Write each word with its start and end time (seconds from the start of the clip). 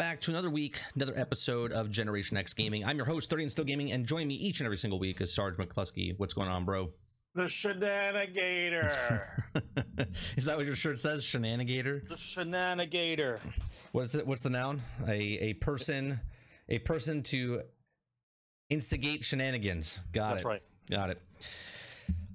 Back 0.00 0.18
to 0.18 0.30
another 0.30 0.48
week, 0.48 0.80
another 0.94 1.12
episode 1.14 1.72
of 1.72 1.90
Generation 1.90 2.34
X 2.38 2.54
Gaming. 2.54 2.86
I'm 2.86 2.96
your 2.96 3.04
host, 3.04 3.28
30 3.28 3.42
and 3.42 3.52
Still 3.52 3.66
Gaming, 3.66 3.92
and 3.92 4.06
join 4.06 4.26
me 4.26 4.34
each 4.34 4.60
and 4.60 4.64
every 4.64 4.78
single 4.78 4.98
week 4.98 5.20
is 5.20 5.30
Sarge 5.30 5.58
McCluskey. 5.58 6.14
What's 6.18 6.32
going 6.32 6.48
on, 6.48 6.64
bro? 6.64 6.88
The 7.34 7.42
shenanigator. 7.42 8.94
is 10.38 10.46
that 10.46 10.56
what 10.56 10.64
your 10.64 10.74
shirt 10.74 11.00
says? 11.00 11.22
Shenanigator? 11.22 12.08
the 12.08 12.14
shenanigator. 12.14 13.40
What's 13.92 14.14
it? 14.14 14.26
What's 14.26 14.40
the 14.40 14.48
noun? 14.48 14.80
A 15.06 15.20
a 15.20 15.52
person, 15.52 16.18
a 16.70 16.78
person 16.78 17.22
to 17.24 17.60
instigate 18.70 19.22
shenanigans. 19.22 20.00
Got 20.14 20.30
That's 20.30 20.40
it. 20.46 20.48
right. 20.48 20.62
Got 20.90 21.10
it. 21.10 21.20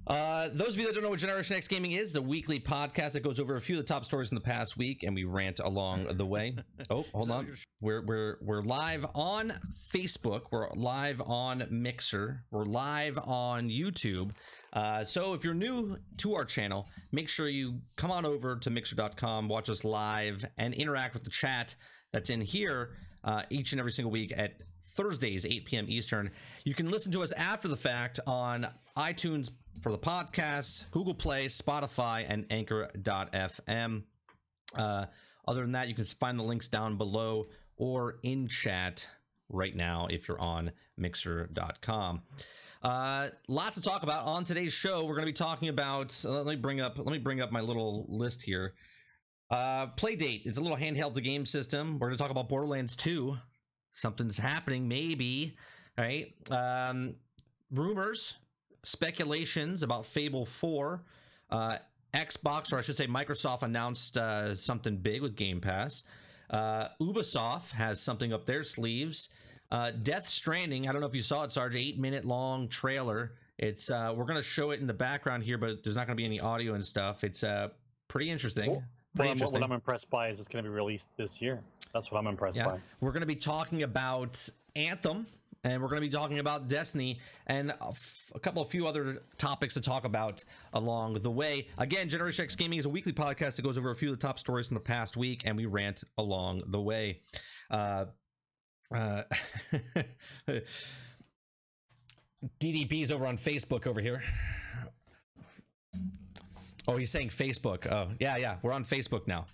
Uh, 0.06 0.48
those 0.52 0.68
of 0.68 0.78
you 0.78 0.86
that 0.86 0.94
don't 0.94 1.02
know 1.02 1.10
what 1.10 1.18
Generation 1.18 1.56
X 1.56 1.66
Gaming 1.66 1.92
is, 1.92 2.12
the 2.12 2.22
weekly 2.22 2.60
podcast 2.60 3.12
that 3.12 3.24
goes 3.24 3.40
over 3.40 3.56
a 3.56 3.60
few 3.60 3.76
of 3.76 3.84
the 3.84 3.92
top 3.92 4.04
stories 4.04 4.30
in 4.30 4.36
the 4.36 4.40
past 4.40 4.76
week, 4.76 5.02
and 5.02 5.14
we 5.14 5.24
rant 5.24 5.58
along 5.58 6.06
the 6.16 6.26
way. 6.26 6.54
Oh, 6.88 7.04
hold 7.12 7.32
on. 7.32 7.52
We're 7.80 8.04
we're 8.04 8.36
we're 8.40 8.62
live 8.62 9.04
on 9.14 9.52
Facebook. 9.92 10.42
We're 10.52 10.70
live 10.74 11.20
on 11.20 11.66
Mixer. 11.70 12.44
We're 12.52 12.64
live 12.64 13.18
on 13.18 13.68
YouTube. 13.68 14.30
Uh, 14.72 15.02
so 15.02 15.34
if 15.34 15.42
you're 15.42 15.54
new 15.54 15.96
to 16.18 16.34
our 16.36 16.44
channel, 16.44 16.86
make 17.10 17.28
sure 17.28 17.48
you 17.48 17.80
come 17.96 18.12
on 18.12 18.24
over 18.24 18.56
to 18.56 18.70
Mixer.com, 18.70 19.48
watch 19.48 19.68
us 19.68 19.84
live, 19.84 20.44
and 20.58 20.74
interact 20.74 21.14
with 21.14 21.24
the 21.24 21.30
chat 21.30 21.74
that's 22.12 22.30
in 22.30 22.40
here 22.40 22.90
uh, 23.24 23.42
each 23.50 23.72
and 23.72 23.80
every 23.80 23.92
single 23.92 24.12
week 24.12 24.32
at 24.36 24.62
Thursdays, 24.96 25.44
8 25.44 25.64
p.m. 25.66 25.86
Eastern. 25.88 26.30
You 26.64 26.74
can 26.74 26.90
listen 26.90 27.12
to 27.12 27.22
us 27.22 27.32
after 27.32 27.68
the 27.68 27.76
fact 27.76 28.18
on 28.26 28.66
iTunes 28.96 29.50
for 29.82 29.92
the 29.92 29.98
podcast, 29.98 30.90
Google 30.90 31.14
Play, 31.14 31.46
Spotify, 31.46 32.24
and 32.28 32.46
Anchor.fm. 32.50 34.02
Uh, 34.76 35.06
other 35.46 35.60
than 35.60 35.72
that, 35.72 35.88
you 35.88 35.94
can 35.94 36.04
find 36.04 36.38
the 36.38 36.42
links 36.42 36.68
down 36.68 36.96
below 36.96 37.46
or 37.76 38.16
in 38.22 38.48
chat 38.48 39.08
right 39.48 39.76
now 39.76 40.08
if 40.10 40.28
you're 40.28 40.40
on 40.40 40.72
Mixer.com. 40.96 42.22
Uh, 42.82 43.28
lots 43.48 43.76
to 43.76 43.82
talk 43.82 44.02
about 44.02 44.24
on 44.26 44.44
today's 44.44 44.72
show. 44.72 45.04
We're 45.04 45.14
going 45.14 45.26
to 45.26 45.32
be 45.32 45.32
talking 45.32 45.68
about. 45.68 46.18
uh, 46.24 46.30
let 46.30 46.46
me 46.46 46.56
bring 46.56 46.80
up. 46.80 46.98
Let 46.98 47.06
me 47.06 47.18
bring 47.18 47.40
up 47.40 47.50
my 47.52 47.60
little 47.60 48.06
list 48.08 48.42
here. 48.42 48.74
Uh, 49.50 49.88
Playdate. 49.88 50.42
It's 50.44 50.58
a 50.58 50.60
little 50.60 50.76
handheld 50.76 51.20
game 51.22 51.46
system. 51.46 51.98
We're 51.98 52.08
going 52.08 52.18
to 52.18 52.22
talk 52.22 52.30
about 52.30 52.48
Borderlands 52.48 52.96
2. 52.96 53.36
Something's 53.96 54.36
happening, 54.36 54.86
maybe. 54.86 55.56
Right. 55.96 56.34
Um, 56.50 57.14
rumors, 57.70 58.36
speculations 58.84 59.82
about 59.82 60.04
Fable 60.04 60.44
4. 60.44 61.02
Uh, 61.48 61.78
Xbox, 62.12 62.74
or 62.74 62.78
I 62.78 62.82
should 62.82 62.96
say, 62.96 63.06
Microsoft 63.06 63.62
announced 63.62 64.18
uh, 64.18 64.54
something 64.54 64.98
big 64.98 65.22
with 65.22 65.34
Game 65.34 65.62
Pass. 65.62 66.04
Uh, 66.50 66.88
Ubisoft 67.00 67.70
has 67.70 67.98
something 67.98 68.34
up 68.34 68.44
their 68.44 68.64
sleeves. 68.64 69.30
Uh, 69.70 69.92
Death 70.02 70.26
Stranding. 70.26 70.86
I 70.88 70.92
don't 70.92 71.00
know 71.00 71.06
if 71.06 71.14
you 71.14 71.22
saw 71.22 71.44
it, 71.44 71.52
Sarge. 71.52 71.74
Eight 71.76 71.98
minute 71.98 72.26
long 72.26 72.68
trailer. 72.68 73.32
It's 73.58 73.90
uh, 73.90 74.12
we're 74.14 74.26
gonna 74.26 74.42
show 74.42 74.70
it 74.72 74.80
in 74.80 74.86
the 74.86 74.94
background 74.94 75.42
here, 75.42 75.56
but 75.56 75.82
there's 75.82 75.96
not 75.96 76.06
gonna 76.06 76.16
be 76.16 76.26
any 76.26 76.38
audio 76.38 76.74
and 76.74 76.84
stuff. 76.84 77.24
It's 77.24 77.42
uh, 77.42 77.70
pretty 78.08 78.30
interesting. 78.30 78.70
Well, 78.70 78.84
Pretty 79.16 79.30
I'm, 79.30 79.32
interesting. 79.36 79.60
what 79.60 79.66
I'm 79.66 79.72
impressed 79.72 80.10
by 80.10 80.28
is 80.28 80.38
it's 80.38 80.48
going 80.48 80.62
to 80.62 80.70
be 80.70 80.74
released 80.74 81.08
this 81.16 81.40
year. 81.40 81.62
That's 81.96 82.10
what 82.10 82.18
I'm 82.18 82.26
impressed 82.26 82.58
Yeah, 82.58 82.66
by. 82.66 82.80
we're 83.00 83.12
going 83.12 83.22
to 83.22 83.26
be 83.26 83.34
talking 83.36 83.82
about 83.82 84.46
Anthem, 84.74 85.26
and 85.64 85.80
we're 85.80 85.88
going 85.88 86.02
to 86.02 86.06
be 86.06 86.12
talking 86.14 86.40
about 86.40 86.68
Destiny, 86.68 87.20
and 87.46 87.70
a, 87.70 87.76
f- 87.88 88.18
a 88.34 88.38
couple 88.38 88.60
of 88.60 88.68
few 88.68 88.86
other 88.86 89.22
topics 89.38 89.72
to 89.74 89.80
talk 89.80 90.04
about 90.04 90.44
along 90.74 91.14
the 91.14 91.30
way. 91.30 91.68
Again, 91.78 92.10
Generation 92.10 92.44
X 92.44 92.54
Gaming 92.54 92.78
is 92.78 92.84
a 92.84 92.88
weekly 92.90 93.14
podcast 93.14 93.56
that 93.56 93.62
goes 93.62 93.78
over 93.78 93.90
a 93.90 93.94
few 93.94 94.12
of 94.12 94.18
the 94.20 94.26
top 94.26 94.38
stories 94.38 94.68
from 94.68 94.74
the 94.74 94.80
past 94.80 95.16
week, 95.16 95.44
and 95.46 95.56
we 95.56 95.64
rant 95.64 96.04
along 96.18 96.64
the 96.66 96.80
way. 96.82 97.20
Uh, 97.70 98.04
uh, 98.94 99.22
DDP's 102.60 103.10
over 103.10 103.26
on 103.26 103.38
Facebook 103.38 103.86
over 103.86 104.02
here. 104.02 104.22
Oh, 106.86 106.98
he's 106.98 107.10
saying 107.10 107.30
Facebook. 107.30 107.90
Oh, 107.90 108.08
yeah, 108.20 108.36
yeah. 108.36 108.56
We're 108.62 108.72
on 108.72 108.84
Facebook 108.84 109.26
now. 109.26 109.46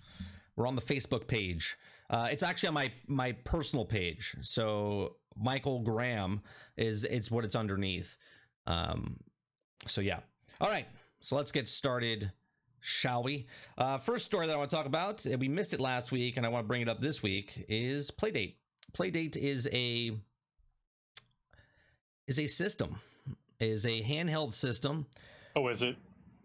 We're 0.57 0.67
on 0.67 0.75
the 0.75 0.81
Facebook 0.81 1.25
page. 1.25 1.77
Uh, 2.13 2.27
it's 2.31 2.43
actually 2.43 2.67
on 2.67 2.75
my 2.75 2.91
my 3.07 3.31
personal 3.31 3.83
page. 3.83 4.35
So 4.41 5.15
Michael 5.35 5.79
Graham 5.79 6.41
is 6.77 7.05
it's 7.05 7.31
what 7.31 7.43
it's 7.43 7.55
underneath. 7.55 8.15
Um, 8.67 9.17
so 9.87 9.99
yeah. 9.99 10.19
All 10.61 10.69
right. 10.69 10.85
So 11.21 11.35
let's 11.35 11.51
get 11.51 11.67
started, 11.67 12.31
shall 12.81 13.23
we? 13.23 13.47
Uh, 13.77 13.97
first 13.97 14.25
story 14.25 14.45
that 14.45 14.53
I 14.53 14.57
want 14.57 14.69
to 14.69 14.75
talk 14.75 14.85
about, 14.85 15.25
and 15.25 15.39
we 15.39 15.47
missed 15.47 15.73
it 15.73 15.79
last 15.79 16.11
week, 16.11 16.37
and 16.37 16.45
I 16.45 16.49
want 16.49 16.65
to 16.65 16.67
bring 16.67 16.81
it 16.81 16.89
up 16.89 16.99
this 16.99 17.23
week, 17.23 17.65
is 17.67 18.11
Playdate. 18.11 18.57
Playdate 18.95 19.35
is 19.35 19.67
a 19.73 20.15
is 22.27 22.37
a 22.37 22.45
system, 22.45 22.99
is 23.59 23.87
a 23.87 24.03
handheld 24.03 24.53
system 24.53 25.07
Oh, 25.55 25.67
is 25.67 25.81
it? 25.81 25.95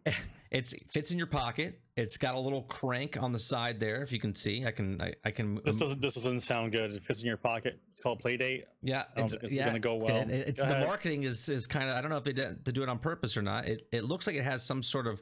it's 0.51 0.73
it 0.73 0.83
fits 0.91 1.11
in 1.11 1.19
your 1.19 1.27
pocket. 1.27 1.81
It's 1.97 2.17
got 2.17 2.35
a 2.35 2.39
little 2.39 2.63
crank 2.63 3.21
on 3.21 3.33
the 3.33 3.39
side 3.39 3.81
there. 3.81 4.03
If 4.03 4.13
you 4.13 4.21
can 4.21 4.35
see, 4.35 4.65
I 4.65 4.71
can 4.71 5.01
I, 5.03 5.13
I 5.25 5.31
can. 5.31 5.61
This 5.65 5.77
doesn't. 5.77 6.01
This 6.01 6.15
doesn't 6.15 6.41
sound 6.41 6.73
good. 6.73 6.93
It 6.93 7.03
fits 7.03 7.21
in 7.21 7.27
your 7.27 7.37
pocket. 7.37 7.81
It's 7.91 8.01
called 8.01 8.23
Playdate. 8.23 8.63
yeah, 8.83 9.05
it's 9.17 9.35
is 9.35 9.53
yeah, 9.53 9.67
gonna 9.67 9.79
go 9.81 9.97
well. 9.97 10.17
it- 10.17 10.31
it's 10.31 10.61
Go 10.61 10.67
the 10.69 10.75
ahead. 10.75 10.87
marketing 10.87 11.25
is 11.25 11.49
is 11.49 11.67
kind 11.67 11.89
of 11.91 11.97
I 11.97 12.01
don't 12.01 12.11
know 12.11 12.17
if 12.17 12.25
they 12.25 12.33
did 12.33 12.65
to 12.65 12.73
do 12.73 12.83
it 12.83 12.89
on 12.89 12.99
purpose 12.99 13.37
or 13.37 13.43
not. 13.43 13.67
It 13.67 13.89
it 13.93 14.05
looks 14.05 14.27
like 14.27 14.37
it 14.37 14.45
has 14.45 14.65
some 14.65 14.83
sort 14.83 15.07
of 15.07 15.21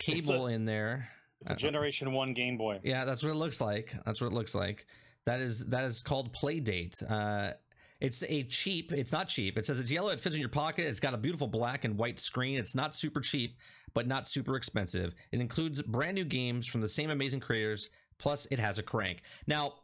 It's 0.00 0.08
a- 0.08 0.12
cable 0.12 0.48
in 0.48 0.64
there. 0.64 1.08
It's 1.40 1.50
a 1.50 1.54
Generation 1.56 2.12
One 2.12 2.32
Game 2.32 2.56
Boy. 2.58 2.80
Yeah, 2.82 3.04
that's 3.04 3.22
what 3.22 3.30
it 3.30 3.36
looks 3.36 3.60
like. 3.60 3.94
That's 4.04 4.20
what 4.20 4.26
it 4.26 4.32
looks 4.34 4.56
like. 4.56 4.86
That 5.24 5.38
is 5.40 5.66
that 5.66 5.84
is 5.84 6.02
called 6.02 6.32
Playdate. 6.34 7.00
Uh, 7.08 7.52
it's 8.00 8.22
a 8.28 8.44
cheap. 8.44 8.92
It's 8.92 9.12
not 9.12 9.28
cheap. 9.28 9.58
It 9.58 9.66
says 9.66 9.80
it's 9.80 9.90
yellow. 9.90 10.08
It 10.10 10.20
fits 10.20 10.34
in 10.34 10.40
your 10.40 10.48
pocket. 10.50 10.86
It's 10.86 11.00
got 11.00 11.14
a 11.14 11.18
beautiful 11.18 11.46
black 11.48 11.84
and 11.84 11.96
white 11.98 12.20
screen. 12.20 12.58
It's 12.58 12.74
not 12.74 12.94
super 12.94 13.20
cheap, 13.20 13.56
but 13.94 14.06
not 14.06 14.28
super 14.28 14.56
expensive. 14.56 15.14
It 15.32 15.40
includes 15.40 15.82
brand 15.82 16.14
new 16.14 16.24
games 16.24 16.66
from 16.66 16.80
the 16.80 16.88
same 16.88 17.10
amazing 17.10 17.40
creators. 17.40 17.90
Plus, 18.18 18.46
it 18.50 18.58
has 18.58 18.78
a 18.78 18.82
crank. 18.82 19.22
Now, 19.46 19.74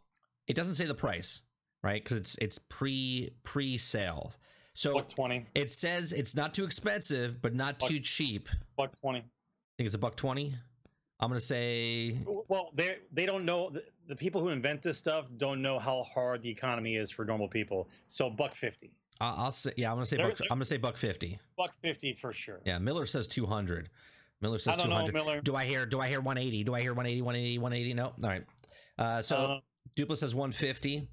it 0.46 0.54
doesn't 0.54 0.74
say 0.74 0.84
the 0.84 0.94
price, 0.94 1.40
right? 1.82 2.02
Because 2.02 2.16
it's 2.16 2.34
it's 2.36 2.58
pre 2.58 3.34
pre 3.42 3.78
sale. 3.78 4.32
So 4.74 4.94
Buck 4.94 5.08
twenty. 5.08 5.46
it 5.54 5.70
says 5.70 6.12
it's 6.12 6.34
not 6.34 6.52
too 6.52 6.64
expensive, 6.64 7.40
but 7.40 7.54
not 7.54 7.78
Buck- 7.78 7.88
too 7.90 8.00
cheap. 8.00 8.48
I 8.52 8.56
Buck 8.76 9.00
twenty. 9.00 9.20
think 9.78 9.86
it's 9.86 9.94
a 9.94 9.98
buck 9.98 10.16
twenty. 10.16 10.54
I'm 11.20 11.28
gonna 11.28 11.40
say 11.40 12.18
Well, 12.48 12.70
they 12.74 12.98
they 13.12 13.24
don't 13.26 13.44
know 13.44 13.70
the, 13.70 13.84
the 14.08 14.16
people 14.16 14.40
who 14.40 14.48
invent 14.48 14.82
this 14.82 14.98
stuff 14.98 15.26
don't 15.36 15.62
know 15.62 15.78
how 15.78 16.02
hard 16.02 16.42
the 16.42 16.50
economy 16.50 16.96
is 16.96 17.10
for 17.10 17.24
normal 17.24 17.48
people. 17.48 17.88
So 18.06 18.28
buck 18.28 18.54
fifty. 18.54 18.90
I- 19.20 19.34
I'll 19.36 19.52
say 19.52 19.72
yeah. 19.76 19.90
I'm 19.90 19.96
gonna 19.96 20.06
say 20.06 20.16
buck, 20.16 20.38
I'm 20.42 20.48
gonna 20.56 20.64
say 20.64 20.76
buck 20.76 20.96
fifty. 20.96 21.38
Buck 21.56 21.74
fifty 21.74 22.12
for 22.12 22.32
sure. 22.32 22.60
Yeah, 22.64 22.78
Miller 22.78 23.06
says 23.06 23.28
200. 23.28 23.88
Miller 24.40 24.56
I 24.56 24.58
says 24.58 24.76
don't 24.76 24.90
know, 24.90 24.96
200. 25.06 25.14
Miller. 25.14 25.40
Do 25.40 25.54
I 25.56 25.64
hear? 25.64 25.86
Do 25.86 26.00
I 26.00 26.08
hear 26.08 26.20
180? 26.20 26.64
Do 26.64 26.74
I 26.74 26.80
hear 26.82 26.92
180? 26.92 27.22
180? 27.22 27.58
180? 27.58 27.94
No. 27.94 28.04
All 28.06 28.12
right. 28.22 28.44
Uh, 28.98 29.22
so 29.22 29.36
Uh, 29.36 29.60
Dupla 29.96 30.16
says 30.18 30.34
150. 30.34 31.08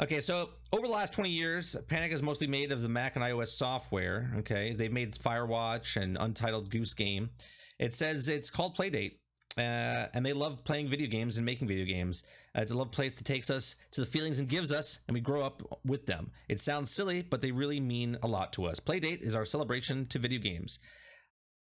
Okay, 0.00 0.20
so 0.20 0.50
over 0.72 0.86
the 0.88 0.92
last 0.92 1.12
20 1.12 1.30
years, 1.30 1.76
Panic 1.86 2.10
is 2.12 2.20
mostly 2.20 2.48
made 2.48 2.72
of 2.72 2.82
the 2.82 2.88
Mac 2.88 3.14
and 3.14 3.24
iOS 3.24 3.48
software. 3.50 4.34
Okay, 4.38 4.74
they've 4.74 4.92
made 4.92 5.12
Firewatch 5.14 5.96
and 5.96 6.18
Untitled 6.18 6.68
Goose 6.68 6.94
Game. 6.94 7.30
It 7.78 7.94
says 7.94 8.28
it's 8.28 8.50
called 8.50 8.76
Playdate. 8.76 9.18
Uh, 9.56 10.06
and 10.12 10.24
they 10.24 10.32
love 10.32 10.64
playing 10.64 10.88
video 10.88 11.06
games 11.08 11.36
and 11.36 11.46
making 11.46 11.68
video 11.68 11.84
games. 11.84 12.24
Uh, 12.56 12.60
it's 12.60 12.72
a 12.72 12.76
love 12.76 12.90
place 12.90 13.14
that 13.16 13.24
takes 13.24 13.50
us 13.50 13.76
to 13.92 14.00
the 14.00 14.06
feelings 14.06 14.38
and 14.38 14.48
gives 14.48 14.72
us, 14.72 14.98
and 15.06 15.14
we 15.14 15.20
grow 15.20 15.42
up 15.42 15.62
with 15.84 16.06
them. 16.06 16.30
It 16.48 16.60
sounds 16.60 16.90
silly, 16.90 17.22
but 17.22 17.40
they 17.40 17.52
really 17.52 17.80
mean 17.80 18.18
a 18.22 18.28
lot 18.28 18.52
to 18.54 18.66
us. 18.66 18.80
Playdate 18.80 19.22
is 19.22 19.34
our 19.34 19.44
celebration 19.44 20.06
to 20.06 20.18
video 20.18 20.40
games. 20.40 20.78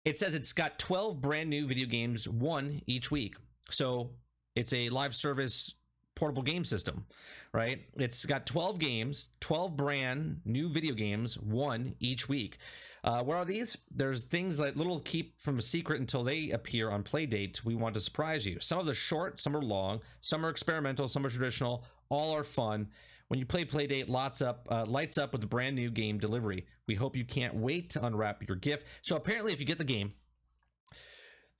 It 0.04 0.18
says 0.18 0.34
it's 0.34 0.52
got 0.52 0.78
12 0.78 1.20
brand 1.20 1.50
new 1.50 1.66
video 1.66 1.86
games, 1.86 2.28
one 2.28 2.82
each 2.86 3.10
week. 3.10 3.36
So 3.70 4.10
it's 4.54 4.72
a 4.72 4.88
live 4.88 5.14
service 5.14 5.74
portable 6.14 6.42
game 6.42 6.64
system, 6.64 7.06
right? 7.52 7.82
It's 7.94 8.24
got 8.24 8.46
12 8.46 8.78
games, 8.78 9.28
12 9.40 9.76
brand 9.76 10.40
new 10.44 10.68
video 10.68 10.94
games, 10.94 11.38
one 11.38 11.94
each 12.00 12.28
week. 12.28 12.58
Uh, 13.06 13.22
what 13.22 13.36
are 13.36 13.44
these? 13.44 13.78
There's 13.94 14.24
things 14.24 14.58
that 14.58 14.76
little 14.76 14.98
keep 14.98 15.40
from 15.40 15.60
a 15.60 15.62
secret 15.62 16.00
until 16.00 16.24
they 16.24 16.50
appear 16.50 16.90
on 16.90 17.04
Playdate. 17.04 17.64
We 17.64 17.76
want 17.76 17.94
to 17.94 18.00
surprise 18.00 18.44
you. 18.44 18.58
Some 18.58 18.80
of 18.80 18.86
the 18.86 18.94
short, 18.94 19.40
some 19.40 19.56
are 19.56 19.62
long, 19.62 20.00
some 20.20 20.44
are 20.44 20.48
experimental, 20.48 21.06
some 21.06 21.24
are 21.24 21.30
traditional. 21.30 21.84
All 22.08 22.34
are 22.34 22.42
fun. 22.42 22.88
When 23.28 23.38
you 23.38 23.46
play 23.46 23.64
Playdate, 23.64 24.08
lots 24.08 24.42
up, 24.42 24.66
uh, 24.72 24.84
lights 24.86 25.18
up 25.18 25.30
with 25.30 25.40
the 25.40 25.46
brand 25.46 25.76
new 25.76 25.88
game 25.88 26.18
delivery. 26.18 26.66
We 26.88 26.96
hope 26.96 27.16
you 27.16 27.24
can't 27.24 27.54
wait 27.54 27.90
to 27.90 28.04
unwrap 28.04 28.46
your 28.48 28.56
gift. 28.56 28.86
So 29.02 29.14
apparently, 29.14 29.52
if 29.52 29.60
you 29.60 29.66
get 29.66 29.78
the 29.78 29.84
game, 29.84 30.12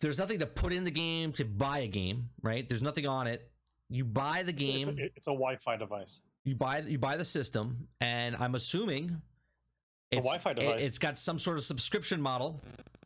there's 0.01 0.19
nothing 0.19 0.41
to 0.41 0.47
put 0.47 0.73
in 0.73 0.83
the 0.83 0.91
game 0.91 1.33
to 1.35 1.45
buy 1.45 1.79
a 1.81 1.89
game, 1.89 2.29
right? 2.43 2.69
There's 2.69 2.83
nothing 2.83 3.07
on 3.07 3.29
it. 3.29 3.49
You 3.89 4.05
buy 4.05 4.43
the 4.43 4.53
game. 4.53 4.89
It's 4.89 4.99
a, 4.99 5.05
it's 5.17 5.27
a 5.29 5.31
Wi-Fi 5.31 5.77
device. 5.77 6.21
You 6.43 6.57
buy 6.57 6.81
you 6.81 6.99
buy 6.99 7.17
the 7.17 7.25
system, 7.25 7.87
and 8.01 8.35
I'm 8.37 8.57
assuming 8.57 9.21
It's 10.11 10.21
a 10.21 10.23
Wi-Fi 10.23 10.53
device. 10.53 10.83
It's 10.83 10.99
got 10.99 11.19
some 11.19 11.39
sort 11.39 11.57
of 11.57 11.65
subscription 11.65 12.21
model 12.21 12.61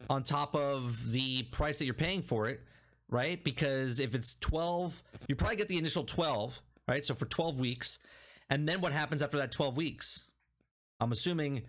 on 0.08 0.22
top 0.22 0.54
of 0.54 1.12
the 1.12 1.44
price 1.44 1.78
that 1.78 1.84
you're 1.84 1.94
paying 1.94 2.22
for 2.22 2.48
it, 2.48 2.60
right? 3.08 3.42
Because 3.42 4.00
if 4.00 4.14
it's 4.14 4.36
12, 4.40 5.02
you 5.28 5.36
probably 5.36 5.56
get 5.56 5.68
the 5.68 5.78
initial 5.78 6.04
12, 6.04 6.60
right? 6.88 7.04
So 7.04 7.14
for 7.14 7.26
12 7.26 7.60
weeks, 7.60 7.98
and 8.50 8.68
then 8.68 8.80
what 8.80 8.92
happens 8.92 9.22
after 9.22 9.38
that 9.38 9.52
12 9.52 9.76
weeks? 9.76 10.24
I'm 11.00 11.12
assuming 11.12 11.62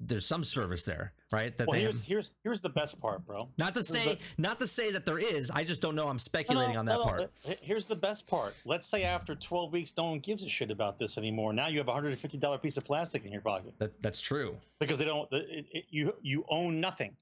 there's 0.00 0.24
some 0.24 0.42
service 0.44 0.84
there, 0.84 1.12
right? 1.30 1.56
That 1.58 1.66
Well, 1.68 1.74
they 1.76 1.82
here's 1.82 2.00
have. 2.00 2.06
here's 2.06 2.30
here's 2.42 2.60
the 2.60 2.70
best 2.70 2.98
part, 3.00 3.24
bro. 3.26 3.48
Not 3.58 3.74
to 3.74 3.80
here's 3.80 3.88
say, 3.88 4.18
not 4.38 4.58
to 4.60 4.66
say 4.66 4.90
that 4.92 5.04
there 5.04 5.18
is. 5.18 5.50
I 5.50 5.62
just 5.62 5.82
don't 5.82 5.94
know. 5.94 6.08
I'm 6.08 6.18
speculating 6.18 6.74
no, 6.74 6.80
on 6.80 6.86
that 6.86 6.98
no, 6.98 7.04
part. 7.04 7.30
Here's 7.60 7.86
the 7.86 7.96
best 7.96 8.26
part. 8.26 8.54
Let's 8.64 8.86
say 8.86 9.04
after 9.04 9.34
12 9.34 9.72
weeks, 9.72 9.92
no 9.96 10.04
one 10.04 10.18
gives 10.20 10.42
a 10.42 10.48
shit 10.48 10.70
about 10.70 10.98
this 10.98 11.18
anymore. 11.18 11.52
Now 11.52 11.68
you 11.68 11.78
have 11.78 11.88
a 11.88 11.92
$150 11.92 12.62
piece 12.62 12.76
of 12.78 12.84
plastic 12.84 13.24
in 13.26 13.32
your 13.32 13.42
pocket 13.42 13.74
That 13.78 14.00
that's 14.02 14.20
true. 14.20 14.56
because 14.78 14.98
they 14.98 15.04
don't. 15.04 15.30
It, 15.32 15.66
it, 15.72 15.84
you 15.90 16.14
you 16.22 16.44
own 16.48 16.80
nothing. 16.80 17.14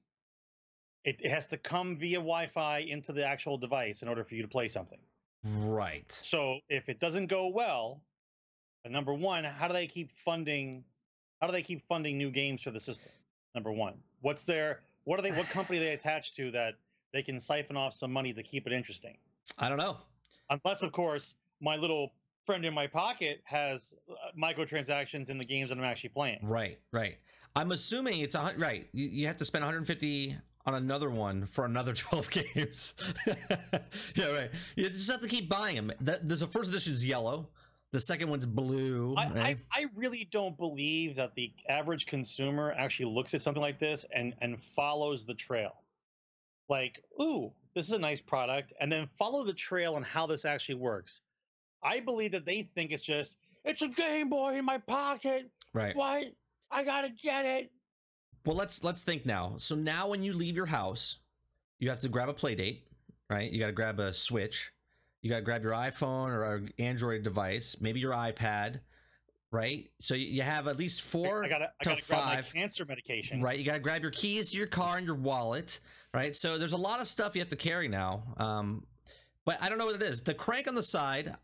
It, 1.05 1.19
it 1.21 1.29
has 1.31 1.47
to 1.47 1.57
come 1.57 1.97
via 1.97 2.17
Wi-Fi 2.17 2.79
into 2.79 3.13
the 3.13 3.25
actual 3.25 3.57
device 3.57 4.01
in 4.01 4.07
order 4.07 4.23
for 4.23 4.35
you 4.35 4.41
to 4.41 4.47
play 4.49 4.67
something. 4.67 4.99
Right. 5.43 6.09
So 6.11 6.59
if 6.67 6.89
it 6.89 6.99
doesn't 6.99 7.27
go 7.27 7.47
well, 7.47 8.01
number 8.87 9.13
one, 9.13 9.43
how 9.45 9.67
do 9.67 9.73
they 9.73 9.87
keep 9.87 10.11
funding? 10.11 10.83
How 11.41 11.47
do 11.47 11.53
they 11.53 11.61
keep 11.61 11.85
funding 11.87 12.17
new 12.17 12.31
games 12.31 12.61
for 12.61 12.71
the 12.71 12.79
system? 12.79 13.11
Number 13.55 13.71
one, 13.71 13.93
what's 14.21 14.43
their 14.43 14.81
what 15.05 15.17
are 15.19 15.21
they? 15.23 15.31
What 15.31 15.49
company 15.49 15.79
are 15.79 15.81
they 15.81 15.93
attached 15.93 16.35
to 16.35 16.51
that 16.51 16.75
they 17.13 17.23
can 17.23 17.39
siphon 17.39 17.77
off 17.77 17.93
some 17.93 18.11
money 18.11 18.33
to 18.33 18.43
keep 18.43 18.67
it 18.67 18.73
interesting? 18.73 19.17
I 19.57 19.69
don't 19.69 19.77
know. 19.77 19.97
Unless, 20.49 20.83
of 20.83 20.91
course, 20.91 21.35
my 21.61 21.75
little 21.75 22.11
friend 22.45 22.65
in 22.65 22.73
my 22.73 22.87
pocket 22.87 23.41
has 23.45 23.93
uh, 24.09 24.13
microtransactions 24.37 25.29
in 25.29 25.37
the 25.37 25.45
games 25.45 25.69
that 25.69 25.77
I'm 25.77 25.83
actually 25.83 26.09
playing. 26.09 26.39
Right, 26.41 26.79
right. 26.91 27.17
I'm 27.55 27.71
assuming 27.71 28.19
it's 28.19 28.35
a 28.35 28.53
right. 28.57 28.87
You, 28.93 29.07
you 29.07 29.27
have 29.27 29.37
to 29.37 29.45
spend 29.45 29.63
150 29.63 30.37
on 30.65 30.75
another 30.75 31.09
one 31.09 31.47
for 31.47 31.65
another 31.65 31.93
12 31.95 32.29
games. 32.29 32.93
yeah, 34.15 34.31
right. 34.31 34.51
You 34.75 34.89
just 34.89 35.09
have 35.09 35.21
to 35.21 35.27
keep 35.27 35.49
buying 35.49 35.75
them. 35.75 35.91
The, 36.01 36.19
there's 36.21 36.41
a 36.41 36.47
first 36.47 36.69
edition 36.69 36.93
is 36.93 37.05
yellow. 37.05 37.49
The 37.91 37.99
second 37.99 38.29
one's 38.29 38.45
blue. 38.45 39.15
I, 39.17 39.23
I. 39.23 39.55
I 39.73 39.85
really 39.95 40.27
don't 40.31 40.55
believe 40.57 41.15
that 41.15 41.33
the 41.33 41.51
average 41.67 42.05
consumer 42.05 42.73
actually 42.77 43.11
looks 43.11 43.33
at 43.33 43.41
something 43.41 43.61
like 43.61 43.79
this 43.79 44.05
and, 44.13 44.35
and 44.41 44.61
follows 44.61 45.25
the 45.25 45.33
trail. 45.33 45.71
Like, 46.69 47.03
ooh, 47.19 47.51
this 47.73 47.87
is 47.87 47.93
a 47.93 47.99
nice 47.99 48.21
product, 48.21 48.73
and 48.79 48.91
then 48.91 49.07
follow 49.17 49.43
the 49.43 49.53
trail 49.53 49.95
on 49.95 50.03
how 50.03 50.27
this 50.27 50.45
actually 50.45 50.75
works. 50.75 51.21
I 51.81 51.99
believe 51.99 52.31
that 52.33 52.45
they 52.45 52.69
think 52.75 52.91
it's 52.91 53.03
just, 53.03 53.37
it's 53.65 53.81
a 53.81 53.87
Game 53.87 54.29
Boy 54.29 54.57
in 54.57 54.65
my 54.65 54.77
pocket. 54.77 55.49
right. 55.73 55.95
What? 55.95 56.25
I 56.71 56.83
gotta 56.83 57.09
get 57.09 57.45
it. 57.45 57.71
Well, 58.45 58.55
let's 58.55 58.83
let's 58.83 59.01
think 59.01 59.25
now. 59.25 59.55
So 59.57 59.75
now 59.75 60.07
when 60.07 60.21
you 60.21 60.33
leave 60.33 60.55
your 60.55 60.67
house, 60.67 61.19
you 61.79 61.89
have 61.89 62.01
to 62.01 62.09
grab 62.09 62.29
a 62.29 62.33
Playdate, 62.33 62.81
right? 63.29 63.51
You 63.51 63.59
got 63.59 63.67
to 63.67 63.73
grab 63.73 63.99
a 63.99 64.13
Switch. 64.13 64.71
You 65.21 65.29
got 65.29 65.37
to 65.37 65.41
grab 65.41 65.63
your 65.63 65.73
iPhone 65.73 66.29
or 66.29 66.67
Android 66.79 67.23
device, 67.23 67.75
maybe 67.81 67.99
your 67.99 68.13
iPad, 68.13 68.79
right? 69.51 69.89
So 69.99 70.15
you- 70.15 70.41
have 70.43 70.67
at 70.67 70.77
least 70.77 71.01
four 71.01 71.43
I 71.43 71.49
gotta, 71.49 71.65
I 71.65 71.83
to 71.83 71.89
gotta 71.89 72.01
grab 72.07 72.25
my 72.25 72.35
five. 72.37 72.53
cancer 72.53 72.85
medication. 72.85 73.41
Right, 73.41 73.57
you 73.59 73.65
got 73.65 73.73
to 73.73 73.79
grab 73.79 74.01
your 74.01 74.11
keys 74.11 74.53
your 74.53 74.67
car 74.67 74.97
and 74.97 75.05
your 75.05 75.15
wallet, 75.15 75.79
right? 76.13 76.35
So 76.35 76.57
there's 76.57 76.73
a 76.73 76.77
lot 76.77 77.01
of 77.01 77.07
stuff 77.07 77.35
you 77.35 77.41
have 77.41 77.49
to 77.49 77.55
carry 77.55 77.87
now. 77.87 78.23
Um, 78.37 78.85
but 79.45 79.57
I 79.61 79.67
don't 79.69 79.77
know 79.77 79.85
what 79.87 79.95
it 79.95 80.03
is. 80.03 80.21
The 80.21 80.33
crank 80.33 80.67
on 80.67 80.75
the 80.75 80.83
side 80.83 81.35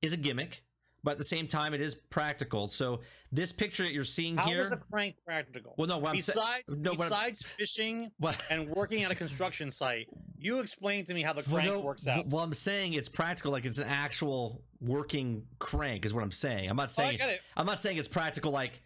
is 0.00 0.12
a 0.12 0.16
gimmick, 0.16 0.62
but 1.04 1.12
at 1.12 1.18
the 1.18 1.24
same 1.24 1.46
time, 1.46 1.74
it 1.74 1.80
is 1.80 1.94
practical. 1.94 2.66
So 2.66 3.00
this 3.30 3.52
picture 3.52 3.82
that 3.84 3.92
you're 3.92 4.04
seeing 4.04 4.36
How 4.36 4.46
here, 4.46 4.62
is 4.62 4.72
a 4.72 4.76
crank 4.76 5.16
practical? 5.24 5.74
well, 5.76 5.86
no, 5.86 5.98
what 5.98 6.10
I'm 6.14 6.20
sa- 6.20 6.32
besides 6.32 6.76
no, 6.76 6.90
what 6.92 7.00
I'm- 7.00 7.08
besides 7.10 7.42
fishing 7.42 8.10
what, 8.18 8.36
and 8.50 8.68
working 8.68 9.04
at 9.04 9.10
a 9.10 9.14
construction 9.14 9.70
site, 9.70 10.08
you 10.38 10.60
explain 10.60 11.04
to 11.06 11.14
me 11.14 11.22
how 11.22 11.32
the 11.32 11.42
Well, 11.48 11.56
crank 11.62 11.66
no, 11.72 11.80
works 11.80 12.06
out. 12.06 12.26
Well, 12.28 12.42
I'm 12.42 12.54
saying 12.54 12.94
it's 12.94 13.08
practical, 13.08 13.52
like 13.52 13.64
it's 13.64 13.78
an 13.78 13.88
actual 13.88 14.62
working 14.80 15.44
crank, 15.58 16.04
is 16.04 16.14
what 16.14 16.22
I'm 16.24 16.32
saying. 16.32 16.68
I'm 16.70 16.76
not 16.76 16.84
Oh, 16.98 17.02
I 17.02 17.06
saying 17.06 17.18
get 17.18 17.30
it. 17.30 17.40
I'm 17.56 17.66
not 17.66 17.80
saying 17.80 17.98
it's 17.98 18.08
practical. 18.08 18.50
Like 18.52 18.80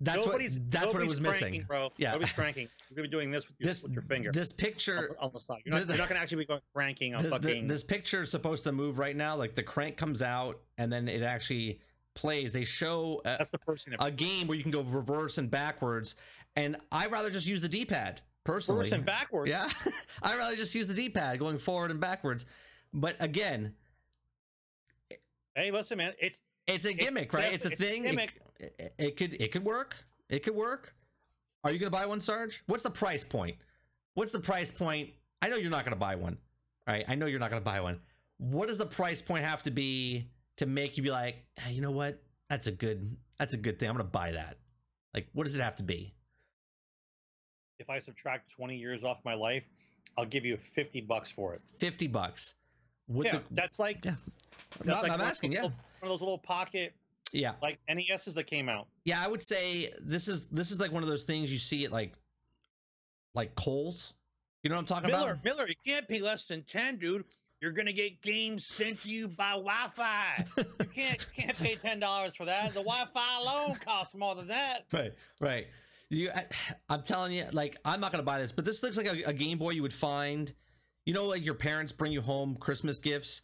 that's 0.00 0.26
nobody's, 0.26 0.58
what 0.58 0.70
that's 0.70 0.86
what 0.86 0.90
it 1.02 1.06
nobody's 1.06 1.10
was 1.10 1.20
missing. 1.20 1.64
bro. 1.68 1.90
Yeah. 1.96 2.12
nobody's 2.12 2.32
cranking. 2.32 2.68
You're 2.90 2.96
gonna 2.96 3.08
be 3.08 3.10
doing 3.12 3.30
this 3.30 3.46
with 3.48 3.56
your, 3.60 3.66
This 3.68 3.82
with 3.84 3.92
your 3.92 4.02
finger 4.02 4.32
this 4.32 4.52
picture 4.52 5.16
on, 5.20 5.30
the 5.32 5.38
side. 5.40 5.60
You're 5.64 5.74
not, 5.74 5.86
the- 5.86 5.92
you're 5.94 5.98
not 6.02 6.08
gonna 6.08 6.20
actually 6.20 6.38
be 6.38 6.46
going 6.46 6.60
cranking 6.74 7.14
on 7.14 7.22
this, 7.22 7.32
the- 7.40 7.62
this 7.66 7.84
picture 7.84 8.22
is 8.22 8.30
supposed 8.30 8.64
to 8.64 8.72
move 8.72 8.98
right 8.98 9.14
now. 9.16 9.36
Like 9.36 9.54
the 9.54 9.62
crank 9.62 9.96
comes 9.96 10.20
out 10.22 10.60
and 10.78 10.92
then 10.92 11.06
it 11.08 11.22
actually 11.22 11.80
plays. 12.14 12.52
They 12.52 12.64
show 12.64 13.20
a, 13.24 13.36
that's 13.38 13.50
the 13.50 13.58
first 13.58 13.88
thing. 13.88 13.96
A 14.00 14.10
game 14.10 14.46
where 14.46 14.56
you 14.56 14.62
can 14.62 14.72
go 14.72 14.82
reverse 14.82 15.38
and 15.38 15.50
backwards, 15.50 16.16
and 16.56 16.76
I'd 16.92 17.10
rather 17.12 17.30
just 17.30 17.46
use 17.46 17.60
the 17.60 17.68
D-pad 17.68 18.20
personally. 18.44 18.82
First 18.82 18.92
and 18.94 19.04
backwards. 19.06 19.50
Yeah, 19.50 19.70
I'd 20.22 20.36
rather 20.38 20.56
just 20.56 20.74
use 20.74 20.86
the 20.88 20.94
D-pad 20.94 21.38
going 21.38 21.58
forward 21.58 21.90
and 21.90 22.00
backwards. 22.00 22.46
But 22.92 23.16
again, 23.20 23.74
Hey, 25.54 25.70
listen, 25.70 25.98
man. 25.98 26.12
It's 26.18 26.40
It's 26.66 26.84
a 26.84 26.90
It's 26.90 27.04
gimmick, 27.04 27.32
right? 27.32 27.44
def- 27.46 27.54
It's 27.54 27.66
a 27.66 27.72
it's 27.72 27.80
a 27.80 27.84
thing. 27.84 28.04
It- 28.04 28.10
gimmick. 28.10 28.40
It, 28.60 28.94
it 28.98 29.16
could 29.16 29.34
it 29.40 29.52
could 29.52 29.64
work. 29.64 29.96
It 30.28 30.42
could 30.42 30.54
work. 30.54 30.94
Are 31.62 31.70
you 31.70 31.78
gonna 31.78 31.90
buy 31.90 32.06
one, 32.06 32.20
Sarge? 32.20 32.62
What's 32.66 32.82
the 32.82 32.90
price 32.90 33.24
point? 33.24 33.56
What's 34.14 34.32
the 34.32 34.40
price 34.40 34.70
point? 34.70 35.10
I 35.42 35.48
know 35.48 35.56
you're 35.56 35.70
not 35.70 35.84
gonna 35.84 35.96
buy 35.96 36.14
one. 36.16 36.38
All 36.86 36.94
right, 36.94 37.04
I 37.08 37.14
know 37.14 37.26
you're 37.26 37.40
not 37.40 37.50
gonna 37.50 37.62
buy 37.62 37.80
one. 37.80 38.00
What 38.38 38.68
does 38.68 38.78
the 38.78 38.86
price 38.86 39.22
point 39.22 39.44
have 39.44 39.62
to 39.62 39.70
be 39.70 40.30
to 40.56 40.66
make 40.66 40.96
you 40.96 41.02
be 41.02 41.10
like, 41.10 41.44
hey, 41.58 41.72
you 41.72 41.80
know 41.80 41.90
what? 41.90 42.22
That's 42.48 42.66
a 42.66 42.72
good 42.72 43.16
that's 43.38 43.54
a 43.54 43.58
good 43.58 43.78
thing. 43.78 43.88
I'm 43.88 43.96
gonna 43.96 44.04
buy 44.08 44.32
that. 44.32 44.58
Like, 45.14 45.28
what 45.32 45.44
does 45.44 45.56
it 45.56 45.62
have 45.62 45.76
to 45.76 45.82
be? 45.84 46.14
if 47.78 47.90
I 47.90 47.98
subtract 47.98 48.50
20 48.52 48.76
years 48.76 49.04
off 49.04 49.18
my 49.24 49.34
life, 49.34 49.64
I'll 50.16 50.24
give 50.24 50.44
you 50.44 50.56
50 50.56 51.00
bucks 51.02 51.30
for 51.30 51.54
it. 51.54 51.62
Fifty 51.78 52.06
bucks. 52.06 52.54
With 53.08 53.26
yeah, 53.26 53.32
the, 53.32 53.40
that's 53.50 53.78
like 53.78 54.04
yeah. 54.04 54.14
that's 54.82 55.02
No, 55.02 55.08
like 55.08 55.12
I'm 55.12 55.20
asking. 55.20 55.52
Yeah, 55.52 55.62
little- 55.64 55.76
one 56.00 56.12
of 56.12 56.18
those 56.18 56.20
little 56.20 56.38
pocket 56.38 56.94
yeah, 57.32 57.52
like 57.62 57.78
NESs 57.88 58.34
that 58.34 58.44
came 58.44 58.68
out. 58.68 58.86
yeah. 59.04 59.22
I 59.24 59.28
would 59.28 59.42
say 59.42 59.92
this 60.00 60.28
is 60.28 60.46
this 60.48 60.70
is 60.70 60.78
like 60.80 60.92
one 60.92 61.02
of 61.02 61.08
those 61.08 61.24
things 61.24 61.50
you 61.52 61.58
see 61.58 61.84
at 61.84 61.92
like 61.92 62.14
like 63.34 63.54
Kohl's 63.56 64.12
You 64.62 64.70
know 64.70 64.76
what 64.76 64.80
I'm 64.80 64.86
talking 64.86 65.10
Miller, 65.10 65.32
about? 65.32 65.44
Miller, 65.44 65.56
Miller, 65.56 65.68
you 65.68 65.74
can't 65.84 66.06
pay 66.06 66.20
less 66.20 66.46
than 66.46 66.62
10, 66.62 66.98
dude. 66.98 67.24
You're 67.60 67.72
gonna 67.72 67.92
get 67.92 68.20
games 68.20 68.66
sent 68.66 69.00
to 69.02 69.08
you 69.08 69.26
by 69.28 69.52
Wi-Fi. 69.52 70.44
you 70.58 70.64
can't 70.94 71.26
can't 71.34 71.56
pay 71.56 71.76
ten 71.76 71.98
dollars 71.98 72.36
for 72.36 72.44
that. 72.44 72.68
The 72.74 72.82
Wi-Fi 72.82 73.40
alone 73.40 73.76
costs 73.76 74.14
more 74.14 74.34
than 74.34 74.48
that. 74.48 74.84
Right, 74.92 75.12
right. 75.40 75.66
You, 76.10 76.30
I, 76.34 76.44
I'm 76.90 77.02
telling 77.02 77.32
you, 77.32 77.46
like, 77.52 77.78
I'm 77.84 78.00
not 78.00 78.12
gonna 78.12 78.22
buy 78.22 78.38
this, 78.38 78.52
but 78.52 78.66
this 78.66 78.82
looks 78.82 78.98
like 78.98 79.06
a, 79.06 79.22
a 79.30 79.32
Game 79.32 79.56
Boy 79.56 79.70
you 79.70 79.80
would 79.82 79.94
find. 79.94 80.52
You 81.06 81.14
know, 81.14 81.24
like 81.26 81.42
your 81.44 81.54
parents 81.54 81.90
bring 81.90 82.12
you 82.12 82.20
home 82.20 82.56
Christmas 82.56 82.98
gifts, 82.98 83.40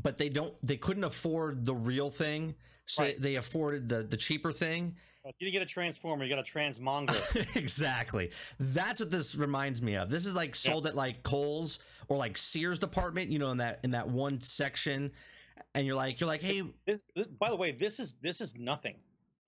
but 0.00 0.16
they 0.16 0.28
don't, 0.28 0.54
they 0.62 0.76
couldn't 0.76 1.04
afford 1.04 1.64
the 1.64 1.74
real 1.74 2.08
thing, 2.10 2.54
so 2.90 3.04
Right. 3.04 3.20
they 3.20 3.36
afforded 3.36 3.88
the 3.88 4.02
the 4.02 4.16
cheaper 4.16 4.52
thing. 4.52 4.96
If 5.24 5.36
you 5.38 5.50
get 5.52 5.62
a 5.62 5.66
transformer, 5.66 6.24
you 6.24 6.30
got 6.34 6.40
a 6.40 6.50
transmonger. 6.50 7.56
exactly. 7.56 8.30
That's 8.58 8.98
what 8.98 9.10
this 9.10 9.34
reminds 9.34 9.80
me 9.80 9.94
of. 9.94 10.10
This 10.10 10.26
is 10.26 10.34
like 10.34 10.56
sold 10.56 10.86
at 10.86 10.96
like 10.96 11.22
Kohl's 11.22 11.78
or 12.08 12.16
like 12.16 12.36
Sears 12.36 12.78
department. 12.80 13.30
You 13.30 13.38
know, 13.38 13.50
in 13.52 13.58
that 13.58 13.78
in 13.84 13.92
that 13.92 14.08
one 14.08 14.40
section, 14.40 15.12
and 15.74 15.86
you're 15.86 15.94
like, 15.94 16.20
you're 16.20 16.26
like, 16.26 16.42
hey, 16.42 16.62
this, 16.84 17.00
this, 17.14 17.26
by 17.26 17.48
the 17.48 17.56
way, 17.56 17.70
this 17.70 18.00
is 18.00 18.14
this 18.22 18.40
is 18.40 18.54
nothing. 18.56 18.96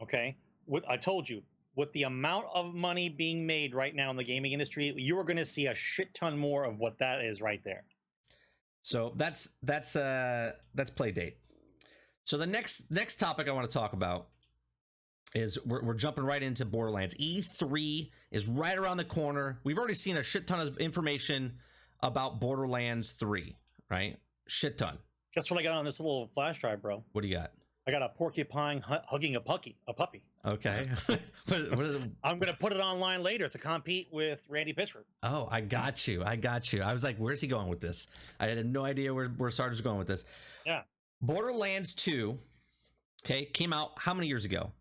Okay, 0.01 0.37
what 0.67 0.85
I 0.89 0.97
told 0.97 1.29
you, 1.29 1.43
with 1.75 1.93
the 1.95 2.05
amount 2.05 2.47
of 2.55 2.75
money 2.75 3.09
being 3.09 3.45
made 3.45 3.75
right 3.75 3.95
now 3.95 4.11
in 4.11 4.17
the 4.17 4.25
gaming 4.25 4.53
industry, 4.53 4.95
you 4.97 5.19
are 5.19 5.25
going 5.25 5.37
to 5.39 5.47
see 5.47 5.67
a 5.67 5.75
shit 5.75 6.15
ton 6.15 6.39
more 6.39 6.63
of 6.65 6.79
what 6.79 6.99
that 6.99 7.25
is 7.25 7.41
right 7.41 7.63
there. 7.65 7.83
So 8.83 9.13
that's 9.17 9.57
that's 9.63 9.97
uh 9.97 10.53
that's 10.75 10.91
Playdate. 10.91 11.35
So 12.25 12.37
the 12.39 12.47
next 12.47 12.91
next 12.91 13.17
topic 13.17 13.49
I 13.49 13.53
want 13.53 13.69
to 13.69 13.73
talk 13.73 13.93
about 13.93 14.29
is 15.35 15.59
we're, 15.65 15.83
we're 15.83 15.95
jumping 15.95 16.25
right 16.25 16.43
into 16.43 16.65
Borderlands. 16.65 17.15
E3 17.15 18.11
is 18.31 18.47
right 18.47 18.77
around 18.77 18.99
the 18.99 19.05
corner. 19.05 19.59
We've 19.65 19.79
already 19.79 19.95
seen 19.95 20.19
a 20.19 20.23
shit 20.23 20.47
ton 20.47 20.61
of 20.67 20.77
information 20.79 21.55
about 22.01 22.41
Borderlands 22.41 23.13
3, 23.13 23.55
right? 23.91 24.19
Shit 24.47 24.77
ton. 24.77 24.99
That's 25.35 25.51
what 25.51 25.59
I 25.59 25.63
got 25.63 25.73
on 25.73 25.85
this 25.85 26.01
little 26.01 26.27
flash 26.29 26.59
drive, 26.61 26.83
bro. 26.83 27.03
What 27.13 27.23
do 27.23 27.29
you 27.29 27.35
got? 27.37 27.53
I 27.87 27.91
got 27.91 28.03
a 28.03 28.11
porcupine 28.11 28.81
hu- 28.83 28.95
hugging 29.07 29.35
a 29.37 29.41
puppy. 29.41 29.77
A 29.89 29.93
puppy. 29.95 30.23
Okay. 30.45 30.89
what, 31.07 31.21
what 31.49 31.79
are 31.81 31.93
the- 31.93 32.11
I'm 32.23 32.39
gonna 32.39 32.53
put 32.53 32.73
it 32.73 32.79
online 32.79 33.23
later 33.23 33.49
to 33.49 33.59
compete 33.59 34.09
with 34.13 34.47
Randy 34.49 34.73
Pitchford. 34.75 35.05
oh, 35.23 35.49
I 35.51 35.63
got 35.63 36.07
you. 36.07 36.23
I 36.23 36.37
got 36.37 36.73
you. 36.73 36.83
I 36.83 36.93
was 36.93 37.03
like, 37.03 37.17
where's 37.17 37.41
he 37.41 37.47
going 37.49 37.69
with 37.69 37.81
this? 37.81 38.07
I 38.39 38.47
had 38.49 38.65
no 38.67 38.85
idea 38.85 39.13
where 39.15 39.29
where 39.31 39.51
Sarge 39.51 39.71
was 39.71 39.81
going 39.81 39.99
with 39.99 40.07
this. 40.09 40.27
Yeah. 40.67 40.83
Borderlands 41.23 41.95
2, 41.95 42.37
okay, 43.25 43.45
came 43.45 43.73
out 43.73 43.93
how 43.97 44.13
many 44.13 44.27
years 44.27 44.45
ago? 44.45 44.73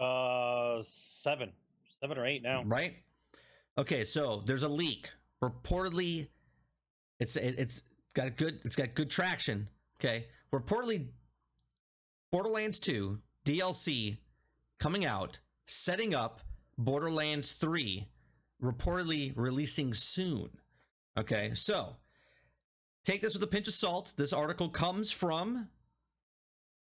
Uh, 0.00 0.82
seven, 0.82 1.50
seven 2.00 2.18
or 2.18 2.26
eight 2.26 2.42
now. 2.42 2.64
Right? 2.64 2.96
Okay, 3.78 4.04
so 4.04 4.42
there's 4.44 4.64
a 4.64 4.68
leak. 4.68 5.10
Reportedly, 5.42 6.28
it's 7.20 7.36
it, 7.36 7.54
it's 7.58 7.84
got 8.14 8.36
good 8.36 8.60
it's 8.64 8.76
got 8.76 8.94
good 8.94 9.10
traction. 9.10 9.68
Okay, 10.00 10.26
reportedly, 10.52 11.06
Borderlands 12.32 12.80
2 12.80 13.18
DLC 13.44 14.18
coming 14.80 15.04
out, 15.04 15.38
setting 15.66 16.14
up 16.14 16.40
Borderlands 16.76 17.52
3, 17.52 18.08
reportedly 18.62 19.32
releasing 19.36 19.94
soon. 19.94 20.50
Okay, 21.16 21.52
so 21.54 21.96
take 23.04 23.20
this 23.20 23.34
with 23.34 23.42
a 23.42 23.46
pinch 23.46 23.68
of 23.68 23.74
salt. 23.74 24.12
This 24.16 24.32
article 24.32 24.68
comes 24.68 25.10
from 25.10 25.68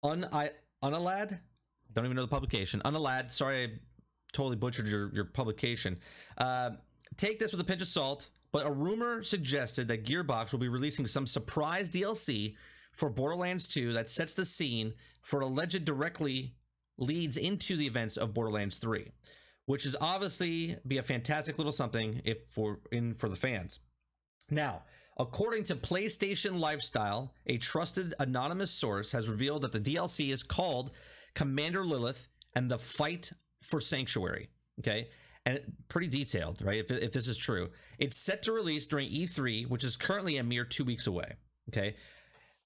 Un 0.03 0.27
Unalad. 0.83 1.39
Don't 1.93 2.05
even 2.05 2.17
know 2.17 2.23
the 2.23 2.29
publication. 2.29 2.81
Unalad. 2.85 3.31
Sorry, 3.33 3.65
I 3.65 3.69
totally 4.33 4.57
butchered 4.57 4.89
your 4.89 5.15
your 5.15 5.25
publication. 5.25 5.99
Uh, 6.39 6.71
take 7.17 7.39
this 7.39 7.53
with 7.53 7.61
a 7.61 7.65
pinch 7.65 7.83
of 7.83 7.89
salt. 7.89 8.29
But 8.53 8.67
a 8.67 8.71
rumor 8.71 9.23
suggested 9.23 9.89
that 9.89 10.07
Gearbox 10.07 10.51
will 10.51 10.61
be 10.61 10.69
releasing 10.69 11.07
some 11.07 11.27
surprise 11.27 11.91
DLC 11.91 12.55
for 12.93 13.11
Borderlands 13.11 13.69
2 13.69 13.93
that 13.93 14.09
sets 14.09 14.33
the 14.33 14.47
scene 14.47 14.95
for 15.21 15.41
alleged 15.41 15.85
directly 15.85 16.55
leads 16.97 17.37
into 17.37 17.77
the 17.77 17.87
events 17.87 18.17
of 18.17 18.33
Borderlands 18.33 18.79
3, 18.79 19.11
which 19.67 19.85
is 19.85 19.95
obviously 20.01 20.79
be 20.87 20.97
a 20.97 21.03
fantastic 21.03 21.59
little 21.59 21.73
something 21.73 22.23
if 22.25 22.39
for 22.49 22.81
in 22.91 23.15
for 23.15 23.29
the 23.29 23.37
fans. 23.37 23.81
Now, 24.49 24.85
according 25.19 25.65
to 25.65 25.77
PlayStation 25.77 26.59
Lifestyle, 26.59 27.33
a 27.47 27.59
trusted 27.59 28.15
anonymous 28.19 28.71
source 28.71 29.13
has 29.13 29.29
revealed 29.29 29.63
that 29.63 29.73
the 29.73 29.81
DLC 29.81 30.31
is 30.31 30.43
called 30.43 30.91
Commander 31.35 31.85
Lilith 31.85 32.29
and 32.55 32.71
the 32.71 32.79
Fight 32.79 33.33
for 33.63 33.81
Sanctuary. 33.81 34.49
Okay. 34.81 35.09
And 35.45 35.61
pretty 35.89 36.09
detailed, 36.09 36.61
right? 36.63 36.79
If, 36.79 36.91
if 36.91 37.13
this 37.13 37.29
is 37.29 37.37
true, 37.37 37.71
it's 37.99 38.17
set 38.25 38.43
to 38.43 38.53
release 38.53 38.87
during 38.87 39.09
E3, 39.09 39.69
which 39.69 39.85
is 39.85 39.97
currently 39.97 40.39
a 40.39 40.45
mere 40.45 40.65
two 40.65 40.85
weeks 40.85 41.07
away. 41.07 41.35
Okay. 41.69 41.95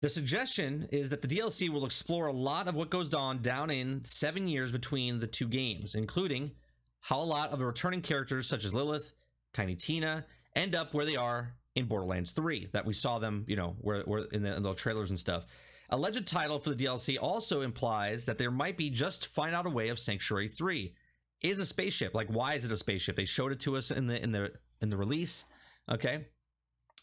The 0.00 0.08
suggestion 0.08 0.88
is 0.90 1.10
that 1.10 1.20
the 1.20 1.28
DLC 1.28 1.68
will 1.68 1.84
explore 1.84 2.28
a 2.28 2.32
lot 2.32 2.68
of 2.68 2.74
what 2.74 2.88
goes 2.88 3.12
on 3.12 3.42
down 3.42 3.70
in 3.70 4.02
seven 4.06 4.48
years 4.48 4.72
between 4.72 5.20
the 5.20 5.26
two 5.26 5.46
games, 5.46 5.94
including 5.94 6.52
how 7.00 7.20
a 7.20 7.22
lot 7.22 7.50
of 7.50 7.58
the 7.58 7.66
returning 7.66 8.00
characters, 8.00 8.46
such 8.46 8.64
as 8.64 8.72
Lilith, 8.72 9.12
Tiny 9.52 9.76
Tina, 9.76 10.24
end 10.56 10.74
up 10.74 10.94
where 10.94 11.04
they 11.04 11.16
are 11.16 11.54
in 11.74 11.86
Borderlands 11.86 12.32
3, 12.32 12.68
that 12.72 12.84
we 12.84 12.94
saw 12.94 13.18
them, 13.18 13.44
you 13.46 13.56
know, 13.56 13.76
where, 13.80 14.02
where 14.02 14.24
in, 14.32 14.42
the, 14.42 14.56
in 14.56 14.62
the 14.62 14.74
trailers 14.74 15.10
and 15.10 15.18
stuff. 15.18 15.46
Alleged 15.90 16.26
title 16.26 16.58
for 16.58 16.70
the 16.70 16.84
DLC 16.84 17.16
also 17.20 17.62
implies 17.62 18.26
that 18.26 18.38
there 18.38 18.50
might 18.50 18.76
be 18.76 18.90
just 18.90 19.26
find 19.28 19.54
out 19.54 19.66
a 19.66 19.70
way 19.70 19.88
of 19.88 19.98
Sanctuary 19.98 20.48
3 20.48 20.94
is 21.42 21.58
a 21.58 21.66
spaceship. 21.66 22.14
Like, 22.14 22.28
why 22.28 22.54
is 22.54 22.64
it 22.64 22.72
a 22.72 22.76
spaceship? 22.76 23.16
They 23.16 23.24
showed 23.24 23.52
it 23.52 23.60
to 23.60 23.76
us 23.76 23.90
in 23.90 24.06
the 24.06 24.22
in 24.22 24.30
the 24.30 24.52
in 24.80 24.90
the 24.90 24.96
release, 24.96 25.46
okay, 25.90 26.26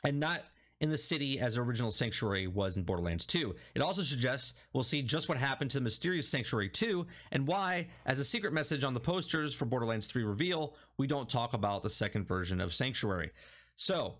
and 0.03 0.19
not 0.19 0.41
in 0.79 0.89
the 0.89 0.97
city 0.97 1.39
as 1.39 1.57
original 1.57 1.89
Sanctuary 1.89 2.47
was 2.47 2.77
in 2.77 2.83
Borderlands 2.83 3.25
2. 3.25 3.55
It 3.73 3.81
also 3.81 4.03
suggests 4.03 4.53
we'll 4.73 4.83
see 4.83 5.01
just 5.01 5.27
what 5.27 5.37
happened 5.37 5.71
to 5.71 5.79
the 5.79 5.83
mysterious 5.83 6.29
Sanctuary 6.29 6.69
2 6.69 7.05
and 7.31 7.47
why, 7.47 7.87
as 8.05 8.19
a 8.19 8.23
secret 8.23 8.53
message 8.53 8.83
on 8.83 8.93
the 8.93 8.99
posters 8.99 9.53
for 9.53 9.65
Borderlands 9.65 10.07
3 10.07 10.23
reveal, 10.23 10.75
we 10.97 11.07
don't 11.07 11.29
talk 11.29 11.53
about 11.53 11.81
the 11.81 11.89
second 11.89 12.27
version 12.27 12.61
of 12.61 12.73
Sanctuary. 12.73 13.31
So, 13.75 14.17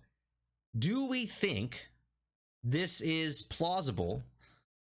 do 0.76 1.06
we 1.06 1.26
think 1.26 1.88
this 2.64 3.00
is 3.00 3.42
plausible? 3.42 4.22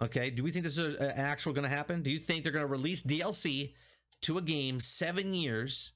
Okay, 0.03 0.31
do 0.31 0.43
we 0.43 0.51
think 0.51 0.65
this 0.65 0.79
is 0.79 0.97
uh, 0.97 1.13
actual 1.17 1.53
going 1.53 1.69
to 1.69 1.75
happen? 1.75 2.03
Do 2.03 2.11
you 2.11 2.19
think 2.19 2.43
they're 2.43 2.53
going 2.53 2.65
to 2.65 2.71
release 2.71 3.03
DLC 3.03 3.75
to 4.23 4.39
a 4.39 4.43
game 4.43 4.81
seven 4.81 5.33
years? 5.35 5.93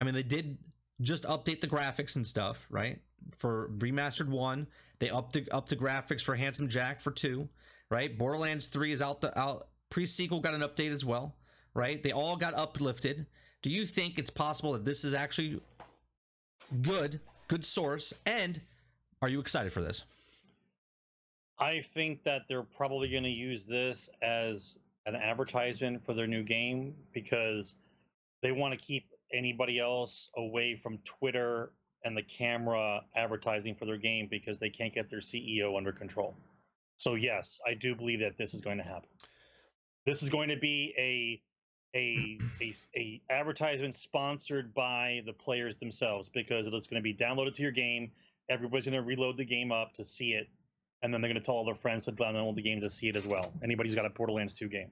I 0.00 0.04
mean, 0.04 0.14
they 0.14 0.22
did 0.22 0.58
just 1.00 1.24
update 1.24 1.60
the 1.60 1.66
graphics 1.66 2.16
and 2.16 2.26
stuff, 2.26 2.66
right? 2.70 3.00
For 3.36 3.70
remastered 3.78 4.28
one, 4.28 4.66
they 4.98 5.10
upped 5.10 5.34
the, 5.34 5.48
up 5.50 5.68
the 5.68 5.76
graphics 5.76 6.22
for 6.22 6.34
Handsome 6.34 6.68
Jack 6.68 7.00
for 7.00 7.10
two, 7.10 7.48
right? 7.90 8.16
Borderlands 8.16 8.66
three 8.66 8.92
is 8.92 9.02
out 9.02 9.20
the 9.20 9.36
out 9.38 9.68
pre 9.90 10.06
sequel 10.06 10.40
got 10.40 10.54
an 10.54 10.60
update 10.62 10.92
as 10.92 11.04
well, 11.04 11.36
right? 11.74 12.02
They 12.02 12.12
all 12.12 12.36
got 12.36 12.54
uplifted. 12.54 13.26
Do 13.62 13.70
you 13.70 13.86
think 13.86 14.18
it's 14.18 14.30
possible 14.30 14.72
that 14.72 14.84
this 14.84 15.04
is 15.04 15.14
actually 15.14 15.60
good, 16.82 17.20
good 17.48 17.64
source? 17.64 18.12
And 18.26 18.60
are 19.22 19.28
you 19.28 19.40
excited 19.40 19.72
for 19.72 19.80
this? 19.80 20.04
I 21.58 21.84
think 21.94 22.22
that 22.22 22.42
they're 22.48 22.62
probably 22.62 23.08
going 23.10 23.24
to 23.24 23.30
use 23.30 23.66
this 23.66 24.08
as 24.22 24.78
an 25.06 25.16
advertisement 25.16 26.04
for 26.04 26.14
their 26.14 26.26
new 26.26 26.42
game 26.42 26.94
because 27.12 27.74
they 28.42 28.52
want 28.52 28.78
to 28.78 28.84
keep 28.84 29.06
anybody 29.32 29.80
else 29.80 30.30
away 30.36 30.76
from 30.76 30.98
Twitter 30.98 31.72
and 32.04 32.16
the 32.16 32.22
camera 32.22 33.00
advertising 33.16 33.74
for 33.74 33.84
their 33.84 33.96
game 33.96 34.28
because 34.30 34.58
they 34.58 34.70
can't 34.70 34.94
get 34.94 35.10
their 35.10 35.18
CEO 35.18 35.76
under 35.76 35.92
control. 35.92 36.34
So 36.96 37.14
yes, 37.14 37.60
I 37.66 37.74
do 37.74 37.94
believe 37.94 38.20
that 38.20 38.36
this 38.38 38.54
is 38.54 38.60
going 38.60 38.78
to 38.78 38.84
happen. 38.84 39.08
This 40.06 40.22
is 40.22 40.30
going 40.30 40.48
to 40.48 40.56
be 40.56 40.94
a 40.96 41.42
a 41.96 42.38
a, 42.60 42.74
a 42.96 43.22
advertisement 43.30 43.94
sponsored 43.94 44.74
by 44.74 45.22
the 45.26 45.32
players 45.32 45.76
themselves 45.78 46.28
because 46.28 46.66
it's 46.66 46.86
going 46.86 47.02
to 47.02 47.04
be 47.04 47.14
downloaded 47.14 47.54
to 47.54 47.62
your 47.62 47.72
game. 47.72 48.10
Everybody's 48.50 48.86
going 48.86 48.94
to 48.94 49.02
reload 49.02 49.36
the 49.36 49.44
game 49.44 49.72
up 49.72 49.92
to 49.94 50.04
see 50.04 50.30
it, 50.30 50.48
and 51.02 51.12
then 51.12 51.20
they're 51.20 51.30
going 51.30 51.40
to 51.40 51.44
tell 51.44 51.54
all 51.54 51.64
their 51.64 51.74
friends 51.74 52.04
to 52.06 52.12
download 52.12 52.54
the 52.54 52.62
game 52.62 52.80
to 52.80 52.90
see 52.90 53.08
it 53.08 53.16
as 53.16 53.26
well. 53.26 53.52
Anybody 53.62 53.88
who's 53.88 53.96
got 53.96 54.06
a 54.06 54.10
Borderlands 54.10 54.54
2 54.54 54.68
game. 54.68 54.90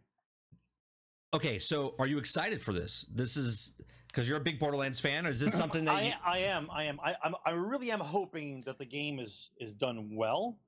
Okay, 1.35 1.59
so 1.59 1.95
are 1.99 2.07
you 2.07 2.19
excited 2.19 2.61
for 2.63 2.73
this? 2.73 3.05
This 3.13 3.37
is 3.37 3.75
because 4.09 4.29
you're 4.29 4.39
a 4.39 4.43
big 4.43 4.59
Borderlands 4.59 4.99
fan, 5.01 5.27
or 5.27 5.31
is 5.31 5.41
this 5.41 5.55
something 5.55 5.85
that 5.85 6.05
you, 6.05 6.13
I, 6.25 6.37
I 6.37 6.39
am. 6.39 6.69
I 6.71 6.85
am. 6.85 6.99
I, 7.05 7.15
I'm, 7.23 7.35
I 7.45 7.51
really 7.51 7.91
am 7.91 8.01
hoping 8.01 8.63
that 8.65 8.79
the 8.79 8.87
game 8.87 9.19
is 9.19 9.51
is 9.61 9.75
done 9.75 10.17
well. 10.17 10.59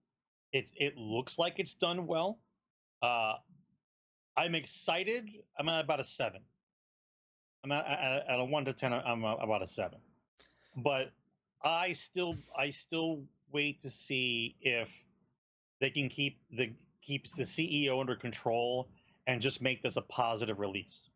It 0.53 0.71
it 0.77 0.97
looks 0.97 1.39
like 1.39 1.55
it's 1.57 1.75
done 1.75 2.07
well. 2.07 2.41
Uh, 3.01 3.35
I'm 4.37 4.55
excited. 4.55 5.31
I'm 5.59 5.69
at 5.69 5.85
about 5.85 6.01
a 6.01 6.05
seven. 6.05 6.43
I'm 7.65 7.73
at, 7.73 7.87
at, 7.87 8.29
at 8.29 8.41
a 8.41 8.45
one 8.45 8.65
to 8.67 8.73
ten. 8.73 8.93
I'm 8.93 9.25
about 9.25 9.63
a 9.63 9.67
seven. 9.67 10.01
But 10.77 11.13
I 11.63 11.93
still 11.93 12.37
I 12.57 12.71
still 12.71 13.23
wait 13.53 13.81
to 13.81 13.91
see 13.91 14.57
if 14.61 14.91
they 15.81 15.91
can 15.91 16.09
keep 16.09 16.39
the 16.51 16.73
keeps 17.01 17.33
the 17.33 17.45
CEO 17.45 18.01
under 18.01 18.15
control 18.15 18.89
and 19.27 19.41
just 19.41 19.61
make 19.63 19.83
this 19.83 19.97
a 19.97 20.03
positive 20.03 20.61
release. 20.61 21.09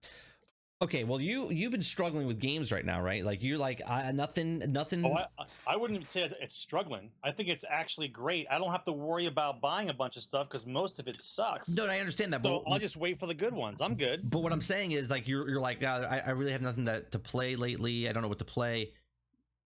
Okay, 0.83 1.05
well 1.05 1.21
you 1.21 1.49
you've 1.51 1.71
been 1.71 1.81
struggling 1.81 2.27
with 2.27 2.41
games 2.41 2.73
right 2.73 2.85
now, 2.85 3.01
right? 3.01 3.25
Like 3.25 3.41
you're 3.41 3.57
like 3.57 3.81
I, 3.87 4.11
nothing 4.11 4.59
nothing. 4.73 5.07
Oh, 5.07 5.17
I, 5.39 5.45
I 5.69 5.77
wouldn't 5.77 5.97
even 5.97 6.09
say 6.09 6.29
it's 6.41 6.57
struggling. 6.57 7.09
I 7.23 7.31
think 7.31 7.49
it's 7.49 7.65
actually 7.71 8.09
great. 8.09 8.49
I 8.51 8.59
don't 8.59 8.73
have 8.73 8.83
to 8.85 8.93
worry 8.93 9.27
about 9.27 9.61
buying 9.61 9.91
a 9.91 9.95
bunch 9.95 10.17
of 10.17 10.25
stuff 10.25 10.49
because 10.51 10.67
most 10.67 10.99
of 10.99 11.07
it 11.07 11.21
sucks. 11.21 11.69
no, 11.69 11.87
I 11.87 12.01
understand 12.01 12.33
that, 12.33 12.43
So 12.43 12.65
but 12.65 12.73
I'll 12.73 12.81
just 12.81 12.97
wait 12.97 13.21
for 13.21 13.29
the 13.29 13.35
good 13.35 13.55
ones. 13.55 13.81
I'm 13.81 13.95
good. 13.95 14.29
but 14.29 14.41
what 14.41 14.53
I'm 14.53 14.61
saying 14.61 14.91
is 14.91 15.09
like 15.09 15.29
you're 15.29 15.49
you're 15.49 15.61
like 15.61 15.85
uh, 15.85 16.09
I, 16.11 16.19
I 16.27 16.31
really 16.31 16.51
have 16.53 16.63
nothing 16.63 16.85
to, 16.87 17.03
to 17.03 17.19
play 17.19 17.55
lately. 17.55 18.09
I 18.09 18.13
don't 18.13 18.23
know 18.23 18.29
what 18.29 18.41
to 18.41 18.45
play. 18.45 18.93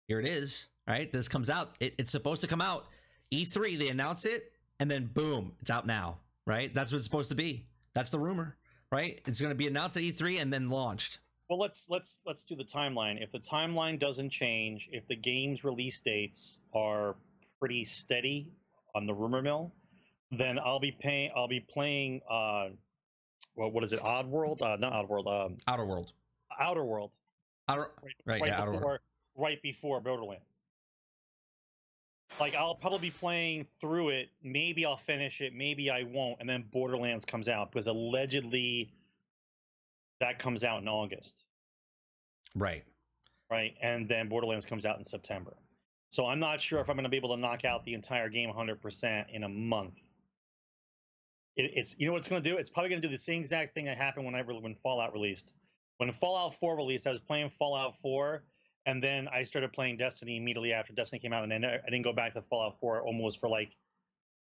Here 0.07 0.21
it 0.21 0.27
is, 0.27 0.69
right? 0.87 1.11
This 1.11 1.29
comes 1.29 1.51
out. 1.51 1.75
It, 1.81 1.95
it's 1.99 2.13
supposed 2.13 2.41
to 2.43 2.47
come 2.47 2.61
out 2.61 2.87
E3. 3.33 3.79
They 3.79 3.89
announce 3.89 4.25
it, 4.25 4.53
and 4.79 4.91
then 4.91 5.07
boom, 5.07 5.53
it's 5.61 5.71
out 5.71 5.87
now, 5.87 6.19
right? 6.47 6.73
That's 6.73 6.93
what 6.93 6.99
it's 6.99 7.07
supposed 7.07 7.31
to 7.31 7.37
be. 7.37 7.67
That's 7.95 8.11
the 8.11 8.19
rumor, 8.19 8.57
right? 8.93 9.21
It's 9.27 9.41
going 9.41 9.51
to 9.51 9.57
be 9.57 9.67
announced 9.67 9.97
at 9.97 10.03
E3 10.03 10.41
and 10.41 10.53
then 10.53 10.69
launched. 10.69 11.21
Well, 11.49 11.59
let's 11.59 11.87
let's 11.89 12.21
let's 12.27 12.45
do 12.45 12.57
the 12.57 12.65
timeline. 12.65 13.23
If 13.23 13.31
the 13.31 13.39
timeline 13.39 14.01
doesn't 14.01 14.31
change, 14.31 14.89
if 14.93 15.07
the 15.07 15.15
game's 15.17 15.63
release 15.65 16.01
dates 16.01 16.59
are 16.75 17.15
pretty 17.61 17.85
steady 17.85 18.51
on 18.95 19.07
the 19.07 19.15
rumor 19.15 19.43
mill, 19.43 19.73
then 20.33 20.59
I'll 20.59 20.81
be 20.81 20.91
paying. 20.93 21.31
I'll 21.37 21.49
be 21.49 21.61
playing. 21.61 22.21
Uh, 22.29 22.71
well, 23.55 23.71
what 23.71 23.85
is 23.85 23.93
it? 23.93 24.03
Odd 24.03 24.27
World? 24.27 24.61
Uh, 24.61 24.77
not 24.77 24.93
Odd 24.93 25.09
World. 25.09 25.29
Um, 25.29 25.57
Outer 25.69 25.85
World. 25.85 26.13
Outer 26.59 26.85
World. 26.85 27.13
Outer. 27.69 27.91
Right, 28.25 28.43
yeah, 28.45 28.61
Outer 28.61 28.73
World. 28.73 28.83
before, 28.83 29.01
right 29.37 29.61
before 29.63 30.01
Borderlands. 30.01 30.59
Like 32.41 32.55
I'll 32.55 32.75
probably 32.75 32.99
be 33.09 33.11
playing 33.11 33.67
through 33.81 34.11
it. 34.11 34.29
Maybe 34.43 34.85
I'll 34.85 34.97
finish 34.97 35.41
it. 35.41 35.55
Maybe 35.55 35.91
I 35.91 36.03
won't. 36.03 36.39
And 36.41 36.49
then 36.49 36.65
Borderlands 36.71 37.25
comes 37.25 37.49
out 37.49 37.71
because 37.73 37.87
allegedly 37.87 38.93
that 40.21 40.39
comes 40.39 40.65
out 40.65 40.81
in 40.83 40.89
August, 40.89 41.45
Right. 42.55 42.85
right? 43.51 43.75
And 43.81 44.09
then 44.09 44.29
Borderlands 44.29 44.67
comes 44.67 44.85
out 44.87 44.99
in 44.99 45.05
September. 45.05 45.55
So 46.11 46.27
I'm 46.27 46.41
not 46.41 46.61
sure 46.61 46.81
if 46.81 46.89
I'm 46.89 46.97
going 46.97 47.05
to 47.05 47.11
be 47.11 47.17
able 47.19 47.35
to 47.35 47.41
knock 47.41 47.65
out 47.65 47.85
the 47.85 47.95
entire 47.95 48.29
game 48.29 48.51
100% 48.51 49.25
in 49.31 49.45
a 49.45 49.49
month. 49.49 50.01
it, 51.57 51.71
it's 51.75 51.97
you 51.99 52.07
know 52.07 52.13
what 52.13 52.19
it's 52.19 52.29
going 52.29 52.43
to 52.43 52.49
do. 52.49 52.57
It's 52.57 52.71
probably 52.71 52.91
going 52.91 53.03
to 53.03 53.09
do 53.09 53.13
the 53.13 53.19
same 53.19 53.41
exact 53.41 53.75
thing 53.75 53.87
that 53.87 53.97
happened 53.97 54.25
whenever 54.27 54.55
when 54.55 54.75
Fallout 54.75 55.13
released. 55.13 55.55
When 55.99 56.13
Fallout 56.13 56.55
4 56.55 56.77
released, 56.77 57.07
I 57.07 57.11
was 57.11 57.21
playing 57.21 57.49
Fallout 57.51 57.95
4, 58.03 58.43
and 58.87 59.03
then 59.03 59.29
I 59.29 59.43
started 59.43 59.73
playing 59.73 59.97
Destiny 59.97 60.37
immediately 60.37 60.73
after 60.73 60.93
Destiny 60.93 61.19
came 61.21 61.33
out, 61.33 61.43
and 61.43 61.53
then 61.53 61.65
I 61.65 61.79
didn't 61.85 62.03
go 62.03 62.13
back 62.13 62.33
to 62.35 62.43
Fallout 62.43 62.79
4 62.81 63.03
almost 63.03 63.41
for 63.41 63.49
like 63.49 63.77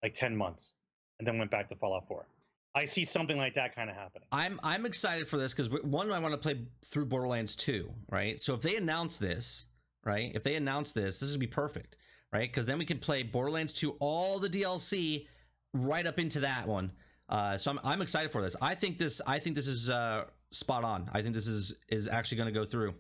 like 0.01 0.13
10 0.13 0.36
months, 0.36 0.74
and 1.19 1.27
then 1.27 1.38
went 1.38 1.51
back 1.51 1.67
to 1.69 1.75
Fallout 1.75 2.08
4. 2.08 2.25
I 2.74 2.86
see 2.86 3.03
something 3.03 3.38
like 3.38 3.55
that 3.55 3.75
kind 3.75 3.89
of 3.89 3.96
happening. 3.96 4.27
I'm 4.31 4.60
I'm 4.63 4.86
excited 4.86 5.27
for 5.27 5.38
this 5.38 5.53
because 5.53 5.69
one, 5.84 6.12
I 6.12 6.19
want 6.19 6.34
to 6.34 6.38
play 6.38 6.62
through 6.86 7.05
Borderlands 7.05 7.55
2, 7.55 7.91
right? 8.10 8.39
So 8.39 8.53
if 8.53 8.62
they 8.62 8.77
announce 8.77 9.17
this, 9.17 9.65
right? 10.05 10.31
If 10.34 10.43
they 10.43 10.55
announce 10.55 10.91
this, 10.91 11.19
this 11.19 11.31
would 11.31 11.39
be 11.39 11.48
perfect, 11.48 11.98
right? 12.31 12.50
Because 12.50 12.65
then 12.65 12.79
we 12.79 12.86
can 12.86 13.00
play 13.00 13.24
Borderlands 13.24 13.74
2, 13.74 13.98
all 14.00 14.39
the 14.39 14.50
DLC, 14.50 15.27
right 15.74 16.05
up 16.05 16.19
into 16.19 16.41
that 16.41 16.67
one. 16.67 16.91
Uh, 17.27 17.58
so 17.58 17.72
I'm, 17.72 17.79
I'm 17.84 18.01
excited 18.01 18.31
for 18.31 18.41
this. 18.41 18.55
I 18.62 18.75
think 18.75 18.98
this 18.98 19.22
I 19.27 19.39
think 19.39 19.55
this 19.55 19.67
is 19.67 19.89
uh, 19.89 20.25
spot 20.51 20.84
on. 20.84 21.10
I 21.13 21.22
think 21.22 21.34
this 21.34 21.48
is 21.48 21.75
is 21.89 22.08
actually 22.08 22.38
going 22.38 22.53
to 22.53 22.60
go 22.60 22.65
through. 22.65 22.93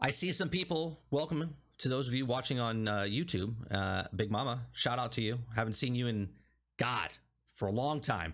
I 0.00 0.10
see 0.12 0.30
some 0.30 0.48
people. 0.48 1.00
Welcome 1.10 1.56
to 1.78 1.88
those 1.88 2.06
of 2.06 2.14
you 2.14 2.24
watching 2.24 2.60
on 2.60 2.86
uh, 2.86 2.98
YouTube. 3.00 3.54
Uh, 3.68 4.04
Big 4.14 4.30
Mama, 4.30 4.60
shout 4.72 4.96
out 4.98 5.10
to 5.12 5.22
you. 5.22 5.38
Haven't 5.56 5.72
seen 5.72 5.96
you 5.96 6.06
in 6.06 6.28
God 6.76 7.10
for 7.54 7.66
a 7.66 7.72
long 7.72 8.00
time. 8.00 8.32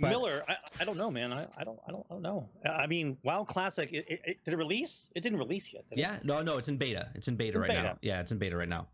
But, 0.00 0.10
Miller, 0.10 0.42
I, 0.48 0.56
I 0.80 0.84
don't 0.84 0.96
know, 0.96 1.08
man. 1.08 1.32
I, 1.32 1.46
I 1.56 1.62
don't 1.62 1.78
I 1.86 1.92
don't 1.92 2.04
I 2.10 2.14
don't 2.14 2.22
know. 2.22 2.48
I 2.68 2.88
mean, 2.88 3.16
WoW 3.22 3.44
Classic. 3.44 3.92
It, 3.92 4.06
it, 4.08 4.20
it, 4.24 4.44
did 4.44 4.54
it 4.54 4.56
release? 4.56 5.06
It 5.14 5.22
didn't 5.22 5.38
release 5.38 5.72
yet. 5.72 5.84
yeah, 5.94 6.18
no, 6.24 6.42
no, 6.42 6.58
it's 6.58 6.68
in 6.68 6.76
beta. 6.76 7.08
It's 7.14 7.28
in 7.28 7.36
beta 7.36 7.46
it's 7.46 7.54
in 7.56 7.62
right 7.62 7.70
beta. 7.70 7.82
now. 7.82 7.98
Yeah, 8.02 8.20
it's 8.20 8.32
in 8.32 8.38
beta 8.38 8.56
right 8.56 8.68
now. 8.68 8.88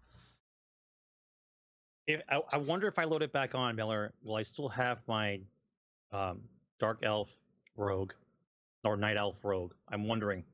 If 2.06 2.20
I, 2.28 2.40
I, 2.52 2.56
wonder 2.58 2.86
if 2.86 2.98
I 2.98 3.04
load 3.04 3.22
it 3.22 3.32
back 3.32 3.54
on, 3.54 3.76
Miller, 3.76 4.12
will 4.22 4.36
I 4.36 4.42
still 4.42 4.68
have 4.68 5.00
my 5.08 5.40
um, 6.12 6.42
Dark 6.78 7.00
Elf 7.02 7.30
Rogue 7.78 8.12
or 8.84 8.98
Night 8.98 9.16
Elf 9.16 9.42
Rogue? 9.42 9.72
I'm 9.88 10.06
wondering. 10.06 10.44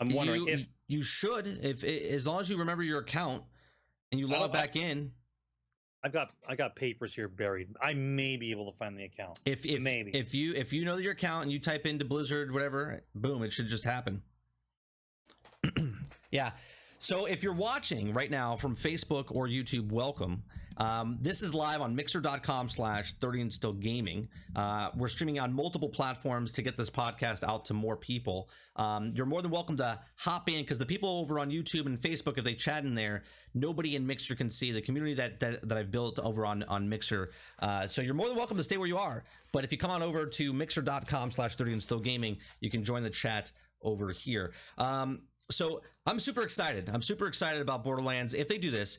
I'm 0.00 0.10
wondering 0.10 0.46
you, 0.46 0.54
if 0.54 0.66
you 0.88 1.02
should, 1.02 1.46
if 1.46 1.84
as 1.84 2.26
long 2.26 2.40
as 2.40 2.48
you 2.48 2.56
remember 2.56 2.82
your 2.82 2.98
account 3.00 3.42
and 4.10 4.20
you 4.20 4.26
log 4.26 4.50
oh, 4.50 4.52
back 4.52 4.76
in. 4.76 5.12
I've 6.02 6.12
got 6.12 6.32
I 6.46 6.54
got 6.54 6.76
papers 6.76 7.14
here 7.14 7.28
buried. 7.28 7.68
I 7.80 7.94
may 7.94 8.36
be 8.36 8.50
able 8.50 8.70
to 8.70 8.76
find 8.76 8.98
the 8.98 9.04
account. 9.04 9.40
If 9.46 9.64
if 9.64 9.80
maybe 9.80 10.10
if 10.10 10.34
you 10.34 10.52
if 10.54 10.72
you 10.72 10.84
know 10.84 10.96
your 10.96 11.12
account 11.12 11.44
and 11.44 11.52
you 11.52 11.58
type 11.58 11.86
into 11.86 12.04
Blizzard 12.04 12.52
whatever, 12.52 13.02
boom, 13.14 13.42
it 13.42 13.52
should 13.52 13.68
just 13.68 13.84
happen. 13.84 14.22
yeah. 16.30 16.52
So 17.04 17.26
if 17.26 17.42
you're 17.42 17.52
watching 17.52 18.14
right 18.14 18.30
now 18.30 18.56
from 18.56 18.74
Facebook 18.74 19.26
or 19.28 19.46
YouTube, 19.46 19.92
welcome. 19.92 20.42
Um, 20.78 21.18
this 21.20 21.42
is 21.42 21.52
live 21.52 21.82
on 21.82 21.94
mixer.com 21.94 22.70
slash 22.70 23.12
30 23.12 23.42
and 23.42 23.52
still 23.52 23.74
gaming. 23.74 24.26
Uh, 24.56 24.88
we're 24.96 25.08
streaming 25.08 25.38
on 25.38 25.52
multiple 25.52 25.90
platforms 25.90 26.50
to 26.52 26.62
get 26.62 26.78
this 26.78 26.88
podcast 26.88 27.44
out 27.44 27.66
to 27.66 27.74
more 27.74 27.94
people. 27.94 28.48
Um, 28.76 29.12
you're 29.14 29.26
more 29.26 29.42
than 29.42 29.50
welcome 29.50 29.76
to 29.76 30.00
hop 30.16 30.48
in 30.48 30.62
because 30.62 30.78
the 30.78 30.86
people 30.86 31.10
over 31.10 31.38
on 31.38 31.50
YouTube 31.50 31.84
and 31.84 32.00
Facebook, 32.00 32.38
if 32.38 32.44
they 32.44 32.54
chat 32.54 32.84
in 32.84 32.94
there, 32.94 33.24
nobody 33.52 33.96
in 33.96 34.06
Mixer 34.06 34.34
can 34.34 34.48
see 34.48 34.72
the 34.72 34.80
community 34.80 35.12
that 35.12 35.40
that, 35.40 35.68
that 35.68 35.76
I've 35.76 35.90
built 35.90 36.18
over 36.18 36.46
on, 36.46 36.62
on 36.62 36.88
Mixer. 36.88 37.32
Uh, 37.58 37.86
so 37.86 38.00
you're 38.00 38.14
more 38.14 38.28
than 38.28 38.36
welcome 38.38 38.56
to 38.56 38.64
stay 38.64 38.78
where 38.78 38.88
you 38.88 38.96
are. 38.96 39.24
But 39.52 39.62
if 39.64 39.72
you 39.72 39.76
come 39.76 39.90
on 39.90 40.02
over 40.02 40.24
to 40.24 40.52
mixer.com 40.54 41.32
slash 41.32 41.56
30 41.56 41.72
and 41.72 41.82
still 41.82 42.00
gaming, 42.00 42.38
you 42.60 42.70
can 42.70 42.82
join 42.82 43.02
the 43.02 43.10
chat 43.10 43.52
over 43.82 44.10
here. 44.10 44.54
Um, 44.78 45.20
so 45.50 45.82
I'm 46.06 46.20
super 46.20 46.42
excited. 46.42 46.90
I'm 46.92 47.02
super 47.02 47.26
excited 47.26 47.60
about 47.60 47.84
Borderlands. 47.84 48.34
If 48.34 48.48
they 48.48 48.58
do 48.58 48.70
this, 48.70 48.98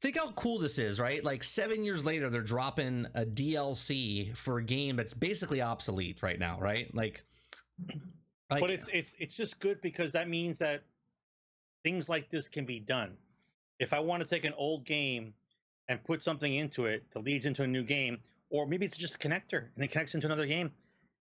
think 0.00 0.16
how 0.18 0.30
cool 0.32 0.58
this 0.58 0.78
is, 0.78 1.00
right? 1.00 1.24
Like 1.24 1.44
seven 1.44 1.84
years 1.84 2.04
later, 2.04 2.30
they're 2.30 2.42
dropping 2.42 3.06
a 3.14 3.24
DLC 3.24 4.36
for 4.36 4.58
a 4.58 4.62
game 4.62 4.96
that's 4.96 5.14
basically 5.14 5.60
obsolete 5.60 6.22
right 6.22 6.38
now, 6.38 6.58
right? 6.60 6.92
Like, 6.94 7.24
like 8.50 8.60
but 8.60 8.70
it's 8.70 8.88
it's 8.88 9.14
it's 9.18 9.36
just 9.36 9.58
good 9.60 9.80
because 9.80 10.12
that 10.12 10.28
means 10.28 10.58
that 10.58 10.82
things 11.84 12.08
like 12.08 12.30
this 12.30 12.48
can 12.48 12.64
be 12.64 12.80
done. 12.80 13.16
If 13.78 13.92
I 13.92 14.00
want 14.00 14.22
to 14.22 14.28
take 14.28 14.44
an 14.44 14.54
old 14.56 14.84
game 14.84 15.32
and 15.88 16.02
put 16.04 16.22
something 16.22 16.54
into 16.54 16.86
it 16.86 17.04
that 17.12 17.20
leads 17.20 17.46
into 17.46 17.62
a 17.62 17.66
new 17.66 17.82
game, 17.82 18.18
or 18.50 18.66
maybe 18.66 18.84
it's 18.84 18.96
just 18.96 19.14
a 19.14 19.18
connector 19.18 19.66
and 19.74 19.84
it 19.84 19.90
connects 19.90 20.14
into 20.14 20.26
another 20.26 20.46
game, 20.46 20.70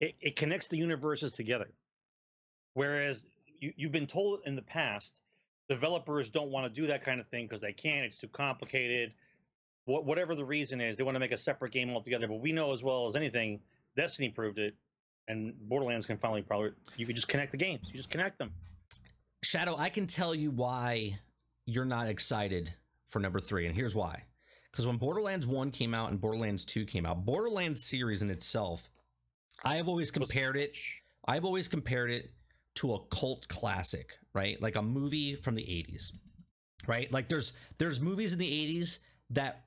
it, 0.01 0.15
it 0.21 0.37
connects 0.37 0.69
the 0.69 0.77
universes 0.77 1.33
together. 1.33 1.69
Whereas 2.75 3.25
you, 3.63 3.73
you've 3.77 3.93
been 3.93 4.07
told 4.07 4.41
in 4.45 4.57
the 4.57 4.63
past 4.63 5.21
developers 5.69 6.29
don't 6.31 6.51
want 6.51 6.73
to 6.73 6.81
do 6.81 6.89
that 6.89 7.05
kind 7.05 7.21
of 7.21 7.29
thing 7.29 7.47
because 7.47 7.61
they 7.61 7.73
can't. 7.73 8.05
It's 8.05 8.19
too 8.19 8.29
complicated. 8.29 9.13
What, 9.85 10.05
whatever 10.05 10.35
the 10.35 10.45
reason 10.45 10.81
is, 10.81 10.97
they 10.97 11.05
want 11.05 11.15
to 11.15 11.21
make 11.21 11.33
a 11.33 11.39
separate 11.39 11.73
game 11.73 11.91
altogether. 11.91 12.27
But 12.27 12.41
we 12.41 12.53
know 12.53 12.73
as 12.73 12.83
well 12.83 13.07
as 13.07 13.17
anything, 13.17 13.61
Destiny 13.97 14.29
proved 14.29 14.59
it, 14.59 14.75
and 15.29 15.55
Borderlands 15.69 16.05
can 16.05 16.19
finally 16.19 16.43
probably 16.43 16.73
you 16.97 17.07
can 17.07 17.15
just 17.15 17.29
connect 17.29 17.53
the 17.53 17.59
games. 17.59 17.81
You 17.87 17.95
just 17.95 18.11
connect 18.11 18.39
them. 18.39 18.53
Shadow, 19.45 19.77
I 19.79 19.89
can 19.89 20.07
tell 20.07 20.35
you 20.35 20.51
why 20.51 21.19
you're 21.65 21.85
not 21.85 22.09
excited 22.09 22.75
for 23.09 23.21
number 23.21 23.41
three, 23.41 23.67
and 23.67 23.75
here's 23.75 23.95
why. 23.95 24.25
Because 24.71 24.87
when 24.87 24.97
Borderlands 24.97 25.47
1 25.47 25.71
came 25.71 25.95
out 25.95 26.11
and 26.11 26.21
Borderlands 26.21 26.65
2 26.65 26.87
came 26.87 27.05
out, 27.05 27.25
Borderlands 27.25 27.83
series 27.83 28.23
in 28.23 28.31
itself, 28.31 28.89
I 29.65 29.77
have 29.77 29.89
always 29.89 30.11
compared 30.11 30.57
it. 30.57 30.77
I've 31.27 31.45
always 31.45 31.69
compared 31.69 32.11
it 32.11 32.31
to 32.77 32.95
a 32.95 32.99
cult 33.07 33.47
classic, 33.49 34.19
right? 34.35 34.61
Like 34.61 34.77
a 34.77 34.83
movie 34.83 35.35
from 35.35 35.55
the 35.55 35.63
80s. 35.63 36.13
Right? 36.87 37.13
Like 37.13 37.29
there's 37.29 37.53
there's 37.79 38.01
movies 38.01 38.33
in 38.33 38.39
the 38.39 38.81
80s 38.81 38.99
that 39.31 39.65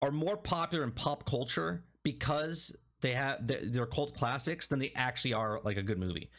are 0.00 0.10
more 0.10 0.36
popular 0.36 0.84
in 0.84 0.90
pop 0.90 1.28
culture 1.28 1.84
because 2.02 2.74
they 3.02 3.12
have 3.12 3.46
they're 3.46 3.86
cult 3.86 4.14
classics 4.14 4.66
than 4.66 4.78
they 4.78 4.92
actually 4.96 5.34
are 5.34 5.60
like 5.64 5.76
a 5.76 5.82
good 5.82 5.98
movie. 5.98 6.30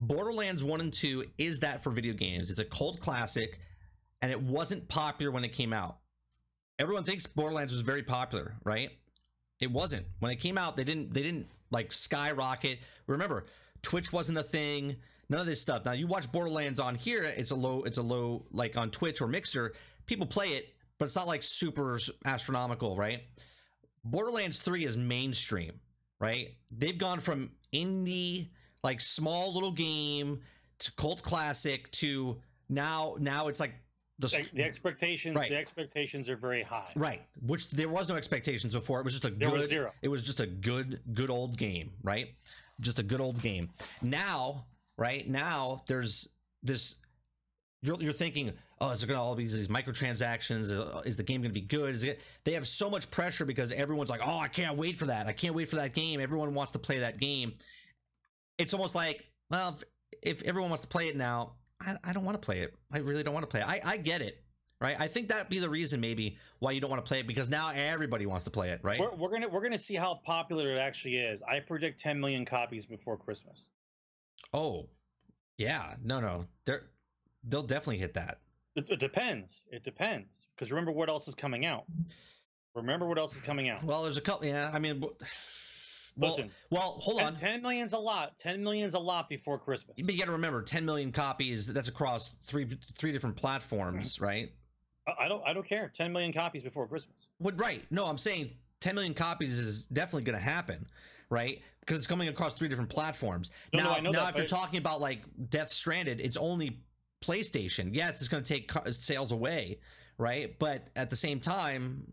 Borderlands 0.00 0.64
1 0.64 0.80
and 0.80 0.92
2 0.92 1.24
is 1.38 1.60
that 1.60 1.82
for 1.82 1.90
video 1.90 2.14
games. 2.14 2.50
It's 2.50 2.58
a 2.58 2.64
cult 2.64 3.00
classic 3.00 3.60
and 4.20 4.30
it 4.30 4.40
wasn't 4.40 4.88
popular 4.88 5.30
when 5.30 5.44
it 5.44 5.52
came 5.52 5.72
out. 5.72 5.98
Everyone 6.78 7.04
thinks 7.04 7.26
Borderlands 7.26 7.72
was 7.72 7.82
very 7.82 8.02
popular, 8.02 8.56
right? 8.64 8.90
It 9.60 9.70
wasn't. 9.70 10.06
When 10.18 10.32
it 10.32 10.40
came 10.40 10.58
out, 10.58 10.76
they 10.76 10.84
didn't 10.84 11.14
they 11.14 11.22
didn't 11.22 11.48
like 11.70 11.92
skyrocket. 11.92 12.80
Remember, 13.06 13.46
Twitch 13.82 14.12
wasn't 14.12 14.38
a 14.38 14.42
thing. 14.42 14.96
None 15.28 15.40
of 15.40 15.46
this 15.46 15.60
stuff. 15.60 15.84
Now 15.84 15.92
you 15.92 16.06
watch 16.06 16.30
Borderlands 16.30 16.80
on 16.80 16.94
here, 16.94 17.22
it's 17.22 17.50
a 17.50 17.54
low, 17.54 17.82
it's 17.84 17.98
a 17.98 18.02
low 18.02 18.46
like 18.50 18.76
on 18.76 18.90
Twitch 18.90 19.20
or 19.20 19.26
Mixer. 19.26 19.74
People 20.06 20.26
play 20.26 20.54
it, 20.54 20.74
but 20.98 21.06
it's 21.06 21.16
not 21.16 21.26
like 21.26 21.42
super 21.42 21.98
astronomical, 22.24 22.96
right? 22.96 23.22
Borderlands 24.04 24.60
3 24.60 24.84
is 24.84 24.96
mainstream, 24.96 25.72
right? 26.20 26.48
They've 26.70 26.98
gone 26.98 27.20
from 27.20 27.52
indie, 27.72 28.50
like 28.82 29.00
small 29.00 29.52
little 29.52 29.72
game 29.72 30.40
to 30.80 30.92
cult 30.92 31.22
classic 31.22 31.90
to 31.92 32.38
now 32.68 33.16
now 33.18 33.48
it's 33.48 33.60
like 33.60 33.74
the, 34.18 34.46
the 34.52 34.62
expectations 34.62 35.34
right. 35.34 35.50
the 35.50 35.56
expectations 35.56 36.28
are 36.28 36.36
very 36.36 36.62
high 36.62 36.90
right 36.94 37.22
which 37.46 37.68
there 37.70 37.88
was 37.88 38.08
no 38.08 38.14
expectations 38.14 38.72
before 38.72 39.00
it 39.00 39.04
was 39.04 39.12
just 39.12 39.24
a 39.24 39.30
there 39.30 39.50
good 39.50 39.58
was 39.58 39.68
zero. 39.68 39.92
it 40.02 40.08
was 40.08 40.22
just 40.22 40.40
a 40.40 40.46
good 40.46 41.00
good 41.14 41.30
old 41.30 41.56
game 41.56 41.90
right 42.02 42.28
just 42.80 42.98
a 42.98 43.02
good 43.02 43.20
old 43.20 43.40
game 43.42 43.68
now 44.02 44.66
right? 44.96 45.28
Now 45.28 45.82
there's 45.86 46.28
this 46.62 46.96
you're, 47.82 48.00
you're 48.00 48.12
thinking 48.12 48.52
oh 48.80 48.90
is 48.90 49.00
there 49.00 49.08
going 49.08 49.18
to 49.18 49.22
all 49.22 49.34
be 49.34 49.46
these 49.46 49.68
microtransactions? 49.68 50.72
Uh, 50.76 51.00
is 51.00 51.16
the 51.16 51.22
game 51.22 51.42
going 51.42 51.50
to 51.50 51.60
be 51.60 51.66
good? 51.66 51.94
Is 51.94 52.04
it 52.04 52.20
they 52.44 52.52
have 52.52 52.66
so 52.66 52.88
much 52.88 53.10
pressure 53.10 53.44
because 53.44 53.72
everyone's 53.72 54.10
like 54.10 54.20
oh 54.24 54.38
i 54.38 54.48
can't 54.48 54.76
wait 54.76 54.96
for 54.96 55.06
that. 55.06 55.26
I 55.26 55.32
can't 55.32 55.54
wait 55.54 55.68
for 55.68 55.76
that 55.76 55.94
game. 55.94 56.20
Everyone 56.20 56.54
wants 56.54 56.72
to 56.72 56.78
play 56.78 57.00
that 57.00 57.18
game. 57.18 57.54
It's 58.58 58.74
almost 58.74 58.94
like 58.94 59.24
well 59.50 59.78
if, 60.22 60.40
if 60.40 60.42
everyone 60.42 60.70
wants 60.70 60.82
to 60.82 60.88
play 60.88 61.08
it 61.08 61.16
now 61.16 61.52
I, 61.80 61.96
I 62.02 62.12
don't 62.12 62.24
want 62.24 62.40
to 62.40 62.44
play 62.44 62.60
it. 62.60 62.74
I 62.92 62.98
really 62.98 63.22
don't 63.22 63.34
want 63.34 63.44
to 63.44 63.48
play 63.48 63.60
it. 63.60 63.68
I, 63.68 63.80
I 63.84 63.96
get 63.96 64.22
it 64.22 64.40
right? 64.80 64.96
I 64.98 65.08
think 65.08 65.28
that'd 65.28 65.48
be 65.48 65.60
the 65.60 65.68
reason 65.68 66.00
maybe 66.00 66.36
why 66.58 66.72
you 66.72 66.80
don't 66.80 66.90
want 66.90 67.04
to 67.04 67.08
play 67.08 67.20
it 67.20 67.26
because 67.26 67.48
now 67.48 67.70
everybody 67.70 68.26
wants 68.26 68.44
to 68.44 68.50
play 68.50 68.70
it 68.70 68.80
right? 68.82 69.00
We're, 69.00 69.14
we're 69.14 69.30
gonna 69.30 69.48
we're 69.48 69.62
gonna 69.62 69.78
see 69.78 69.94
how 69.94 70.20
popular 70.24 70.74
it 70.74 70.78
actually 70.78 71.16
is. 71.16 71.42
I 71.42 71.60
predict 71.60 72.00
10 72.00 72.18
million 72.20 72.44
copies 72.44 72.86
before 72.86 73.16
christmas 73.16 73.68
Oh, 74.54 74.86
yeah. 75.58 75.94
No, 76.02 76.20
no. 76.20 76.46
They're 76.64 76.84
they'll 77.48 77.64
definitely 77.64 77.98
hit 77.98 78.14
that. 78.14 78.38
It, 78.76 78.88
it 78.88 79.00
depends. 79.00 79.64
It 79.70 79.84
depends 79.84 80.46
because 80.54 80.70
remember 80.70 80.92
what 80.92 81.08
else 81.08 81.28
is 81.28 81.34
coming 81.34 81.66
out. 81.66 81.84
Remember 82.74 83.06
what 83.06 83.18
else 83.18 83.34
is 83.34 83.42
coming 83.42 83.68
out. 83.68 83.82
Well, 83.82 84.04
there's 84.04 84.16
a 84.16 84.22
couple. 84.22 84.46
Yeah, 84.46 84.70
I 84.72 84.78
mean. 84.78 85.00
Well, 85.00 86.30
Listen, 86.30 86.50
well, 86.70 86.96
hold 87.00 87.20
on. 87.20 87.34
10 87.34 87.60
million's 87.60 87.92
a 87.92 87.98
lot. 87.98 88.38
10 88.38 88.62
million's 88.62 88.94
a 88.94 88.98
lot 89.00 89.28
before 89.28 89.58
Christmas. 89.58 89.96
But 90.00 90.14
you 90.14 90.20
got 90.20 90.26
to 90.26 90.32
remember, 90.32 90.62
10 90.62 90.84
million 90.84 91.10
copies. 91.10 91.66
That's 91.66 91.88
across 91.88 92.34
three 92.34 92.78
three 92.96 93.10
different 93.10 93.34
platforms, 93.34 94.20
right? 94.20 94.52
I 95.18 95.26
don't. 95.26 95.42
I 95.44 95.52
don't 95.52 95.66
care. 95.66 95.90
10 95.92 96.12
million 96.12 96.32
copies 96.32 96.62
before 96.62 96.86
Christmas. 96.86 97.16
What? 97.38 97.58
Right? 97.58 97.82
No, 97.90 98.06
I'm 98.06 98.18
saying 98.18 98.50
10 98.80 98.94
million 98.94 99.14
copies 99.14 99.58
is 99.58 99.86
definitely 99.86 100.22
going 100.22 100.38
to 100.38 100.44
happen 100.44 100.86
right? 101.30 101.62
Because 101.84 101.98
it's 101.98 102.06
coming 102.06 102.28
across 102.28 102.54
three 102.54 102.68
different 102.68 102.90
platforms. 102.90 103.50
No, 103.72 103.82
now, 103.82 103.96
no, 103.96 104.10
now 104.10 104.24
that, 104.24 104.30
if 104.30 104.36
you're 104.36 104.46
talking 104.46 104.78
about 104.78 105.00
like 105.00 105.20
Death 105.50 105.70
Stranded, 105.70 106.20
it's 106.20 106.36
only 106.36 106.80
PlayStation. 107.22 107.90
Yes, 107.92 108.20
it's 108.20 108.28
going 108.28 108.42
to 108.42 108.54
take 108.54 108.70
sales 108.90 109.32
away, 109.32 109.80
right? 110.18 110.58
But 110.58 110.88
at 110.96 111.10
the 111.10 111.16
same 111.16 111.40
time, 111.40 112.12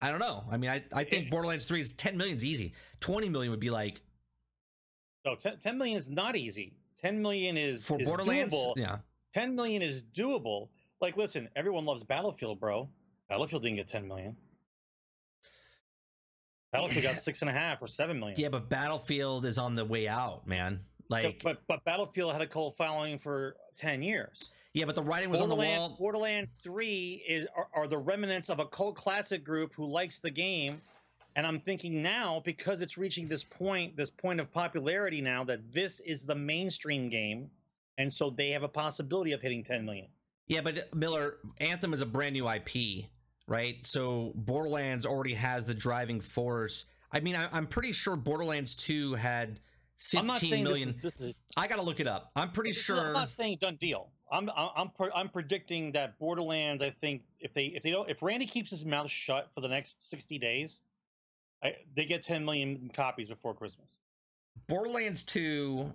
I 0.00 0.10
don't 0.10 0.20
know. 0.20 0.44
I 0.50 0.56
mean, 0.56 0.70
I, 0.70 0.82
I 0.92 1.04
think 1.04 1.30
Borderlands 1.30 1.64
3 1.64 1.80
is 1.80 1.92
10 1.92 2.16
million 2.16 2.36
is 2.36 2.44
easy. 2.44 2.74
20 3.00 3.28
million 3.28 3.50
would 3.50 3.60
be 3.60 3.70
like 3.70 4.00
No, 5.24 5.34
10, 5.36 5.58
10 5.58 5.78
million 5.78 5.98
is 5.98 6.08
not 6.08 6.36
easy. 6.36 6.74
10 7.00 7.20
million 7.22 7.56
is 7.56 7.84
for 7.84 8.00
is 8.00 8.06
Borderlands. 8.06 8.54
doable. 8.54 8.74
Yeah. 8.76 8.98
10 9.34 9.54
million 9.54 9.82
is 9.82 10.02
doable. 10.14 10.68
Like, 11.00 11.16
listen, 11.16 11.48
everyone 11.56 11.84
loves 11.84 12.04
Battlefield, 12.04 12.60
bro. 12.60 12.88
Battlefield 13.28 13.62
didn't 13.62 13.76
get 13.76 13.88
10 13.88 14.06
million. 14.06 14.36
Battlefield 16.72 17.04
got 17.04 17.18
six 17.22 17.42
and 17.42 17.50
a 17.50 17.52
half 17.52 17.82
or 17.82 17.86
seven 17.86 18.18
million. 18.18 18.38
Yeah, 18.38 18.48
but 18.48 18.68
Battlefield 18.68 19.44
is 19.44 19.58
on 19.58 19.74
the 19.74 19.84
way 19.84 20.08
out, 20.08 20.46
man. 20.46 20.80
Like, 21.08 21.42
but 21.44 21.62
but 21.68 21.84
Battlefield 21.84 22.32
had 22.32 22.42
a 22.42 22.46
cult 22.46 22.76
following 22.76 23.18
for 23.18 23.56
10 23.76 24.02
years. 24.02 24.48
yeah, 24.72 24.86
but 24.86 24.94
the 24.94 25.02
writing 25.02 25.28
was 25.30 25.40
on 25.40 25.48
the 25.50 25.54
wall. 25.54 25.96
Borderlands 25.98 26.60
3 26.62 27.24
is 27.28 27.46
are, 27.54 27.68
are 27.74 27.86
the 27.86 27.98
remnants 27.98 28.48
of 28.48 28.60
a 28.60 28.66
cult 28.66 28.96
classic 28.96 29.44
group 29.44 29.72
who 29.74 29.86
likes 29.86 30.20
the 30.20 30.30
game. 30.30 30.80
And 31.34 31.46
I'm 31.46 31.60
thinking 31.60 32.02
now, 32.02 32.42
because 32.44 32.82
it's 32.82 32.98
reaching 32.98 33.26
this 33.26 33.42
point, 33.42 33.96
this 33.96 34.10
point 34.10 34.38
of 34.38 34.52
popularity 34.52 35.22
now, 35.22 35.44
that 35.44 35.72
this 35.72 36.00
is 36.00 36.26
the 36.26 36.34
mainstream 36.34 37.08
game, 37.08 37.50
and 37.96 38.12
so 38.12 38.28
they 38.28 38.50
have 38.50 38.64
a 38.64 38.68
possibility 38.68 39.32
of 39.32 39.40
hitting 39.40 39.64
10 39.64 39.84
million. 39.84 40.08
Yeah, 40.46 40.60
but 40.60 40.94
Miller, 40.94 41.36
Anthem 41.58 41.94
is 41.94 42.02
a 42.02 42.06
brand 42.06 42.34
new 42.34 42.46
IP, 42.50 43.06
right? 43.46 43.86
So 43.86 44.32
Borderlands 44.34 45.06
already 45.06 45.34
has 45.34 45.66
the 45.66 45.74
driving 45.74 46.20
force. 46.20 46.84
I 47.12 47.20
mean, 47.20 47.36
I, 47.36 47.48
I'm 47.52 47.66
pretty 47.66 47.92
sure 47.92 48.16
Borderlands 48.16 48.76
2 48.76 49.14
had 49.14 49.60
I'm 50.16 50.26
not 50.26 50.38
saying 50.38 50.64
million. 50.64 50.96
this 51.00 51.14
is, 51.14 51.20
this 51.20 51.28
is 51.30 51.40
I 51.56 51.68
got 51.68 51.76
to 51.76 51.82
look 51.82 52.00
it 52.00 52.06
up. 52.06 52.30
I'm 52.34 52.50
pretty 52.50 52.70
this 52.70 52.78
is- 52.78 52.84
sure. 52.84 53.06
I'm 53.06 53.12
not 53.12 53.30
saying 53.30 53.58
done 53.60 53.76
deal. 53.76 54.10
I'm 54.30 54.48
I'm 54.56 54.90
I'm, 55.14 55.28
predicting 55.28 55.92
that 55.92 56.18
Borderlands. 56.18 56.82
I 56.82 56.88
think 56.90 57.22
if 57.38 57.52
they 57.52 57.66
if 57.66 57.82
they 57.82 57.90
don't 57.90 58.08
if 58.08 58.22
Randy 58.22 58.46
keeps 58.46 58.70
his 58.70 58.84
mouth 58.84 59.10
shut 59.10 59.50
for 59.54 59.60
the 59.60 59.68
next 59.68 60.08
60 60.08 60.38
days, 60.38 60.80
I, 61.62 61.74
they 61.94 62.06
get 62.06 62.22
10 62.22 62.42
million 62.44 62.90
copies 62.94 63.28
before 63.28 63.54
Christmas. 63.54 63.98
Borderlands 64.68 65.22
2, 65.24 65.92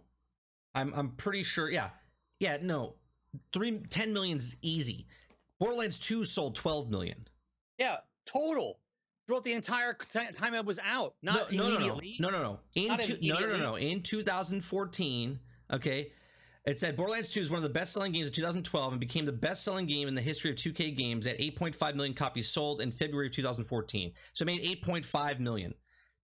I'm 0.76 0.94
I'm 0.96 1.10
pretty 1.12 1.44
sure. 1.44 1.70
Yeah. 1.72 1.90
Yeah, 2.40 2.58
no. 2.62 2.94
3 3.54 3.80
10 3.90 4.14
million's 4.14 4.56
easy. 4.62 5.08
Borderlands 5.60 5.98
2 6.00 6.24
sold 6.24 6.56
12 6.56 6.92
million. 6.92 7.28
Yeah, 7.78 7.98
total 8.26 8.80
throughout 9.28 9.44
the 9.44 9.54
entire 9.54 9.94
time 9.94 10.54
it 10.54 10.66
was 10.66 10.80
out, 10.80 11.16
not 11.22 11.52
no, 11.52 11.70
no, 11.70 11.80
no, 11.80 12.00
no, 12.20 12.30
no, 12.30 12.42
no. 12.42 12.60
In 12.76 12.98
two, 13.00 13.18
no, 13.22 13.40
no, 13.40 13.48
no, 13.48 13.58
no. 13.58 13.76
In 13.76 14.02
2014, 14.02 15.40
okay, 15.74 16.12
it 16.66 16.78
said 16.78 16.98
Borderlands 16.98 17.30
2 17.30 17.42
is 17.42 17.50
one 17.50 17.58
of 17.58 17.64
the 17.64 17.70
best-selling 17.70 18.12
games 18.12 18.28
of 18.28 18.34
2012 18.34 18.92
and 18.92 19.00
became 19.00 19.26
the 19.26 19.32
best-selling 19.32 19.86
game 19.86 20.08
in 20.08 20.16
the 20.16 20.22
history 20.22 20.50
of 20.50 20.58
2K 20.58 20.96
games 20.96 21.28
at 21.28 21.38
8.5 21.40 21.96
million 21.96 22.14
copies 22.14 22.50
sold 22.50 22.82
in 22.82 22.92
February 22.92 23.28
of 23.28 23.34
2014. 23.34 24.12
So 24.34 24.44
it 24.44 24.46
made 24.46 24.64
8.5 24.84 25.40
million. 25.40 25.74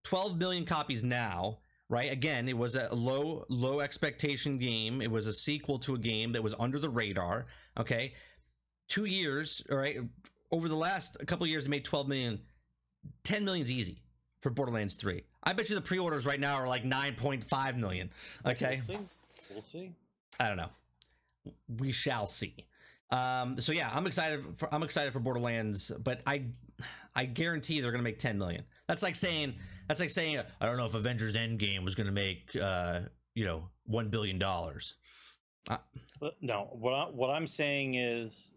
12 0.04 0.38
million 0.38 0.66
copies 0.66 1.02
now, 1.02 1.60
right? 1.88 2.12
Again, 2.12 2.46
it 2.46 2.56
was 2.56 2.76
a 2.76 2.94
low, 2.94 3.46
low 3.48 3.80
expectation 3.80 4.58
game. 4.58 5.00
It 5.00 5.10
was 5.10 5.26
a 5.26 5.32
sequel 5.32 5.78
to 5.78 5.94
a 5.94 5.98
game 5.98 6.32
that 6.32 6.42
was 6.42 6.54
under 6.58 6.78
the 6.78 6.90
radar. 6.90 7.46
Okay, 7.78 8.12
two 8.88 9.06
years, 9.06 9.62
all 9.70 9.78
right. 9.78 9.96
Over 10.54 10.68
the 10.68 10.76
last 10.76 11.16
couple 11.26 11.42
of 11.42 11.50
years, 11.50 11.66
it 11.66 11.68
made 11.68 11.84
12 11.84 12.06
million. 12.06 12.40
10 13.24 13.44
million's 13.44 13.72
easy 13.72 13.98
for 14.40 14.50
Borderlands 14.50 14.94
3. 14.94 15.20
I 15.42 15.52
bet 15.52 15.68
you 15.68 15.74
the 15.74 15.80
pre-orders 15.80 16.24
right 16.24 16.38
now 16.38 16.54
are 16.54 16.68
like 16.68 16.84
9.5 16.84 17.76
million. 17.76 18.08
Okay. 18.46 18.80
We'll 18.86 18.98
see. 18.98 19.04
We'll 19.50 19.62
see. 19.62 19.92
I 20.38 20.46
don't 20.46 20.56
know. 20.56 20.70
We 21.80 21.90
shall 21.90 22.26
see. 22.26 22.54
Um, 23.10 23.60
so 23.60 23.72
yeah, 23.72 23.90
I'm 23.92 24.06
excited 24.06 24.44
for 24.56 24.72
I'm 24.72 24.84
excited 24.84 25.12
for 25.12 25.18
Borderlands, 25.18 25.90
but 26.02 26.22
I 26.24 26.44
I 27.16 27.24
guarantee 27.24 27.80
they're 27.80 27.90
gonna 27.90 28.04
make 28.04 28.20
10 28.20 28.38
million. 28.38 28.62
That's 28.86 29.02
like 29.02 29.16
saying 29.16 29.54
that's 29.88 30.00
like 30.00 30.10
saying 30.10 30.38
I 30.60 30.66
don't 30.66 30.76
know 30.76 30.86
if 30.86 30.94
Avengers 30.94 31.34
Endgame 31.34 31.84
was 31.84 31.96
gonna 31.96 32.12
make 32.12 32.56
uh, 32.60 33.00
you 33.34 33.44
know, 33.44 33.68
one 33.86 34.08
billion 34.08 34.38
dollars. 34.38 34.94
But 36.20 36.36
no, 36.40 36.68
what 36.72 36.92
I, 36.92 37.04
what 37.06 37.30
I'm 37.30 37.46
saying 37.46 37.94
is, 37.94 38.52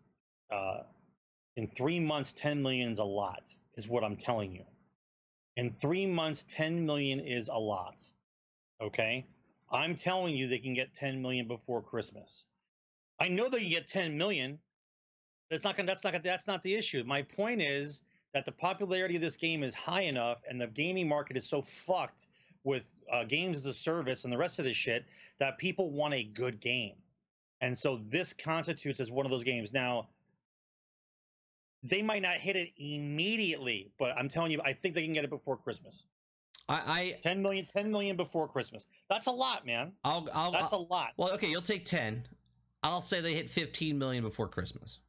uh, 0.51 0.81
in 1.57 1.67
three 1.67 1.99
months, 1.99 2.33
10 2.33 2.61
million 2.61 2.91
is 2.91 2.99
a 2.99 3.03
lot. 3.03 3.51
Is 3.75 3.87
what 3.87 4.03
I'm 4.03 4.15
telling 4.15 4.53
you. 4.53 4.63
In 5.55 5.73
three 5.81 6.05
months, 6.05 6.45
10 6.49 6.85
million 6.85 7.19
is 7.19 7.47
a 7.47 7.57
lot. 7.57 8.01
Okay, 8.81 9.25
I'm 9.71 9.95
telling 9.95 10.35
you 10.35 10.47
they 10.47 10.59
can 10.59 10.75
get 10.75 10.93
10 10.93 11.21
million 11.21 11.47
before 11.47 11.81
Christmas. 11.81 12.45
I 13.19 13.27
know 13.27 13.49
they 13.49 13.61
can 13.61 13.69
get 13.69 13.87
10 13.87 14.17
million. 14.17 14.59
That's 15.49 15.63
not 15.63 15.75
gonna. 15.75 15.87
That's 15.87 16.03
not. 16.03 16.13
Gonna, 16.13 16.23
that's 16.23 16.47
not 16.47 16.63
the 16.63 16.75
issue. 16.75 17.03
My 17.03 17.23
point 17.23 17.61
is 17.61 18.01
that 18.33 18.45
the 18.45 18.51
popularity 18.51 19.15
of 19.15 19.21
this 19.21 19.35
game 19.35 19.63
is 19.63 19.73
high 19.73 20.01
enough, 20.01 20.41
and 20.47 20.61
the 20.61 20.67
gaming 20.67 21.07
market 21.07 21.37
is 21.37 21.47
so 21.47 21.61
fucked 21.61 22.27
with 22.63 22.93
uh, 23.11 23.23
games 23.23 23.57
as 23.57 23.65
a 23.65 23.73
service 23.73 24.25
and 24.25 24.33
the 24.33 24.37
rest 24.37 24.59
of 24.59 24.65
this 24.65 24.75
shit 24.75 25.05
that 25.39 25.57
people 25.57 25.89
want 25.89 26.13
a 26.13 26.23
good 26.23 26.59
game. 26.59 26.95
And 27.61 27.75
so 27.75 28.01
this 28.09 28.33
constitutes 28.33 28.99
as 28.99 29.09
one 29.09 29.25
of 29.25 29.31
those 29.31 29.43
games. 29.43 29.73
Now, 29.73 30.09
they 31.83 32.01
might 32.01 32.21
not 32.21 32.35
hit 32.35 32.55
it 32.55 32.69
immediately, 32.77 33.91
but 33.99 34.11
I'm 34.17 34.29
telling 34.29 34.51
you, 34.51 34.61
I 34.63 34.73
think 34.73 34.95
they 34.95 35.03
can 35.03 35.13
get 35.13 35.23
it 35.23 35.29
before 35.29 35.57
Christmas. 35.57 36.05
I, 36.69 36.75
I 36.85 37.19
10 37.23 37.41
million, 37.41 37.65
10 37.65 37.91
million 37.91 38.17
before 38.17 38.47
Christmas. 38.47 38.87
That's 39.09 39.27
a 39.27 39.31
lot, 39.31 39.65
man. 39.65 39.93
I'll 40.03 40.27
I'll, 40.33 40.51
That's 40.51 40.73
a 40.73 40.75
I'll 40.75 40.87
lot. 40.87 41.11
well 41.17 41.31
okay, 41.33 41.49
you'll 41.49 41.61
take 41.61 41.85
10. 41.85 42.27
I'll 42.83 43.01
say 43.01 43.21
they 43.21 43.33
hit 43.33 43.49
15 43.49 43.97
million 43.97 44.23
before 44.23 44.47
Christmas. 44.47 44.99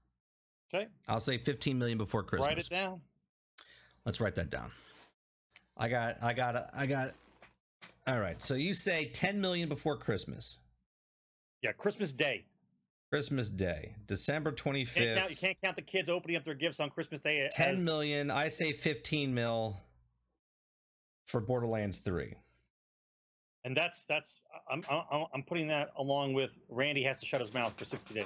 Okay. 0.73 0.87
I'll 1.09 1.21
say 1.21 1.39
15 1.39 1.79
million 1.79 1.99
before 1.99 2.23
Christmas. 2.23 2.47
Write 2.49 2.59
it 2.59 2.69
down. 2.69 3.01
Let's 4.05 4.21
write 4.21 4.35
that 4.37 4.51
down. 4.51 4.71
I 5.77 5.89
got, 5.89 6.17
I 6.23 6.33
got, 6.33 6.71
I 6.75 6.87
got. 6.87 7.15
All 8.07 8.19
right. 8.19 8.41
So 8.41 8.55
you 8.55 8.75
say 8.75 9.07
10 9.07 9.41
million 9.41 9.69
before 9.69 9.97
Christmas. 9.97 10.59
Yeah, 11.63 11.73
Christmas 11.73 12.13
Day. 12.13 12.45
Christmas 13.11 13.49
Day, 13.49 13.95
December 14.07 14.53
Can't 14.53 14.77
25th. 14.77 15.17
count, 15.17 15.31
you 15.31 15.37
can't 15.37 15.57
count 15.63 15.77
the 15.77 15.83
kids 15.83 16.09
opening 16.09 16.37
up 16.37 16.45
their 16.45 16.55
gifts 16.55 16.79
on 16.81 16.91
Christmas 16.91 17.21
Day. 17.21 17.41
as- 17.41 17.55
10 17.55 17.85
million. 17.85 18.31
I 18.31 18.49
say 18.49 18.73
15 18.73 19.33
mil 19.35 19.81
for 21.27 21.41
Borderlands 21.41 21.99
3. 21.99 22.35
And 23.65 23.77
that's 23.77 24.07
that's 24.07 24.41
I'm 24.71 24.83
I'm 24.89 25.27
I'm 25.35 25.43
putting 25.43 25.69
that 25.69 25.91
along 25.99 26.33
with 26.33 26.51
Randy 26.69 27.03
has 27.03 27.21
to 27.21 27.27
shut 27.27 27.41
his 27.41 27.53
mouth 27.53 27.75
for 27.77 27.85
60 27.85 28.15
days. 28.15 28.25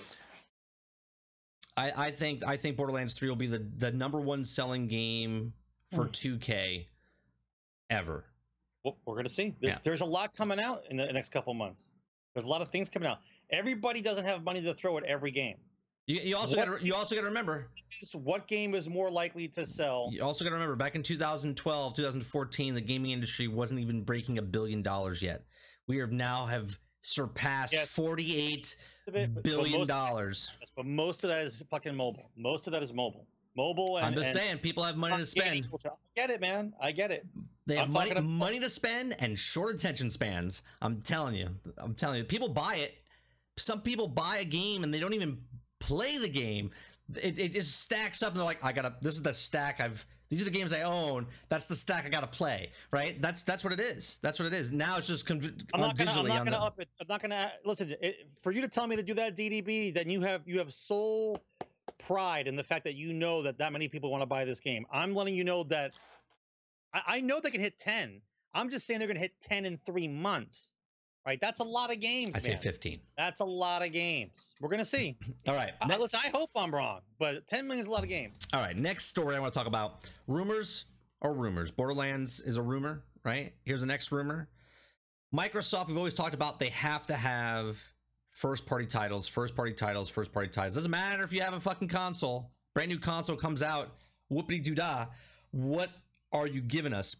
I, 1.77 2.07
I 2.07 2.11
think 2.11 2.47
I 2.47 2.57
think 2.57 2.77
Borderlands 2.77 3.14
3 3.14 3.29
will 3.29 3.37
be 3.37 3.47
the, 3.47 3.66
the 3.79 3.90
number 3.90 4.21
one 4.21 4.45
selling 4.45 4.88
game 4.88 5.55
for 5.95 6.05
Hmm. 6.05 6.11
2K 6.11 6.87
ever. 7.88 8.25
Well, 8.85 8.99
we're 9.07 9.14
going 9.14 9.25
to 9.25 9.31
see. 9.33 9.55
There's, 9.61 9.75
Yeah. 9.75 9.79
there's 9.83 10.01
a 10.03 10.05
lot 10.05 10.37
coming 10.37 10.61
out 10.61 10.83
in 10.90 10.97
the 10.97 11.07
next 11.07 11.31
couple 11.33 11.55
months. 11.55 11.90
There's 12.35 12.45
a 12.45 12.49
lot 12.49 12.61
of 12.62 12.68
things 12.68 12.90
coming 12.90 13.09
out. 13.09 13.18
Everybody 13.53 14.01
doesn't 14.01 14.25
have 14.25 14.43
money 14.45 14.62
to 14.62 14.75
throw 14.75 14.97
at 14.99 15.05
every 15.05 15.31
game. 15.31 15.57
You, 16.07 16.17
you 16.21 16.37
also 16.37 16.57
got 16.57 16.65
to 16.65 16.85
you 16.85 16.95
also 16.95 17.15
got 17.15 17.21
to 17.21 17.29
remember 17.29 17.69
Is 18.01 18.15
What 18.17 18.49
game 18.49 18.75
is 18.75 18.88
more 18.88 19.11
likely 19.11 19.47
to 19.49 19.65
sell? 19.65 20.09
You 20.12 20.23
also 20.23 20.45
got 20.45 20.51
to 20.51 20.55
remember 20.55 20.75
back 20.75 20.97
in 20.97 21.03
2012, 21.03 21.95
2014, 21.95 22.75
the 22.75 22.81
gaming 22.81 23.12
industry 23.12 23.47
wasn't 23.47 23.81
even 23.81 24.03
breaking 24.03 24.38
a 24.38 24.43
billion 24.43 24.83
dollars 24.83 25.23
yet. 25.23 25.45
We 25.87 25.99
have 25.99 26.11
now 26.11 26.47
have 26.47 26.77
surpassed 27.03 27.73
Yes. 27.73 27.88
48 27.91 28.77
of 29.07 29.15
it, 29.17 29.35
but- 29.35 29.35
but 29.35 29.43
billion 29.45 29.79
most- 29.81 29.88
dollars. 29.88 30.49
But 30.75 30.87
most 30.87 31.23
of 31.25 31.29
that 31.31 31.43
is 31.43 31.62
fucking 31.71 31.95
mobile. 31.95 32.31
Most 32.37 32.67
of 32.67 32.73
that 32.73 32.83
is 32.83 32.93
mobile. 32.93 33.27
Mobile 33.55 33.99
and 33.99 34.07
I'm 34.07 34.15
just 34.15 34.33
saying, 34.33 34.59
people 34.59 34.83
have 34.83 34.97
money 34.97 35.19
to 35.19 35.27
spend. 35.27 35.67
I 35.85 35.91
get 36.17 36.31
it, 36.31 36.41
man. 36.41 36.73
I 36.81 36.91
get 36.91 37.11
it. 37.11 37.27
They 37.67 37.77
have 37.77 37.88
I'm 37.88 37.93
money, 37.93 38.21
money 38.21 38.59
to 38.61 38.71
spend 38.71 39.15
and 39.21 39.38
short 39.38 39.75
attention 39.75 40.11
spans. 40.11 40.62
I'm 40.81 41.03
telling 41.03 41.35
you. 41.35 41.51
I'm 41.77 41.95
telling 41.95 42.17
you. 42.19 42.25
People 42.25 42.49
buy 42.49 42.77
it. 42.77 42.95
Some 43.57 43.83
people 43.83 44.09
buy 44.09 44.38
a 44.38 44.45
game 44.45 44.85
and 44.85 44.93
they 44.93 45.01
don't 45.01 45.12
even 45.12 45.38
play 45.79 46.19
the 46.19 46.29
game. 46.29 46.71
It, 47.21 47.38
it 47.38 47.53
just 47.53 47.81
stacks 47.81 48.23
up 48.23 48.31
and 48.31 48.38
they're 48.38 48.45
like, 48.45 48.65
I 48.65 48.73
gotta. 48.73 48.95
This 49.03 49.15
is 49.15 49.23
the 49.23 49.35
stack 49.35 49.81
I've. 49.81 50.07
These 50.31 50.41
are 50.41 50.47
the 50.47 50.51
games 50.51 50.73
I 50.73 50.83
own. 50.83 51.27
That's 51.51 51.67
the 51.67 51.75
stack 51.75 52.07
I 52.07 52.09
gotta 52.09 52.27
play. 52.27 52.71
Right. 52.91 53.21
That's 53.21 53.43
that's 53.43 53.62
what 53.62 53.73
it 53.75 53.81
is. 53.81 54.19
That's 54.23 54.38
what 54.38 54.47
it 54.47 54.55
is. 54.55 54.73
Now 54.73 54.97
it's 54.97 55.07
just 55.07 55.27
con- 55.27 55.59
I'm 55.75 55.83
uh, 55.83 55.88
not 55.88 55.99
gonna. 55.99 56.11
I'm 56.12 56.27
not 56.27 56.38
gonna 56.38 56.51
the. 56.53 56.62
up 56.62 56.81
it. 56.81 56.88
I'm 57.01 57.07
not 57.09 57.21
gonna 57.21 57.53
listen. 57.67 57.95
It, 58.01 58.29
for 58.41 58.53
you 58.53 58.62
to 58.62 58.69
tell 58.69 58.87
me 58.87 58.97
to 58.97 59.03
do 59.03 59.12
that, 59.15 59.37
DDB, 59.37 59.93
then 59.93 60.09
you 60.09 60.23
have 60.23 60.41
you 60.47 60.59
have 60.59 60.73
sole 60.73 61.38
pride 61.99 62.49
in 62.49 62.57
the 62.57 62.65
fact 62.65 62.85
that 62.85 62.95
you 62.95 63.12
know 63.12 63.43
that 63.43 63.59
that 63.59 63.73
many 63.73 63.88
people 63.88 64.11
want 64.11 64.23
to 64.23 64.27
buy 64.27 64.45
this 64.45 64.61
game. 64.61 64.87
I'm 64.91 65.15
letting 65.15 65.35
you 65.35 65.45
know 65.45 65.65
that 65.65 65.93
I, 66.95 67.03
I 67.07 67.21
know 67.21 67.38
they 67.38 67.51
can 67.51 67.61
hit 67.61 67.77
ten. 67.77 68.23
I'm 68.55 68.71
just 68.71 68.87
saying 68.87 69.01
they're 69.01 69.09
gonna 69.09 69.21
hit 69.21 69.35
ten 69.43 69.67
in 69.67 69.79
three 69.85 70.09
months. 70.09 70.69
Right? 71.24 71.40
That's 71.40 71.61
a 71.61 71.64
lot 71.64 71.92
of 71.92 72.00
games. 72.00 72.35
I 72.35 72.40
say 72.40 72.56
15. 72.56 72.98
That's 73.16 73.40
a 73.40 73.44
lot 73.44 73.82
of 73.82 73.92
games. 73.92 74.54
We're 74.61 74.68
gonna 74.68 74.85
see. 74.85 75.16
All 75.48 75.54
right. 75.54 75.72
I, 75.80 75.96
listen, 75.96 76.20
I 76.24 76.28
hope 76.28 76.50
I'm 76.56 76.74
wrong, 76.74 77.00
but 77.18 77.46
10 77.46 77.66
million 77.66 77.82
is 77.82 77.88
a 77.88 77.90
lot 77.92 78.02
of 78.02 78.08
games. 78.08 78.37
All 78.52 78.61
right, 78.61 78.76
next 78.76 79.06
story 79.06 79.37
I 79.37 79.40
want 79.40 79.52
to 79.52 79.58
talk 79.58 79.68
about 79.68 80.00
rumors 80.26 80.87
or 81.20 81.32
rumors. 81.32 81.70
Borderlands 81.70 82.40
is 82.40 82.56
a 82.56 82.62
rumor, 82.62 83.04
right? 83.24 83.52
Here's 83.64 83.80
the 83.80 83.87
next 83.87 84.11
rumor. 84.11 84.48
Microsoft, 85.35 85.88
we've 85.88 85.96
always 85.96 86.14
talked 86.14 86.35
about 86.35 86.58
they 86.58 86.68
have 86.70 87.06
to 87.06 87.14
have 87.14 87.78
first 88.30 88.66
party 88.66 88.87
titles, 88.87 89.28
first 89.28 89.54
party 89.54 89.72
titles, 89.72 90.08
first 90.08 90.32
party 90.32 90.48
titles. 90.48 90.74
Doesn't 90.74 90.90
matter 90.90 91.22
if 91.22 91.32
you 91.32 91.40
have 91.40 91.54
a 91.54 91.61
fucking 91.61 91.88
console. 91.88 92.50
Brand 92.74 92.90
new 92.90 92.98
console 92.98 93.37
comes 93.37 93.62
out, 93.62 93.94
whoopity 94.30 94.62
doo 94.62 94.74
dah. 94.74 95.06
what 95.52 95.90
are 96.32 96.46
you 96.46 96.61
giving 96.61 96.92
us? 96.92 97.16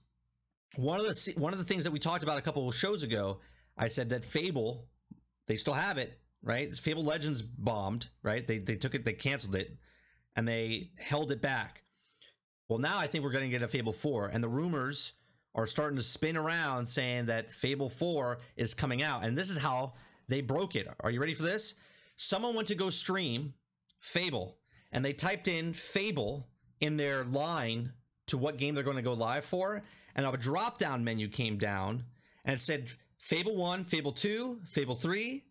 One 0.77 0.99
of 0.99 1.07
the 1.07 1.35
one 1.37 1.53
of 1.53 1.59
the 1.59 1.65
things 1.65 1.85
that 1.85 1.91
we 1.91 1.99
talked 1.99 2.23
about 2.23 2.39
a 2.39 2.43
couple 2.43 2.67
of 2.67 2.75
shows 2.75 3.03
ago, 3.03 3.39
I 3.77 3.89
said 3.89 4.11
that 4.11 4.25
Fable, 4.25 4.89
they 5.47 5.57
still 5.57 5.75
have 5.75 5.99
it, 5.99 6.19
right? 6.43 6.73
Fable 6.73 7.05
Legends 7.05 7.43
bombed, 7.43 8.09
right? 8.23 8.47
They 8.47 8.59
they 8.59 8.77
took 8.77 8.95
it, 8.95 9.05
they 9.05 9.13
canceled 9.13 9.55
it, 9.55 9.77
and 10.37 10.47
they 10.47 10.91
held 10.99 11.33
it 11.33 11.43
back. 11.43 11.83
Well, 12.69 12.79
now 12.79 12.99
I 12.99 13.07
think 13.07 13.25
we're 13.25 13.33
going 13.33 13.45
to 13.45 13.51
get 13.51 13.63
a 13.63 13.69
Fable 13.69 13.93
4, 13.93 14.29
and 14.29 14.43
the 14.43 14.49
rumors 14.49 15.13
are 15.55 15.67
starting 15.67 15.99
to 15.99 16.03
spin 16.03 16.37
around 16.37 16.87
saying 16.87 17.27
that 17.27 17.51
Fable 17.51 17.91
4 17.91 18.39
is 18.57 18.73
coming 18.73 19.03
out. 19.03 19.25
And 19.25 19.37
this 19.37 19.51
is 19.51 19.59
how 19.59 19.93
they 20.29 20.41
broke 20.41 20.77
it. 20.77 20.89
Are 21.01 21.11
you 21.11 21.21
ready 21.21 21.35
for 21.35 21.43
this? 21.43 21.75
Someone 22.17 22.55
went 22.55 22.69
to 22.69 22.75
go 22.75 22.89
stream 22.91 23.55
Fable, 24.01 24.59
and 24.91 25.05
they 25.05 25.13
typed 25.13 25.49
in 25.49 25.73
Fable 25.75 26.49
in 26.81 26.97
their 26.97 27.25
line 27.25 27.93
to 28.29 28.39
what 28.39 28.57
game 28.57 28.75
they're 28.75 28.85
going 28.85 28.97
to 28.97 29.03
go 29.03 29.13
live 29.13 29.45
for, 29.45 29.83
and 30.15 30.25
a 30.25 30.37
drop 30.37 30.79
down 30.79 31.05
menu 31.05 31.29
came 31.29 31.59
down, 31.59 32.05
and 32.45 32.55
it 32.55 32.63
said 32.63 32.91
Fable 33.23 33.55
1, 33.55 33.85
Fable 33.85 34.11
2, 34.11 34.63
Fable 34.67 34.97
3, 34.97 35.45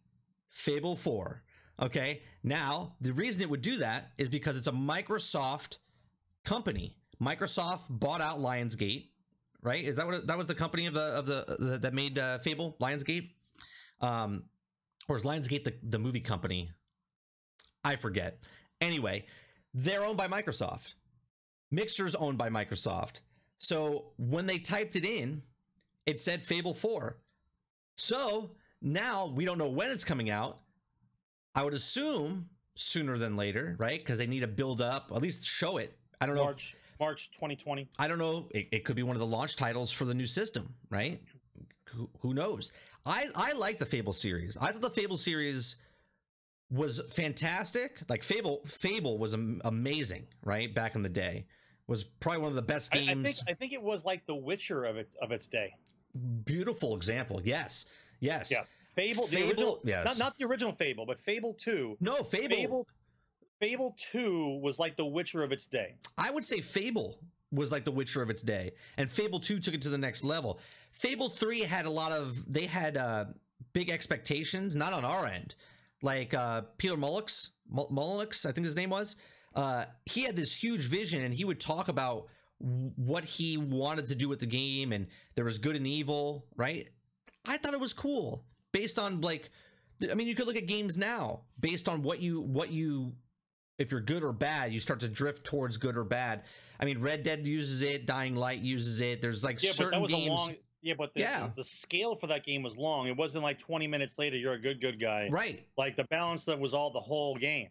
Fable 0.50 0.94
4. 0.98 1.42
Okay, 1.82 2.22
now 2.44 2.96
the 3.00 3.14
reason 3.14 3.42
it 3.42 3.50
would 3.50 3.62
do 3.62 3.78
that 3.78 4.12
is 4.18 4.28
because 4.28 4.58
it's 4.58 4.68
a 4.68 4.74
Microsoft 4.74 5.78
company. 6.44 6.98
Microsoft 7.24 7.84
bought 7.90 8.20
out 8.20 8.40
Lionsgate, 8.40 9.08
right? 9.64 9.86
Is 9.86 9.96
that 9.96 10.06
what 10.06 10.28
that 10.28 10.38
was 10.38 10.48
the 10.48 10.54
company 10.54 10.86
of 10.86 10.94
the 10.94 11.00
of 11.00 11.26
the, 11.26 11.56
the 11.60 11.78
that 11.78 11.94
made 11.94 12.20
uh, 12.20 12.40
Fable, 12.40 12.76
Lionsgate? 12.82 13.30
Um, 14.02 14.44
or 15.08 15.16
is 15.16 15.24
Lionsgate 15.24 15.64
the, 15.64 15.74
the 15.82 15.98
movie 15.98 16.20
company? 16.20 16.72
I 17.86 17.96
forget. 17.96 18.44
Anyway, 18.82 19.26
they're 19.74 20.04
owned 20.04 20.18
by 20.18 20.28
Microsoft. 20.28 20.96
Mixer's 21.72 22.16
owned 22.16 22.38
by 22.38 22.50
Microsoft. 22.50 23.22
So 23.60 24.12
when 24.18 24.46
they 24.46 24.60
typed 24.60 24.98
it 24.98 25.06
in, 25.06 25.44
it 26.06 26.20
said 26.20 26.44
Fable 26.44 26.74
4. 26.74 27.16
So 27.96 28.50
now 28.82 29.28
we 29.28 29.46
don't 29.46 29.58
know 29.58 29.70
when 29.70 29.90
it's 29.90 30.04
coming 30.04 30.30
out. 30.30 30.60
I 31.54 31.64
would 31.64 31.74
assume 31.74 32.50
sooner 32.76 33.18
than 33.18 33.36
later, 33.36 33.76
right? 33.78 34.00
Because 34.00 34.18
they 34.18 34.28
need 34.28 34.40
to 34.40 34.48
build 34.48 34.82
up, 34.82 35.12
at 35.14 35.22
least 35.22 35.46
show 35.46 35.78
it. 35.78 35.98
I 36.20 36.26
don't 36.26 36.36
know. 36.36 36.46
March 36.46 36.76
March 37.00 37.32
2020. 37.32 37.90
I 38.00 38.08
don't 38.08 38.20
know. 38.20 38.48
It, 38.52 38.68
it 38.72 38.86
could 38.86 38.96
be 38.96 39.04
one 39.04 39.16
of 39.16 39.20
the 39.20 39.26
launch 39.26 39.56
titles 39.56 39.92
for 39.92 40.06
the 40.06 40.14
new 40.14 40.28
system, 40.28 40.74
right? 40.90 41.22
Who, 41.90 42.10
who 42.20 42.34
knows? 42.34 42.72
I 43.06 43.28
I 43.36 43.54
like 43.54 43.80
the 43.80 43.86
Fable 43.86 44.14
series. 44.14 44.58
I 44.58 44.72
thought 44.72 44.82
the 44.82 44.90
Fable 44.90 45.18
series 45.18 45.78
was 46.70 47.02
fantastic. 47.10 48.02
Like 48.08 48.24
Fable 48.24 48.62
Fable 48.66 49.18
was 49.18 49.34
am- 49.34 49.62
amazing, 49.66 50.28
right? 50.44 50.74
Back 50.74 50.96
in 50.96 51.02
the 51.02 51.10
day, 51.10 51.48
was 51.88 52.04
probably 52.04 52.42
one 52.42 52.50
of 52.50 52.56
the 52.56 52.62
best 52.62 52.96
I, 52.96 53.00
I 53.00 53.06
games. 53.06 53.40
think 53.40 53.50
I 53.50 53.54
think 53.54 53.74
it 53.74 53.82
was 53.82 54.06
like 54.06 54.26
The 54.28 54.36
Witcher 54.36 54.86
of 54.86 54.96
its 54.98 55.16
of 55.22 55.32
its 55.32 55.48
day. 55.48 55.74
Beautiful 56.46 56.96
example. 56.96 57.42
Yes. 57.44 57.86
Yes. 58.20 58.52
Yeah. 58.52 58.64
Fable, 58.96 59.26
Fable- 59.26 59.48
original, 59.50 59.80
yes. 59.84 60.06
not, 60.06 60.18
not 60.18 60.38
the 60.38 60.46
original 60.46 60.74
Fable, 60.74 61.06
but 61.06 61.20
Fable 61.22 61.54
2. 61.54 61.98
No, 62.02 62.24
Fable, 62.24 62.56
Fable 62.56 62.88
Fable 63.60 63.96
2 64.12 64.60
was 64.62 64.80
like 64.80 64.98
The 64.98 65.06
Witcher 65.06 65.44
of 65.44 65.52
its 65.52 65.66
day. 65.66 65.96
I 66.18 66.30
would 66.32 66.44
say 66.44 66.60
Fable 66.60 67.20
was 67.52 67.72
like 67.72 67.86
the 67.86 67.92
Witcher 67.92 68.22
of 68.22 68.30
its 68.30 68.42
day, 68.42 68.72
and 68.98 69.10
Fable 69.10 69.40
2 69.40 69.60
took 69.60 69.74
it 69.74 69.82
to 69.84 69.90
the 69.90 69.98
next 69.98 70.24
level. 70.24 70.60
Fable 70.94 71.30
3 71.30 71.62
had 71.62 71.86
a 71.86 71.90
lot 71.90 72.12
of 72.12 72.52
they 72.52 72.66
had 72.66 72.98
uh 72.98 73.26
big 73.74 73.90
expectations, 73.90 74.76
not 74.76 74.92
on 74.94 75.06
our 75.06 75.26
end. 75.26 75.56
Like 76.02 76.34
uh 76.34 76.64
Peter 76.78 76.96
Mullix, 76.96 77.50
Mul- 77.70 77.90
Mullix, 77.92 78.46
I 78.46 78.52
think 78.52 78.66
his 78.66 78.76
name 78.76 78.90
was. 78.90 79.16
Uh 79.56 79.86
he 80.06 80.24
had 80.24 80.36
this 80.36 80.54
huge 80.54 80.82
vision 80.88 81.24
and 81.24 81.34
he 81.34 81.46
would 81.46 81.60
talk 81.62 81.88
about 81.88 82.28
what 82.62 83.24
he 83.24 83.58
wanted 83.58 84.08
to 84.08 84.16
do 84.16 84.30
with 84.30 84.40
the 84.40 84.46
game 84.46 84.92
and 84.94 85.08
there 85.36 85.46
was 85.46 85.58
good 85.58 85.76
and 85.76 85.88
evil, 85.88 86.46
right? 86.56 86.90
I 87.46 87.58
thought 87.58 87.74
it 87.74 87.80
was 87.80 87.94
cool 87.94 88.44
based 88.72 89.00
on 89.00 89.22
like 89.22 89.50
I 90.10 90.14
mean 90.14 90.28
you 90.28 90.36
could 90.36 90.48
look 90.48 90.56
at 90.56 90.68
games 90.68 90.98
now 90.98 91.42
based 91.60 91.90
on 91.90 92.04
what 92.04 92.22
you 92.22 92.42
what 92.42 92.72
you 92.72 93.14
if 93.80 93.92
you're 93.92 94.02
good 94.02 94.24
or 94.24 94.32
bad, 94.32 94.72
you 94.72 94.80
start 94.80 95.00
to 95.00 95.08
drift 95.08 95.44
towards 95.44 95.78
good 95.78 95.98
or 95.98 96.04
bad. 96.04 96.44
I 96.80 96.86
mean, 96.86 97.00
Red 97.00 97.24
Dead 97.24 97.48
uses 97.48 97.82
it, 97.82 98.06
Dying 98.06 98.36
Light 98.36 98.60
uses 98.60 99.02
it. 99.02 99.22
There's 99.22 99.44
like 99.44 99.62
Yeah, 99.64 99.70
but 99.72 99.76
certain 99.78 99.92
that 99.92 100.02
was 100.02 100.12
games. 100.12 100.28
a 100.28 100.34
long. 100.34 100.56
Yeah, 100.84 100.94
but 100.98 101.14
the, 101.14 101.22
Yeah. 101.22 101.48
the, 101.48 101.54
the 101.58 101.64
scale 101.64 102.16
for 102.16 102.28
that 102.28 102.44
game 102.44 102.62
was 102.64 102.76
long. 102.78 103.08
It 103.08 103.16
wasn't 103.18 103.44
like 103.44 103.60
20 103.60 103.88
minutes 103.88 104.20
later 104.20 104.36
you're 104.38 104.54
a 104.54 104.60
good 104.62 104.80
good 104.82 105.00
guy. 105.00 105.30
Right. 105.32 105.66
Like 105.78 105.96
the 105.96 106.04
balance 106.06 106.46
that 106.46 106.60
was 106.60 106.74
all 106.76 106.92
the 106.92 107.00
whole 107.00 107.36
game. 107.36 107.70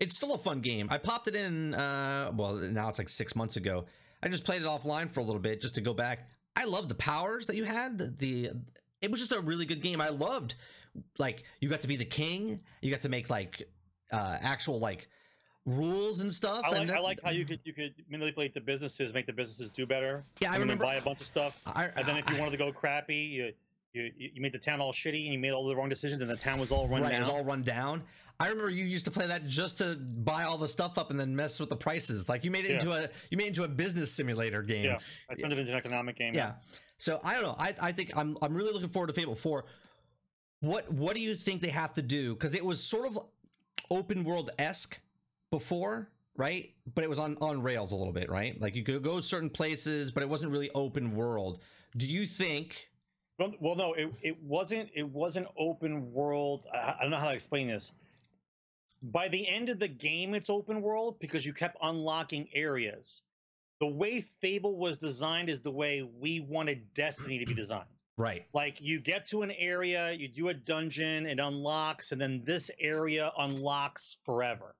It's 0.00 0.16
still 0.16 0.34
a 0.34 0.38
fun 0.38 0.60
game. 0.60 0.88
I 0.90 0.98
popped 0.98 1.28
it 1.28 1.36
in, 1.36 1.72
uh, 1.74 2.32
well, 2.34 2.54
now 2.56 2.88
it's 2.88 2.98
like 2.98 3.08
six 3.08 3.36
months 3.36 3.56
ago. 3.56 3.86
I 4.24 4.28
just 4.28 4.44
played 4.44 4.62
it 4.62 4.66
offline 4.66 5.10
for 5.10 5.20
a 5.20 5.22
little 5.22 5.40
bit 5.40 5.60
just 5.60 5.74
to 5.74 5.82
go 5.82 5.92
back. 5.92 6.28
I 6.56 6.64
love 6.64 6.88
the 6.88 6.94
powers 6.94 7.46
that 7.46 7.56
you 7.56 7.64
had. 7.64 7.98
The, 7.98 8.14
the 8.18 8.50
it 9.02 9.10
was 9.10 9.20
just 9.20 9.32
a 9.32 9.40
really 9.40 9.66
good 9.66 9.82
game. 9.82 10.00
I 10.00 10.08
loved 10.08 10.54
like 11.18 11.44
you 11.60 11.68
got 11.68 11.82
to 11.82 11.88
be 11.88 11.96
the 11.96 12.04
king. 12.04 12.60
You 12.80 12.90
got 12.90 13.02
to 13.02 13.08
make 13.10 13.28
like 13.28 13.62
uh 14.10 14.38
actual 14.40 14.78
like 14.78 15.08
rules 15.66 16.20
and 16.20 16.32
stuff. 16.32 16.62
I 16.64 16.70
like 16.70 16.80
and 16.80 16.92
I 16.92 17.00
like 17.00 17.20
how 17.22 17.30
you 17.30 17.44
could 17.44 17.60
you 17.64 17.72
could 17.72 17.94
manipulate 18.08 18.54
the 18.54 18.60
businesses, 18.60 19.12
make 19.12 19.26
the 19.26 19.32
businesses 19.32 19.70
do 19.72 19.84
better. 19.84 20.24
Yeah, 20.40 20.52
I 20.52 20.54
and 20.54 20.62
then 20.62 20.68
remember. 20.68 20.84
buy 20.84 20.94
a 20.94 21.02
bunch 21.02 21.20
of 21.20 21.26
stuff. 21.26 21.60
I, 21.66 21.90
And 21.96 22.06
then 22.06 22.16
if 22.16 22.28
you 22.30 22.38
wanted 22.38 22.52
to 22.52 22.56
go 22.58 22.72
crappy, 22.72 23.16
you 23.16 23.52
you 23.94 24.10
you 24.18 24.42
made 24.42 24.52
the 24.52 24.58
town 24.58 24.80
all 24.80 24.92
shitty 24.92 25.24
and 25.24 25.32
you 25.32 25.38
made 25.38 25.52
all 25.52 25.66
the 25.66 25.74
wrong 25.74 25.88
decisions 25.88 26.20
and 26.20 26.30
the 26.30 26.36
town 26.36 26.58
was 26.60 26.70
all 26.70 26.88
run 26.88 27.02
right, 27.02 27.12
down. 27.12 27.20
it 27.22 27.24
was 27.24 27.28
all 27.32 27.44
run 27.44 27.62
down. 27.62 28.02
I 28.40 28.48
remember 28.48 28.68
you 28.70 28.84
used 28.84 29.04
to 29.04 29.12
play 29.12 29.28
that 29.28 29.46
just 29.46 29.78
to 29.78 29.94
buy 29.94 30.42
all 30.42 30.58
the 30.58 30.66
stuff 30.66 30.98
up 30.98 31.10
and 31.10 31.18
then 31.20 31.34
mess 31.36 31.60
with 31.60 31.68
the 31.68 31.76
prices. 31.76 32.28
Like 32.28 32.44
you 32.44 32.50
made 32.50 32.64
it 32.64 32.70
Yeah. 32.70 32.74
into 32.78 32.92
a 32.92 33.08
you 33.30 33.36
made 33.38 33.44
it 33.44 33.48
into 33.48 33.62
a 33.64 33.68
business 33.68 34.12
simulator 34.12 34.62
game. 34.62 34.84
yeah, 34.86 34.98
I 35.30 35.34
turned 35.36 35.52
it 35.52 35.58
into 35.60 35.70
an 35.72 35.78
economic 35.78 36.16
game. 36.16 36.34
Yeah. 36.34 36.54
So 36.98 37.20
I 37.22 37.34
don't 37.34 37.44
know. 37.44 37.56
I, 37.58 37.74
I 37.80 37.92
think 37.92 38.16
I'm 38.16 38.36
I'm 38.42 38.54
really 38.54 38.72
looking 38.72 38.88
forward 38.88 39.06
to 39.08 39.12
Fable 39.12 39.36
4. 39.36 39.64
What 40.60 40.92
what 40.92 41.14
do 41.14 41.20
you 41.20 41.36
think 41.36 41.62
they 41.62 41.68
have 41.68 41.94
to 41.94 42.02
do? 42.02 42.34
Because 42.34 42.54
it 42.54 42.64
was 42.64 42.82
sort 42.82 43.06
of 43.06 43.18
open 43.90 44.24
world 44.24 44.50
esque 44.58 44.98
before, 45.50 46.10
right? 46.36 46.70
But 46.94 47.04
it 47.04 47.10
was 47.10 47.20
on 47.20 47.36
on 47.40 47.62
rails 47.62 47.92
a 47.92 47.96
little 47.96 48.12
bit, 48.12 48.28
right? 48.30 48.60
Like 48.60 48.74
you 48.74 48.82
could 48.82 49.02
go 49.04 49.20
certain 49.20 49.50
places, 49.50 50.10
but 50.10 50.22
it 50.24 50.28
wasn't 50.28 50.50
really 50.50 50.70
open 50.74 51.14
world. 51.14 51.60
Do 51.96 52.06
you 52.08 52.26
think? 52.26 52.88
Well, 53.38 53.74
no, 53.74 53.94
it, 53.94 54.12
it 54.22 54.42
wasn't. 54.42 54.90
It 54.94 55.08
wasn't 55.08 55.48
open 55.56 56.12
world. 56.12 56.66
I, 56.72 56.94
I 56.98 57.02
don't 57.02 57.10
know 57.10 57.18
how 57.18 57.28
to 57.28 57.34
explain 57.34 57.66
this. 57.66 57.92
By 59.02 59.28
the 59.28 59.46
end 59.48 59.68
of 59.68 59.78
the 59.78 59.88
game, 59.88 60.34
it's 60.34 60.48
open 60.48 60.80
world 60.80 61.18
because 61.18 61.44
you 61.44 61.52
kept 61.52 61.76
unlocking 61.82 62.48
areas. 62.54 63.22
The 63.80 63.88
way 63.88 64.20
Fable 64.40 64.78
was 64.78 64.96
designed 64.96 65.48
is 65.50 65.62
the 65.62 65.70
way 65.70 66.02
we 66.02 66.40
wanted 66.40 66.94
Destiny 66.94 67.38
to 67.38 67.46
be 67.46 67.54
designed. 67.54 67.84
Right. 68.16 68.46
Like 68.52 68.80
you 68.80 69.00
get 69.00 69.24
to 69.30 69.42
an 69.42 69.50
area, 69.50 70.12
you 70.12 70.28
do 70.28 70.48
a 70.48 70.54
dungeon, 70.54 71.26
it 71.26 71.40
unlocks, 71.40 72.12
and 72.12 72.20
then 72.20 72.42
this 72.44 72.70
area 72.78 73.32
unlocks 73.36 74.18
forever. 74.22 74.76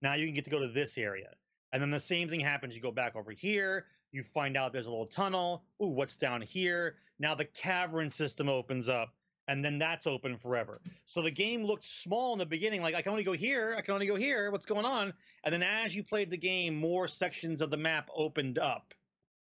Now 0.00 0.14
you 0.14 0.24
can 0.24 0.34
get 0.34 0.44
to 0.44 0.50
go 0.50 0.60
to 0.60 0.68
this 0.68 0.96
area. 0.96 1.28
And 1.74 1.82
then 1.82 1.90
the 1.90 2.00
same 2.00 2.30
thing 2.30 2.40
happens. 2.40 2.74
You 2.74 2.80
go 2.80 2.90
back 2.90 3.16
over 3.16 3.32
here, 3.32 3.84
you 4.12 4.22
find 4.22 4.56
out 4.56 4.72
there's 4.72 4.86
a 4.86 4.90
little 4.90 5.06
tunnel. 5.06 5.64
Ooh, 5.82 5.86
what's 5.86 6.16
down 6.16 6.40
here? 6.40 6.96
Now 7.18 7.34
the 7.34 7.44
cavern 7.44 8.08
system 8.08 8.48
opens 8.48 8.88
up, 8.88 9.14
and 9.48 9.64
then 9.64 9.78
that's 9.78 10.06
open 10.06 10.36
forever. 10.36 10.80
So 11.04 11.22
the 11.22 11.30
game 11.30 11.64
looked 11.64 11.84
small 11.84 12.32
in 12.32 12.38
the 12.38 12.46
beginning, 12.46 12.82
like 12.82 12.94
I 12.94 13.02
can 13.02 13.12
only 13.12 13.24
go 13.24 13.32
here, 13.32 13.74
I 13.76 13.82
can 13.82 13.94
only 13.94 14.06
go 14.06 14.16
here, 14.16 14.50
what's 14.50 14.66
going 14.66 14.84
on? 14.84 15.12
And 15.44 15.52
then 15.52 15.62
as 15.62 15.94
you 15.94 16.02
played 16.02 16.30
the 16.30 16.36
game, 16.36 16.76
more 16.76 17.08
sections 17.08 17.60
of 17.60 17.70
the 17.70 17.76
map 17.76 18.08
opened 18.14 18.58
up. 18.58 18.94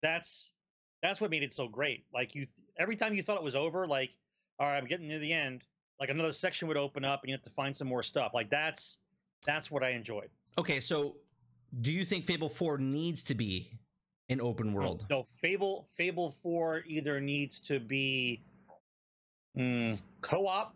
That's 0.03 0.51
that's 1.03 1.21
what 1.21 1.31
made 1.31 1.43
it 1.43 1.53
so 1.53 1.69
great. 1.69 2.05
Like 2.13 2.35
you 2.35 2.47
every 2.79 2.97
time 2.97 3.15
you 3.15 3.23
thought 3.23 3.37
it 3.37 3.43
was 3.43 3.57
over, 3.57 3.87
like, 3.87 4.15
all 4.59 4.67
right, 4.67 4.77
I'm 4.77 4.87
getting 4.87 5.09
near 5.09 5.19
the 5.19 5.33
end, 5.33 5.65
like 6.01 6.11
another 6.11 6.33
section 6.33 6.69
would 6.69 6.77
open 6.77 7.05
up 7.05 7.23
and 7.23 7.31
you 7.31 7.35
have 7.35 7.43
to 7.43 7.51
find 7.51 7.75
some 7.75 7.89
more 7.89 8.03
stuff. 8.03 8.33
Like 8.35 8.51
that's 8.51 8.99
that's 9.45 9.71
what 9.71 9.83
I 9.83 9.91
enjoyed. 9.91 10.31
Okay. 10.59 10.81
So, 10.81 11.17
do 11.81 11.93
you 11.93 12.05
think 12.05 12.25
Fable 12.25 12.49
4 12.49 12.79
needs 12.79 13.25
to 13.25 13.35
be 13.35 13.79
an 14.29 14.41
open 14.41 14.73
world? 14.73 15.07
No, 15.11 15.23
Fable 15.23 15.87
Fable 15.97 16.31
Four 16.31 16.83
either 16.87 17.21
needs 17.21 17.61
to 17.61 17.81
be 17.81 18.43
mm, 19.57 20.01
co-op, 20.21 20.75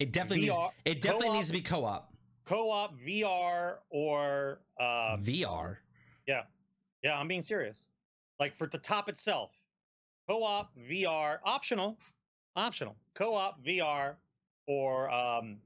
It 0.00 0.12
definitely 0.12 0.48
VR 0.48 0.62
needs. 0.62 0.74
It 0.84 1.00
definitely 1.00 1.30
needs 1.30 1.48
to 1.48 1.52
be 1.54 1.60
co-op. 1.60 2.12
co-op 2.44 2.98
VR 2.98 3.76
or 3.90 4.60
uh, 4.80 5.16
VR. 5.16 5.76
Yeah, 6.26 6.42
yeah, 7.02 7.18
I'm 7.18 7.28
being 7.28 7.42
serious. 7.42 7.86
Like 8.40 8.56
for 8.56 8.66
the 8.66 8.78
top 8.78 9.08
itself, 9.08 9.50
co-op 10.28 10.72
VR 10.90 11.38
optional, 11.44 11.98
optional 12.56 12.96
co-op 13.14 13.62
VR 13.64 14.14
or 14.66 15.10
um, 15.10 15.56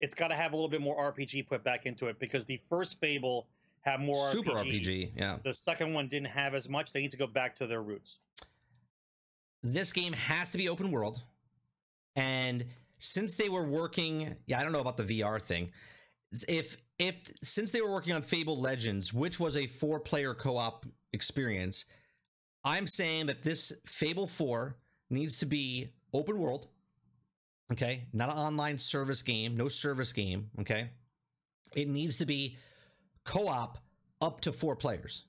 it's 0.00 0.14
got 0.14 0.28
to 0.28 0.34
have 0.34 0.52
a 0.52 0.56
little 0.56 0.68
bit 0.68 0.80
more 0.80 1.12
RPG 1.12 1.48
put 1.48 1.64
back 1.64 1.86
into 1.86 2.06
it 2.06 2.18
because 2.18 2.44
the 2.44 2.60
first 2.68 3.00
Fable 3.00 3.46
had 3.86 4.00
more 4.00 4.30
Super 4.30 4.52
RPG. 4.52 5.12
Yeah. 5.16 5.38
The 5.42 5.54
second 5.54 5.94
one 5.94 6.08
didn't 6.08 6.28
have 6.28 6.54
as 6.54 6.68
much. 6.68 6.92
They 6.92 7.00
need 7.00 7.12
to 7.12 7.16
go 7.16 7.26
back 7.26 7.56
to 7.56 7.66
their 7.66 7.82
roots. 7.82 8.18
this 9.62 9.92
game 9.92 10.12
has 10.12 10.52
to 10.52 10.58
be 10.58 10.68
open 10.68 10.90
world 10.92 11.22
and 12.14 12.64
since 12.98 13.34
they 13.34 13.48
were 13.48 13.64
working 13.66 14.36
yeah 14.46 14.60
i 14.60 14.62
don't 14.62 14.72
know 14.72 14.80
about 14.80 14.96
the 14.96 15.02
vr 15.02 15.40
thing 15.42 15.70
if 16.48 16.76
if 16.98 17.14
since 17.42 17.70
they 17.72 17.80
were 17.80 17.90
working 17.90 18.14
on 18.14 18.22
Fable 18.22 18.58
Legends, 18.60 19.12
which 19.12 19.38
was 19.38 19.56
a 19.56 19.66
four-player 19.66 20.34
co-op 20.34 20.86
experience, 21.12 21.84
I'm 22.64 22.86
saying 22.88 23.26
that 23.26 23.42
this 23.42 23.72
Fable 23.86 24.26
4 24.26 24.76
needs 25.10 25.38
to 25.38 25.46
be 25.46 25.90
open 26.14 26.38
world. 26.38 26.68
Okay, 27.72 28.06
not 28.12 28.30
an 28.30 28.36
online 28.36 28.78
service 28.78 29.22
game, 29.22 29.56
no 29.56 29.68
service 29.68 30.12
game, 30.12 30.50
okay? 30.60 30.88
It 31.74 31.88
needs 31.88 32.16
to 32.18 32.26
be 32.26 32.56
co-op 33.26 33.78
up 34.22 34.40
to 34.42 34.52
4 34.52 34.76
players. 34.76 35.24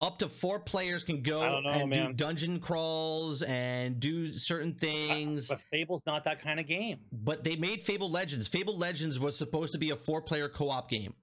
Up 0.00 0.18
to 0.18 0.28
4 0.28 0.60
players 0.60 1.02
can 1.02 1.22
go 1.22 1.60
know, 1.60 1.68
and 1.68 1.90
man. 1.90 2.06
do 2.08 2.12
dungeon 2.12 2.60
crawls 2.60 3.42
and 3.42 3.98
do 3.98 4.32
certain 4.32 4.74
things. 4.74 5.48
But 5.48 5.60
Fable's 5.72 6.06
not 6.06 6.24
that 6.24 6.42
kind 6.42 6.60
of 6.60 6.66
game. 6.66 6.98
But 7.10 7.42
they 7.42 7.56
made 7.56 7.82
Fable 7.82 8.10
Legends. 8.10 8.46
Fable 8.46 8.76
Legends 8.76 9.18
was 9.18 9.36
supposed 9.36 9.72
to 9.72 9.78
be 9.78 9.90
a 9.90 9.96
four 9.96 10.20
player 10.20 10.48
co 10.48 10.68
op 10.70 10.90
game. 10.90 11.14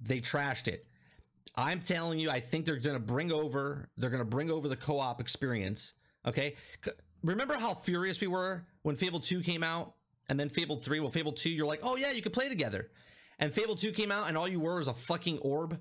They 0.00 0.20
trashed 0.20 0.66
it. 0.66 0.86
I'm 1.56 1.80
telling 1.80 2.18
you, 2.18 2.30
I 2.30 2.40
think 2.40 2.64
they're 2.64 2.76
going 2.76 2.96
to 2.96 3.04
bring 3.04 3.32
over 3.32 3.88
they're 3.96 4.10
going 4.10 4.22
to 4.22 4.28
bring 4.28 4.50
over 4.50 4.68
the 4.68 4.76
co 4.76 4.98
op 4.98 5.20
experience. 5.20 5.94
Okay, 6.26 6.54
remember 7.22 7.54
how 7.54 7.74
furious 7.74 8.20
we 8.20 8.26
were 8.26 8.66
when 8.82 8.96
Fable 8.96 9.20
Two 9.20 9.40
came 9.40 9.62
out, 9.62 9.94
and 10.28 10.38
then 10.38 10.48
Fable 10.48 10.76
Three. 10.76 11.00
Well, 11.00 11.10
Fable 11.10 11.32
Two, 11.32 11.50
you're 11.50 11.66
like, 11.66 11.80
oh 11.82 11.96
yeah, 11.96 12.10
you 12.10 12.22
could 12.22 12.32
play 12.32 12.48
together. 12.48 12.90
And 13.40 13.52
Fable 13.52 13.74
Two 13.74 13.90
came 13.90 14.12
out, 14.12 14.28
and 14.28 14.36
all 14.38 14.46
you 14.46 14.60
were 14.60 14.76
was 14.76 14.86
a 14.88 14.92
fucking 14.92 15.38
orb. 15.40 15.80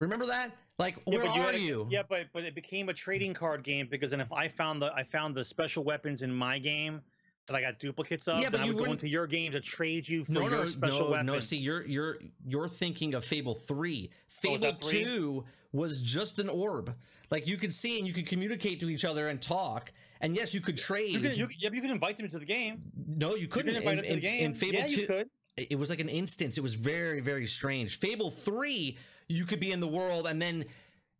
Remember 0.00 0.26
that? 0.26 0.50
Like, 0.78 0.96
Yeah, 1.06 1.18
where 1.18 1.26
are 1.28 1.50
a- 1.52 1.56
you? 1.56 1.86
Yeah, 1.90 2.02
but 2.08 2.26
but 2.32 2.44
it 2.44 2.54
became 2.54 2.88
a 2.88 2.92
trading 2.92 3.32
card 3.32 3.62
game 3.62 3.86
because 3.90 4.10
then 4.10 4.20
if 4.20 4.32
I 4.32 4.48
found 4.48 4.82
the 4.82 4.92
I 4.92 5.04
found 5.04 5.34
the 5.36 5.44
special 5.44 5.84
weapons 5.84 6.22
in 6.22 6.34
my 6.34 6.58
game 6.58 7.00
that 7.46 7.54
I 7.54 7.60
got 7.60 7.78
duplicates 7.78 8.26
of, 8.26 8.38
Yeah, 8.40 8.46
but 8.46 8.52
then 8.52 8.60
I 8.62 8.64
you 8.66 8.74
would 8.74 8.84
go 8.86 8.90
into 8.90 9.08
your 9.08 9.26
game 9.28 9.52
to 9.52 9.60
trade 9.60 10.08
you 10.08 10.24
for 10.24 10.32
no, 10.32 10.40
your 10.42 10.50
no, 10.50 10.66
special 10.66 11.04
no, 11.06 11.10
weapons. 11.12 11.26
no. 11.28 11.40
See, 11.40 11.58
you're 11.58 11.86
you're 11.86 12.18
you're 12.44 12.68
thinking 12.68 13.14
of 13.14 13.24
Fable 13.24 13.54
Three. 13.54 14.10
Oh, 14.12 14.18
Fable? 14.28 14.72
Two 14.74 15.44
was 15.72 16.02
just 16.02 16.38
an 16.40 16.48
orb. 16.48 16.92
Like 17.30 17.46
you 17.46 17.56
could 17.56 17.72
see 17.72 17.98
and 17.98 18.06
you 18.06 18.12
could 18.12 18.26
communicate 18.26 18.80
to 18.80 18.88
each 18.90 19.04
other 19.04 19.28
and 19.28 19.40
talk. 19.40 19.92
And 20.20 20.34
yes, 20.34 20.54
you 20.54 20.60
could 20.60 20.76
trade. 20.76 21.10
you 21.12 21.20
can 21.20 21.34
you, 21.36 21.48
yeah, 21.58 21.70
you 21.72 21.80
can 21.82 21.90
invite 21.90 22.16
them 22.16 22.28
to 22.28 22.38
the 22.38 22.44
game. 22.44 22.82
no, 23.06 23.34
you 23.36 23.42
You 23.42 23.48
couldn't. 23.48 23.74
can 23.74 23.82
invite 23.82 23.98
in, 23.98 24.04
them 24.04 24.08
to 24.08 24.14
the 24.14 24.20
game. 24.20 24.44
in 24.46 24.54
Fable 24.54 24.78
yeah, 24.78 24.86
Two, 24.88 25.00
you 25.02 25.06
could. 25.06 25.28
It 25.56 25.78
was 25.78 25.90
like 25.90 26.00
an 26.00 26.08
instance. 26.08 26.58
It 26.58 26.62
was 26.62 26.74
very 26.74 27.20
very 27.20 27.46
strange. 27.46 27.98
Fable 27.98 28.30
Three, 28.30 28.98
you 29.28 29.44
could 29.44 29.60
be 29.60 29.72
in 29.72 29.80
the 29.80 29.88
world 29.88 30.26
and 30.26 30.40
then 30.40 30.64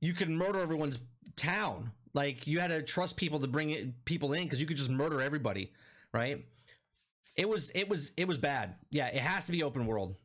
you 0.01 0.13
could 0.13 0.31
murder 0.31 0.61
everyone's 0.61 0.99
town. 1.37 1.91
Like 2.13 2.47
you 2.47 2.61
had 2.61 2.69
to 2.69 2.83
trust 2.83 3.17
people 3.17 3.41
to 3.41 3.49
bring 3.49 3.71
it, 3.71 4.05
people 4.05 4.33
in 4.33 4.45
because 4.45 4.61
you 4.61 4.67
could 4.67 4.77
just 4.77 4.91
murder 4.91 5.21
everybody, 5.21 5.73
right? 6.13 6.45
It 7.37 7.49
was 7.49 7.71
it 7.71 7.89
was 7.89 8.13
it 8.17 8.29
was 8.29 8.39
bad. 8.39 8.77
Yeah, 8.91 9.07
it 9.09 9.17
has 9.17 9.47
to 9.47 9.53
be 9.53 9.63
open 9.63 9.87
world. 9.87 10.17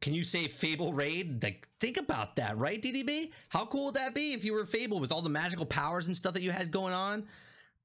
Can 0.00 0.14
you 0.14 0.24
say 0.24 0.48
Fable 0.48 0.92
Raid? 0.92 1.44
Like, 1.44 1.68
think 1.78 1.96
about 1.96 2.34
that, 2.34 2.58
right, 2.58 2.82
DDB? 2.82 3.30
How 3.48 3.64
cool 3.64 3.84
would 3.86 3.94
that 3.94 4.16
be 4.16 4.32
if 4.32 4.44
you 4.44 4.52
were 4.52 4.66
Fable 4.66 4.98
with 4.98 5.12
all 5.12 5.22
the 5.22 5.30
magical 5.30 5.64
powers 5.64 6.08
and 6.08 6.16
stuff 6.16 6.34
that 6.34 6.42
you 6.42 6.50
had 6.50 6.72
going 6.72 6.92
on? 6.92 7.24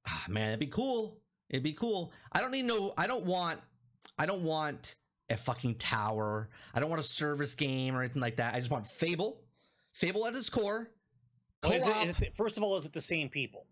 Ah, 0.07 0.25
man, 0.27 0.47
it'd 0.47 0.59
be 0.59 0.65
cool. 0.65 1.19
It'd 1.51 1.61
be 1.61 1.73
cool. 1.73 2.11
I 2.31 2.41
don't 2.41 2.51
need 2.51 2.65
no. 2.65 2.91
I 2.97 3.05
don't 3.05 3.25
want. 3.25 3.59
I 4.17 4.25
don't 4.25 4.43
want 4.43 4.95
a 5.30 5.38
fucking 5.38 5.75
tower. 5.75 6.49
I 6.73 6.80
don't 6.80 6.89
want 6.89 6.99
a 6.99 7.03
service 7.06 7.53
game 7.56 7.95
or 7.95 8.01
anything 8.01 8.21
like 8.21 8.38
that. 8.38 8.56
I 8.56 8.60
just 8.60 8.71
want 8.71 8.88
Fable. 8.88 9.41
Fable 9.93 10.25
at 10.27 10.36
its 10.36 10.49
core. 10.49 10.89
Well, 11.63 11.73
is 11.73 11.88
it, 11.88 11.93
Co-op. 11.93 12.21
it 12.21 12.36
first 12.36 12.58
of 12.58 12.63
all, 12.63 12.75
is 12.77 12.86
it 12.86 12.93
the 12.93 13.01
same 13.01 13.30
people? 13.30 13.65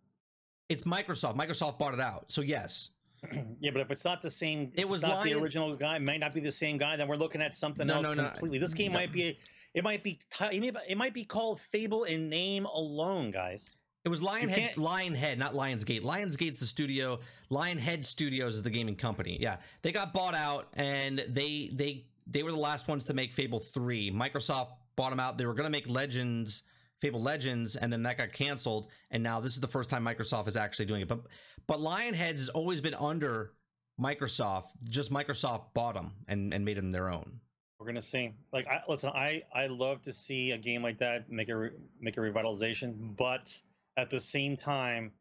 it's 0.67 0.84
Microsoft. 0.84 1.38
Microsoft 1.38 1.77
bought 1.77 1.93
it 1.93 1.99
out. 1.99 2.31
So 2.31 2.41
yes. 2.41 2.89
yeah, 3.60 3.69
but 3.71 3.81
if 3.81 3.91
it's 3.91 4.03
not 4.03 4.21
the 4.21 4.31
same, 4.31 4.71
It 4.75 4.89
was 4.89 5.03
not 5.03 5.23
the 5.23 5.34
original 5.34 5.75
guy. 5.75 5.95
It 5.97 6.01
might 6.01 6.19
not 6.19 6.34
be 6.34 6.39
the 6.39 6.51
same 6.51 6.77
guy. 6.79 6.95
Then 6.95 7.08
we're 7.08 7.15
looking 7.17 7.41
at 7.41 7.53
something 7.53 7.86
No, 7.86 7.95
else 7.95 8.03
no, 8.03 8.13
no. 8.15 8.29
completely. 8.29 8.58
This 8.58 8.73
game 8.73 8.91
might 8.91 9.12
be. 9.12 9.38
It 9.75 9.84
might 9.84 10.03
be. 10.03 10.19
it 10.41 10.97
might 10.97 11.13
be 11.13 11.23
called 11.23 11.60
Fable 11.60 12.05
in 12.05 12.29
name 12.29 12.65
alone, 12.65 13.29
guys. 13.29 13.75
It 14.05 14.09
was 14.09 14.21
Lionhead, 14.21 14.55
can't- 14.55 14.75
Lionhead, 14.75 15.37
not 15.39 15.53
Lionsgate. 15.53 16.03
Lionsgate's 16.03 16.59
the 16.59 16.67
studio. 16.67 17.19
Lionhead 17.49 18.05
Studios 18.05 18.55
is 18.55 18.61
the 18.61 18.69
gaming 18.69 18.95
company. 18.95 19.37
Yeah, 19.41 19.57
they 19.81 19.91
got 19.91 20.13
bought 20.13 20.35
out, 20.35 20.67
and 20.73 21.25
they 21.27 21.71
they 21.73 22.05
they 22.27 22.43
were 22.43 22.51
the 22.51 22.57
last 22.57 22.87
ones 22.87 23.03
to 23.05 23.13
make 23.15 23.33
Fable 23.33 23.59
three. 23.59 24.11
Microsoft 24.11 24.69
bought 24.95 25.09
them 25.09 25.19
out. 25.19 25.37
They 25.39 25.45
were 25.47 25.53
going 25.55 25.65
to 25.65 25.71
make 25.71 25.89
Legends, 25.89 26.63
Fable 27.01 27.21
Legends, 27.21 27.75
and 27.75 27.91
then 27.91 28.03
that 28.03 28.17
got 28.17 28.31
canceled. 28.31 28.87
And 29.09 29.23
now 29.23 29.39
this 29.39 29.55
is 29.55 29.59
the 29.59 29.67
first 29.67 29.89
time 29.89 30.05
Microsoft 30.05 30.47
is 30.47 30.55
actually 30.55 30.85
doing 30.85 31.01
it. 31.01 31.07
But 31.07 31.21
but 31.65 31.79
Lionheads 31.79 32.37
has 32.37 32.49
always 32.49 32.81
been 32.81 32.93
under 32.95 33.53
Microsoft. 33.99 34.67
Just 34.87 35.11
Microsoft 35.11 35.73
bought 35.73 35.95
them 35.95 36.13
and 36.27 36.53
and 36.53 36.63
made 36.63 36.77
them 36.77 36.91
their 36.91 37.09
own. 37.09 37.39
We're 37.79 37.87
gonna 37.87 38.01
see. 38.03 38.33
Like, 38.53 38.67
I, 38.67 38.81
listen, 38.87 39.09
I 39.09 39.41
I 39.53 39.65
love 39.67 40.01
to 40.03 40.13
see 40.13 40.51
a 40.51 40.57
game 40.59 40.83
like 40.83 40.99
that 40.99 41.29
make 41.31 41.49
a 41.49 41.55
re, 41.57 41.69
make 41.99 42.17
a 42.17 42.19
revitalization, 42.19 43.15
but 43.17 43.59
at 43.97 44.10
the 44.10 44.19
same 44.19 44.55
time, 44.58 45.12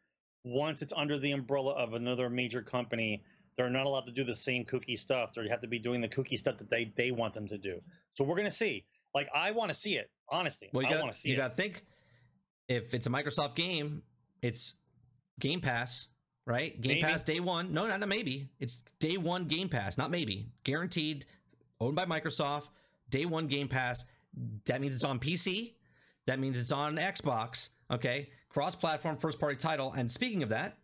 once 0.45 0.83
it's 0.83 0.93
under 0.95 1.19
the 1.19 1.33
umbrella 1.33 1.73
of 1.73 1.95
another 1.95 2.29
major 2.29 2.63
company, 2.63 3.23
they're 3.57 3.71
not 3.71 3.87
allowed 3.87 4.07
to 4.07 4.13
do 4.13 4.25
the 4.25 4.35
same 4.37 4.65
kooky 4.65 4.99
stuff. 4.99 5.33
They 5.35 5.49
have 5.49 5.61
to 5.61 5.69
be 5.69 5.79
doing 5.79 6.01
the 6.01 6.09
kooky 6.09 6.37
stuff 6.39 6.59
that 6.59 6.69
they 6.69 6.93
they 6.97 7.11
want 7.13 7.35
them 7.35 7.47
to 7.49 7.59
do. 7.59 7.81
So 8.15 8.25
we're 8.25 8.37
gonna 8.37 8.51
see. 8.51 8.85
Like, 9.15 9.29
I 9.33 9.53
want 9.53 9.69
to 9.71 9.77
see 9.77 9.95
it. 9.95 10.11
Honestly, 10.29 10.71
Well, 10.73 10.83
you 10.83 10.89
I 10.89 10.93
got 10.95 11.03
want 11.03 11.15
to 11.15 11.21
see 11.21 11.29
you 11.29 11.35
it. 11.35 11.39
got 11.39 11.51
to 11.51 11.55
think 11.55 11.85
if 12.69 12.95
it's 12.95 13.07
a 13.07 13.11
Microsoft 13.11 13.55
game, 13.55 14.03
it's 14.43 14.75
Game 15.39 15.61
Pass, 15.61 16.09
right? 16.47 16.79
Game 16.81 16.95
Maybe. 16.95 17.03
Pass 17.03 17.23
day 17.23 17.39
one. 17.39 17.73
No, 17.73 17.87
not, 17.87 18.01
not 18.01 18.09
maybe. 18.09 18.49
It's 18.59 18.83
day 18.99 19.17
one 19.17 19.45
Game 19.45 19.69
Pass, 19.69 19.97
not 19.99 20.11
maybe. 20.11 20.49
Guaranteed, 20.65 21.27
owned 21.81 21.95
by 21.95 22.07
Microsoft. 22.07 22.71
Day 23.11 23.25
one 23.25 23.47
Game 23.47 23.69
Pass. 23.69 24.05
That 24.65 24.81
means 24.81 24.97
it's 24.97 25.05
on 25.05 25.21
PC. 25.21 25.75
That 26.27 26.41
means 26.41 26.59
it's 26.59 26.73
on 26.73 26.97
Xbox. 26.97 27.69
Okay, 27.93 28.31
cross-platform, 28.55 29.19
first-party 29.19 29.57
title. 29.57 29.93
And 29.93 30.11
speaking 30.11 30.43
of 30.43 30.49
that, 30.49 30.79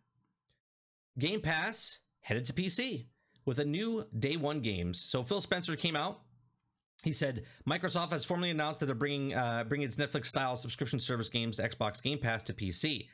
Game 1.18 1.40
Pass 1.40 2.00
headed 2.20 2.44
to 2.46 2.52
PC 2.52 3.06
with 3.46 3.58
a 3.58 3.64
new 3.64 4.04
day 4.18 4.36
one 4.36 4.60
games. 4.60 5.00
So 5.00 5.22
Phil 5.22 5.40
Spencer 5.40 5.76
came 5.76 5.96
out 5.96 6.20
he 7.02 7.12
said 7.12 7.44
Microsoft 7.68 8.10
has 8.10 8.24
formally 8.24 8.50
announced 8.50 8.80
that 8.80 8.86
they're 8.86 8.94
bringing 8.94 9.34
uh, 9.34 9.64
bringing 9.66 9.86
its 9.86 9.96
Netflix-style 9.96 10.56
subscription 10.56 11.00
service 11.00 11.28
games 11.28 11.56
to 11.56 11.68
Xbox 11.68 12.02
Game 12.02 12.18
Pass 12.18 12.42
to 12.44 12.52
PC. 12.52 13.08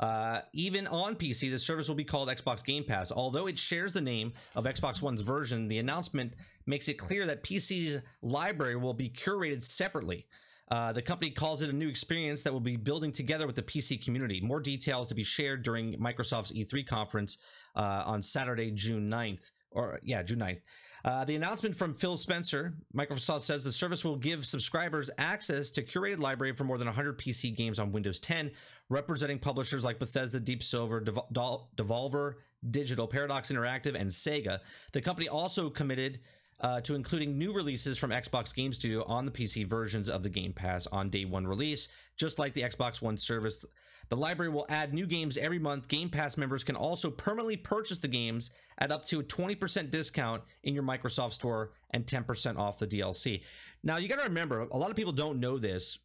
Uh, 0.00 0.40
even 0.52 0.86
on 0.88 1.14
PC, 1.14 1.50
the 1.50 1.58
service 1.58 1.88
will 1.88 1.94
be 1.94 2.04
called 2.04 2.28
Xbox 2.28 2.64
Game 2.64 2.82
Pass. 2.84 3.12
Although 3.12 3.46
it 3.46 3.58
shares 3.58 3.92
the 3.92 4.00
name 4.00 4.32
of 4.56 4.64
Xbox 4.64 5.00
One's 5.00 5.20
version, 5.20 5.68
the 5.68 5.78
announcement 5.78 6.34
makes 6.66 6.88
it 6.88 6.94
clear 6.94 7.26
that 7.26 7.44
PC's 7.44 7.98
library 8.20 8.76
will 8.76 8.94
be 8.94 9.08
curated 9.08 9.62
separately. 9.62 10.26
Uh, 10.72 10.90
the 10.90 11.02
company 11.02 11.30
calls 11.30 11.60
it 11.60 11.68
a 11.68 11.72
new 11.72 11.86
experience 11.86 12.40
that 12.40 12.50
will 12.50 12.58
be 12.58 12.76
building 12.76 13.12
together 13.12 13.46
with 13.46 13.54
the 13.54 13.62
PC 13.62 14.02
community. 14.02 14.40
More 14.40 14.58
details 14.58 15.06
to 15.08 15.14
be 15.14 15.22
shared 15.22 15.62
during 15.62 15.98
Microsoft's 15.98 16.50
E3 16.50 16.86
conference 16.86 17.36
uh, 17.76 18.04
on 18.06 18.22
Saturday, 18.22 18.70
June 18.70 19.10
9th. 19.10 19.50
Or, 19.70 20.00
yeah, 20.02 20.22
June 20.22 20.38
9th. 20.38 20.62
Uh, 21.04 21.26
the 21.26 21.36
announcement 21.36 21.76
from 21.76 21.92
Phil 21.92 22.16
Spencer, 22.16 22.72
Microsoft 22.96 23.42
says 23.42 23.64
the 23.64 23.70
service 23.70 24.02
will 24.02 24.16
give 24.16 24.46
subscribers 24.46 25.10
access 25.18 25.68
to 25.68 25.82
curated 25.82 26.20
library 26.20 26.54
for 26.54 26.64
more 26.64 26.78
than 26.78 26.86
100 26.86 27.18
PC 27.18 27.54
games 27.54 27.78
on 27.78 27.92
Windows 27.92 28.18
10, 28.20 28.50
representing 28.88 29.38
publishers 29.38 29.84
like 29.84 29.98
Bethesda, 29.98 30.40
Deep 30.40 30.62
Silver, 30.62 31.00
Devol- 31.02 31.68
Devolver, 31.76 32.36
Digital, 32.70 33.06
Paradox 33.06 33.52
Interactive, 33.52 33.94
and 33.94 34.10
Sega. 34.10 34.60
The 34.92 35.02
company 35.02 35.28
also 35.28 35.68
committed 35.68 36.20
uh, 36.62 36.80
to 36.80 36.94
including 36.94 37.36
new 37.36 37.52
releases 37.52 37.98
from 37.98 38.10
Xbox 38.10 38.54
Game 38.54 38.72
Studio 38.72 39.04
on 39.04 39.24
the 39.24 39.32
PC 39.32 39.66
versions 39.66 40.08
of 40.08 40.22
the 40.22 40.28
Game 40.28 40.52
Pass 40.52 40.86
on 40.86 41.10
day 41.10 41.24
one 41.24 41.46
release, 41.46 41.88
just 42.16 42.38
like 42.38 42.54
the 42.54 42.62
Xbox 42.62 43.02
One 43.02 43.16
service. 43.16 43.64
The 44.08 44.16
library 44.16 44.52
will 44.52 44.66
add 44.68 44.92
new 44.92 45.06
games 45.06 45.36
every 45.36 45.58
month. 45.58 45.88
Game 45.88 46.08
Pass 46.08 46.36
members 46.36 46.62
can 46.62 46.76
also 46.76 47.10
permanently 47.10 47.56
purchase 47.56 47.98
the 47.98 48.08
games 48.08 48.50
at 48.78 48.92
up 48.92 49.04
to 49.06 49.20
a 49.20 49.24
20% 49.24 49.90
discount 49.90 50.42
in 50.64 50.74
your 50.74 50.82
Microsoft 50.82 51.32
Store 51.32 51.72
and 51.90 52.04
10% 52.04 52.58
off 52.58 52.78
the 52.78 52.86
DLC. 52.86 53.42
Now, 53.82 53.96
you 53.96 54.08
got 54.08 54.16
to 54.16 54.24
remember, 54.24 54.60
a 54.60 54.76
lot 54.76 54.90
of 54.90 54.96
people 54.96 55.12
don't 55.12 55.40
know 55.40 55.58
this. 55.58 55.98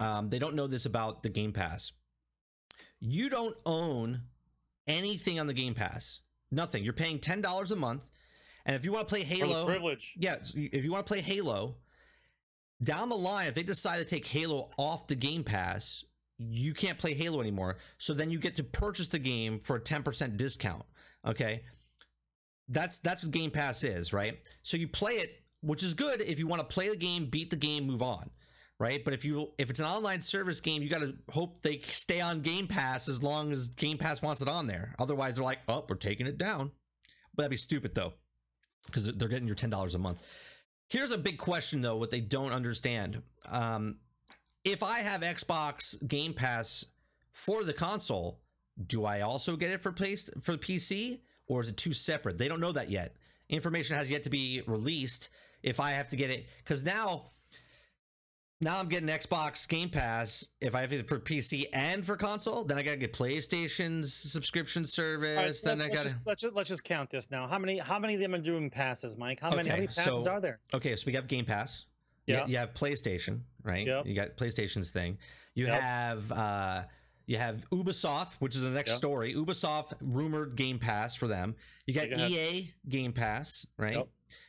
Um, 0.00 0.30
they 0.30 0.38
don't 0.38 0.54
know 0.54 0.66
this 0.66 0.86
about 0.86 1.22
the 1.22 1.28
Game 1.28 1.52
Pass. 1.52 1.92
You 3.00 3.28
don't 3.28 3.56
own 3.66 4.22
anything 4.86 5.40
on 5.40 5.46
the 5.48 5.54
Game 5.54 5.74
Pass. 5.74 6.20
Nothing. 6.50 6.84
You're 6.84 6.92
paying 6.92 7.18
$10 7.18 7.72
a 7.72 7.76
month. 7.76 8.11
And 8.66 8.76
if 8.76 8.84
you 8.84 8.92
want 8.92 9.08
to 9.08 9.12
play 9.12 9.24
Halo, 9.24 9.66
privilege. 9.66 10.14
yeah, 10.18 10.36
so 10.42 10.58
if 10.58 10.84
you 10.84 10.92
want 10.92 11.04
to 11.06 11.10
play 11.10 11.20
Halo, 11.20 11.76
down 12.82 13.08
the 13.08 13.16
line, 13.16 13.48
if 13.48 13.54
they 13.54 13.62
decide 13.62 13.98
to 13.98 14.04
take 14.04 14.26
Halo 14.26 14.70
off 14.76 15.06
the 15.06 15.14
Game 15.14 15.44
Pass, 15.44 16.04
you 16.38 16.74
can't 16.74 16.98
play 16.98 17.14
Halo 17.14 17.40
anymore. 17.40 17.76
So 17.98 18.14
then 18.14 18.30
you 18.30 18.38
get 18.38 18.56
to 18.56 18.64
purchase 18.64 19.08
the 19.08 19.18
game 19.18 19.60
for 19.60 19.76
a 19.76 19.80
10% 19.80 20.36
discount. 20.36 20.84
Okay. 21.26 21.62
That's 22.68 22.98
that's 22.98 23.22
what 23.22 23.32
Game 23.32 23.50
Pass 23.50 23.84
is, 23.84 24.12
right? 24.12 24.38
So 24.62 24.76
you 24.76 24.88
play 24.88 25.14
it, 25.14 25.42
which 25.60 25.82
is 25.82 25.94
good 25.94 26.20
if 26.20 26.38
you 26.38 26.46
want 26.46 26.60
to 26.60 26.74
play 26.74 26.88
the 26.88 26.96
game, 26.96 27.26
beat 27.26 27.50
the 27.50 27.56
game, 27.56 27.86
move 27.86 28.02
on. 28.02 28.30
Right? 28.78 29.04
But 29.04 29.14
if 29.14 29.24
you 29.24 29.52
if 29.58 29.70
it's 29.70 29.78
an 29.78 29.86
online 29.86 30.20
service 30.20 30.60
game, 30.60 30.82
you 30.82 30.88
got 30.88 31.00
to 31.02 31.14
hope 31.30 31.62
they 31.62 31.80
stay 31.86 32.20
on 32.20 32.40
Game 32.40 32.66
Pass 32.66 33.08
as 33.08 33.22
long 33.22 33.52
as 33.52 33.68
Game 33.68 33.98
Pass 33.98 34.22
wants 34.22 34.42
it 34.42 34.48
on 34.48 34.66
there. 34.66 34.94
Otherwise, 34.98 35.36
they're 35.36 35.44
like, 35.44 35.60
"Oh, 35.68 35.84
we're 35.88 35.94
taking 35.96 36.26
it 36.26 36.36
down." 36.36 36.72
But 37.34 37.42
that'd 37.42 37.50
be 37.50 37.56
stupid 37.56 37.94
though 37.94 38.14
because 38.86 39.06
they're 39.06 39.28
getting 39.28 39.46
your 39.46 39.56
ten 39.56 39.70
dollars 39.70 39.94
a 39.94 39.98
month. 39.98 40.22
Here's 40.88 41.10
a 41.10 41.18
big 41.18 41.38
question 41.38 41.80
though, 41.80 41.96
what 41.96 42.10
they 42.10 42.20
don't 42.20 42.52
understand. 42.52 43.22
Um, 43.50 43.96
if 44.64 44.82
I 44.82 44.98
have 44.98 45.22
Xbox 45.22 45.96
Game 46.06 46.34
Pass 46.34 46.84
for 47.32 47.64
the 47.64 47.72
console, 47.72 48.40
do 48.86 49.04
I 49.04 49.22
also 49.22 49.56
get 49.56 49.70
it 49.70 49.82
for 49.82 49.92
place 49.92 50.30
for 50.40 50.56
PC, 50.56 51.20
or 51.46 51.60
is 51.60 51.68
it 51.68 51.76
two 51.76 51.92
separate? 51.92 52.38
They 52.38 52.48
don't 52.48 52.60
know 52.60 52.72
that 52.72 52.90
yet. 52.90 53.16
Information 53.48 53.96
has 53.96 54.10
yet 54.10 54.22
to 54.24 54.30
be 54.30 54.62
released. 54.66 55.30
If 55.62 55.78
I 55.78 55.92
have 55.92 56.08
to 56.08 56.16
get 56.16 56.30
it, 56.30 56.46
because 56.58 56.82
now, 56.82 57.26
now 58.62 58.78
I'm 58.78 58.88
getting 58.88 59.08
Xbox 59.08 59.66
Game 59.68 59.90
Pass. 59.90 60.46
If 60.60 60.74
I 60.74 60.80
have 60.82 60.92
it 60.92 61.08
for 61.08 61.18
PC 61.18 61.64
and 61.72 62.06
for 62.06 62.16
console, 62.16 62.64
then 62.64 62.78
I 62.78 62.82
gotta 62.82 62.96
get 62.96 63.12
PlayStation's 63.12 64.14
subscription 64.14 64.86
service. 64.86 65.36
Right, 65.36 65.60
then 65.64 65.78
let's, 65.78 65.80
I 65.80 65.84
let's 65.84 65.94
gotta. 65.94 66.08
just, 66.10 66.16
let's 66.26 66.42
just 66.42 66.54
let's 66.54 66.68
just 66.68 66.84
count 66.84 67.10
this 67.10 67.30
now. 67.30 67.46
How 67.48 67.58
many 67.58 67.78
how 67.78 67.98
many 67.98 68.14
of 68.14 68.20
them 68.20 68.34
are 68.34 68.38
doing 68.38 68.70
passes, 68.70 69.16
Mike? 69.16 69.40
How 69.40 69.50
many 69.50 69.68
how 69.68 69.74
many 69.76 69.88
passes 69.88 70.24
so- 70.24 70.30
are 70.30 70.40
there? 70.40 70.60
Okay, 70.72 70.94
so 70.96 71.04
we 71.06 71.12
have 71.14 71.26
Game 71.26 71.44
Pass. 71.44 71.86
You- 72.26 72.34
Yeah. 72.36 72.46
You, 72.46 72.56
have 72.58 72.72
PlayStation, 72.72 73.40
right? 73.64 73.84
Yep. 73.84 74.06
You 74.06 74.14
got 74.14 74.36
PlayStation's 74.36 74.90
thing. 74.90 75.18
You 75.54 75.66
Yep. 75.66 75.80
have 75.80 76.32
uh 76.32 76.82
you 77.26 77.36
have 77.38 77.68
Ubisoft, 77.70 78.36
which 78.40 78.54
is 78.56 78.62
the 78.62 78.70
next 78.70 78.90
Yep. 78.92 78.98
story. 78.98 79.34
Ubisoft 79.34 79.94
rumored 80.00 80.54
Game 80.56 80.78
Pass 80.78 81.14
for 81.14 81.26
them. 81.28 81.54
You 81.86 81.94
got 81.94 82.10
Go. 82.10 82.16
EA 82.16 82.72
Game 82.88 83.12
Pass, 83.12 83.66
right? 83.76 84.06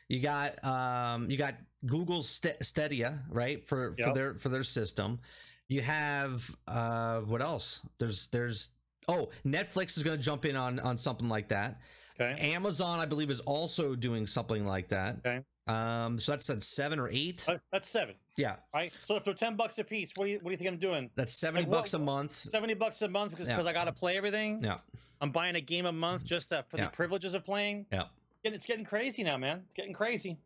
Yep. 0.10 0.18
You 0.18 0.20
got 0.22 0.64
um 0.66 1.30
you 1.30 1.38
got 1.38 1.56
Google's 1.86 2.30
St- 2.30 2.64
Stadia, 2.64 3.22
right? 3.30 3.66
For 3.68 3.96
for 4.02 4.14
their 4.14 4.36
for 4.36 4.50
their 4.50 4.64
system. 4.64 5.20
You 5.68 5.82
have 5.82 6.50
uh 6.68 7.20
what 7.22 7.42
else? 7.42 7.82
There's 8.00 8.28
there's 8.28 8.70
oh, 9.08 9.30
Netflix 9.46 9.98
is 9.98 10.04
going 10.04 10.18
to 10.18 10.24
jump 10.24 10.46
in 10.46 10.56
on 10.56 10.80
on 10.80 10.98
something 10.98 11.30
like 11.30 11.50
that. 11.50 11.80
Okay. 12.20 12.54
Amazon, 12.54 13.00
I 13.00 13.06
believe, 13.06 13.32
is 13.32 13.40
also 13.42 13.96
doing 13.96 14.28
something 14.28 14.66
like 14.66 14.90
that. 14.90 15.18
Okay. 15.26 15.42
Um, 15.66 16.20
so 16.20 16.34
that's 16.34 16.50
at 16.50 16.62
seven 16.62 17.00
or 17.00 17.10
eight. 17.10 17.46
Uh, 17.48 17.58
That's 17.72 17.88
seven, 17.88 18.16
Yeah, 18.36 18.58
right? 18.74 18.92
So 19.06 19.16
if 19.16 19.24
they're 19.24 19.34
ten 19.34 19.56
bucks 19.56 19.80
a 19.80 19.84
piece, 19.86 20.12
what 20.16 20.26
do 20.26 20.32
you 20.32 20.38
what 20.42 20.50
do 20.50 20.52
you 20.52 20.58
think 20.58 20.70
I'm 20.70 20.78
doing? 20.78 21.10
that's 21.16 21.34
seventy 21.34 21.64
Like, 21.64 21.72
what- 21.72 21.78
bucks 21.80 21.94
a 21.94 22.00
month. 22.00 22.32
Seventy 22.32 22.74
bucks 22.74 23.02
a 23.02 23.08
month 23.08 23.32
because 23.32 23.48
Yeah. 23.48 23.56
because 23.56 23.66
I 23.68 23.72
got 23.74 23.86
to 23.86 23.94
play 23.94 24.18
everything. 24.18 24.62
Yeah, 24.62 24.80
I'm 25.22 25.32
buying 25.32 25.56
a 25.56 25.62
game 25.62 25.86
a 25.86 25.92
month 25.92 26.26
just 26.26 26.50
for 26.50 26.64
Yeah. 26.76 26.86
the 26.86 26.90
privileges 26.92 27.34
of 27.34 27.46
playing. 27.46 27.86
yeah. 27.94 28.04
It's 28.44 28.66
getting 28.66 28.86
crazy 28.86 29.24
now, 29.24 29.38
man. 29.38 29.62
It's 29.66 29.76
getting 29.76 29.94
crazy. 29.94 30.38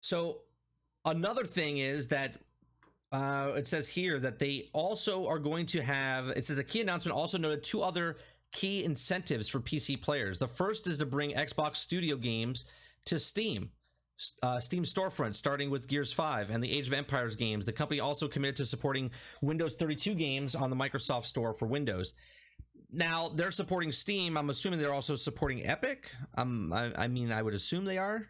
So 0.00 0.40
another 1.04 1.44
thing 1.44 1.78
is 1.78 2.08
that 2.08 2.34
uh, 3.12 3.52
it 3.56 3.66
says 3.66 3.88
here 3.88 4.18
that 4.18 4.38
they 4.38 4.68
also 4.72 5.26
are 5.26 5.38
going 5.38 5.66
to 5.66 5.82
have. 5.82 6.28
It 6.28 6.44
says 6.44 6.58
a 6.58 6.64
key 6.64 6.80
announcement 6.80 7.16
also 7.16 7.38
noted 7.38 7.62
two 7.62 7.82
other 7.82 8.16
key 8.52 8.84
incentives 8.84 9.48
for 9.48 9.60
PC 9.60 10.00
players. 10.00 10.38
The 10.38 10.48
first 10.48 10.86
is 10.86 10.98
to 10.98 11.06
bring 11.06 11.32
Xbox 11.32 11.76
Studio 11.76 12.16
games 12.16 12.64
to 13.06 13.18
Steam. 13.18 13.70
Uh, 14.42 14.60
Steam 14.60 14.84
storefront 14.84 15.34
starting 15.34 15.70
with 15.70 15.88
Gears 15.88 16.12
5 16.12 16.50
and 16.50 16.62
the 16.62 16.70
Age 16.70 16.88
of 16.88 16.92
Empires 16.92 17.36
games. 17.36 17.64
The 17.64 17.72
company 17.72 18.00
also 18.00 18.28
committed 18.28 18.56
to 18.56 18.66
supporting 18.66 19.10
Windows 19.40 19.76
32 19.76 20.14
games 20.14 20.54
on 20.54 20.68
the 20.68 20.76
Microsoft 20.76 21.24
Store 21.24 21.54
for 21.54 21.66
Windows. 21.66 22.12
Now 22.92 23.28
they're 23.34 23.50
supporting 23.50 23.92
Steam. 23.92 24.36
I'm 24.36 24.50
assuming 24.50 24.78
they're 24.78 24.92
also 24.94 25.14
supporting 25.16 25.66
Epic. 25.66 26.12
Um, 26.36 26.72
I, 26.72 26.92
I 26.96 27.08
mean, 27.08 27.30
I 27.32 27.42
would 27.42 27.54
assume 27.54 27.84
they 27.84 27.98
are. 27.98 28.26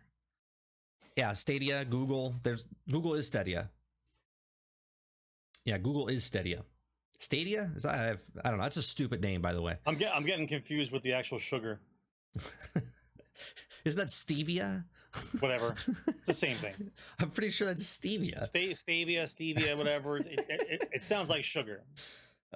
Yeah, 1.16 1.32
Stadia, 1.32 1.84
Google. 1.84 2.34
There's 2.42 2.66
Google 2.90 3.14
is 3.14 3.26
Stadia. 3.26 3.70
Yeah, 5.64 5.78
Google 5.78 6.08
is 6.08 6.24
Stadia. 6.24 6.64
Stadia? 7.18 7.70
Is 7.76 7.82
that 7.82 7.94
I, 7.94 8.02
have, 8.04 8.20
I 8.44 8.48
don't 8.48 8.58
know. 8.58 8.64
That's 8.64 8.78
a 8.78 8.82
stupid 8.82 9.20
name, 9.22 9.42
by 9.42 9.52
the 9.52 9.60
way. 9.60 9.76
I'm 9.86 9.96
get, 9.96 10.14
I'm 10.14 10.24
getting 10.24 10.46
confused 10.46 10.90
with 10.92 11.02
the 11.02 11.12
actual 11.12 11.38
sugar. 11.38 11.80
Isn't 13.84 13.98
that 13.98 14.08
stevia? 14.08 14.84
Whatever. 15.40 15.74
it's 16.08 16.26
the 16.26 16.32
same 16.34 16.56
thing. 16.58 16.90
I'm 17.18 17.30
pretty 17.30 17.50
sure 17.50 17.66
that's 17.66 17.84
stevia. 17.84 18.44
Sta- 18.44 18.72
stevia, 18.74 19.24
stevia, 19.24 19.76
whatever. 19.76 20.18
It, 20.18 20.26
it, 20.26 20.46
it, 20.48 20.88
it 20.92 21.02
sounds 21.02 21.28
like 21.28 21.44
sugar. 21.44 21.82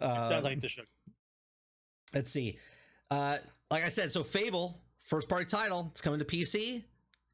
It 0.00 0.02
Uh, 0.04 0.28
sounds 0.28 0.44
like 0.44 0.60
the 0.60 0.68
sugar. 0.68 0.86
Let's 2.14 2.30
see. 2.30 2.58
Uh, 3.10 3.38
like 3.70 3.84
I 3.84 3.88
said, 3.88 4.12
so 4.12 4.22
Fable, 4.22 4.80
first 5.00 5.28
party 5.28 5.44
title, 5.44 5.88
it's 5.90 6.00
coming 6.00 6.18
to 6.18 6.24
PC, 6.24 6.82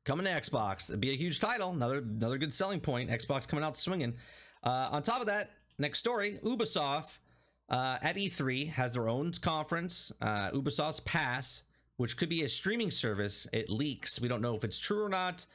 coming 0.04 0.26
to 0.26 0.32
Xbox. 0.32 0.88
It'd 0.88 1.00
be 1.00 1.10
a 1.10 1.16
huge 1.16 1.40
title. 1.40 1.70
Another 1.70 1.98
another 1.98 2.38
good 2.38 2.52
selling 2.52 2.80
point. 2.80 3.10
Xbox 3.10 3.46
coming 3.46 3.64
out 3.64 3.76
swinging. 3.76 4.14
Uh, 4.62 4.88
on 4.90 5.02
top 5.02 5.20
of 5.20 5.26
that, 5.26 5.50
next 5.78 5.98
story, 5.98 6.38
Ubisoft 6.44 7.18
uh, 7.70 7.98
at 8.02 8.16
E3 8.16 8.68
has 8.70 8.92
their 8.92 9.08
own 9.08 9.32
conference, 9.40 10.12
uh, 10.20 10.50
Ubisoft's 10.50 11.00
Pass, 11.00 11.62
which 11.96 12.16
could 12.16 12.28
be 12.28 12.42
a 12.42 12.48
streaming 12.48 12.90
service. 12.90 13.46
It 13.52 13.70
leaks. 13.70 14.20
We 14.20 14.28
don't 14.28 14.42
know 14.42 14.54
if 14.54 14.64
it's 14.64 14.78
true 14.78 15.04
or 15.04 15.08
not. 15.08 15.46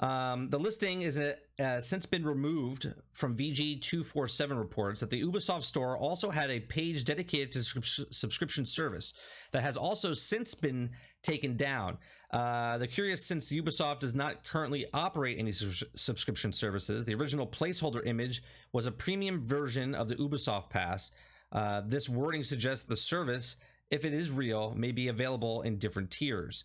Um, 0.00 0.48
the 0.48 0.58
listing 0.58 1.02
is 1.02 1.18
uh, 1.18 1.34
uh, 1.60 1.78
since 1.78 2.06
been 2.06 2.24
removed 2.24 2.92
from 3.12 3.36
VG247 3.36 4.58
reports 4.58 5.00
that 5.00 5.10
the 5.10 5.22
Ubisoft 5.22 5.64
store 5.64 5.96
also 5.96 6.30
had 6.30 6.50
a 6.50 6.60
page 6.60 7.04
dedicated 7.04 7.52
to 7.52 7.62
subscription 8.10 8.64
service 8.64 9.14
that 9.52 9.62
has 9.62 9.76
also 9.76 10.12
since 10.12 10.54
been 10.54 10.90
taken 11.22 11.56
down. 11.56 11.98
Uh, 12.32 12.78
the 12.78 12.86
curious 12.86 13.24
since 13.24 13.52
Ubisoft 13.52 14.00
does 14.00 14.14
not 14.14 14.44
currently 14.44 14.86
operate 14.92 15.38
any 15.38 15.52
sus- 15.52 15.84
subscription 15.94 16.52
services, 16.52 17.04
the 17.04 17.14
original 17.14 17.46
placeholder 17.46 18.04
image 18.06 18.42
was 18.72 18.86
a 18.86 18.92
premium 18.92 19.40
version 19.40 19.94
of 19.94 20.08
the 20.08 20.16
Ubisoft 20.16 20.70
Pass. 20.70 21.10
Uh, 21.52 21.82
this 21.86 22.08
wording 22.08 22.42
suggests 22.42 22.86
the 22.86 22.96
service, 22.96 23.56
if 23.90 24.04
it 24.04 24.14
is 24.14 24.30
real, 24.30 24.74
may 24.74 24.90
be 24.90 25.08
available 25.08 25.62
in 25.62 25.78
different 25.78 26.10
tiers. 26.10 26.64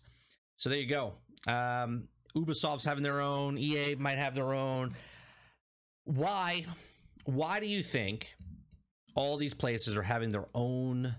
So 0.56 0.70
there 0.70 0.78
you 0.78 0.88
go. 0.88 1.12
Um, 1.46 2.08
Ubisoft's 2.36 2.84
having 2.84 3.02
their 3.02 3.20
own. 3.20 3.58
EA 3.58 3.94
might 3.96 4.18
have 4.18 4.34
their 4.34 4.52
own. 4.52 4.94
Why? 6.04 6.64
Why 7.24 7.60
do 7.60 7.66
you 7.66 7.82
think 7.82 8.34
all 9.14 9.36
these 9.36 9.54
places 9.54 9.96
are 9.96 10.02
having 10.02 10.30
their 10.30 10.46
own 10.54 11.14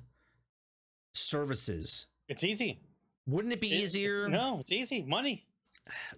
services? 1.14 2.08
It's 2.28 2.44
easy. 2.44 2.80
Wouldn't 3.28 3.54
it 3.54 3.62
be 3.62 3.68
It- 3.72 3.76
it's- 3.76 3.84
easier? 3.96 4.28
No, 4.30 4.60
it's 4.60 4.72
easy. 4.72 5.04
Money. 5.04 5.46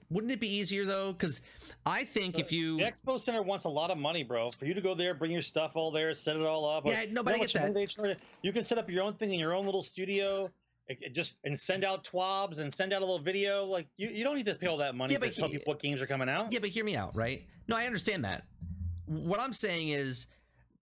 Wouldn't 0.10 0.32
it 0.34 0.39
be 0.42 0.54
easier 0.54 0.84
though? 0.86 1.14
Because 1.14 1.39
I 1.86 2.04
think 2.04 2.38
if 2.38 2.52
you 2.52 2.78
The 2.78 2.84
Expo 2.84 3.18
Center 3.20 3.42
wants 3.42 3.64
a 3.64 3.70
lot 3.70 3.89
of 3.89 3.98
money, 3.98 4.22
bro. 4.24 4.50
For 4.52 4.66
you 4.66 4.74
to 4.74 4.82
go 4.82 4.94
there, 4.96 5.14
bring 5.14 5.32
your 5.32 5.42
stuff 5.42 5.76
all 5.76 5.92
there, 5.92 6.14
set 6.14 6.36
it 6.36 6.42
all 6.42 6.66
up. 6.70 6.86
Yeah, 6.86 6.92
like, 7.00 7.00
no, 7.00 7.06
you 7.08 7.14
know 7.14 7.24
get 7.24 7.32
how 7.36 7.38
much 7.42 7.54
that. 7.54 7.62
money 7.62 7.74
they 7.74 7.86
charge? 7.86 8.18
You 8.42 8.52
can 8.52 8.64
set 8.64 8.78
up 8.78 8.89
your 8.89 9.04
own 9.04 9.14
thing 9.14 9.32
in 9.34 9.39
your 9.39 9.54
own 9.54 9.66
little 9.66 9.84
studio. 9.84 10.52
It- 10.92 11.00
it 11.02 11.14
just 11.16 11.36
and 11.44 11.58
send 11.58 11.84
out 11.84 12.04
twabs 12.04 12.60
and 12.60 12.74
send 12.74 12.94
out 12.94 13.02
a 13.02 13.06
little 13.06 13.20
video. 13.20 13.66
Like 13.66 13.88
you, 13.98 14.10
you 14.10 14.24
don't 14.24 14.36
need 14.36 14.46
to 14.48 14.56
pay 14.56 14.68
all 14.68 14.78
that 14.78 14.96
money 14.96 15.14
Yeah, 15.14 15.20
to 15.20 15.26
but 15.28 15.36
tell 15.36 15.48
he- 15.48 15.58
people 15.58 15.74
what 15.74 15.82
games 15.82 16.02
are 16.02 16.08
coming 16.08 16.30
out. 16.30 16.52
Yeah, 16.52 16.60
but 16.60 16.70
hear 16.70 16.86
me 16.86 16.96
out, 16.96 17.16
right? 17.16 17.46
No, 17.68 17.76
I 17.76 17.86
understand 17.86 18.26
that. 18.26 18.44
What 19.06 19.39
I'm 19.39 19.54
saying 19.54 19.89
is 19.89 20.28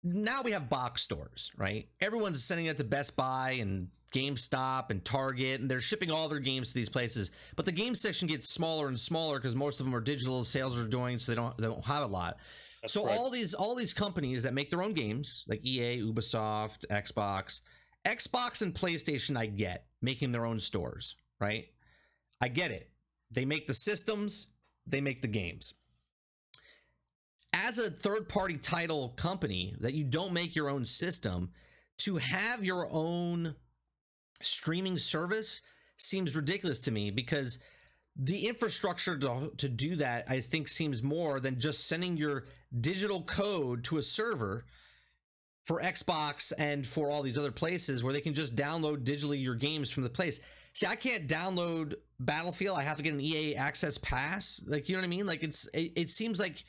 now 0.04 0.42
we 0.42 0.52
have 0.52 0.68
box 0.68 1.02
stores, 1.02 1.50
right? 1.56 1.88
Everyone's 2.00 2.42
sending 2.44 2.66
it 2.66 2.76
to 2.78 2.84
Best 2.84 3.16
Buy 3.16 3.52
and 3.60 3.88
GameStop 4.12 4.90
and 4.90 5.04
Target, 5.04 5.60
and 5.60 5.70
they're 5.70 5.80
shipping 5.80 6.10
all 6.10 6.28
their 6.28 6.38
games 6.40 6.68
to 6.68 6.74
these 6.74 6.88
places. 6.88 7.30
But 7.56 7.64
the 7.66 7.72
game 7.72 7.94
section 7.94 8.28
gets 8.28 8.48
smaller 8.48 8.88
and 8.88 8.98
smaller 9.00 9.38
because 9.38 9.56
most 9.56 9.80
of 9.80 9.86
them 9.86 9.94
are 9.94 10.00
digital 10.00 10.44
sales 10.44 10.76
are 10.78 10.86
doing, 10.86 11.18
so 11.18 11.32
they 11.32 11.36
don't 11.36 11.56
they 11.56 11.66
don't 11.66 11.84
have 11.84 12.02
a 12.02 12.06
lot. 12.06 12.36
That's 12.82 12.92
so 12.92 13.04
correct. 13.04 13.18
all 13.20 13.30
these 13.30 13.54
all 13.54 13.74
these 13.74 13.94
companies 13.94 14.42
that 14.42 14.54
make 14.54 14.68
their 14.70 14.82
own 14.82 14.92
games, 14.92 15.44
like 15.48 15.64
EA, 15.64 16.02
Ubisoft, 16.02 16.84
Xbox, 16.90 17.60
Xbox 18.04 18.62
and 18.62 18.74
PlayStation, 18.74 19.36
I 19.36 19.46
get 19.46 19.86
making 20.00 20.32
their 20.32 20.44
own 20.44 20.58
stores, 20.58 21.16
right? 21.40 21.66
I 22.40 22.48
get 22.48 22.70
it. 22.70 22.90
They 23.30 23.44
make 23.44 23.66
the 23.66 23.74
systems, 23.74 24.48
they 24.86 25.00
make 25.00 25.22
the 25.22 25.28
games. 25.28 25.74
As 27.52 27.78
a 27.78 27.90
third 27.90 28.28
party 28.28 28.56
title 28.56 29.10
company 29.10 29.74
that 29.80 29.94
you 29.94 30.04
don't 30.04 30.32
make 30.32 30.56
your 30.56 30.68
own 30.68 30.84
system, 30.84 31.50
to 31.98 32.16
have 32.16 32.64
your 32.64 32.88
own 32.90 33.54
streaming 34.40 34.98
service 34.98 35.62
seems 35.96 36.34
ridiculous 36.34 36.80
to 36.80 36.90
me 36.90 37.10
because 37.10 37.58
the 38.16 38.48
infrastructure 38.48 39.16
to, 39.16 39.52
to 39.56 39.68
do 39.68 39.96
that, 39.96 40.24
I 40.28 40.40
think, 40.40 40.68
seems 40.68 41.02
more 41.02 41.40
than 41.40 41.60
just 41.60 41.86
sending 41.86 42.16
your 42.16 42.46
digital 42.80 43.22
code 43.22 43.84
to 43.84 43.98
a 43.98 44.02
server 44.02 44.64
for 45.64 45.80
Xbox 45.80 46.52
and 46.58 46.86
for 46.86 47.10
all 47.10 47.22
these 47.22 47.38
other 47.38 47.52
places 47.52 48.02
where 48.02 48.12
they 48.12 48.20
can 48.20 48.34
just 48.34 48.56
download 48.56 49.04
digitally 49.04 49.42
your 49.42 49.54
games 49.54 49.90
from 49.90 50.02
the 50.02 50.08
place. 50.10 50.40
See, 50.74 50.86
I 50.86 50.96
can't 50.96 51.28
download 51.28 51.94
Battlefield. 52.18 52.78
I 52.78 52.82
have 52.82 52.96
to 52.96 53.02
get 53.02 53.12
an 53.12 53.20
EA 53.20 53.56
Access 53.56 53.98
Pass. 53.98 54.62
Like, 54.66 54.88
you 54.88 54.96
know 54.96 55.02
what 55.02 55.06
I 55.06 55.10
mean? 55.10 55.26
Like, 55.26 55.42
it's 55.42 55.68
it, 55.74 55.92
it 55.96 56.10
seems 56.10 56.40
like 56.40 56.64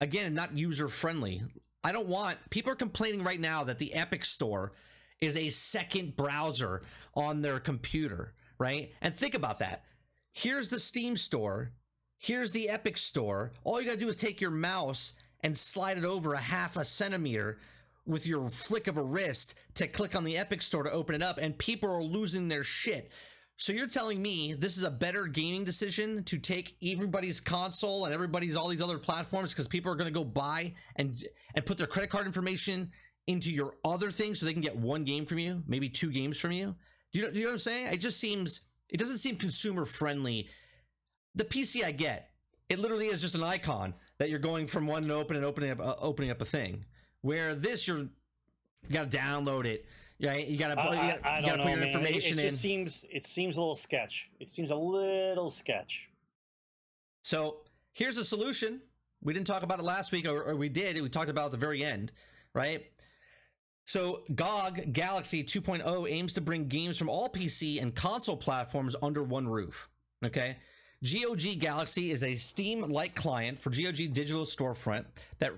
again 0.00 0.34
not 0.34 0.56
user 0.56 0.88
friendly. 0.88 1.42
I 1.84 1.92
don't 1.92 2.08
want 2.08 2.38
people 2.50 2.72
are 2.72 2.76
complaining 2.76 3.24
right 3.24 3.40
now 3.40 3.64
that 3.64 3.78
the 3.78 3.94
Epic 3.94 4.24
Store 4.24 4.72
is 5.20 5.36
a 5.36 5.48
second 5.50 6.16
browser 6.16 6.82
on 7.14 7.42
their 7.42 7.60
computer, 7.60 8.34
right? 8.58 8.92
And 9.00 9.14
think 9.14 9.34
about 9.34 9.60
that. 9.60 9.84
Here's 10.32 10.68
the 10.68 10.80
Steam 10.80 11.16
store. 11.16 11.72
Here's 12.18 12.50
the 12.52 12.68
Epic 12.68 12.98
store. 12.98 13.52
All 13.64 13.80
you 13.80 13.86
got 13.86 13.94
to 13.94 14.00
do 14.00 14.08
is 14.08 14.16
take 14.16 14.40
your 14.40 14.50
mouse 14.50 15.12
and 15.40 15.56
slide 15.56 15.98
it 15.98 16.04
over 16.04 16.34
a 16.34 16.40
half 16.40 16.76
a 16.76 16.84
centimeter 16.84 17.58
with 18.06 18.26
your 18.26 18.48
flick 18.48 18.86
of 18.88 18.96
a 18.96 19.02
wrist 19.02 19.54
to 19.74 19.86
click 19.86 20.14
on 20.14 20.24
the 20.24 20.36
Epic 20.36 20.62
store 20.62 20.82
to 20.82 20.90
open 20.90 21.14
it 21.14 21.22
up, 21.22 21.38
and 21.38 21.56
people 21.58 21.90
are 21.90 22.02
losing 22.02 22.48
their 22.48 22.64
shit. 22.64 23.12
So 23.56 23.72
you're 23.72 23.86
telling 23.86 24.20
me 24.20 24.54
this 24.54 24.76
is 24.76 24.82
a 24.82 24.90
better 24.90 25.26
gaming 25.26 25.64
decision 25.64 26.24
to 26.24 26.38
take 26.38 26.76
everybody's 26.82 27.38
console 27.38 28.06
and 28.06 28.14
everybody's 28.14 28.56
all 28.56 28.66
these 28.66 28.82
other 28.82 28.98
platforms 28.98 29.52
because 29.52 29.68
people 29.68 29.92
are 29.92 29.94
going 29.94 30.12
to 30.12 30.18
go 30.18 30.24
buy 30.24 30.74
and 30.96 31.24
and 31.54 31.64
put 31.64 31.78
their 31.78 31.86
credit 31.86 32.10
card 32.10 32.26
information 32.26 32.90
into 33.28 33.52
your 33.52 33.74
other 33.84 34.10
thing 34.10 34.34
so 34.34 34.46
they 34.46 34.52
can 34.52 34.62
get 34.62 34.76
one 34.76 35.04
game 35.04 35.24
from 35.24 35.38
you, 35.38 35.62
maybe 35.68 35.88
two 35.88 36.10
games 36.10 36.38
from 36.38 36.50
you. 36.50 36.74
Do 37.12 37.20
you 37.20 37.24
know, 37.26 37.30
do 37.30 37.38
you 37.38 37.44
know 37.44 37.50
what 37.50 37.54
I'm 37.54 37.58
saying? 37.60 37.86
It 37.92 37.98
just 37.98 38.18
seems 38.18 38.62
it 38.88 38.98
doesn't 38.98 39.18
seem 39.18 39.36
consumer 39.36 39.84
friendly. 39.84 40.48
The 41.34 41.44
PC 41.44 41.84
I 41.84 41.92
get, 41.92 42.30
it 42.68 42.78
literally 42.78 43.06
is 43.06 43.20
just 43.20 43.34
an 43.34 43.44
icon 43.44 43.94
that 44.18 44.28
you're 44.28 44.38
going 44.38 44.66
from 44.66 44.86
one 44.86 45.06
to 45.06 45.14
open 45.14 45.36
and 45.36 45.44
opening 45.44 45.70
up 45.70 45.80
uh, 45.80 45.94
opening 45.98 46.30
up 46.30 46.40
a 46.40 46.44
thing. 46.44 46.84
Where 47.22 47.54
this 47.54 47.88
you're 47.88 47.98
you 47.98 48.08
got 48.90 49.10
to 49.10 49.16
download 49.16 49.64
it 49.64 49.86
Right? 50.24 50.46
you 50.46 50.56
gotta 50.56 50.76
put, 50.80 50.90
you 50.92 50.96
gotta, 50.96 51.26
I 51.28 51.40
you 51.40 51.46
don't 51.46 51.56
gotta 51.56 51.58
know, 51.58 51.64
put 51.64 51.70
your 51.70 51.78
man. 51.78 51.82
It- 51.82 51.86
information 51.88 52.38
it, 52.38 52.42
in. 52.44 52.48
just 52.50 52.62
seems 52.62 53.04
it 53.10 53.26
seems 53.26 53.56
a 53.56 53.60
little 53.60 53.74
sketch. 53.74 54.30
It 54.38 54.50
seems 54.50 54.70
a 54.70 54.76
little 54.76 55.50
sketch. 55.50 56.08
So 57.24 57.58
here's 57.92 58.16
a 58.18 58.24
solution. 58.24 58.80
We 59.22 59.32
didn't 59.32 59.46
talk 59.48 59.62
about 59.64 59.78
it 59.80 59.84
last 59.84 60.12
week, 60.12 60.26
or, 60.28 60.42
or 60.42 60.54
we 60.56 60.68
did. 60.68 61.00
We 61.00 61.08
talked 61.08 61.28
about 61.30 61.42
it 61.42 61.46
at 61.46 61.52
the 61.52 61.58
very 61.58 61.84
end, 61.84 62.12
right? 62.54 62.84
So 63.84 64.22
GOG 64.34 64.92
Galaxy 64.92 65.42
2.0 65.42 66.08
aims 66.10 66.34
to 66.34 66.40
bring 66.40 66.68
games 66.68 66.96
from 66.96 67.08
all 67.08 67.28
PC 67.28 67.82
and 67.82 67.94
console 67.94 68.36
platforms 68.36 68.94
under 69.02 69.22
one 69.24 69.48
roof. 69.48 69.88
Okay. 70.24 70.56
GOG 71.02 71.58
Galaxy 71.58 72.12
is 72.12 72.22
a 72.22 72.36
Steam-like 72.36 73.16
client 73.16 73.58
for 73.60 73.70
GOG 73.70 74.12
Digital 74.12 74.44
Storefront 74.44 75.04
that 75.40 75.52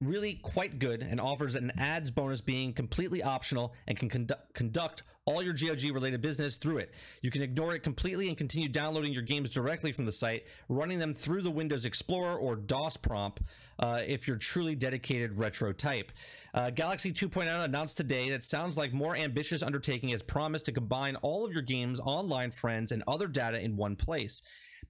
really 0.00 0.34
quite 0.34 0.78
good 0.78 1.02
and 1.02 1.20
offers 1.20 1.56
an 1.56 1.72
ads 1.78 2.10
bonus 2.10 2.40
being 2.40 2.72
completely 2.72 3.22
optional 3.22 3.74
and 3.86 3.98
can 3.98 4.08
conduct, 4.08 4.54
conduct 4.54 5.02
all 5.24 5.42
your 5.42 5.54
GOG 5.54 5.90
related 5.92 6.22
business 6.22 6.56
through 6.56 6.78
it. 6.78 6.94
You 7.20 7.30
can 7.30 7.42
ignore 7.42 7.74
it 7.74 7.82
completely 7.82 8.28
and 8.28 8.36
continue 8.36 8.68
downloading 8.68 9.12
your 9.12 9.22
games 9.22 9.50
directly 9.50 9.90
from 9.90 10.04
the 10.04 10.12
site, 10.12 10.44
running 10.68 10.98
them 10.98 11.12
through 11.14 11.42
the 11.42 11.50
Windows 11.50 11.84
Explorer 11.84 12.36
or 12.36 12.54
DOS 12.54 12.96
prompt 12.96 13.40
uh, 13.78 14.02
if 14.06 14.28
you're 14.28 14.36
truly 14.36 14.76
dedicated 14.76 15.38
retro 15.38 15.72
type. 15.72 16.12
Uh, 16.54 16.70
Galaxy 16.70 17.12
2.0 17.12 17.64
announced 17.64 17.96
today 17.96 18.30
that 18.30 18.44
sounds 18.44 18.76
like 18.76 18.92
more 18.92 19.16
ambitious 19.16 19.62
undertaking 19.62 20.10
has 20.10 20.22
promised 20.22 20.66
to 20.66 20.72
combine 20.72 21.16
all 21.16 21.44
of 21.44 21.52
your 21.52 21.62
games, 21.62 22.00
online 22.00 22.50
friends, 22.50 22.92
and 22.92 23.02
other 23.08 23.26
data 23.26 23.60
in 23.60 23.76
one 23.76 23.96
place. 23.96 24.42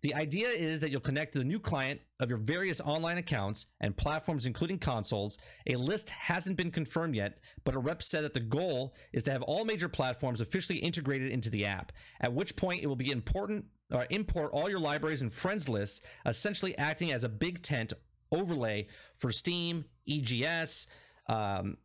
The 0.02 0.14
idea 0.14 0.48
is 0.48 0.80
that 0.80 0.90
you'll 0.90 1.00
connect 1.00 1.32
to 1.32 1.38
the 1.38 1.44
new 1.44 1.58
client 1.58 2.00
of 2.20 2.28
your 2.28 2.38
various 2.38 2.80
online 2.80 3.18
accounts 3.18 3.66
and 3.80 3.96
platforms, 3.96 4.46
including 4.46 4.78
consoles. 4.78 5.38
A 5.66 5.76
list 5.76 6.10
hasn't 6.10 6.56
been 6.56 6.70
confirmed 6.70 7.14
yet, 7.14 7.38
but 7.64 7.74
a 7.74 7.78
rep 7.78 8.02
said 8.02 8.24
that 8.24 8.34
the 8.34 8.40
goal 8.40 8.94
is 9.12 9.22
to 9.24 9.32
have 9.32 9.42
all 9.42 9.64
major 9.64 9.88
platforms 9.88 10.40
officially 10.40 10.78
integrated 10.78 11.32
into 11.32 11.50
the 11.50 11.66
app, 11.66 11.92
at 12.20 12.32
which 12.32 12.56
point 12.56 12.82
it 12.82 12.86
will 12.86 12.96
be 12.96 13.10
important 13.10 13.64
or 13.92 14.06
import 14.10 14.50
all 14.52 14.68
your 14.68 14.80
libraries 14.80 15.22
and 15.22 15.32
friends 15.32 15.68
lists, 15.68 16.00
essentially 16.24 16.76
acting 16.76 17.12
as 17.12 17.24
a 17.24 17.28
big 17.28 17.62
tent 17.62 17.92
overlay 18.32 18.88
for 19.16 19.30
Steam, 19.30 19.84
EGS, 20.08 20.86
um, 21.28 21.76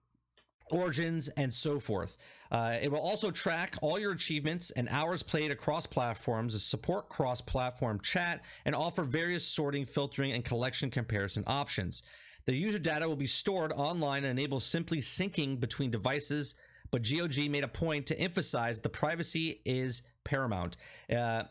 Origins, 0.72 1.28
and 1.30 1.54
so 1.54 1.80
forth. 1.80 2.18
Uh, 2.52 2.78
it 2.82 2.92
will 2.92 3.00
also 3.00 3.32
track 3.32 3.76
all 3.82 3.98
your 3.98 4.12
achievements 4.12 4.72
and 4.72 4.90
hours 4.90 5.24
played 5.24 5.52
across 5.52 5.86
platforms, 5.86 6.62
support 6.64 7.10
cross 7.10 7.40
platform 7.42 8.00
chat, 8.02 8.42
and 8.66 8.76
offer 8.76 9.04
various 9.04 9.46
sorting, 9.46 9.86
filtering, 9.86 10.32
and 10.34 10.44
collection 10.44 10.90
comparison 10.90 11.44
options. 11.48 12.04
The 12.46 12.56
user 12.56 12.80
data 12.80 13.08
will 13.08 13.16
be 13.16 13.28
stored 13.28 13.72
online 13.72 14.24
and 14.24 14.38
enable 14.38 14.60
simply 14.60 15.00
syncing 15.00 15.60
between 15.60 15.92
devices, 15.92 16.56
but 16.90 17.08
GOG 17.08 17.50
made 17.50 17.64
a 17.64 17.70
point 17.70 18.08
to 18.08 18.20
emphasize 18.20 18.82
the 18.82 18.90
privacy 18.90 19.62
is 19.66 20.02
paramount. 20.24 20.78
Uh, 21.10 21.44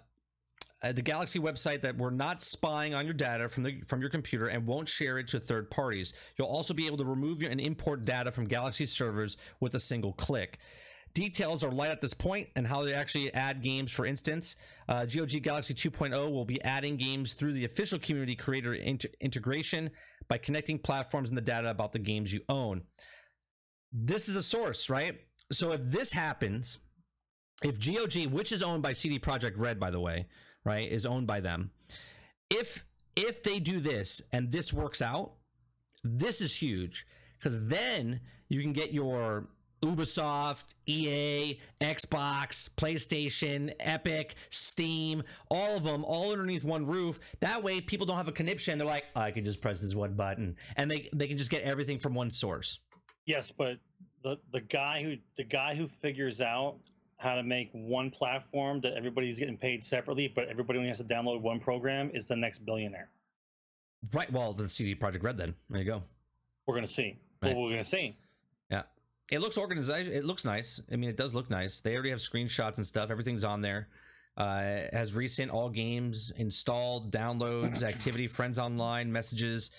uh, 0.83 0.93
the 0.93 1.03
Galaxy 1.03 1.39
website 1.39 1.83
that 1.83 1.97
we're 1.97 2.11
not 2.11 2.41
spying 2.41 2.95
on 2.95 3.05
your 3.05 3.15
data 3.15 3.49
from 3.49 3.65
the 3.65 3.81
from 3.83 4.01
your 4.01 4.11
computer 4.11 4.47
and 4.47 4.67
won't 4.67 4.89
share 4.89 5.19
it 5.19 5.29
to 5.29 5.41
third 5.41 5.71
parties. 5.71 6.15
You'll 6.39 6.49
also 6.49 6.73
be 6.73 6.87
able 6.87 6.97
to 6.99 7.05
remove 7.05 7.43
your, 7.43 7.51
and 7.51 7.61
import 7.61 8.05
data 8.05 8.33
from 8.33 8.47
Galaxy 8.47 8.87
servers 8.87 9.37
with 9.61 9.75
a 9.75 9.81
single 9.81 10.13
click. 10.13 10.59
Details 11.13 11.65
are 11.65 11.73
light 11.73 11.91
at 11.91 12.01
this 12.01 12.15
point 12.15 12.49
and 12.55 12.67
how 12.67 12.85
they 12.85 12.95
actually 12.95 13.35
add 13.35 13.63
games. 13.63 13.91
For 13.91 14.07
instance, 14.07 14.55
uh, 14.89 15.07
GOG 15.07 15.43
Galaxy 15.43 15.75
2.0 15.75 16.31
will 16.31 16.45
be 16.45 16.63
adding 16.63 16.97
games 16.97 17.33
through 17.33 17.53
the 17.53 17.65
official 17.65 17.99
community 17.99 18.37
creator 18.37 18.75
inter- 18.75 19.09
integration 19.21 19.91
by 20.29 20.39
connecting 20.39 20.79
platforms 20.79 21.29
and 21.31 21.37
the 21.37 21.43
data 21.43 21.69
about 21.69 21.93
the 21.93 21.99
games 21.99 22.33
you 22.33 22.43
own. 22.49 22.83
This 23.93 24.29
is 24.29 24.37
a 24.37 24.43
source, 24.43 24.89
right? 24.89 25.19
So 25.51 25.73
if 25.73 25.81
this 25.83 26.13
happens, 26.13 26.79
if 27.65 27.85
GOG, 27.85 28.33
which 28.33 28.53
is 28.53 28.63
owned 28.63 28.85
by 28.85 28.93
CD 28.93 29.19
Projekt 29.19 29.55
Red, 29.57 29.81
by 29.81 29.91
the 29.91 30.01
way, 30.01 30.27
right, 30.65 30.91
is 30.91 31.07
owned 31.07 31.27
by 31.27 31.41
them, 31.41 31.71
if 32.49 32.85
if 33.17 33.43
they 33.43 33.59
do 33.59 33.81
this 33.81 34.23
and 34.33 34.53
this 34.53 34.73
works 34.73 35.03
out, 35.03 35.33
this 36.05 36.41
is 36.41 36.55
huge 36.55 37.07
because 37.39 37.69
then 37.69 38.21
you 38.49 38.61
can 38.61 38.73
get 38.73 38.93
your 38.93 39.49
Ubisoft, 39.83 40.75
EA, 40.87 41.59
Xbox, 41.81 42.69
PlayStation, 42.77 43.73
Epic, 43.81 44.35
Steam, 44.51 45.23
all 45.51 45.77
of 45.77 45.85
them 45.85 46.05
all 46.05 46.33
underneath 46.33 46.65
one 46.65 46.87
roof. 46.87 47.19
That 47.41 47.63
way 47.63 47.81
people 47.81 48.07
don't 48.07 48.19
have 48.19 48.29
a 48.29 48.33
conniption. 48.33 48.79
They're 48.79 48.87
like, 48.87 49.07
oh, 49.17 49.21
I 49.23 49.31
can 49.31 49.45
just 49.45 49.63
press 49.63 49.81
this 49.81 49.95
one 49.95 50.15
button 50.15 50.57
and 50.77 50.91
they, 50.91 51.09
they 51.15 51.27
can 51.27 51.39
just 51.39 51.51
get 51.51 51.63
everything 51.63 51.99
from 51.99 52.15
one 52.15 52.31
source. 52.31 52.81
Yes, 53.25 53.51
but 53.51 53.79
the 54.23 54.39
the 54.53 54.61
guy 54.61 55.03
who 55.03 55.17
the 55.37 55.45
guy 55.45 55.75
who 55.75 55.89
figures 55.89 56.41
out 56.41 56.77
how 57.21 57.35
to 57.35 57.43
make 57.43 57.71
one 57.73 58.11
platform 58.11 58.81
that 58.81 58.95
everybody's 58.95 59.39
getting 59.39 59.57
paid 59.57 59.85
separately, 59.85 60.29
but 60.29 60.49
everybody 60.49 60.79
only 60.79 60.89
has 60.89 60.99
to 60.99 61.05
download 61.05 61.41
one 61.41 61.61
program 61.61 62.11
is 62.15 62.27
the 62.27 62.37
next 62.37 62.65
billionaire. 62.65 63.11
Right. 64.13 64.31
Well, 64.33 64.53
the 64.53 64.69
CD 64.69 64.95
Projekt 64.95 65.23
Red 65.23 65.37
then. 65.37 65.55
There 65.69 65.81
you 65.81 65.87
go. 65.87 66.03
We're 66.67 66.75
gonna 66.75 66.87
see. 66.87 67.19
Right. 67.43 67.55
Well, 67.55 67.65
we're 67.65 67.71
gonna 67.71 67.85
see. 67.85 68.17
Yeah. 68.71 68.83
It 69.31 69.41
looks 69.41 69.59
organized. 69.59 69.91
It 69.91 70.25
looks 70.25 70.45
nice. 70.45 70.81
I 70.91 70.97
mean, 70.97 71.11
it 71.11 71.17
does 71.17 71.35
look 71.35 71.51
nice. 71.51 71.81
They 71.81 71.95
already 71.95 72.11
have 72.11 72.21
screenshots 72.21 72.79
and 72.79 72.87
stuff. 72.87 73.11
Everything's 73.11 73.45
on 73.45 73.61
there. 73.61 73.89
Uh, 74.37 74.89
has 74.93 75.13
recent 75.13 75.51
all 75.51 75.69
games 75.69 76.33
installed, 76.37 77.13
downloads, 77.13 77.83
activity, 77.83 78.27
friends 78.27 78.59
online, 78.59 79.13
messages. 79.13 79.71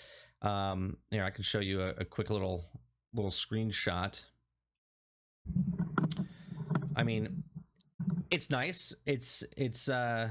Um, 0.42 0.96
here, 1.10 1.24
I 1.24 1.30
can 1.30 1.42
show 1.42 1.60
you 1.60 1.82
a, 1.82 1.88
a 1.98 2.04
quick 2.04 2.30
little 2.30 2.64
little 3.12 3.30
screenshot. 3.30 4.24
I 6.96 7.02
mean, 7.02 7.42
it's 8.30 8.50
nice. 8.50 8.94
It's 9.06 9.44
it's 9.56 9.88
uh, 9.88 10.28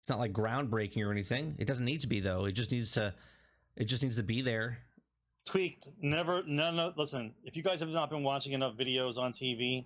it's 0.00 0.08
not 0.08 0.18
like 0.18 0.32
groundbreaking 0.32 1.04
or 1.04 1.10
anything. 1.10 1.56
It 1.58 1.66
doesn't 1.66 1.84
need 1.84 2.00
to 2.00 2.06
be 2.06 2.20
though. 2.20 2.44
It 2.44 2.52
just 2.52 2.72
needs 2.72 2.92
to. 2.92 3.14
It 3.76 3.84
just 3.84 4.02
needs 4.02 4.16
to 4.16 4.22
be 4.22 4.40
there. 4.40 4.78
Tweaked. 5.44 5.88
Never. 6.00 6.42
No. 6.46 6.70
No. 6.70 6.92
Listen. 6.96 7.32
If 7.44 7.56
you 7.56 7.62
guys 7.62 7.80
have 7.80 7.88
not 7.88 8.10
been 8.10 8.22
watching 8.22 8.52
enough 8.52 8.74
videos 8.76 9.18
on 9.18 9.32
TV, 9.32 9.84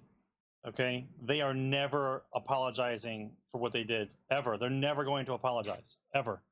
okay, 0.66 1.06
they 1.22 1.40
are 1.40 1.54
never 1.54 2.22
apologizing 2.34 3.32
for 3.50 3.60
what 3.60 3.72
they 3.72 3.84
did 3.84 4.10
ever. 4.30 4.56
They're 4.58 4.70
never 4.70 5.04
going 5.04 5.26
to 5.26 5.32
apologize 5.32 5.96
ever. 6.14 6.42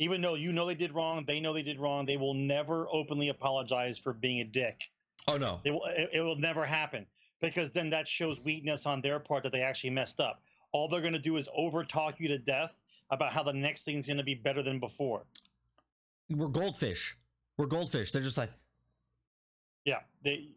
Even 0.00 0.20
though 0.20 0.34
you 0.34 0.52
know 0.52 0.66
they 0.66 0.74
did 0.74 0.94
wrong, 0.94 1.24
they 1.26 1.40
know 1.40 1.52
they 1.52 1.62
did 1.62 1.80
wrong. 1.80 2.06
They 2.06 2.16
will 2.16 2.34
never 2.34 2.86
openly 2.92 3.30
apologize 3.30 3.98
for 3.98 4.12
being 4.12 4.40
a 4.40 4.44
dick. 4.44 4.80
Oh 5.26 5.36
no. 5.36 5.60
It 5.64 5.72
will, 5.72 5.84
it, 5.86 6.10
it 6.14 6.20
will 6.20 6.36
never 6.36 6.64
happen 6.64 7.04
because 7.40 7.70
then 7.70 7.90
that 7.90 8.08
shows 8.08 8.40
weakness 8.40 8.86
on 8.86 9.00
their 9.00 9.18
part 9.18 9.42
that 9.44 9.52
they 9.52 9.62
actually 9.62 9.90
messed 9.90 10.20
up. 10.20 10.42
All 10.72 10.88
they're 10.88 11.00
going 11.00 11.12
to 11.12 11.18
do 11.18 11.36
is 11.36 11.48
over 11.56 11.84
talk 11.84 12.20
you 12.20 12.28
to 12.28 12.38
death 12.38 12.72
about 13.10 13.32
how 13.32 13.42
the 13.42 13.52
next 13.52 13.84
thing's 13.84 14.06
going 14.06 14.18
to 14.18 14.22
be 14.24 14.34
better 14.34 14.62
than 14.62 14.78
before. 14.78 15.22
We're 16.28 16.48
goldfish. 16.48 17.16
We're 17.56 17.66
goldfish. 17.66 18.12
They're 18.12 18.22
just 18.22 18.36
like 18.36 18.50
Yeah, 19.84 20.00
they 20.22 20.48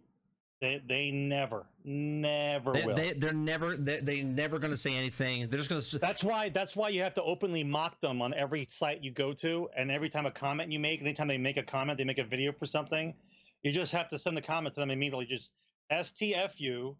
they 0.59 0.81
they 0.87 1.11
never 1.11 1.65
never 1.83 2.73
they, 2.73 2.85
will. 2.85 2.95
they 2.95 3.13
they're 3.13 3.33
never 3.33 3.75
they 3.77 3.99
they 4.01 4.21
never 4.21 4.59
going 4.59 4.71
to 4.71 4.77
say 4.77 4.93
anything. 4.93 5.47
They're 5.47 5.57
just 5.57 5.69
going 5.69 5.81
to 5.81 5.99
that's 5.99 6.23
why 6.23 6.49
that's 6.49 6.75
why 6.75 6.89
you 6.89 7.01
have 7.01 7.13
to 7.15 7.23
openly 7.23 7.63
mock 7.63 7.99
them 8.01 8.21
on 8.21 8.33
every 8.33 8.65
site 8.65 9.03
you 9.03 9.11
go 9.11 9.33
to 9.33 9.69
and 9.77 9.89
every 9.89 10.09
time 10.09 10.25
a 10.25 10.31
comment 10.31 10.71
you 10.71 10.79
make, 10.79 11.01
anytime 11.01 11.27
they 11.27 11.37
make 11.37 11.57
a 11.57 11.63
comment, 11.63 11.97
they 11.97 12.03
make 12.03 12.19
a 12.19 12.23
video 12.23 12.51
for 12.51 12.65
something, 12.65 13.13
you 13.63 13.71
just 13.71 13.91
have 13.93 14.07
to 14.09 14.19
send 14.19 14.35
the 14.35 14.41
comment 14.41 14.75
to 14.75 14.81
them 14.81 14.91
immediately. 14.91 15.25
Just 15.25 15.51
STFU, 15.91 16.95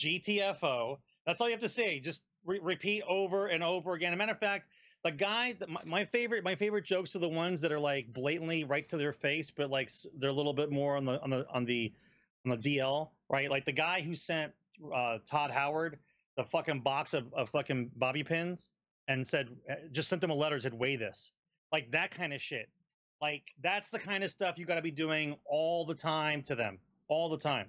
GTFO. 0.00 0.98
That's 1.26 1.40
all 1.40 1.48
you 1.48 1.52
have 1.52 1.60
to 1.60 1.68
say. 1.68 2.00
Just 2.00 2.22
re- 2.44 2.60
repeat 2.62 3.02
over 3.06 3.46
and 3.46 3.62
over 3.62 3.94
again. 3.94 4.12
As 4.12 4.16
a 4.16 4.18
matter 4.18 4.32
of 4.32 4.38
fact, 4.38 4.68
the 5.04 5.12
guy 5.12 5.54
my, 5.68 5.80
my 5.84 6.04
favorite 6.04 6.42
my 6.42 6.54
favorite 6.54 6.84
jokes 6.84 7.14
are 7.14 7.20
the 7.20 7.28
ones 7.28 7.60
that 7.60 7.70
are 7.70 7.78
like 7.78 8.12
blatantly 8.12 8.64
right 8.64 8.88
to 8.88 8.96
their 8.96 9.12
face, 9.12 9.50
but 9.50 9.70
like 9.70 9.90
they're 10.16 10.30
a 10.30 10.32
little 10.32 10.52
bit 10.52 10.70
more 10.70 10.96
on 10.96 11.04
the 11.04 11.22
on 11.22 11.30
the 11.30 11.46
on 11.50 11.64
the 11.64 11.92
on 12.44 12.58
the 12.58 12.78
DL, 12.78 13.10
right? 13.28 13.50
Like 13.50 13.64
the 13.64 13.72
guy 13.72 14.00
who 14.00 14.14
sent 14.14 14.52
uh, 14.92 15.18
Todd 15.26 15.50
Howard 15.50 15.98
the 16.38 16.44
fucking 16.44 16.80
box 16.80 17.14
of, 17.14 17.34
of 17.34 17.50
fucking 17.50 17.90
bobby 17.96 18.22
pins 18.22 18.70
and 19.08 19.26
said 19.26 19.50
uh, 19.68 19.74
just 19.90 20.08
sent 20.08 20.22
him 20.22 20.30
a 20.30 20.34
letter 20.34 20.58
said 20.60 20.72
weigh 20.72 20.94
this 20.94 21.32
like 21.72 21.90
that 21.90 22.12
kind 22.12 22.32
of 22.32 22.40
shit 22.40 22.68
like 23.20 23.52
that's 23.60 23.90
the 23.90 23.98
kind 23.98 24.22
of 24.22 24.30
stuff 24.30 24.56
you 24.56 24.64
got 24.64 24.76
to 24.76 24.82
be 24.82 24.92
doing 24.92 25.36
all 25.44 25.84
the 25.84 25.94
time 25.94 26.40
to 26.40 26.54
them 26.54 26.78
all 27.08 27.28
the 27.28 27.36
time 27.36 27.66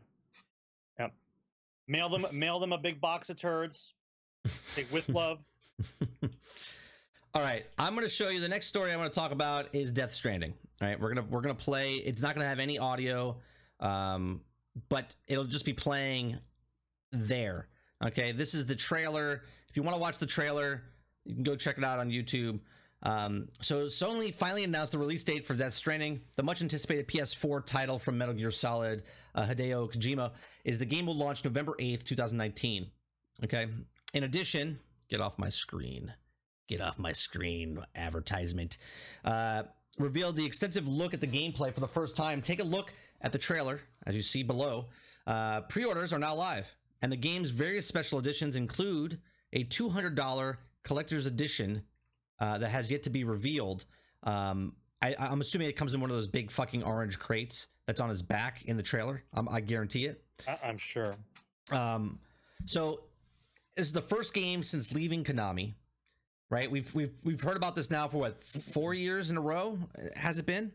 yep 1.00 1.14
mail 1.88 2.10
them 2.10 2.26
mail 2.32 2.60
them 2.60 2.74
a 2.74 2.78
big 2.78 3.00
box 3.02 3.30
of 3.30 3.38
turds 3.38 3.94
Take 4.76 4.92
with 4.92 5.10
love. 5.14 5.40
All 7.34 7.42
right, 7.44 7.66
I'm 7.78 7.94
going 7.94 8.06
to 8.06 8.14
show 8.14 8.30
you 8.30 8.40
the 8.40 8.48
next 8.48 8.68
story 8.68 8.92
I 8.92 8.96
want 8.96 9.14
to 9.14 9.20
talk 9.20 9.32
about 9.32 9.74
is 9.74 9.92
Death 9.92 10.14
Stranding. 10.14 10.54
All 10.82 10.88
right, 10.88 11.00
we're 11.00 11.14
gonna 11.14 11.28
we're 11.30 11.42
gonna 11.42 11.54
play. 11.54 11.96
It's 11.96 12.22
not 12.22 12.34
gonna 12.36 12.48
have 12.48 12.60
any 12.60 12.80
audio, 12.80 13.38
um, 13.80 14.42
but 14.88 15.14
it'll 15.28 15.44
just 15.44 15.66
be 15.66 15.74
playing 15.74 16.40
there. 17.12 17.68
Okay, 18.04 18.32
this 18.32 18.54
is 18.54 18.66
the 18.66 18.76
trailer. 18.76 19.44
If 19.70 19.76
you 19.76 19.84
want 19.84 19.96
to 19.96 20.02
watch 20.02 20.18
the 20.18 20.26
trailer, 20.26 20.84
you 21.26 21.36
can 21.36 21.44
go 21.44 21.56
check 21.56 21.78
it 21.78 21.84
out 21.84 22.00
on 22.00 22.10
YouTube. 22.10 22.62
Um, 23.04 23.48
so 23.62 23.86
Sony 23.86 24.34
finally 24.34 24.64
announced 24.64 24.92
the 24.92 25.00
release 25.00 25.24
date 25.24 25.46
for 25.46 25.54
Death 25.54 25.74
Stranding. 25.74 26.22
The 26.36 26.44
much 26.44 26.62
anticipated 26.62 27.08
PS4 27.08 27.66
title 27.66 28.00
from 28.00 28.18
Metal 28.18 28.34
Gear 28.34 28.52
Solid, 28.52 29.04
uh, 29.36 29.44
Hideo 29.44 29.92
Kojima, 29.92 30.32
is 30.70 30.78
the 30.78 30.86
game 30.86 31.08
will 31.08 31.16
launch 31.16 31.44
November 31.44 31.74
8th, 31.80 32.04
2019. 32.04 32.92
Okay. 33.44 33.68
In 34.14 34.24
addition, 34.24 34.80
get 35.10 35.20
off 35.20 35.40
my 35.40 35.50
screen. 35.50 36.14
Get 36.68 36.80
off 36.80 37.00
my 37.00 37.12
screen. 37.12 37.84
Advertisement. 37.96 38.78
Uh, 39.26 39.64
revealed 39.98 40.36
the 40.36 40.46
extensive 40.46 40.88
look 40.88 41.16
at 41.16 41.22
the 41.22 41.28
gameplay 41.28 41.74
for 41.74 41.80
the 41.80 41.88
first 41.88 42.16
time. 42.16 42.40
Take 42.44 42.62
a 42.62 42.66
look 42.66 42.94
at 43.22 43.32
the 43.32 43.40
trailer, 43.40 43.82
as 44.06 44.16
you 44.16 44.22
see 44.22 44.44
below. 44.44 44.86
Uh, 45.26 45.62
Pre 45.62 45.86
orders 45.86 46.14
are 46.14 46.20
now 46.20 46.36
live, 46.36 46.76
and 47.02 47.12
the 47.12 47.18
game's 47.18 47.50
various 47.50 47.88
special 47.88 48.20
editions 48.20 48.56
include 48.56 49.20
a 49.54 49.64
$200 49.64 50.58
collector's 50.84 51.26
edition 51.26 51.82
uh, 52.40 52.60
that 52.60 52.70
has 52.70 52.92
yet 52.92 53.02
to 53.04 53.10
be 53.10 53.24
revealed. 53.24 53.86
Um, 54.22 54.76
I, 55.02 55.16
I'm 55.18 55.42
assuming 55.42 55.68
it 55.68 55.76
comes 55.76 55.96
in 55.96 56.02
one 56.02 56.12
of 56.12 56.16
those 56.16 56.28
big 56.28 56.52
fucking 56.52 56.84
orange 56.84 57.18
crates 57.18 57.68
that's 57.88 58.02
on 58.02 58.10
his 58.10 58.22
back 58.22 58.66
in 58.66 58.78
the 58.78 58.84
trailer. 58.84 59.24
Um, 59.34 59.50
I 59.50 59.62
guarantee 59.62 60.06
it. 60.06 60.24
I- 60.48 60.60
I'm 60.64 60.78
sure. 60.78 61.16
Um, 61.72 62.20
so 62.66 63.02
this 63.76 63.88
is 63.88 63.94
the 63.94 64.02
first 64.02 64.34
game 64.34 64.64
since 64.64 64.92
leaving 64.92 65.24
Konami, 65.24 65.74
right? 66.50 66.70
We've 66.70 66.94
we've 66.96 67.14
we've 67.24 67.42
heard 67.42 67.58
about 67.58 67.76
this 67.76 67.90
now 67.92 68.08
for 68.08 68.18
what 68.18 68.42
four 68.42 68.94
years 68.94 69.32
in 69.32 69.38
a 69.38 69.42
row? 69.42 69.78
Has 70.16 70.40
it 70.40 70.46
been? 70.46 70.72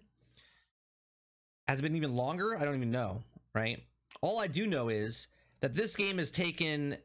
Has 1.69 1.79
it 1.79 1.83
been 1.83 1.97
even 1.97 2.15
longer? 2.15 2.57
I 2.57 2.65
don't 2.65 2.77
even 2.77 2.91
know, 2.91 3.23
right? 3.55 3.83
All 4.21 4.39
I 4.39 4.47
do 4.47 4.67
know 4.67 4.89
is 4.89 5.29
that 5.61 5.75
this 5.75 5.97
game 5.97 6.19
has 6.19 6.31
taken 6.31 6.97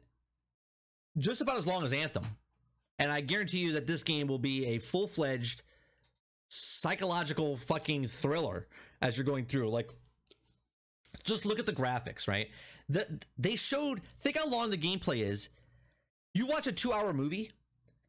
just 1.18 1.42
about 1.42 1.58
as 1.58 1.66
long 1.68 1.84
as 1.84 1.94
Anthem, 1.94 2.26
and 3.00 3.12
I 3.12 3.22
guarantee 3.22 3.60
you 3.60 3.74
that 3.74 3.88
this 3.88 4.04
game 4.04 4.28
will 4.28 4.40
be 4.40 4.66
a 4.68 4.78
full 4.80 5.08
fledged 5.08 5.64
psychological 6.50 7.56
fucking 7.56 8.08
thriller 8.08 8.68
as 9.02 9.18
you're 9.18 9.26
going 9.26 9.46
through. 9.46 9.70
Like, 9.70 9.90
just 11.30 11.46
look 11.46 11.60
at 11.60 11.66
the 11.66 11.74
graphics, 11.74 12.28
right? 12.28 12.50
The, 12.90 13.22
they 13.38 13.56
showed, 13.56 14.02
think 14.20 14.38
how 14.38 14.48
long 14.48 14.70
the 14.70 14.78
gameplay 14.78 15.22
is. 15.22 15.50
You 16.34 16.46
watch 16.46 16.68
a 16.68 16.72
two 16.72 16.94
hour 16.94 17.14
movie, 17.14 17.52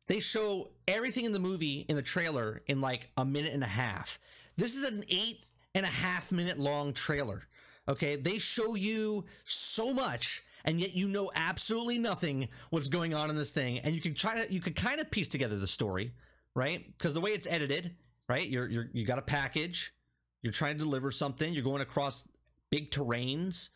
they 0.07 0.21
show 0.21 0.71
everything 0.89 1.25
in 1.25 1.33
the 1.33 1.39
movie 1.39 1.87
in 1.89 1.97
the 1.97 2.03
trailer 2.03 2.63
in 2.67 2.81
like 2.81 3.09
a 3.17 3.25
minute 3.25 3.53
and 3.53 3.63
a 3.63 3.69
half. 3.69 4.19
This 4.57 4.75
is 4.75 4.85
an 4.85 5.05
eight 5.09 5.45
and 5.75 5.87
a 5.87 5.89
half 5.89 6.33
minute 6.33 6.59
long 6.59 6.93
trailer. 6.93 7.45
Okay. 7.89 8.17
They 8.17 8.39
show 8.39 8.75
you 8.75 9.25
so 9.45 9.93
much 9.95 10.45
and 10.65 10.81
yet 10.81 10.95
you 10.95 11.09
know 11.09 11.31
absolutely 11.35 11.99
nothing 11.99 12.49
what's 12.71 12.89
going 12.89 13.15
on 13.15 13.31
in 13.31 13.37
this 13.37 13.51
thing. 13.51 13.79
And 13.79 13.95
you 13.95 14.01
can 14.01 14.15
try 14.15 14.45
to, 14.45 14.53
you 14.53 14.61
can 14.61 14.75
kind 14.75 15.01
of 15.01 15.11
piece 15.11 15.29
together 15.29 15.57
the 15.57 15.67
story, 15.67 16.13
right? 16.55 16.85
Because 16.97 17.15
the 17.15 17.21
way 17.21 17.31
it's 17.31 17.47
edited, 17.47 17.95
right? 18.29 18.47
You're, 18.47 18.69
you're, 18.69 18.89
you 18.93 19.07
got 19.07 19.19
a 19.19 19.23
package, 19.23 19.95
you're 20.43 20.53
trying 20.53 20.75
to 20.75 20.85
deliver 20.85 21.11
something, 21.11 21.53
you're 21.53 21.65
going 21.65 21.83
across 21.83 22.29
big 22.71 22.91
terrains. 22.91 23.69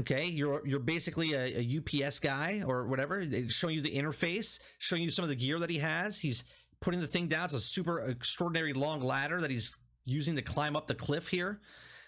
Okay, 0.00 0.26
you're 0.26 0.66
you're 0.66 0.80
basically 0.80 1.34
a, 1.34 1.60
a 1.60 2.04
UPS 2.06 2.18
guy 2.18 2.62
or 2.66 2.86
whatever, 2.86 3.24
showing 3.48 3.74
you 3.74 3.82
the 3.82 3.94
interface, 3.94 4.58
showing 4.78 5.02
you 5.02 5.10
some 5.10 5.22
of 5.22 5.28
the 5.28 5.36
gear 5.36 5.58
that 5.58 5.68
he 5.68 5.78
has. 5.78 6.18
He's 6.18 6.44
putting 6.80 7.00
the 7.00 7.06
thing 7.06 7.28
down. 7.28 7.44
It's 7.44 7.54
a 7.54 7.60
super 7.60 8.00
extraordinary 8.00 8.72
long 8.72 9.02
ladder 9.02 9.40
that 9.40 9.50
he's 9.50 9.72
using 10.04 10.36
to 10.36 10.42
climb 10.42 10.76
up 10.76 10.86
the 10.86 10.94
cliff 10.94 11.28
here, 11.28 11.60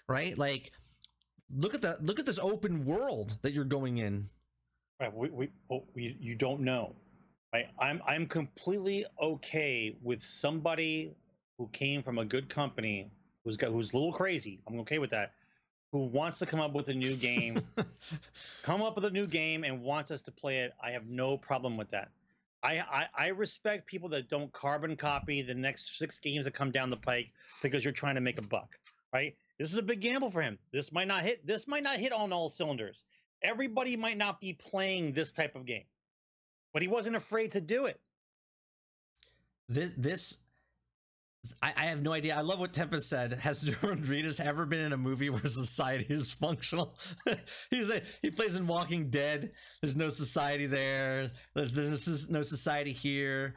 right? 0.07 0.37
Like, 0.37 0.71
look 1.55 1.73
at 1.73 1.81
the 1.81 1.97
look 2.01 2.19
at 2.19 2.25
this 2.25 2.39
open 2.39 2.85
world 2.85 3.37
that 3.41 3.53
you're 3.53 3.65
going 3.65 3.99
in. 3.99 4.29
Right. 4.99 5.13
We, 5.13 5.29
we, 5.29 5.49
well, 5.69 5.85
we 5.93 6.17
you 6.19 6.35
don't 6.35 6.61
know. 6.61 6.95
Right. 7.53 7.67
I'm 7.79 8.01
I'm 8.07 8.27
completely 8.27 9.05
okay 9.21 9.95
with 10.01 10.23
somebody 10.23 11.15
who 11.57 11.67
came 11.69 12.03
from 12.03 12.17
a 12.17 12.25
good 12.25 12.49
company 12.49 13.11
who's 13.43 13.57
got 13.57 13.71
who's 13.71 13.93
a 13.93 13.97
little 13.97 14.13
crazy. 14.13 14.59
I'm 14.67 14.79
okay 14.81 14.99
with 14.99 15.11
that. 15.11 15.33
Who 15.95 16.07
wants 16.07 16.39
to 16.39 16.45
come 16.45 16.59
up 16.59 16.73
with 16.73 16.89
a 16.89 16.93
new 16.93 17.15
game, 17.15 17.61
come 18.63 18.81
up 18.81 18.97
with 18.97 19.05
a 19.05 19.09
new 19.09 19.25
game 19.25 19.63
and 19.63 19.81
wants 19.81 20.11
us 20.11 20.23
to 20.23 20.31
play 20.33 20.59
it. 20.59 20.73
I 20.83 20.91
have 20.91 21.07
no 21.07 21.37
problem 21.37 21.77
with 21.77 21.87
that. 21.91 22.09
I, 22.61 22.79
I, 22.79 23.05
I 23.17 23.27
respect 23.27 23.87
people 23.87 24.09
that 24.09 24.27
don't 24.27 24.51
carbon 24.51 24.97
copy 24.97 25.41
the 25.41 25.53
next 25.53 25.97
six 25.97 26.19
games 26.19 26.43
that 26.43 26.53
come 26.53 26.69
down 26.69 26.89
the 26.89 26.97
pike 26.97 27.31
because 27.61 27.85
you're 27.85 27.93
trying 27.93 28.15
to 28.15 28.19
make 28.21 28.37
a 28.39 28.41
buck, 28.41 28.77
right? 29.13 29.37
This 29.57 29.71
is 29.71 29.77
a 29.77 29.81
big 29.81 30.01
gamble 30.01 30.31
for 30.31 30.41
him. 30.41 30.59
This 30.73 30.91
might 30.91 31.07
not 31.07 31.23
hit. 31.23 31.47
This 31.47 31.65
might 31.65 31.83
not 31.83 31.95
hit 31.95 32.11
on 32.11 32.33
all 32.33 32.49
cylinders. 32.49 33.05
Everybody 33.41 33.95
might 33.95 34.17
not 34.17 34.41
be 34.41 34.51
playing 34.51 35.13
this 35.13 35.31
type 35.31 35.55
of 35.55 35.65
game, 35.65 35.85
but 36.73 36.81
he 36.81 36.89
wasn't 36.89 37.15
afraid 37.15 37.53
to 37.53 37.61
do 37.61 37.85
it. 37.85 38.01
This 39.69 39.93
this 39.95 40.41
I, 41.61 41.73
I 41.75 41.85
have 41.85 42.01
no 42.01 42.13
idea. 42.13 42.35
I 42.35 42.41
love 42.41 42.59
what 42.59 42.73
Tempest 42.73 43.09
said. 43.09 43.33
Has 43.33 43.63
Reedus 43.81 44.39
ever 44.39 44.65
been 44.65 44.79
in 44.79 44.93
a 44.93 44.97
movie 44.97 45.29
where 45.29 45.47
society 45.47 46.05
is 46.09 46.31
functional? 46.31 46.97
He's 47.69 47.89
a, 47.89 48.01
he 48.21 48.31
plays 48.31 48.55
in 48.55 48.67
Walking 48.67 49.09
Dead. 49.09 49.51
There's 49.81 49.95
no 49.95 50.09
society 50.09 50.65
there. 50.67 51.31
There's 51.53 51.73
there's 51.73 52.29
no 52.29 52.43
society 52.43 52.91
here. 52.91 53.55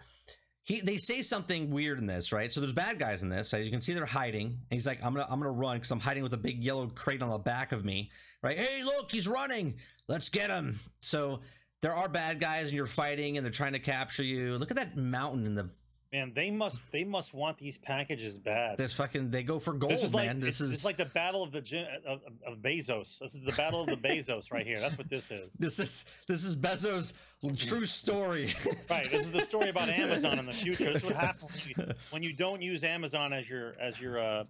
He 0.65 0.81
they 0.81 0.97
say 0.97 1.23
something 1.23 1.71
weird 1.71 1.99
in 1.99 2.07
this, 2.07 2.33
right? 2.33 2.53
So 2.53 2.61
there's 2.61 2.73
bad 2.73 2.99
guys 2.99 3.23
in 3.23 3.29
this. 3.29 3.49
So 3.49 3.57
you 3.57 3.71
can 3.71 3.81
see 3.81 3.95
they're 3.95 4.07
hiding. 4.07 4.47
And 4.47 4.59
he's 4.71 4.87
like, 4.87 5.03
I'm 5.03 5.15
gonna 5.15 5.27
I'm 5.31 5.41
gonna 5.41 5.51
run 5.51 5.77
because 5.77 5.91
I'm 5.91 6.01
hiding 6.01 6.23
with 6.23 6.35
a 6.35 6.39
big 6.39 6.63
yellow 6.63 6.87
crate 6.89 7.23
on 7.23 7.31
the 7.31 7.39
back 7.39 7.73
of 7.73 7.85
me, 7.85 8.11
right? 8.43 8.59
Hey, 8.59 8.85
look, 8.85 9.11
he's 9.11 9.27
running. 9.27 9.77
Let's 10.09 10.29
get 10.29 10.51
him. 10.51 10.79
So 11.01 11.41
there 11.81 11.95
are 11.95 12.09
bad 12.09 12.41
guys 12.41 12.69
and 12.69 12.77
you're 12.77 12.87
fighting 12.87 13.37
and 13.37 13.45
they're 13.45 13.53
trying 13.53 13.73
to 13.73 13.79
capture 13.79 14.25
you. 14.25 14.59
Look 14.59 14.71
at 14.71 14.77
that 14.77 14.97
mountain 14.97 15.47
in 15.47 15.55
the 15.55 15.71
Man, 16.13 16.33
they 16.35 16.51
must 16.51 16.81
they 16.91 17.05
must 17.05 17.35
want 17.35 17.59
these 17.59 17.77
packages 17.77 18.39
bad. 18.39 18.79
There's 18.79 18.95
fucking 18.95 19.31
they 19.31 19.43
go 19.43 19.59
for 19.59 19.75
gold, 19.75 19.93
this 19.93 20.03
is 20.03 20.15
like, 20.15 20.27
man. 20.27 20.41
This 20.41 20.63
is 20.63 20.73
it's 20.73 20.85
like 20.85 20.97
the 20.97 21.05
battle 21.05 21.43
of 21.43 21.53
the 21.53 21.59
of, 22.07 22.21
of 22.47 22.59
Bezos. 22.63 23.19
This 23.19 23.35
is 23.35 23.43
the 23.43 23.53
battle 23.53 23.83
of 23.83 23.89
the 23.89 23.97
Bezos 23.97 24.51
right 24.51 24.67
here. 24.67 24.81
That's 24.81 24.97
what 24.97 25.11
this 25.11 25.31
is. 25.31 25.53
this 25.61 25.79
is 25.79 26.07
this 26.27 26.45
is 26.45 26.57
Bezos' 26.57 27.13
true 27.59 27.85
story. 27.85 28.55
right. 28.91 29.11
This 29.11 29.25
is 29.25 29.33
the 29.33 29.43
story 29.43 29.69
about 29.69 29.91
Amazon 29.91 30.39
in 30.39 30.47
the 30.47 30.53
future. 30.53 30.95
This 30.95 31.03
is 31.03 31.05
what 31.05 31.17
happens 31.17 31.51
when 31.53 31.87
you, 31.87 31.95
when 32.09 32.23
you 32.23 32.33
don't 32.33 32.63
use 32.63 32.85
Amazon 32.85 33.35
as 33.35 33.47
your 33.47 33.75
as 33.79 34.01
your 34.01 34.19
uh, 34.19 34.45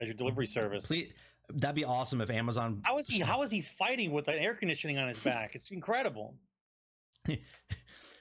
as 0.00 0.08
your 0.08 0.14
delivery 0.14 0.46
service. 0.46 0.86
Please, 0.86 1.12
that'd 1.50 1.76
be 1.76 1.84
awesome 1.84 2.22
if 2.22 2.30
Amazon. 2.30 2.80
How 2.84 2.96
is 2.96 3.08
he? 3.08 3.20
How 3.20 3.42
is 3.42 3.50
he 3.50 3.60
fighting 3.60 4.10
with 4.10 4.24
the 4.24 4.34
air 4.34 4.54
conditioning 4.54 4.96
on 4.96 5.08
his 5.08 5.18
back? 5.18 5.54
It's 5.54 5.70
incredible. 5.70 6.34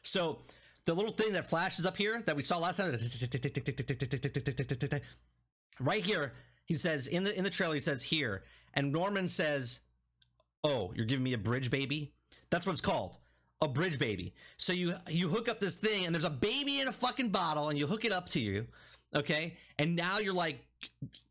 so 0.02 0.40
the 0.88 0.96
little 0.96 1.12
thing 1.12 1.34
that 1.34 1.50
flashes 1.50 1.86
up 1.86 1.98
here 1.98 2.24
that 2.26 2.36
we 2.36 2.42
saw 2.42 2.58
last 2.58 2.78
time 2.78 2.98
right 5.82 6.04
here 6.04 6.32
he 6.66 6.76
says 6.76 7.08
in 7.08 7.26
the 7.26 7.38
in 7.38 7.44
the 7.44 7.50
trailer 7.50 7.76
he 7.76 7.80
says 7.82 8.02
here. 8.02 8.44
And 8.74 8.92
norman 8.92 9.28
says 9.28 9.82
oh 10.64 10.94
you're 10.96 11.06
giving 11.06 11.24
me 11.24 11.34
a 11.34 11.38
bridge 11.38 11.70
baby? 11.70 12.14
That's 12.50 12.66
what 12.66 12.72
it's 12.72 12.82
called 12.82 13.18
a 13.60 13.68
bridge 13.68 14.00
baby. 14.00 14.34
So 14.56 14.72
you 14.72 14.96
you 15.10 15.28
hook 15.28 15.50
up 15.50 15.60
this 15.60 15.76
thing 15.76 16.06
and 16.06 16.16
there's 16.16 16.24
a 16.24 16.30
baby 16.30 16.80
in 16.80 16.88
a 16.88 16.94
fucking 16.94 17.30
bottle 17.30 17.68
and 17.68 17.78
you 17.78 17.86
hook 17.86 18.06
it 18.06 18.14
up 18.14 18.30
to 18.30 18.40
you 18.40 18.66
okay? 19.14 19.58
And 19.78 19.94
now 19.94 20.20
you're 20.20 20.34
like 20.34 20.66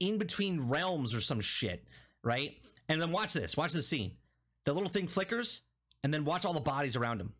in 0.00 0.18
between 0.18 0.68
realms 0.68 1.14
or 1.14 1.22
some 1.22 1.40
shit 1.40 1.82
right? 2.22 2.58
And 2.90 3.00
then 3.00 3.10
watch 3.10 3.32
this 3.32 3.56
watch 3.56 3.72
this 3.72 3.88
scene. 3.88 4.12
The 4.66 4.74
little 4.74 4.90
thing 4.90 5.08
flickers 5.08 5.62
and 6.04 6.12
then 6.12 6.26
watch 6.26 6.44
all 6.44 6.52
the 6.52 6.60
bodies 6.60 6.94
around 6.94 7.22
him 7.22 7.32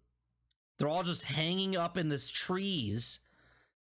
they're 0.79 0.89
all 0.89 1.03
just 1.03 1.24
hanging 1.24 1.77
up 1.77 1.97
in 1.97 2.09
this 2.09 2.29
trees. 2.29 3.20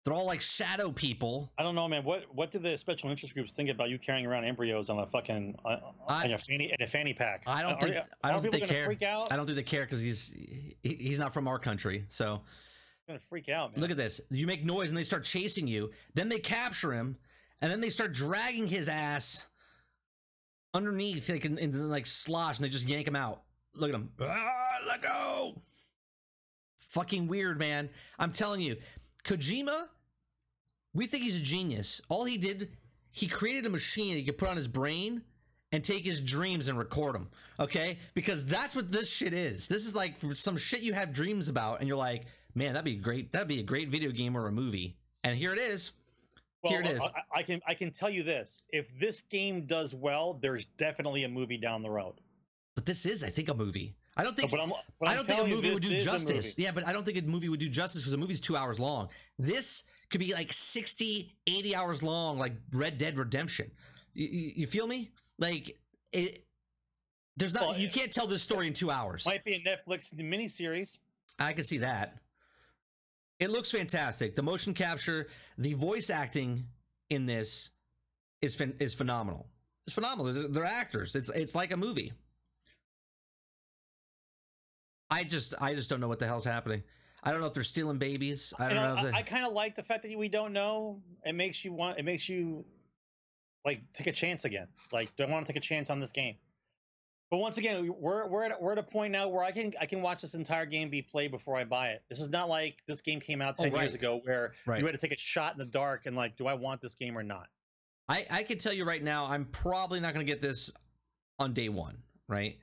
They're 0.04 0.14
all 0.14 0.24
like 0.24 0.40
shadow 0.40 0.92
people. 0.92 1.50
I 1.58 1.64
don't 1.64 1.74
know, 1.74 1.88
man. 1.88 2.04
What 2.04 2.32
what 2.32 2.52
do 2.52 2.60
the 2.60 2.76
special 2.76 3.10
interest 3.10 3.34
groups 3.34 3.52
think 3.52 3.70
about 3.70 3.90
you 3.90 3.98
carrying 3.98 4.24
around 4.24 4.44
embryos 4.44 4.88
on 4.88 5.00
a 5.00 5.06
fucking 5.06 5.56
uh, 5.64 5.78
on 6.06 6.28
your 6.28 6.38
fanny 6.38 6.72
in 6.78 6.84
a 6.84 6.86
fanny 6.86 7.12
pack? 7.12 7.42
I 7.46 7.62
don't 7.62 7.80
think 7.80 7.96
are, 7.96 8.04
I 8.22 8.30
don't 8.30 8.40
think 8.40 8.52
they 8.52 8.60
care. 8.60 8.84
freak 8.84 9.02
out? 9.02 9.32
I 9.32 9.36
don't 9.36 9.46
think 9.46 9.56
they 9.56 9.64
care 9.64 9.84
because 9.84 10.00
he's 10.00 10.32
he, 10.32 10.94
he's 10.94 11.18
not 11.18 11.34
from 11.34 11.48
our 11.48 11.58
country. 11.58 12.04
So 12.08 12.40
gonna 13.08 13.18
freak 13.18 13.48
out, 13.48 13.72
man. 13.72 13.80
look 13.80 13.90
at 13.90 13.96
this. 13.96 14.20
You 14.30 14.46
make 14.46 14.64
noise 14.64 14.90
and 14.90 14.98
they 14.98 15.02
start 15.02 15.24
chasing 15.24 15.66
you. 15.66 15.90
Then 16.14 16.28
they 16.28 16.38
capture 16.38 16.92
him, 16.92 17.16
and 17.60 17.68
then 17.68 17.80
they 17.80 17.90
start 17.90 18.12
dragging 18.12 18.68
his 18.68 18.88
ass 18.88 19.46
underneath, 20.72 21.28
like 21.28 21.44
in, 21.44 21.58
in 21.58 21.90
like 21.90 22.06
slosh, 22.06 22.58
and 22.58 22.64
they 22.64 22.68
just 22.68 22.88
yank 22.88 23.08
him 23.08 23.16
out. 23.16 23.42
Look 23.74 23.88
at 23.88 23.94
him. 23.96 24.10
Ah, 24.20 24.78
let 24.86 25.02
go. 25.02 25.54
Fucking 26.96 27.28
weird, 27.28 27.58
man. 27.58 27.90
I'm 28.18 28.32
telling 28.32 28.62
you, 28.62 28.78
Kojima. 29.22 29.88
We 30.94 31.06
think 31.06 31.24
he's 31.24 31.36
a 31.36 31.42
genius. 31.42 32.00
All 32.08 32.24
he 32.24 32.38
did, 32.38 32.70
he 33.10 33.28
created 33.28 33.66
a 33.66 33.68
machine 33.68 34.16
he 34.16 34.24
could 34.24 34.38
put 34.38 34.48
on 34.48 34.56
his 34.56 34.66
brain, 34.66 35.20
and 35.72 35.84
take 35.84 36.06
his 36.06 36.22
dreams 36.22 36.68
and 36.68 36.78
record 36.78 37.14
them. 37.14 37.28
Okay, 37.60 37.98
because 38.14 38.46
that's 38.46 38.74
what 38.74 38.90
this 38.90 39.12
shit 39.12 39.34
is. 39.34 39.68
This 39.68 39.84
is 39.84 39.94
like 39.94 40.14
some 40.32 40.56
shit 40.56 40.80
you 40.80 40.94
have 40.94 41.12
dreams 41.12 41.50
about, 41.50 41.80
and 41.80 41.88
you're 41.88 41.98
like, 41.98 42.28
man, 42.54 42.72
that'd 42.72 42.86
be 42.86 42.96
great. 42.96 43.30
That'd 43.30 43.46
be 43.46 43.60
a 43.60 43.62
great 43.62 43.90
video 43.90 44.10
game 44.10 44.34
or 44.34 44.46
a 44.46 44.52
movie. 44.52 44.96
And 45.22 45.36
here 45.36 45.52
it 45.52 45.58
is. 45.58 45.92
Well, 46.62 46.72
Here 46.72 46.80
it 46.80 46.86
is. 46.86 47.02
I, 47.02 47.40
I 47.40 47.42
can 47.42 47.60
I 47.68 47.74
can 47.74 47.90
tell 47.90 48.08
you 48.08 48.22
this: 48.22 48.62
if 48.70 48.98
this 48.98 49.20
game 49.20 49.66
does 49.66 49.94
well, 49.94 50.38
there's 50.40 50.64
definitely 50.64 51.24
a 51.24 51.28
movie 51.28 51.58
down 51.58 51.82
the 51.82 51.90
road. 51.90 52.14
But 52.74 52.86
this 52.86 53.04
is, 53.04 53.22
I 53.22 53.28
think, 53.28 53.50
a 53.50 53.54
movie. 53.54 53.96
I 54.16 54.24
don't 54.24 54.36
think. 54.36 54.50
But 54.50 54.60
I'm, 54.60 54.72
but 54.98 55.08
I 55.08 55.14
don't 55.14 55.26
think 55.26 55.40
a 55.40 55.46
movie 55.46 55.72
would 55.72 55.82
do 55.82 56.00
justice. 56.00 56.58
Yeah, 56.58 56.70
but 56.72 56.86
I 56.86 56.92
don't 56.92 57.04
think 57.04 57.18
a 57.18 57.22
movie 57.22 57.48
would 57.48 57.60
do 57.60 57.68
justice 57.68 58.02
because 58.02 58.12
the 58.12 58.18
movie's 58.18 58.40
two 58.40 58.56
hours 58.56 58.80
long. 58.80 59.08
This 59.38 59.84
could 60.10 60.20
be 60.20 60.32
like 60.32 60.52
60, 60.52 61.36
80 61.46 61.74
hours 61.74 62.02
long, 62.02 62.38
like 62.38 62.54
Red 62.72 62.96
Dead 62.96 63.18
Redemption. 63.18 63.70
You, 64.14 64.26
you, 64.26 64.52
you 64.56 64.66
feel 64.66 64.86
me? 64.86 65.10
Like 65.38 65.78
it. 66.12 66.44
There's 67.36 67.52
not. 67.52 67.62
Well, 67.62 67.78
you 67.78 67.90
can't 67.90 68.10
tell 68.10 68.26
this 68.26 68.42
story 68.42 68.66
in 68.66 68.72
two 68.72 68.90
hours. 68.90 69.26
Might 69.26 69.44
be 69.44 69.54
a 69.54 69.60
Netflix 69.60 70.14
miniseries. 70.14 70.96
I 71.38 71.52
can 71.52 71.64
see 71.64 71.78
that. 71.78 72.18
It 73.38 73.50
looks 73.50 73.70
fantastic. 73.70 74.34
The 74.34 74.42
motion 74.42 74.72
capture, 74.72 75.28
the 75.58 75.74
voice 75.74 76.08
acting 76.08 76.64
in 77.10 77.26
this 77.26 77.70
is 78.40 78.58
is 78.80 78.94
phenomenal. 78.94 79.46
It's 79.86 79.94
phenomenal. 79.94 80.32
They're, 80.32 80.48
they're 80.48 80.64
actors. 80.64 81.14
It's 81.14 81.28
it's 81.30 81.54
like 81.54 81.72
a 81.72 81.76
movie. 81.76 82.14
I 85.10 85.24
just 85.24 85.54
I 85.60 85.74
just 85.74 85.88
don't 85.90 86.00
know 86.00 86.08
what 86.08 86.18
the 86.18 86.26
hell's 86.26 86.44
happening. 86.44 86.82
I 87.22 87.32
don't 87.32 87.40
know 87.40 87.46
if 87.46 87.54
they're 87.54 87.62
stealing 87.62 87.98
babies. 87.98 88.52
I 88.58 88.68
don't 88.68 88.70
You 88.70 88.82
know. 88.82 88.94
know, 88.96 89.06
if 89.08 89.14
I, 89.14 89.18
I 89.18 89.22
kind 89.22 89.44
of 89.46 89.52
like 89.52 89.74
the 89.74 89.82
fact 89.82 90.02
that 90.02 90.16
we 90.16 90.28
don't 90.28 90.52
know. 90.52 91.00
It 91.24 91.34
makes 91.34 91.64
you 91.64 91.72
want. 91.72 91.98
It 91.98 92.04
makes 92.04 92.28
you 92.28 92.64
like 93.64 93.80
take 93.92 94.06
a 94.06 94.12
chance 94.12 94.44
again. 94.44 94.68
Like, 94.92 95.14
do 95.16 95.24
I 95.24 95.26
want 95.26 95.44
to 95.46 95.52
take 95.52 95.56
a 95.58 95.64
chance 95.64 95.90
on 95.90 95.98
this 96.00 96.12
game? 96.12 96.36
But 97.30 97.38
once 97.38 97.58
again, 97.58 97.92
we're 97.98 98.28
we're 98.28 98.44
at 98.44 98.62
we're 98.62 98.72
at 98.72 98.78
a 98.78 98.82
point 98.84 99.12
now 99.12 99.28
where 99.28 99.42
I 99.42 99.50
can 99.50 99.72
I 99.80 99.86
can 99.86 100.00
watch 100.02 100.22
this 100.22 100.34
entire 100.34 100.66
game 100.66 100.88
be 100.90 101.02
played 101.02 101.32
before 101.32 101.56
I 101.56 101.64
buy 101.64 101.88
it. 101.88 102.02
This 102.08 102.20
is 102.20 102.28
not 102.28 102.48
like 102.48 102.78
this 102.86 103.00
game 103.00 103.18
came 103.18 103.42
out 103.42 103.56
Oh, 103.58 103.64
ten 103.64 103.72
right. 103.72 103.82
years 103.82 103.94
ago 103.94 104.20
where 104.22 104.52
Right. 104.64 104.78
you 104.78 104.86
had 104.86 104.92
to 104.94 105.00
take 105.00 105.12
a 105.12 105.18
shot 105.18 105.52
in 105.52 105.58
the 105.58 105.64
dark 105.64 106.06
and 106.06 106.14
like, 106.14 106.36
do 106.36 106.46
I 106.46 106.54
want 106.54 106.80
this 106.80 106.94
game 106.94 107.18
or 107.18 107.24
not? 107.24 107.48
I 108.08 108.24
I 108.30 108.42
can 108.44 108.58
tell 108.58 108.72
you 108.72 108.84
right 108.84 109.02
now, 109.02 109.26
I'm 109.26 109.46
probably 109.46 109.98
not 109.98 110.14
going 110.14 110.24
to 110.24 110.30
get 110.32 110.40
this 110.40 110.72
on 111.40 111.52
day 111.52 111.68
one. 111.68 111.98
Right. 112.28 112.58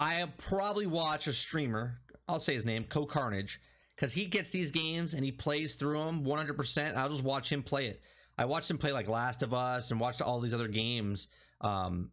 I 0.00 0.24
probably 0.38 0.86
watch 0.86 1.26
a 1.26 1.32
streamer. 1.32 1.98
I'll 2.28 2.40
say 2.40 2.54
his 2.54 2.66
name, 2.66 2.84
Co 2.84 3.04
Carnage, 3.06 3.60
because 3.96 4.12
he 4.12 4.26
gets 4.26 4.50
these 4.50 4.70
games 4.70 5.14
and 5.14 5.24
he 5.24 5.32
plays 5.32 5.74
through 5.74 5.98
them 5.98 6.24
100. 6.24 6.54
percent 6.56 6.96
I'll 6.96 7.08
just 7.08 7.24
watch 7.24 7.50
him 7.50 7.62
play 7.62 7.86
it. 7.86 8.00
I 8.36 8.44
watched 8.44 8.70
him 8.70 8.78
play 8.78 8.92
like 8.92 9.08
Last 9.08 9.42
of 9.42 9.52
Us 9.52 9.90
and 9.90 9.98
watched 9.98 10.22
all 10.22 10.38
these 10.40 10.54
other 10.54 10.68
games. 10.68 11.28
Um, 11.60 12.10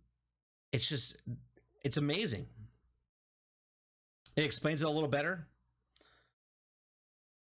it's 0.71 0.89
just, 0.89 1.17
it's 1.83 1.97
amazing. 1.97 2.47
It 4.35 4.43
explains 4.43 4.81
it 4.81 4.87
a 4.87 4.89
little 4.89 5.07
better 5.09 5.47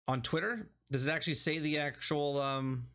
on 0.06 0.20
Twitter. 0.22 0.68
Does 0.90 1.06
it 1.06 1.10
actually 1.10 1.34
say 1.34 1.58
the 1.58 1.78
actual? 1.78 2.38
Um, 2.40 2.86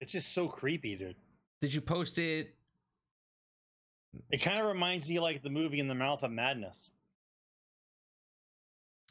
It's 0.00 0.12
just 0.12 0.32
so 0.32 0.46
creepy, 0.48 0.94
dude. 0.96 1.16
did 1.60 1.74
you 1.74 1.80
post 1.80 2.18
it? 2.18 2.54
It 4.30 4.38
kind 4.38 4.58
of 4.58 4.66
reminds 4.66 5.08
me 5.08 5.18
like 5.20 5.42
the 5.42 5.50
movie 5.50 5.80
In 5.80 5.88
the 5.88 5.94
Mouth 5.94 6.22
of 6.22 6.30
Madness. 6.30 6.90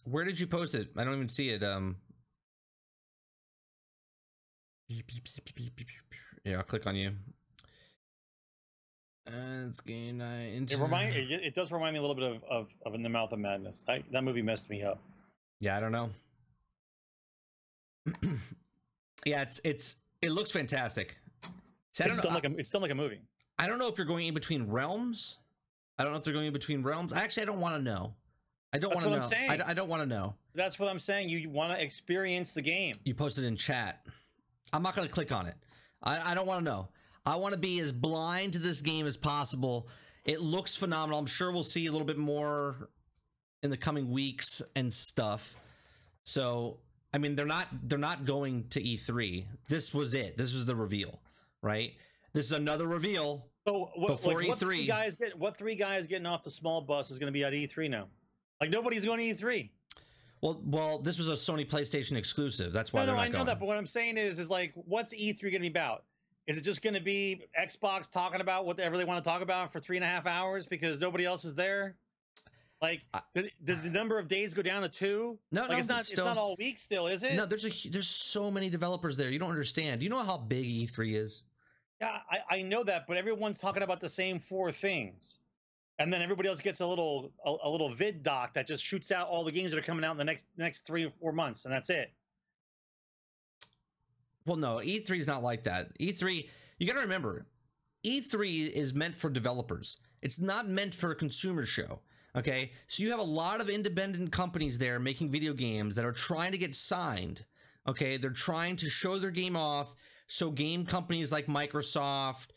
Where 0.05 0.23
did 0.23 0.39
you 0.39 0.47
post 0.47 0.75
it? 0.75 0.89
I 0.95 1.03
don't 1.03 1.15
even 1.15 1.29
see 1.29 1.49
it. 1.49 1.63
Um. 1.63 1.97
Yeah, 6.43 6.57
I'll 6.57 6.63
click 6.63 6.87
on 6.87 6.95
you. 6.95 7.11
Uh, 9.27 9.67
it's 9.67 9.81
game 9.81 10.19
night. 10.19 10.45
It 10.45 10.55
Into... 10.55 10.77
remind 10.77 11.13
it, 11.13 11.29
it 11.29 11.53
does 11.53 11.71
remind 11.73 11.93
me 11.93 11.99
a 11.99 12.01
little 12.01 12.15
bit 12.15 12.23
of, 12.23 12.43
of, 12.49 12.67
of 12.85 12.93
In 12.93 13.03
the 13.03 13.09
Mouth 13.09 13.33
of 13.33 13.39
Madness. 13.39 13.83
That 13.85 14.03
that 14.11 14.23
movie 14.23 14.41
messed 14.41 14.69
me 14.69 14.83
up. 14.83 15.01
Yeah, 15.59 15.75
I 15.75 15.79
don't 15.81 15.91
know. 15.91 16.09
yeah, 19.25 19.41
it's 19.41 19.59
it's 19.65 19.97
it 20.21 20.31
looks 20.31 20.51
fantastic. 20.51 21.17
It's 21.99 22.21
done 22.21 22.33
like 22.33 22.45
a 22.45 22.55
it's 22.57 22.69
done 22.69 22.81
like 22.81 22.91
a 22.91 22.95
movie. 22.95 23.19
I 23.59 23.67
don't 23.67 23.79
know 23.79 23.87
if 23.87 23.97
you're 23.97 24.07
going 24.07 24.27
in 24.27 24.33
between 24.33 24.67
realms. 24.69 25.37
I 25.97 26.03
don't 26.03 26.11
know 26.11 26.19
if 26.19 26.23
they're 26.23 26.33
going 26.33 26.47
in 26.47 26.53
between 26.53 26.83
realms. 26.83 27.11
Actually, 27.11 27.43
I 27.43 27.45
don't 27.47 27.59
want 27.59 27.75
to 27.75 27.81
know. 27.81 28.13
I 28.73 28.77
don't 28.77 28.93
want 28.93 29.05
to 29.05 29.09
know. 29.09 29.17
I'm 29.17 29.23
saying. 29.23 29.49
I 29.49 29.69
I 29.69 29.73
don't 29.73 29.89
want 29.89 30.03
to 30.03 30.05
know. 30.05 30.35
That's 30.53 30.77
what 30.77 30.89
I'm 30.89 30.99
saying. 30.99 31.29
You 31.29 31.49
want 31.49 31.71
to 31.77 31.83
experience 31.83 32.51
the 32.51 32.61
game. 32.61 32.95
You 33.03 33.15
posted 33.15 33.45
in 33.45 33.55
chat. 33.55 34.05
I'm 34.73 34.83
not 34.83 34.95
going 34.95 35.07
to 35.07 35.13
click 35.13 35.31
on 35.31 35.47
it. 35.47 35.55
I, 36.03 36.31
I 36.31 36.35
don't 36.35 36.45
want 36.45 36.59
to 36.59 36.65
know. 36.65 36.89
I 37.25 37.35
want 37.35 37.53
to 37.53 37.59
be 37.59 37.79
as 37.79 37.91
blind 37.91 38.53
to 38.53 38.59
this 38.59 38.81
game 38.81 39.05
as 39.07 39.17
possible. 39.17 39.87
It 40.25 40.41
looks 40.41 40.75
phenomenal. 40.75 41.19
I'm 41.19 41.25
sure 41.25 41.51
we'll 41.51 41.63
see 41.63 41.87
a 41.87 41.91
little 41.91 42.07
bit 42.07 42.17
more 42.17 42.89
in 43.63 43.69
the 43.69 43.77
coming 43.77 44.11
weeks 44.11 44.61
and 44.75 44.93
stuff. 44.93 45.55
So, 46.23 46.79
I 47.13 47.17
mean, 47.17 47.35
they're 47.35 47.45
not 47.45 47.67
they're 47.83 47.97
not 47.97 48.25
going 48.25 48.67
to 48.71 48.81
E3. 48.81 49.45
This 49.69 49.93
was 49.93 50.13
it. 50.13 50.37
This 50.37 50.53
was 50.53 50.65
the 50.65 50.75
reveal, 50.75 51.19
right? 51.61 51.93
This 52.33 52.45
is 52.45 52.51
another 52.51 52.87
reveal. 52.87 53.47
So 53.67 53.89
what, 53.95 54.07
Before 54.09 54.39
like, 54.39 54.49
what 54.49 54.59
three 54.59 54.85
E3. 54.85 54.87
guys 54.87 55.15
get 55.15 55.37
what 55.37 55.57
three 55.57 55.75
guys 55.75 56.07
getting 56.07 56.25
off 56.25 56.43
the 56.43 56.51
small 56.51 56.81
bus 56.81 57.11
is 57.11 57.19
going 57.19 57.31
to 57.31 57.37
be 57.37 57.43
at 57.43 57.53
E3 57.53 57.89
now? 57.89 58.07
Like 58.61 58.69
nobody's 58.69 59.03
going 59.05 59.19
to 59.35 59.43
E3. 59.45 59.69
Well, 60.41 60.61
well, 60.65 60.99
this 60.99 61.17
was 61.17 61.29
a 61.29 61.33
Sony 61.33 61.67
PlayStation 61.67 62.15
exclusive. 62.15 62.71
That's 62.71 62.93
why 62.93 63.05
No, 63.05 63.13
no, 63.15 63.19
I 63.19 63.27
know 63.27 63.33
going. 63.33 63.45
that. 63.47 63.59
But 63.59 63.65
what 63.65 63.77
I'm 63.77 63.87
saying 63.87 64.17
is, 64.17 64.37
is 64.39 64.49
like, 64.51 64.71
what's 64.75 65.13
E3 65.13 65.41
going 65.41 65.53
to 65.53 65.59
be 65.61 65.67
about? 65.67 66.03
Is 66.45 66.57
it 66.57 66.61
just 66.61 66.81
going 66.83 66.93
to 66.93 67.01
be 67.01 67.41
Xbox 67.59 68.09
talking 68.09 68.39
about 68.39 68.65
whatever 68.65 68.97
they 68.97 69.03
want 69.03 69.21
to 69.21 69.27
talk 69.27 69.41
about 69.41 69.73
for 69.73 69.79
three 69.79 69.97
and 69.97 70.03
a 70.03 70.07
half 70.07 70.25
hours 70.27 70.65
because 70.67 70.99
nobody 70.99 71.25
else 71.25 71.43
is 71.43 71.55
there? 71.55 71.95
Like, 72.81 73.01
I- 73.15 73.21
did, 73.33 73.51
did 73.63 73.81
the 73.81 73.89
number 73.89 74.19
of 74.19 74.27
days 74.27 74.53
go 74.53 74.61
down 74.61 74.83
to 74.83 74.89
two? 74.89 75.39
No, 75.51 75.61
like 75.61 75.71
no, 75.71 75.77
it's 75.79 75.87
not. 75.89 76.05
still- 76.05 76.27
It's 76.27 76.35
not 76.35 76.37
all 76.37 76.55
week 76.59 76.77
still, 76.77 77.07
is 77.07 77.23
it? 77.23 77.33
no, 77.33 77.45
there's 77.47 77.65
a 77.65 77.89
there's 77.89 78.07
so 78.07 78.51
many 78.51 78.69
developers 78.69 79.17
there. 79.17 79.31
You 79.31 79.39
don't 79.39 79.49
understand. 79.49 79.99
Do 79.99 80.03
you 80.03 80.09
know 80.11 80.19
how 80.19 80.37
big 80.37 80.65
E3 80.65 81.15
is? 81.15 81.43
Yeah, 82.01 82.17
I, 82.29 82.57
I 82.57 82.61
know 82.61 82.83
that, 82.83 83.05
but 83.07 83.17
everyone's 83.17 83.59
talking 83.59 83.83
about 83.83 83.99
the 83.99 84.09
same 84.09 84.39
four 84.39 84.71
things, 84.71 85.39
and 85.97 86.13
then 86.13 86.21
everybody 86.21 86.47
else 86.47 86.61
gets 86.61 86.79
a 86.79 86.85
little 86.85 87.31
a, 87.45 87.55
a 87.63 87.69
little 87.69 87.89
vid 87.89 88.21
doc 88.21 88.53
that 88.53 88.67
just 88.67 88.83
shoots 88.83 89.11
out 89.11 89.27
all 89.27 89.43
the 89.43 89.51
games 89.51 89.71
that 89.71 89.79
are 89.79 89.83
coming 89.83 90.05
out 90.05 90.11
in 90.11 90.17
the 90.17 90.23
next 90.23 90.45
next 90.57 90.85
three 90.85 91.05
or 91.05 91.09
four 91.09 91.31
months, 91.31 91.65
and 91.65 91.73
that's 91.73 91.89
it. 91.89 92.13
Well, 94.45 94.57
no, 94.57 94.77
E3 94.77 95.19
is 95.19 95.27
not 95.27 95.43
like 95.43 95.63
that. 95.65 95.97
E3, 95.99 96.47
you 96.79 96.87
got 96.87 96.93
to 96.93 97.01
remember, 97.01 97.47
E3 98.05 98.71
is 98.71 98.93
meant 98.93 99.13
for 99.13 99.29
developers. 99.29 99.97
It's 100.21 100.39
not 100.39 100.69
meant 100.69 100.95
for 100.95 101.11
a 101.11 101.15
consumer 101.15 101.65
show. 101.65 101.99
Okay, 102.35 102.71
so 102.87 103.03
you 103.03 103.09
have 103.09 103.19
a 103.19 103.23
lot 103.23 103.59
of 103.61 103.69
independent 103.69 104.31
companies 104.31 104.77
there 104.77 104.99
making 104.99 105.31
video 105.31 105.53
games 105.53 105.95
that 105.95 106.05
are 106.05 106.11
trying 106.11 106.51
to 106.51 106.57
get 106.57 106.75
signed. 106.75 107.43
Okay, 107.87 108.17
they're 108.17 108.29
trying 108.29 108.75
to 108.77 108.89
show 108.89 109.17
their 109.17 109.31
game 109.31 109.55
off 109.55 109.95
so 110.27 110.51
game 110.51 110.85
companies 110.85 111.31
like 111.31 111.47
Microsoft, 111.47 112.47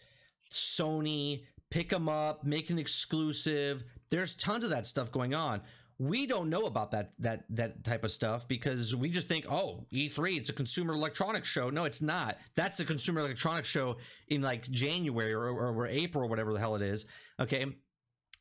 Sony 0.51 1.45
pick 1.71 1.89
them 1.89 2.09
up, 2.09 2.45
make 2.45 2.71
an 2.71 2.79
exclusive. 2.79 3.85
There's 4.11 4.35
tons 4.35 4.65
of 4.65 4.71
that 4.71 4.87
stuff 4.87 5.11
going 5.13 5.35
on. 5.35 5.63
We 5.99 6.27
don't 6.27 6.49
know 6.49 6.63
about 6.63 6.93
that 6.93 7.13
that 7.19 7.45
that 7.51 7.85
type 7.85 8.05
of 8.05 8.11
stuff 8.11 8.49
because 8.49 8.97
we 8.97 9.11
just 9.11 9.29
think, 9.29 9.45
oh, 9.51 9.87
E3, 9.93 10.39
it's 10.39 10.49
a 10.49 10.55
consumer 10.55 10.95
electronics 10.95 11.47
show. 11.47 11.69
No, 11.69 11.85
it's 11.85 12.01
not. 12.01 12.39
That's 12.55 12.81
a 12.81 12.87
consumer 12.87 13.21
electronics 13.21 13.69
show 13.69 13.99
in 14.29 14.41
like 14.41 14.69
January 14.71 15.33
or, 15.33 15.45
or, 15.45 15.75
or 15.75 15.87
April 15.87 16.25
or 16.25 16.27
whatever 16.27 16.55
the 16.55 16.59
hell 16.59 16.75
it 16.75 16.83
is. 16.83 17.05
Okay, 17.39 17.67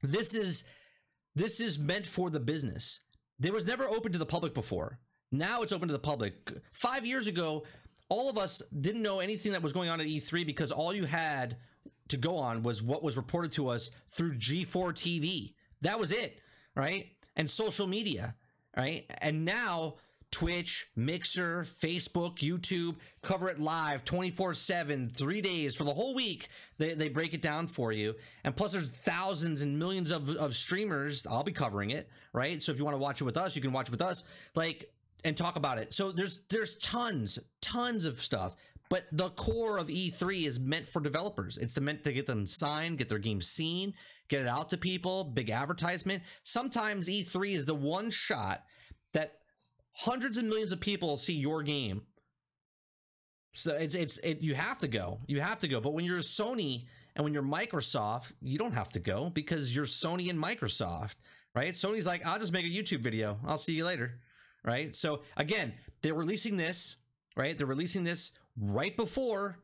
this 0.01 0.35
is 0.35 0.63
this 1.35 1.59
is 1.59 1.77
meant 1.77 2.05
for 2.05 2.29
the 2.29 2.39
business. 2.39 3.01
There 3.39 3.53
was 3.53 3.67
never 3.67 3.83
open 3.83 4.13
to 4.13 4.17
the 4.17 4.25
public 4.25 4.53
before. 4.53 4.99
Now 5.31 5.61
it's 5.61 5.71
open 5.71 5.89
to 5.89 5.93
the 5.93 5.99
public. 5.99 6.51
Five 6.71 7.05
years 7.05 7.27
ago, 7.27 7.65
all 8.09 8.29
of 8.29 8.37
us 8.37 8.61
didn't 8.81 9.01
know 9.01 9.19
anything 9.19 9.51
that 9.53 9.61
was 9.61 9.73
going 9.73 9.89
on 9.89 10.01
at 10.01 10.07
E3 10.07 10.45
because 10.45 10.71
all 10.71 10.93
you 10.93 11.05
had 11.05 11.57
to 12.09 12.17
go 12.17 12.37
on 12.37 12.63
was 12.63 12.81
what 12.81 13.03
was 13.03 13.15
reported 13.15 13.51
to 13.53 13.69
us 13.69 13.91
through 14.07 14.33
G4 14.35 14.93
TV. 14.93 15.53
That 15.81 15.99
was 15.99 16.11
it, 16.11 16.39
right? 16.75 17.07
And 17.35 17.49
social 17.49 17.87
media, 17.87 18.35
right? 18.75 19.05
And 19.21 19.45
now 19.45 19.95
Twitch, 20.31 20.87
Mixer, 20.95 21.61
Facebook, 21.61 22.37
YouTube 22.37 22.97
cover 23.21 23.49
it 23.49 23.59
live 23.59 24.05
24 24.05 24.53
7, 24.53 25.09
three 25.09 25.41
days 25.41 25.75
for 25.75 25.83
the 25.83 25.93
whole 25.93 26.13
week. 26.13 26.49
They, 26.77 26.93
they 26.93 27.09
break 27.09 27.33
it 27.33 27.41
down 27.41 27.67
for 27.67 27.91
you. 27.91 28.15
And 28.43 28.55
plus, 28.55 28.73
there's 28.73 28.89
thousands 28.89 29.61
and 29.61 29.79
millions 29.79 30.11
of, 30.11 30.29
of 30.29 30.55
streamers. 30.55 31.25
I'll 31.27 31.43
be 31.43 31.51
covering 31.51 31.91
it, 31.91 32.09
right? 32.33 32.61
So 32.61 32.71
if 32.71 32.77
you 32.77 32.85
want 32.85 32.95
to 32.95 32.99
watch 33.01 33.21
it 33.21 33.23
with 33.23 33.37
us, 33.37 33.55
you 33.55 33.61
can 33.61 33.71
watch 33.71 33.87
it 33.87 33.91
with 33.91 34.01
us. 34.01 34.23
Like, 34.55 34.91
and 35.23 35.37
talk 35.37 35.55
about 35.55 35.77
it. 35.79 35.93
So 35.93 36.11
there's 36.11 36.41
there's 36.49 36.75
tons, 36.77 37.39
tons 37.61 38.05
of 38.05 38.21
stuff. 38.21 38.55
But 38.89 39.05
the 39.11 39.29
core 39.31 39.77
of 39.77 39.87
E3 39.87 40.45
is 40.47 40.59
meant 40.59 40.85
for 40.87 40.99
developers. 41.01 41.57
It's 41.57 41.79
meant 41.79 42.03
to 42.05 42.13
get 42.13 42.25
them 42.25 42.47
signed, 42.47 42.97
get 42.97 43.09
their 43.09 43.19
game 43.19 43.41
seen, 43.41 43.93
get 44.29 44.41
it 44.41 44.47
out 44.47 44.71
to 44.71 44.77
people, 44.77 45.25
big 45.25 45.49
advertisement. 45.51 46.23
Sometimes 46.43 47.07
E3 47.07 47.55
is 47.55 47.65
the 47.65 47.75
one 47.75 48.11
shot 48.11 48.63
that 49.13 49.33
hundreds 49.93 50.37
of 50.37 50.45
millions 50.45 50.71
of 50.71 50.79
people 50.79 51.17
see 51.17 51.33
your 51.33 51.63
game 51.63 52.01
So 53.53 53.73
it's 53.75 53.95
it's 53.95 54.17
it, 54.19 54.41
you 54.41 54.55
have 54.55 54.77
to 54.79 54.87
go. 54.87 55.19
You 55.27 55.41
have 55.41 55.59
to 55.59 55.67
go. 55.67 55.81
But 55.81 55.93
when 55.93 56.05
you're 56.05 56.19
Sony 56.19 56.85
and 57.15 57.23
when 57.23 57.33
you're 57.33 57.43
Microsoft, 57.43 58.31
you 58.41 58.57
don't 58.57 58.73
have 58.73 58.89
to 58.93 58.99
go 58.99 59.29
because 59.29 59.75
you're 59.75 59.85
Sony 59.85 60.29
and 60.29 60.41
Microsoft, 60.41 61.15
right? 61.55 61.73
Sony's 61.73 62.05
like, 62.07 62.25
I'll 62.25 62.39
just 62.39 62.53
make 62.53 62.65
a 62.65 62.69
YouTube 62.69 63.01
video. 63.01 63.39
I'll 63.45 63.57
see 63.57 63.73
you 63.73 63.85
later, 63.85 64.19
right? 64.63 64.95
So 64.95 65.21
again, 65.37 65.73
they're 66.01 66.13
releasing 66.13 66.57
this, 66.57 66.97
right? 67.35 67.57
They're 67.57 67.67
releasing 67.67 68.03
this 68.03 68.31
right 68.59 68.95
before 68.95 69.59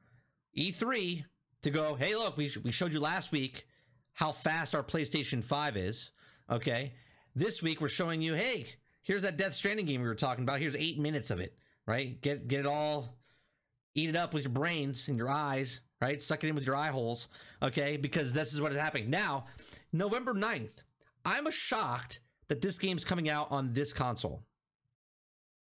E3 0.57 1.23
to 1.63 1.69
go, 1.69 1.95
hey, 1.95 2.15
look, 2.15 2.37
we, 2.37 2.51
we 2.63 2.71
showed 2.71 2.93
you 2.93 2.99
last 2.99 3.31
week 3.31 3.65
how 4.13 4.31
fast 4.31 4.75
our 4.75 4.83
PlayStation 4.83 5.43
5 5.43 5.77
is. 5.77 6.11
Okay. 6.49 6.93
This 7.35 7.61
week 7.61 7.81
we're 7.81 7.89
showing 7.89 8.21
you, 8.21 8.33
hey, 8.33 8.67
here's 9.01 9.23
that 9.23 9.37
Death 9.37 9.53
Stranding 9.53 9.85
game 9.85 10.01
we 10.01 10.07
were 10.07 10.15
talking 10.15 10.43
about. 10.43 10.59
Here's 10.59 10.75
eight 10.75 10.99
minutes 10.99 11.31
of 11.31 11.39
it, 11.39 11.57
right? 11.85 12.21
Get 12.21 12.47
get 12.47 12.61
it 12.61 12.65
all, 12.65 13.17
eat 13.93 14.09
it 14.09 14.15
up 14.15 14.33
with 14.33 14.43
your 14.43 14.53
brains 14.53 15.09
and 15.09 15.17
your 15.17 15.29
eyes, 15.29 15.81
right? 16.01 16.21
Suck 16.21 16.43
it 16.43 16.47
in 16.47 16.55
with 16.55 16.65
your 16.65 16.75
eye 16.75 16.89
holes, 16.89 17.27
okay? 17.61 17.97
Because 17.97 18.31
this 18.31 18.53
is 18.53 18.61
what 18.61 18.71
is 18.71 18.77
happening. 18.77 19.09
Now, 19.09 19.45
November 19.91 20.33
9th, 20.33 20.83
I'm 21.25 21.49
shocked 21.51 22.19
that 22.47 22.61
this 22.61 22.77
game's 22.77 23.03
coming 23.03 23.29
out 23.29 23.51
on 23.51 23.73
this 23.73 23.91
console. 23.91 24.43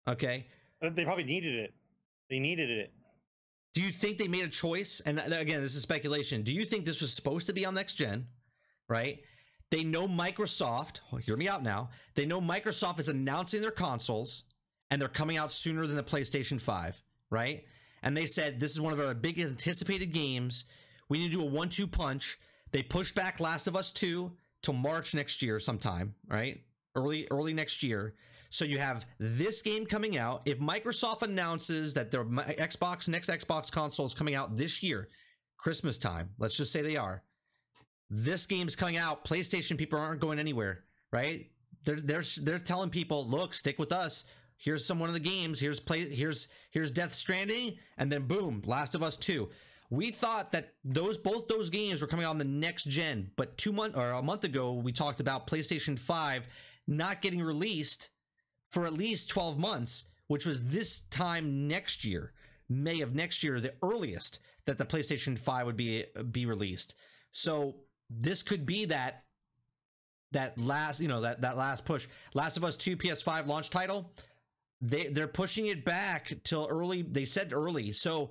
Okay. 0.07 0.47
They 0.81 1.03
probably 1.03 1.23
needed 1.23 1.55
it. 1.55 1.73
They 2.29 2.39
needed 2.39 2.69
it. 2.69 2.93
Do 3.73 3.81
you 3.81 3.91
think 3.91 4.17
they 4.17 4.27
made 4.27 4.43
a 4.43 4.49
choice? 4.49 5.01
And 5.05 5.19
uh, 5.19 5.23
again, 5.29 5.61
this 5.61 5.75
is 5.75 5.81
speculation. 5.81 6.43
Do 6.43 6.53
you 6.53 6.65
think 6.65 6.85
this 6.85 7.01
was 7.01 7.13
supposed 7.13 7.47
to 7.47 7.53
be 7.53 7.65
on 7.65 7.75
next 7.75 7.95
gen? 7.95 8.27
Right? 8.87 9.19
They 9.69 9.83
know 9.83 10.07
Microsoft, 10.07 11.01
oh, 11.11 11.17
hear 11.17 11.35
me 11.35 11.49
out 11.49 11.61
now. 11.61 11.89
They 12.15 12.25
know 12.25 12.39
Microsoft 12.39 12.99
is 12.99 13.09
announcing 13.09 13.61
their 13.61 13.71
consoles 13.71 14.45
and 14.89 15.01
they're 15.01 15.09
coming 15.09 15.37
out 15.37 15.51
sooner 15.51 15.85
than 15.85 15.97
the 15.97 16.03
PlayStation 16.03 16.59
5, 16.59 17.03
right? 17.29 17.65
And 18.01 18.15
they 18.15 18.25
said 18.25 18.59
this 18.59 18.71
is 18.71 18.79
one 18.79 18.93
of 18.93 18.99
our 18.99 19.13
big 19.13 19.39
anticipated 19.39 20.13
games. 20.13 20.65
We 21.09 21.19
need 21.19 21.31
to 21.31 21.37
do 21.37 21.41
a 21.41 21.45
one 21.45 21.69
two 21.69 21.87
punch. 21.87 22.39
They 22.71 22.83
pushed 22.83 23.15
back 23.15 23.39
Last 23.39 23.67
of 23.67 23.75
Us 23.75 23.91
2 23.91 24.31
till 24.61 24.73
March 24.73 25.13
next 25.13 25.41
year 25.41 25.59
sometime, 25.59 26.15
right? 26.27 26.61
Early 26.95 27.27
early 27.29 27.53
next 27.53 27.83
year. 27.83 28.15
So 28.49 28.65
you 28.65 28.79
have 28.79 29.05
this 29.19 29.61
game 29.61 29.85
coming 29.85 30.17
out. 30.17 30.41
If 30.45 30.59
Microsoft 30.59 31.21
announces 31.21 31.93
that 31.93 32.11
their 32.11 32.25
Xbox 32.25 33.09
next 33.09 33.29
Xbox 33.29 33.71
console 33.71 34.05
is 34.05 34.13
coming 34.13 34.35
out 34.35 34.57
this 34.57 34.81
year, 34.81 35.09
Christmas 35.57 35.97
time, 35.97 36.29
let's 36.37 36.55
just 36.55 36.71
say 36.71 36.81
they 36.81 36.97
are. 36.97 37.23
This 38.09 38.45
game's 38.45 38.75
coming 38.75 38.97
out. 38.97 39.25
PlayStation 39.25 39.77
people 39.77 39.99
aren't 39.99 40.21
going 40.21 40.39
anywhere, 40.39 40.83
right? 41.11 41.49
They're 41.83 42.01
they're 42.01 42.23
they're 42.41 42.59
telling 42.59 42.89
people, 42.89 43.27
look, 43.27 43.53
stick 43.53 43.79
with 43.79 43.91
us. 43.91 44.23
Here's 44.57 44.85
some 44.85 44.99
one 44.99 45.09
of 45.09 45.13
the 45.13 45.19
games. 45.19 45.59
Here's 45.59 45.79
play. 45.79 46.09
Here's 46.09 46.47
here's 46.71 46.91
Death 46.91 47.13
Stranding, 47.13 47.77
and 47.97 48.11
then 48.11 48.27
boom, 48.27 48.61
Last 48.65 48.95
of 48.95 49.03
Us 49.03 49.17
Two. 49.17 49.49
We 49.89 50.11
thought 50.11 50.51
that 50.51 50.73
those 50.83 51.17
both 51.17 51.47
those 51.47 51.69
games 51.69 52.01
were 52.01 52.07
coming 52.07 52.25
out 52.25 52.31
on 52.31 52.37
the 52.37 52.43
next 52.43 52.85
gen, 52.85 53.31
but 53.35 53.57
two 53.57 53.71
month 53.71 53.97
or 53.97 54.11
a 54.11 54.21
month 54.21 54.43
ago 54.43 54.73
we 54.73 54.91
talked 54.91 55.19
about 55.19 55.47
PlayStation 55.47 55.97
Five 55.97 56.47
not 56.87 57.21
getting 57.21 57.41
released 57.41 58.09
for 58.77 58.85
at 58.85 58.93
least 58.93 59.27
12 59.31 59.57
months, 59.57 60.03
which 60.27 60.45
was 60.45 60.67
this 60.67 60.99
time 61.09 61.67
next 61.67 62.05
year, 62.05 62.31
May 62.69 63.01
of 63.01 63.15
next 63.15 63.43
year, 63.43 63.59
the 63.59 63.73
earliest 63.81 64.39
that 64.65 64.77
the 64.77 64.85
PlayStation 64.85 65.39
5 65.39 65.65
would 65.65 65.75
be 65.75 66.05
be 66.31 66.45
released. 66.45 66.93
So 67.31 67.77
this 68.07 68.43
could 68.43 68.67
be 68.67 68.85
that 68.85 69.23
that 70.31 70.59
last, 70.59 71.01
you 71.01 71.07
know, 71.07 71.21
that 71.21 71.41
that 71.41 71.57
last 71.57 71.85
push. 71.85 72.05
Last 72.35 72.55
of 72.55 72.63
Us 72.63 72.77
2 72.77 72.97
PS5 72.97 73.47
launch 73.47 73.71
title. 73.71 74.13
They 74.79 75.07
they're 75.07 75.27
pushing 75.27 75.65
it 75.65 75.83
back 75.83 76.37
till 76.43 76.67
early. 76.69 77.01
They 77.01 77.25
said 77.25 77.53
early. 77.53 77.91
So 77.93 78.29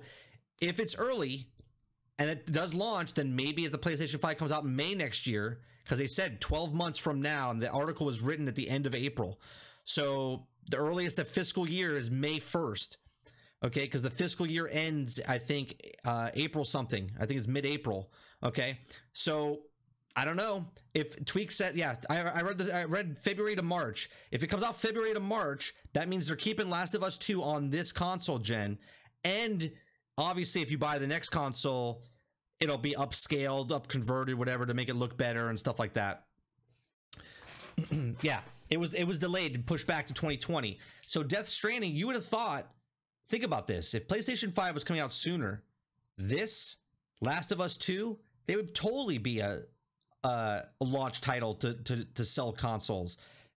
if 0.61 0.79
it's 0.79 0.95
early 0.95 1.49
and 2.19 2.29
it 2.29 2.49
does 2.49 2.73
launch, 2.73 3.15
then 3.15 3.35
maybe 3.35 3.65
if 3.65 3.73
the 3.73 3.77
PlayStation 3.77 4.21
5 4.21 4.37
comes 4.37 4.53
out 4.53 4.65
May 4.65 4.95
next 4.95 5.27
year, 5.27 5.59
because 5.83 5.99
they 5.99 6.07
said 6.07 6.39
12 6.39 6.73
months 6.73 6.97
from 6.97 7.21
now, 7.21 7.51
and 7.51 7.61
the 7.61 7.69
article 7.69 8.05
was 8.05 8.21
written 8.21 8.47
at 8.47 8.55
the 8.55 8.69
end 8.69 8.85
of 8.85 8.95
April. 8.95 9.41
So 9.87 10.47
the 10.69 10.77
earliest 10.77 11.15
that 11.15 11.29
fiscal 11.29 11.67
year 11.67 11.97
is 11.97 12.11
May 12.11 12.39
1st. 12.39 12.97
Okay, 13.63 13.81
because 13.81 14.03
the 14.03 14.11
fiscal 14.11 14.45
year 14.45 14.69
ends, 14.71 15.19
I 15.27 15.39
think, 15.39 15.81
uh, 16.05 16.29
April 16.35 16.63
something. 16.63 17.09
I 17.19 17.25
think 17.25 17.39
it's 17.39 17.47
mid 17.47 17.65
April. 17.65 18.11
Okay, 18.43 18.77
so 19.13 19.61
I 20.15 20.25
don't 20.25 20.35
know 20.35 20.67
if 20.93 21.25
Tweak 21.25 21.51
said, 21.51 21.75
yeah, 21.75 21.95
I, 22.07 22.19
I 22.19 22.41
read 22.41 22.59
the, 22.59 22.75
I 22.75 22.83
read 22.83 23.17
February 23.17 23.55
to 23.55 23.63
March. 23.63 24.11
If 24.29 24.43
it 24.43 24.47
comes 24.47 24.61
out 24.61 24.79
February 24.79 25.13
to 25.13 25.19
March, 25.19 25.73
that 25.93 26.07
means 26.07 26.27
they're 26.27 26.35
keeping 26.35 26.69
Last 26.69 26.93
of 26.93 27.01
Us 27.01 27.17
2 27.17 27.41
on 27.41 27.71
this 27.71 27.91
console 27.91 28.37
gen. 28.37 28.77
And 29.23 29.71
obviously, 30.17 30.61
if 30.61 30.69
you 30.69 30.77
buy 30.77 30.99
the 30.99 31.07
next 31.07 31.29
console, 31.29 32.03
it'll 32.59 32.77
be 32.77 32.93
upscaled, 32.93 33.71
up 33.71 33.87
converted, 33.87 34.37
whatever, 34.37 34.67
to 34.67 34.73
make 34.75 34.89
it 34.89 34.95
look 34.95 35.17
better 35.17 35.49
and 35.49 35.57
stuff 35.57 35.79
like 35.79 35.93
that. 35.93 36.25
yeah, 38.21 38.41
it 38.69 38.79
was 38.79 38.93
it 38.93 39.05
was 39.05 39.19
delayed 39.19 39.55
and 39.55 39.65
pushed 39.65 39.87
back 39.87 40.07
to 40.07 40.13
2020. 40.13 40.79
So 41.05 41.23
Death 41.23 41.47
Stranding, 41.47 41.95
you 41.95 42.07
would 42.07 42.15
have 42.15 42.25
thought, 42.25 42.71
think 43.27 43.43
about 43.43 43.67
this. 43.67 43.93
If 43.93 44.07
PlayStation 44.07 44.51
5 44.51 44.73
was 44.73 44.83
coming 44.83 45.01
out 45.01 45.13
sooner, 45.13 45.63
this 46.17 46.77
Last 47.21 47.51
of 47.51 47.61
Us 47.61 47.77
2, 47.77 48.17
they 48.45 48.55
would 48.55 48.75
totally 48.75 49.17
be 49.17 49.39
a 49.39 49.61
a, 50.23 50.63
launch 50.81 51.21
title 51.21 51.55
to, 51.55 51.73
to 51.73 52.03
to 52.03 52.25
sell 52.25 52.51
consoles. 52.51 53.17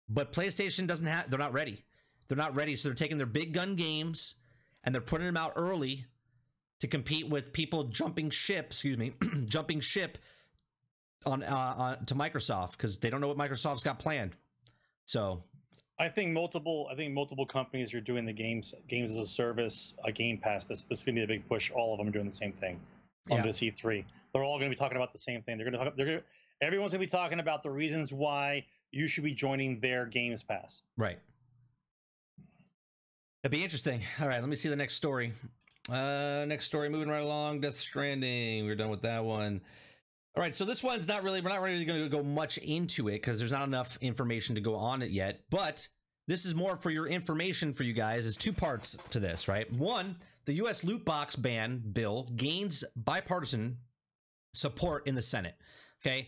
But 0.10 0.34
PlayStation 0.34 0.88
doesn't 0.88 1.06
have 1.06 1.30
they're 1.30 1.40
not 1.40 1.54
ready. 1.54 1.84
They're 2.28 2.38
not 2.38 2.56
ready, 2.56 2.76
so 2.76 2.90
they're 2.90 2.96
taking 2.96 3.18
their 3.18 3.26
big 3.26 3.54
gun 3.54 3.76
games 3.76 4.36
and 4.84 4.94
they're 4.94 5.02
putting 5.02 5.28
them 5.28 5.38
out 5.38 5.54
early 5.56 6.06
to 6.80 6.88
compete 6.88 7.30
with 7.30 7.54
people 7.54 7.86
jumping 7.86 8.30
ship, 8.30 8.68
excuse 8.68 8.98
me, 8.98 9.14
jumping 9.46 9.80
ship 9.80 10.18
on 11.26 11.44
uh, 11.44 11.74
on 11.78 12.06
to 12.06 12.16
Microsoft 12.16 12.72
because 12.72 12.98
they 12.98 13.10
don't 13.10 13.22
know 13.22 13.28
what 13.28 13.38
Microsoft's 13.38 13.84
got 13.84 14.00
planned. 14.00 14.36
So 15.08 15.42
I 16.00 16.10
think 16.10 16.32
multiple. 16.32 16.88
I 16.92 16.96
think 16.96 17.14
multiple 17.14 17.46
companies 17.46 17.94
are 17.94 18.02
doing 18.02 18.26
the 18.26 18.34
games 18.34 18.76
games 18.88 19.10
as 19.12 19.18
a 19.18 19.26
service, 19.26 19.94
a 20.04 20.12
Game 20.12 20.38
Pass. 20.38 20.68
This 20.68 20.84
this 20.84 21.00
is 21.00 21.04
going 21.04 21.16
to 21.16 21.22
be 21.22 21.24
a 21.24 21.40
big 21.40 21.48
push. 21.48 21.72
All 21.72 21.94
of 21.94 21.98
them 21.98 22.10
are 22.10 22.12
doing 22.12 22.26
the 22.26 22.32
same 22.32 22.52
thing 22.52 22.80
on 23.32 23.38
yeah. 23.38 23.44
this 23.44 23.60
E3. 23.60 24.04
They're 24.34 24.44
all 24.44 24.60
going 24.60 24.70
to 24.70 24.76
be 24.76 24.78
talking 24.78 24.98
about 24.98 25.14
the 25.14 25.18
same 25.18 25.42
thing. 25.42 25.58
They're 25.58 25.66
going 25.70 25.80
to 25.80 25.86
talk. 25.86 25.98
They're 25.98 26.06
going. 26.06 26.22
Everyone's 26.62 26.92
going 26.92 27.00
to 27.00 27.08
be 27.08 27.18
talking 27.18 27.40
about 27.40 27.64
the 27.64 27.70
reasons 27.70 28.12
why 28.12 28.66
you 28.92 29.08
should 29.08 29.24
be 29.24 29.34
joining 29.34 29.80
their 29.80 30.06
Games 30.06 30.44
Pass. 30.44 30.82
Right. 30.98 31.20
It'd 33.44 33.52
be 33.52 33.64
interesting. 33.64 34.02
All 34.20 34.28
right, 34.28 34.42
let 34.42 34.50
me 34.50 34.56
see 34.56 34.68
the 34.68 34.76
next 34.76 34.96
story. 34.96 35.32
Uh, 35.90 36.44
next 36.48 36.66
story, 36.66 36.90
moving 36.90 37.08
right 37.08 37.22
along. 37.22 37.62
Death 37.62 37.78
Stranding. 37.78 38.66
We're 38.66 38.76
done 38.76 38.90
with 38.90 39.04
that 39.04 39.24
one. 39.24 39.62
All 40.38 40.44
right, 40.44 40.54
so 40.54 40.66
this 40.66 40.84
one's 40.84 41.08
not 41.08 41.24
really, 41.24 41.42
we're 41.42 41.50
not 41.50 41.64
really 41.64 41.84
going 41.84 42.04
to 42.04 42.10
go 42.10 42.22
much 42.22 42.60
into 42.60 43.08
it 43.08 43.14
because 43.14 43.40
there's 43.40 43.52
not 43.52 43.68
enough 43.68 43.98
information 44.02 44.54
to 44.54 44.62
go 44.62 44.76
on 44.76 45.02
it 45.02 45.10
yet. 45.10 45.42
But 45.50 45.88
this 46.28 46.46
is 46.46 46.54
more 46.54 46.78
for 46.78 46.92
your 46.92 47.08
information 47.08 47.74
for 47.74 47.82
you 47.82 47.94
guys. 47.94 48.26
There's 48.26 48.38
two 48.38 48.54
parts 48.54 48.96
to 49.10 49.20
this, 49.20 49.48
right? 49.48 49.72
One, 49.74 50.18
the 50.46 50.54
U.S. 50.54 50.84
loot 50.84 51.04
box 51.04 51.36
ban 51.36 51.82
bill 51.92 52.28
gains 52.36 52.84
bipartisan 52.96 53.80
support 54.54 55.08
in 55.08 55.16
the 55.16 55.24
Senate. 55.24 55.56
Okay. 56.06 56.28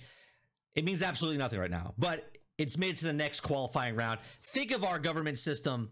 It 0.74 0.86
means 0.86 1.04
absolutely 1.04 1.38
nothing 1.38 1.60
right 1.60 1.70
now, 1.70 1.94
but 2.00 2.36
it's 2.58 2.80
made 2.80 2.90
it 2.90 2.98
to 2.98 3.06
the 3.06 3.14
next 3.14 3.42
qualifying 3.42 3.96
round. 3.96 4.22
Think 4.42 4.72
of 4.72 4.84
our 4.84 4.98
government 4.98 5.38
system 5.38 5.92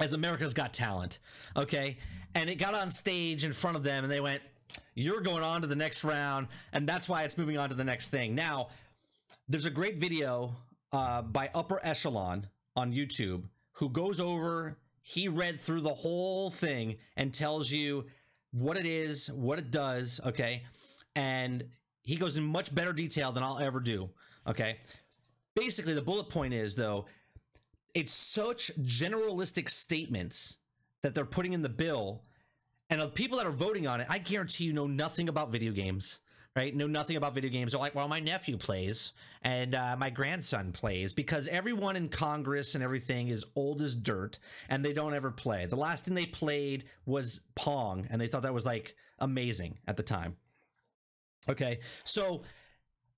as 0.00 0.14
America's 0.14 0.54
Got 0.54 0.72
Talent. 0.72 1.18
Okay. 1.54 1.98
And 2.34 2.48
it 2.48 2.54
got 2.54 2.72
on 2.72 2.90
stage 2.90 3.44
in 3.44 3.52
front 3.52 3.76
of 3.76 3.82
them 3.82 4.02
and 4.02 4.10
they 4.10 4.20
went, 4.20 4.40
you're 4.94 5.20
going 5.20 5.42
on 5.42 5.60
to 5.62 5.66
the 5.66 5.76
next 5.76 6.04
round, 6.04 6.48
and 6.72 6.88
that's 6.88 7.08
why 7.08 7.24
it's 7.24 7.36
moving 7.36 7.58
on 7.58 7.68
to 7.68 7.74
the 7.74 7.84
next 7.84 8.08
thing. 8.08 8.34
Now, 8.34 8.68
there's 9.48 9.66
a 9.66 9.70
great 9.70 9.98
video 9.98 10.54
uh, 10.92 11.22
by 11.22 11.50
Upper 11.54 11.80
Echelon 11.82 12.46
on 12.76 12.92
YouTube 12.92 13.44
who 13.72 13.88
goes 13.88 14.20
over. 14.20 14.78
He 15.02 15.28
read 15.28 15.60
through 15.60 15.82
the 15.82 15.92
whole 15.92 16.50
thing 16.50 16.96
and 17.16 17.34
tells 17.34 17.70
you 17.70 18.06
what 18.52 18.76
it 18.76 18.86
is, 18.86 19.30
what 19.32 19.58
it 19.58 19.70
does. 19.70 20.20
Okay, 20.24 20.62
and 21.16 21.64
he 22.02 22.16
goes 22.16 22.36
in 22.36 22.44
much 22.44 22.74
better 22.74 22.92
detail 22.92 23.32
than 23.32 23.42
I'll 23.42 23.58
ever 23.58 23.80
do. 23.80 24.08
Okay, 24.46 24.78
basically 25.54 25.94
the 25.94 26.02
bullet 26.02 26.28
point 26.28 26.54
is 26.54 26.74
though, 26.74 27.06
it's 27.94 28.12
such 28.12 28.70
generalistic 28.80 29.68
statements 29.68 30.58
that 31.02 31.14
they're 31.14 31.24
putting 31.24 31.52
in 31.52 31.62
the 31.62 31.68
bill 31.68 32.22
and 32.90 33.00
the 33.00 33.08
people 33.08 33.38
that 33.38 33.46
are 33.46 33.52
voting 33.52 33.86
on 33.86 34.00
it, 34.00 34.06
I 34.10 34.18
guarantee 34.18 34.64
you 34.64 34.72
know 34.72 34.86
nothing 34.86 35.28
about 35.28 35.50
video 35.50 35.72
games, 35.72 36.18
right? 36.54 36.74
Know 36.74 36.86
nothing 36.86 37.16
about 37.16 37.34
video 37.34 37.50
games. 37.50 37.72
They're 37.72 37.80
like, 37.80 37.94
well, 37.94 38.08
my 38.08 38.20
nephew 38.20 38.56
plays 38.56 39.12
and 39.42 39.74
uh, 39.74 39.96
my 39.98 40.10
grandson 40.10 40.72
plays 40.72 41.12
because 41.12 41.48
everyone 41.48 41.96
in 41.96 42.08
Congress 42.08 42.74
and 42.74 42.84
everything 42.84 43.28
is 43.28 43.44
old 43.56 43.80
as 43.80 43.94
dirt 43.94 44.38
and 44.68 44.84
they 44.84 44.92
don't 44.92 45.14
ever 45.14 45.30
play. 45.30 45.66
The 45.66 45.76
last 45.76 46.04
thing 46.04 46.14
they 46.14 46.26
played 46.26 46.84
was 47.06 47.40
Pong 47.54 48.06
and 48.10 48.20
they 48.20 48.26
thought 48.26 48.42
that 48.42 48.54
was 48.54 48.66
like 48.66 48.94
amazing 49.18 49.78
at 49.86 49.96
the 49.96 50.02
time. 50.02 50.36
Okay. 51.48 51.80
So 52.04 52.42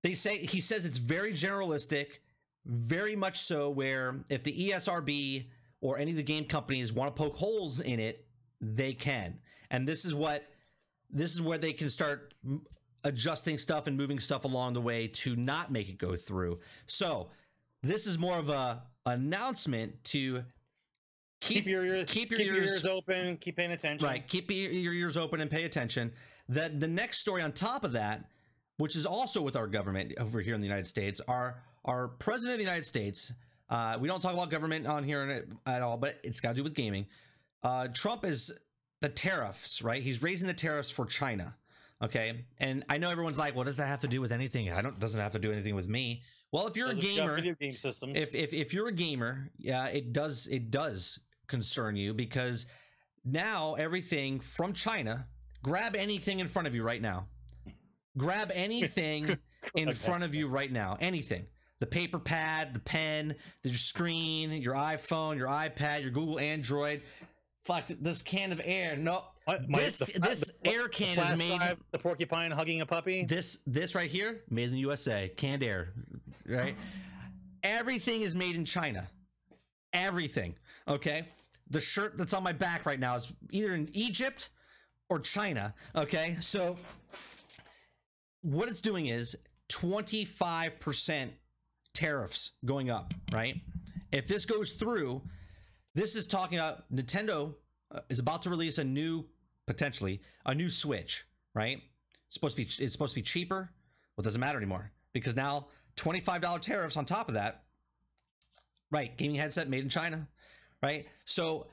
they 0.01 0.13
say, 0.13 0.37
he 0.37 0.61
says 0.61 0.85
it's 0.85 0.97
very 0.97 1.33
generalistic, 1.33 2.19
very 2.65 3.15
much 3.15 3.39
so, 3.39 3.69
where 3.69 4.15
if 4.29 4.43
the 4.43 4.69
ESRB 4.69 5.47
or 5.81 5.97
any 5.97 6.11
of 6.11 6.17
the 6.17 6.23
game 6.23 6.45
companies 6.45 6.91
want 6.91 7.15
to 7.15 7.21
poke 7.21 7.35
holes 7.35 7.79
in 7.79 7.99
it, 7.99 8.25
they 8.59 8.93
can 8.93 9.39
and 9.71 9.87
this 9.87 10.05
is 10.05 10.13
what 10.13 10.43
this 11.09 11.33
is 11.33 11.41
where 11.41 11.57
they 11.57 11.73
can 11.73 11.89
start 11.89 12.33
adjusting 13.03 13.57
stuff 13.57 13.87
and 13.87 13.95
moving 13.95 14.19
stuff 14.19 14.43
along 14.43 14.73
the 14.73 14.81
way 14.81 15.07
to 15.07 15.35
not 15.35 15.71
make 15.71 15.89
it 15.89 15.97
go 15.97 16.15
through. 16.15 16.57
So 16.85 17.29
this 17.83 18.07
is 18.07 18.17
more 18.19 18.37
of 18.37 18.49
a 18.49 18.83
announcement 19.05 20.03
to 20.05 20.43
keep, 21.39 21.63
Keep 21.63 21.67
your 21.67 21.85
ears, 21.85 22.05
keep 22.07 22.31
your 22.31 22.37
keep 22.39 22.47
ears- 22.47 22.65
your 22.65 22.73
ears 22.73 22.85
open. 22.85 23.37
Keep 23.37 23.55
paying 23.57 23.71
attention. 23.71 24.05
Right. 24.05 24.27
Keep 24.27 24.51
your, 24.51 24.71
your 24.71 24.93
ears 24.93 25.17
open 25.17 25.39
and 25.39 25.49
pay 25.49 25.63
attention. 25.63 26.11
That 26.49 26.79
the 26.79 26.87
next 26.87 27.19
story 27.19 27.41
on 27.41 27.51
top 27.51 27.83
of 27.83 27.93
that, 27.93 28.25
which 28.77 28.95
is 28.95 29.05
also 29.05 29.41
with 29.41 29.55
our 29.55 29.67
government 29.67 30.13
over 30.19 30.41
here 30.41 30.53
in 30.55 30.61
the 30.61 30.67
United 30.67 30.87
States, 30.87 31.21
our 31.27 31.61
our 31.85 32.09
president 32.09 32.55
of 32.55 32.57
the 32.59 32.65
United 32.65 32.85
States. 32.85 33.31
Uh, 33.69 33.97
we 33.99 34.07
don't 34.07 34.21
talk 34.21 34.33
about 34.33 34.49
government 34.49 34.87
on 34.87 35.03
here 35.03 35.45
at 35.65 35.81
all, 35.81 35.97
but 35.97 36.19
it's 36.23 36.39
got 36.39 36.49
to 36.49 36.55
do 36.55 36.63
with 36.63 36.73
gaming. 36.73 37.05
Uh, 37.63 37.87
Trump 37.89 38.23
is 38.23 38.57
the 39.01 39.09
tariffs, 39.09 39.81
right? 39.81 40.01
He's 40.01 40.21
raising 40.21 40.47
the 40.47 40.53
tariffs 40.53 40.89
for 40.89 41.05
China. 41.05 41.55
Okay, 42.01 42.45
and 42.59 42.85
I 42.89 42.99
know 42.99 43.09
everyone's 43.09 43.39
like, 43.39 43.55
"What 43.55 43.65
does 43.65 43.77
that 43.77 43.87
have 43.87 44.01
to 44.01 44.07
do 44.07 44.21
with 44.21 44.31
anything?" 44.31 44.71
I 44.71 44.81
don't. 44.81 44.99
Doesn't 44.99 45.19
have 45.19 45.31
to 45.31 45.39
do 45.39 45.51
anything 45.51 45.75
with 45.75 45.87
me. 45.87 46.21
Well, 46.51 46.67
if 46.67 46.77
you're 46.77 46.91
a 46.91 46.93
Those 46.93 47.03
got 47.03 47.15
gamer, 47.15 47.35
video 47.35 47.55
game 47.59 47.75
if, 48.15 48.35
if 48.35 48.53
if 48.53 48.73
you're 48.73 48.87
a 48.87 48.93
gamer, 48.93 49.49
yeah, 49.57 49.87
it 49.87 50.13
does 50.13 50.47
it 50.47 50.69
does 50.69 51.19
concern 51.47 51.95
you 51.95 52.13
because 52.13 52.67
now 53.25 53.73
everything 53.75 54.39
from 54.39 54.73
China, 54.73 55.27
grab 55.63 55.95
anything 55.95 56.39
in 56.39 56.47
front 56.47 56.67
of 56.67 56.75
you 56.75 56.83
right 56.83 57.01
now. 57.01 57.27
Grab 58.17 58.51
anything 58.53 59.37
in 59.75 59.91
front 59.91 60.23
of 60.23 60.33
you 60.33 60.47
right 60.47 60.71
now. 60.71 60.97
Anything. 60.99 61.47
The 61.79 61.85
paper 61.85 62.17
pad, 62.17 62.73
the 62.73 62.79
pen, 62.79 63.35
the 63.61 63.73
screen, 63.73 64.51
your 64.51 64.73
iPhone, 64.73 65.37
your 65.37 65.47
iPad, 65.47 66.01
your 66.01 66.09
Google 66.09 66.39
Android. 66.39 67.03
Fuck 67.63 67.85
this 67.99 68.21
can 68.21 68.51
of 68.51 68.61
air. 68.63 68.95
No, 68.95 69.25
What, 69.45 69.67
my- 69.69 69.79
this 69.79 69.97
the 69.99 70.19
this 70.19 70.57
the- 70.63 70.69
air 70.71 70.87
can 70.87 71.19
is 71.19 71.37
made. 71.37 71.57
drive, 71.57 71.77
the 71.91 71.99
porcupine 71.99 72.51
hugging 72.51 72.81
a 72.81 72.85
puppy. 72.85 73.23
This 73.25 73.59
this 73.67 73.93
right 73.95 74.09
here, 74.09 74.43
made 74.49 74.65
in 74.65 74.71
the 74.71 74.79
USA, 74.79 75.29
canned 75.35 75.63
air, 75.63 75.93
right? 76.45 76.75
Everything 77.63 78.21
is 78.21 78.35
made 78.35 78.55
in 78.55 78.63
China. 78.63 79.07
Everything. 79.93 80.55
Okay. 80.87 81.27
The 81.69 81.79
shirt 81.81 82.17
that's 82.17 82.33
on 82.33 82.43
my 82.43 82.53
back 82.53 82.85
right 82.85 82.99
now 82.99 83.15
is 83.15 83.31
either 83.51 83.73
in 83.73 83.89
Egypt 83.93 84.49
or 85.09 85.19
China. 85.19 85.73
Okay. 85.95 86.37
So 86.39 86.77
what 88.41 88.69
it's 88.69 88.79
doing 88.81 89.07
is 89.07 89.35
25% 89.69 91.29
tariffs 91.93 92.51
going 92.63 92.89
up, 92.89 93.13
right? 93.33 93.59
If 94.13 94.27
this 94.27 94.45
goes 94.45 94.73
through, 94.73 95.21
this 95.97 96.15
is 96.15 96.27
talking 96.27 96.59
about 96.59 96.93
Nintendo 96.93 97.55
uh, 97.91 98.01
is 98.07 98.19
about 98.19 98.43
to 98.43 98.51
release 98.51 98.77
a 98.77 98.83
new, 98.83 99.25
potentially 99.65 100.21
a 100.45 100.53
new 100.53 100.69
Switch, 100.69 101.25
right? 101.55 101.81
It's 102.27 102.35
supposed 102.35 102.55
to 102.55 102.61
be 102.61 102.83
it's 102.83 102.93
supposed 102.93 103.13
to 103.13 103.19
be 103.19 103.23
cheaper. 103.23 103.71
Well, 104.15 104.21
it 104.21 104.25
doesn't 104.25 104.39
matter 104.39 104.57
anymore 104.57 104.91
because 105.11 105.35
now 105.35 105.67
twenty 105.95 106.19
five 106.19 106.41
dollar 106.41 106.59
tariffs 106.59 106.97
on 106.97 107.05
top 107.05 107.29
of 107.29 107.33
that. 107.33 107.63
Right, 108.91 109.17
gaming 109.17 109.35
headset 109.35 109.67
made 109.67 109.83
in 109.83 109.89
China, 109.89 110.27
right? 110.81 111.07
So 111.25 111.67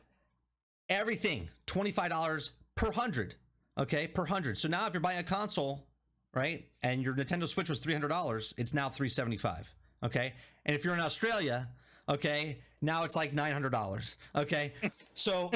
everything 0.89 1.49
twenty 1.67 1.91
five 1.91 2.09
dollars 2.09 2.53
per 2.77 2.91
hundred, 2.91 3.35
okay, 3.79 4.07
per 4.07 4.25
hundred. 4.25 4.57
So 4.57 4.69
now 4.69 4.87
if 4.87 4.95
you're 4.95 5.01
buying 5.01 5.19
a 5.19 5.23
console, 5.23 5.87
right, 6.35 6.65
and 6.83 7.03
your 7.03 7.15
Nintendo 7.15 7.47
Switch 7.47 7.69
was 7.69 7.79
three 7.79 7.93
hundred 7.93 8.09
dollars, 8.09 8.55
it's 8.57 8.73
now 8.73 8.89
three 8.89 9.11
seventy 9.11 9.37
five, 9.37 9.71
okay. 10.03 10.33
And 10.65 10.75
if 10.75 10.85
you're 10.85 10.95
in 10.95 11.01
Australia, 11.01 11.69
okay, 12.09 12.59
now 12.83 13.05
it's 13.05 13.17
like 13.17 13.33
nine 13.33 13.53
hundred 13.53 13.71
dollars, 13.71 14.17
okay. 14.35 14.73
So, 15.15 15.51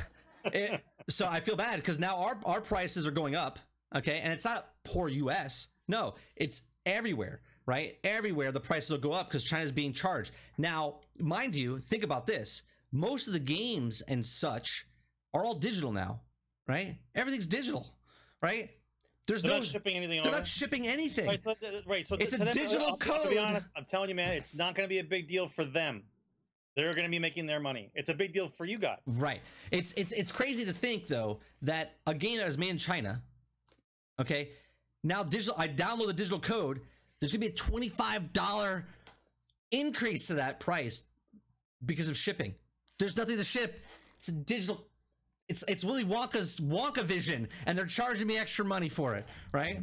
it, 0.46 0.80
so 1.08 1.26
I 1.28 1.40
feel 1.40 1.56
bad 1.56 1.76
because 1.76 1.98
now 1.98 2.16
our 2.16 2.38
our 2.44 2.60
prices 2.60 3.06
are 3.06 3.10
going 3.10 3.34
up, 3.34 3.58
okay, 3.94 4.20
and 4.22 4.32
it's 4.32 4.44
not 4.44 4.66
poor 4.84 5.08
U.S. 5.08 5.68
No, 5.88 6.14
it's 6.36 6.62
everywhere, 6.86 7.40
right? 7.66 7.98
Everywhere 8.04 8.52
the 8.52 8.60
prices 8.60 8.90
will 8.90 8.98
go 8.98 9.12
up 9.12 9.28
because 9.28 9.44
China's 9.44 9.72
being 9.72 9.92
charged. 9.92 10.32
Now, 10.58 11.00
mind 11.18 11.54
you, 11.54 11.78
think 11.80 12.04
about 12.04 12.26
this: 12.26 12.62
most 12.92 13.26
of 13.26 13.32
the 13.32 13.38
games 13.38 14.02
and 14.02 14.24
such 14.24 14.86
are 15.34 15.44
all 15.44 15.54
digital 15.54 15.92
now, 15.92 16.20
right? 16.66 16.96
Everything's 17.14 17.46
digital, 17.46 17.94
right? 18.42 18.70
There's 19.26 19.42
They're 19.42 19.50
no 19.52 19.58
not 19.58 19.66
shipping 19.66 19.96
anything 19.96 20.22
they're 20.22 20.30
over. 20.30 20.38
not 20.38 20.46
shipping 20.46 20.86
anything. 20.88 21.26
Right, 21.26 21.40
so, 21.40 21.54
right, 21.86 22.06
so 22.06 22.16
It's 22.16 22.34
to 22.34 22.42
a 22.42 22.44
them, 22.46 22.54
digital 22.54 22.96
To 22.96 23.08
code. 23.08 23.30
be 23.30 23.38
honest, 23.38 23.66
I'm 23.76 23.84
telling 23.84 24.08
you, 24.08 24.14
man, 24.14 24.32
it's 24.32 24.54
not 24.54 24.74
going 24.74 24.88
to 24.88 24.88
be 24.88 24.98
a 24.98 25.04
big 25.04 25.28
deal 25.28 25.46
for 25.48 25.64
them. 25.64 26.02
They're 26.74 26.92
going 26.92 27.04
to 27.04 27.10
be 27.10 27.18
making 27.18 27.46
their 27.46 27.60
money. 27.60 27.90
It's 27.94 28.08
a 28.08 28.14
big 28.14 28.32
deal 28.32 28.48
for 28.48 28.64
you 28.64 28.78
guys. 28.78 28.98
Right. 29.06 29.40
It's 29.70 29.92
it's 29.92 30.12
it's 30.12 30.32
crazy 30.32 30.64
to 30.64 30.72
think 30.72 31.06
though 31.06 31.40
that 31.62 31.96
a 32.06 32.14
game 32.14 32.38
that 32.38 32.46
was 32.46 32.58
made 32.58 32.70
in 32.70 32.78
China, 32.78 33.22
okay, 34.20 34.50
now 35.04 35.22
digital. 35.22 35.54
I 35.58 35.68
download 35.68 36.06
the 36.06 36.12
digital 36.12 36.38
code. 36.40 36.80
There's 37.18 37.32
gonna 37.32 37.40
be 37.40 37.48
a 37.48 37.52
twenty 37.52 37.88
five 37.88 38.32
dollar 38.32 38.86
increase 39.72 40.28
to 40.28 40.34
that 40.34 40.58
price 40.60 41.04
because 41.84 42.08
of 42.08 42.16
shipping. 42.16 42.54
There's 42.98 43.16
nothing 43.16 43.36
to 43.36 43.44
ship. 43.44 43.84
It's 44.18 44.28
a 44.28 44.32
digital. 44.32 44.86
It's 45.50 45.64
it's 45.66 45.82
Willy 45.84 46.04
Wonka's 46.04 46.60
Wonka 46.60 47.02
Vision, 47.02 47.48
and 47.66 47.76
they're 47.76 47.84
charging 47.84 48.28
me 48.28 48.38
extra 48.38 48.64
money 48.64 48.88
for 48.88 49.16
it. 49.16 49.26
Right. 49.52 49.80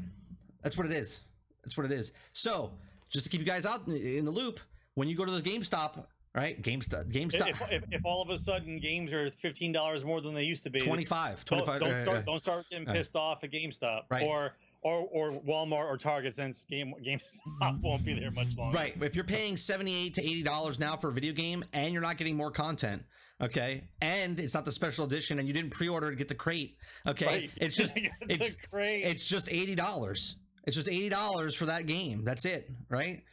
That's 0.63 0.78
what 0.78 0.86
it 0.86 0.93
is. 0.93 1.20
That's 1.61 1.76
what 1.76 1.86
it 1.86 1.91
is. 1.91 2.13
So 2.32 2.72
just 3.09 3.26
to 3.26 3.30
keep 3.30 3.41
you 3.41 3.45
guys 3.45 3.65
out 3.65 3.86
in- 3.86 4.24
the 4.24 4.32
loop, 4.32 4.61
when 4.93 5.09
you 5.09 5.15
go 5.18 5.26
to 5.26 5.32
the 5.32 5.41
GameStop, 5.41 6.05
right? 6.34 6.61
GameStop. 6.61 7.11
GameStop. 7.11 7.49
If, 7.49 7.61
if, 7.70 7.84
if 7.91 8.05
all 8.05 8.22
of 8.22 8.30
a 8.30 8.39
sudden 8.39 8.80
games 8.80 9.11
are 9.11 9.30
fifteen 9.30 9.74
dollars 9.74 10.05
more 10.05 10.22
than 10.22 10.34
they 10.34 10.43
used 10.45 10.63
to 10.63 10.70
be, 10.70 10.80
25 10.80 11.43
don't, 11.43 11.65
25 11.65 11.82
don't 11.82 11.91
uh, 11.91 12.03
start 12.03 12.26
don't 12.26 12.39
start 12.39 12.65
getting 12.70 12.88
uh, 12.88 12.93
pissed 12.93 13.18
off 13.18 13.43
at 13.43 13.51
GameStop 13.51 14.03
Right. 14.09 14.24
or 14.24 14.53
or 14.84 15.05
or 15.11 15.32
Walmart 15.41 15.88
or 15.88 15.97
Target 15.97 16.34
since 16.34 16.63
game 16.63 16.93
GameStop 17.05 17.82
won't 17.82 18.05
be 18.05 18.18
there 18.18 18.32
much 18.32 18.55
longer. 18.57 18.74
Right. 18.78 18.95
If 19.03 19.15
you're 19.15 19.26
paying 19.26 19.57
78 19.57 20.13
to 20.13 20.22
80 20.24 20.43
dollars 20.43 20.80
now 20.80 20.95
for 20.95 21.09
a 21.09 21.11
video 21.11 21.34
game 21.34 21.65
and 21.74 21.91
you're 21.91 22.01
not 22.01 22.15
getting 22.18 22.38
more 22.38 22.51
content, 22.51 23.03
okay, 23.42 23.84
and 24.02 24.40
it's 24.40 24.54
not 24.54 24.66
the 24.66 24.72
special 24.72 25.06
edition 25.06 25.40
and 25.40 25.48
you 25.48 25.54
didn't 25.54 25.72
pre-order 25.72 26.10
to 26.10 26.16
get 26.16 26.28
the 26.28 26.36
crate, 26.36 26.78
okay, 27.06 27.26
Right. 27.26 27.52
it's 27.58 27.76
just 27.78 27.94
it's 28.30 28.56
it's 28.74 29.26
just 29.26 29.50
80 29.52 29.76
dollars. 29.76 30.38
It's 30.66 30.76
just 30.76 30.90
80 30.90 31.10
dollars 31.10 31.56
for 31.56 31.66
that 31.68 31.86
game. 31.88 32.24
That's 32.26 32.46
it, 32.46 32.70
right? 32.90 33.24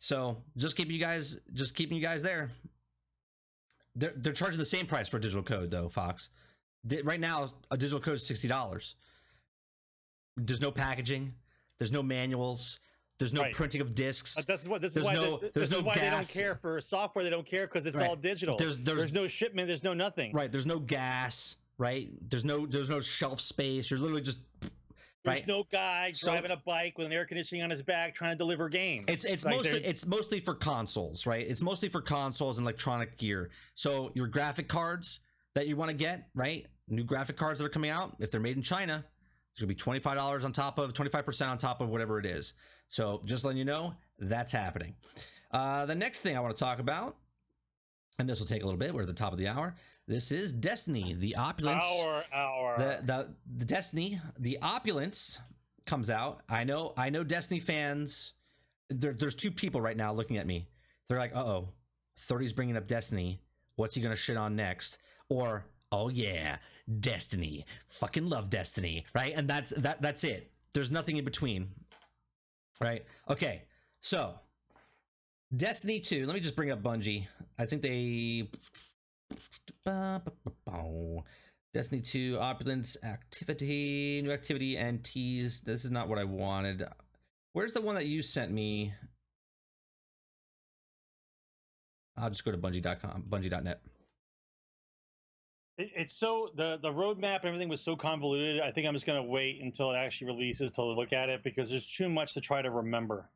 So 0.00 0.42
just 0.56 0.76
keeping 0.76 0.94
you 0.94 1.00
guys 1.00 1.38
just 1.54 1.74
keeping 1.74 1.96
you 1.96 2.02
guys 2.02 2.22
there. 2.22 2.50
They're 3.94 4.12
they're 4.16 4.32
charging 4.32 4.58
the 4.58 4.64
same 4.64 4.86
price 4.86 5.08
for 5.08 5.16
a 5.18 5.20
digital 5.20 5.42
code 5.42 5.70
though, 5.70 5.88
Fox. 5.88 6.30
Right 7.04 7.20
now, 7.20 7.50
a 7.70 7.76
digital 7.76 8.00
code 8.00 8.16
is 8.16 8.26
sixty 8.26 8.48
dollars. 8.48 8.96
There's 10.36 10.60
no 10.60 10.70
packaging. 10.70 11.34
There's 11.78 11.92
no 11.92 12.02
manuals. 12.02 12.78
There's 13.18 13.32
no 13.32 13.42
Right. 13.42 13.54
printing 13.54 13.80
of 13.80 13.94
discs. 13.94 14.34
This 14.44 14.62
is 14.62 14.68
what 14.68 14.80
this 14.82 14.96
is 14.96 15.04
why 15.04 15.14
no- 15.14 15.36
they, 15.38 15.50
there's 15.50 15.70
this 15.70 15.78
is 15.78 15.82
no 15.82 15.86
why 15.86 15.94
they 15.94 16.10
don't 16.10 16.28
care 16.28 16.56
for 16.56 16.80
software. 16.80 17.22
They 17.22 17.30
don't 17.30 17.46
care 17.46 17.66
because 17.66 17.86
it's 17.86 17.96
Right. 17.96 18.08
all 18.08 18.16
digital. 18.16 18.56
There's- 18.56 18.78
there's- 18.78 19.12
no 19.12 19.28
shipment. 19.28 19.68
There's 19.68 19.84
no 19.84 19.94
nothing. 19.94 20.32
Right. 20.32 20.50
There's 20.50 20.66
no 20.66 20.78
gas. 20.80 21.56
Right. 21.78 22.10
There's 22.30 22.44
no 22.44 22.66
there's 22.66 22.90
no 22.90 23.00
shelf 23.00 23.40
space. 23.40 23.90
You're 23.90 24.00
literally 24.00 24.22
just 24.22 24.40
There's 24.60 25.38
right. 25.38 25.46
no 25.46 25.62
guy 25.70 26.10
So- 26.14 26.32
driving 26.32 26.50
a 26.50 26.56
bike 26.56 26.98
with 26.98 27.06
an 27.06 27.12
air 27.12 27.24
conditioning 27.24 27.62
on 27.62 27.70
his 27.70 27.82
back 27.82 28.14
trying 28.14 28.32
to 28.32 28.36
deliver 28.38 28.68
games. 28.68 29.04
It's 29.08 29.24
it's 29.24 29.44
Like, 29.44 29.54
mostly 29.56 29.84
it's 29.84 30.06
mostly 30.06 30.40
for 30.40 30.54
consoles, 30.54 31.24
right? 31.26 31.46
It's 31.46 31.62
mostly 31.62 31.88
for 31.88 32.00
consoles 32.02 32.58
and 32.58 32.64
electronic 32.64 33.18
gear. 33.18 33.50
So 33.74 34.10
your 34.16 34.26
graphic 34.26 34.66
cards 34.68 35.20
that 35.54 35.68
you 35.68 35.76
want 35.76 35.90
to 35.90 35.96
get, 35.96 36.28
right? 36.34 36.66
New 36.88 37.04
graphic 37.04 37.36
cards 37.36 37.60
that 37.60 37.66
are 37.66 37.70
coming 37.70 37.90
out, 37.90 38.16
if 38.18 38.32
they're 38.32 38.40
made 38.40 38.56
in 38.56 38.62
China, 38.62 39.04
it's 39.52 39.60
gonna 39.60 39.68
be 39.68 39.74
twenty 39.76 40.00
five 40.00 40.16
dollars 40.16 40.44
on 40.44 40.52
top 40.52 40.78
of 40.78 40.92
twenty 40.92 41.10
five 41.10 41.24
percent 41.24 41.50
on 41.52 41.56
top 41.58 41.80
of 41.80 41.88
whatever 41.88 42.18
it 42.18 42.26
is. 42.26 42.54
So 42.92 43.22
just 43.24 43.42
letting 43.42 43.56
you 43.56 43.64
know 43.64 43.94
that's 44.18 44.52
happening. 44.52 44.94
Uh, 45.50 45.86
the 45.86 45.94
next 45.94 46.20
thing 46.20 46.36
I 46.36 46.40
want 46.40 46.54
to 46.54 46.62
talk 46.62 46.78
about, 46.78 47.16
and 48.18 48.28
this 48.28 48.38
will 48.38 48.46
take 48.46 48.62
a 48.62 48.66
little 48.66 48.78
bit. 48.78 48.92
We're 48.92 49.00
at 49.00 49.06
the 49.06 49.14
top 49.14 49.32
of 49.32 49.38
the 49.38 49.48
hour. 49.48 49.74
This 50.06 50.30
is 50.30 50.52
Destiny, 50.52 51.14
the 51.18 51.34
opulence. 51.36 51.82
hour 51.82 52.22
hour. 52.34 52.74
the 52.76 53.00
the 53.02 53.28
the 53.56 53.64
Destiny, 53.64 54.20
the 54.38 54.58
opulence 54.60 55.40
comes 55.86 56.10
out. 56.10 56.42
I 56.50 56.64
know 56.64 56.92
I 56.98 57.08
know 57.08 57.24
Destiny 57.24 57.60
fans. 57.60 58.34
There, 58.90 59.14
there's 59.14 59.34
two 59.34 59.50
people 59.50 59.80
right 59.80 59.96
now 59.96 60.12
looking 60.12 60.36
at 60.36 60.46
me. 60.46 60.68
They're 61.08 61.18
like, 61.18 61.34
"Uh 61.34 61.44
oh, 61.44 61.68
30's 62.18 62.52
bringing 62.52 62.76
up 62.76 62.86
Destiny. 62.86 63.40
What's 63.76 63.94
he 63.94 64.02
gonna 64.02 64.16
shit 64.16 64.36
on 64.36 64.54
next?" 64.54 64.98
Or, 65.30 65.64
"Oh 65.90 66.10
yeah, 66.10 66.58
Destiny. 67.00 67.64
Fucking 67.88 68.28
love 68.28 68.50
Destiny." 68.50 69.06
Right? 69.14 69.32
And 69.34 69.48
that's 69.48 69.70
that. 69.78 70.02
That's 70.02 70.24
it. 70.24 70.50
There's 70.74 70.90
nothing 70.90 71.16
in 71.16 71.24
between. 71.24 71.70
Right? 72.82 73.04
Okay. 73.28 73.62
So, 74.00 74.34
Destiny 75.54 76.00
2. 76.00 76.26
Let 76.26 76.34
me 76.34 76.40
just 76.40 76.56
bring 76.56 76.70
up 76.70 76.82
Bungie. 76.82 77.26
I 77.58 77.66
think 77.66 77.82
they 77.82 78.48
Destiny 81.74 82.02
2 82.02 82.38
opulence 82.38 82.96
activity, 83.02 84.20
new 84.22 84.30
activity 84.30 84.76
and 84.76 85.02
tease. 85.02 85.60
This 85.60 85.84
is 85.84 85.90
not 85.90 86.08
what 86.08 86.18
I 86.18 86.24
wanted. 86.24 86.86
Where's 87.52 87.72
the 87.72 87.80
one 87.80 87.94
that 87.94 88.06
you 88.06 88.22
sent 88.22 88.50
me? 88.52 88.92
I'll 92.16 92.28
just 92.28 92.44
go 92.44 92.52
to 92.52 92.58
bungie.com, 92.58 93.24
bungie.net. 93.28 93.80
It, 95.78 95.90
it's 95.96 96.14
so 96.14 96.50
the 96.54 96.78
the 96.82 96.90
roadmap 96.90 97.40
and 97.40 97.46
everything 97.46 97.68
was 97.68 97.80
so 97.80 97.96
convoluted. 97.96 98.60
I 98.60 98.70
think 98.70 98.86
I'm 98.86 98.94
just 98.94 99.06
gonna 99.06 99.22
wait 99.22 99.60
until 99.62 99.90
it 99.90 99.96
actually 99.96 100.28
releases 100.28 100.70
to 100.72 100.82
look 100.82 101.12
at 101.12 101.28
it 101.28 101.42
because 101.42 101.70
there's 101.70 101.86
too 101.86 102.08
much 102.08 102.34
to 102.34 102.40
try 102.40 102.62
to 102.62 102.70
remember. 102.70 103.28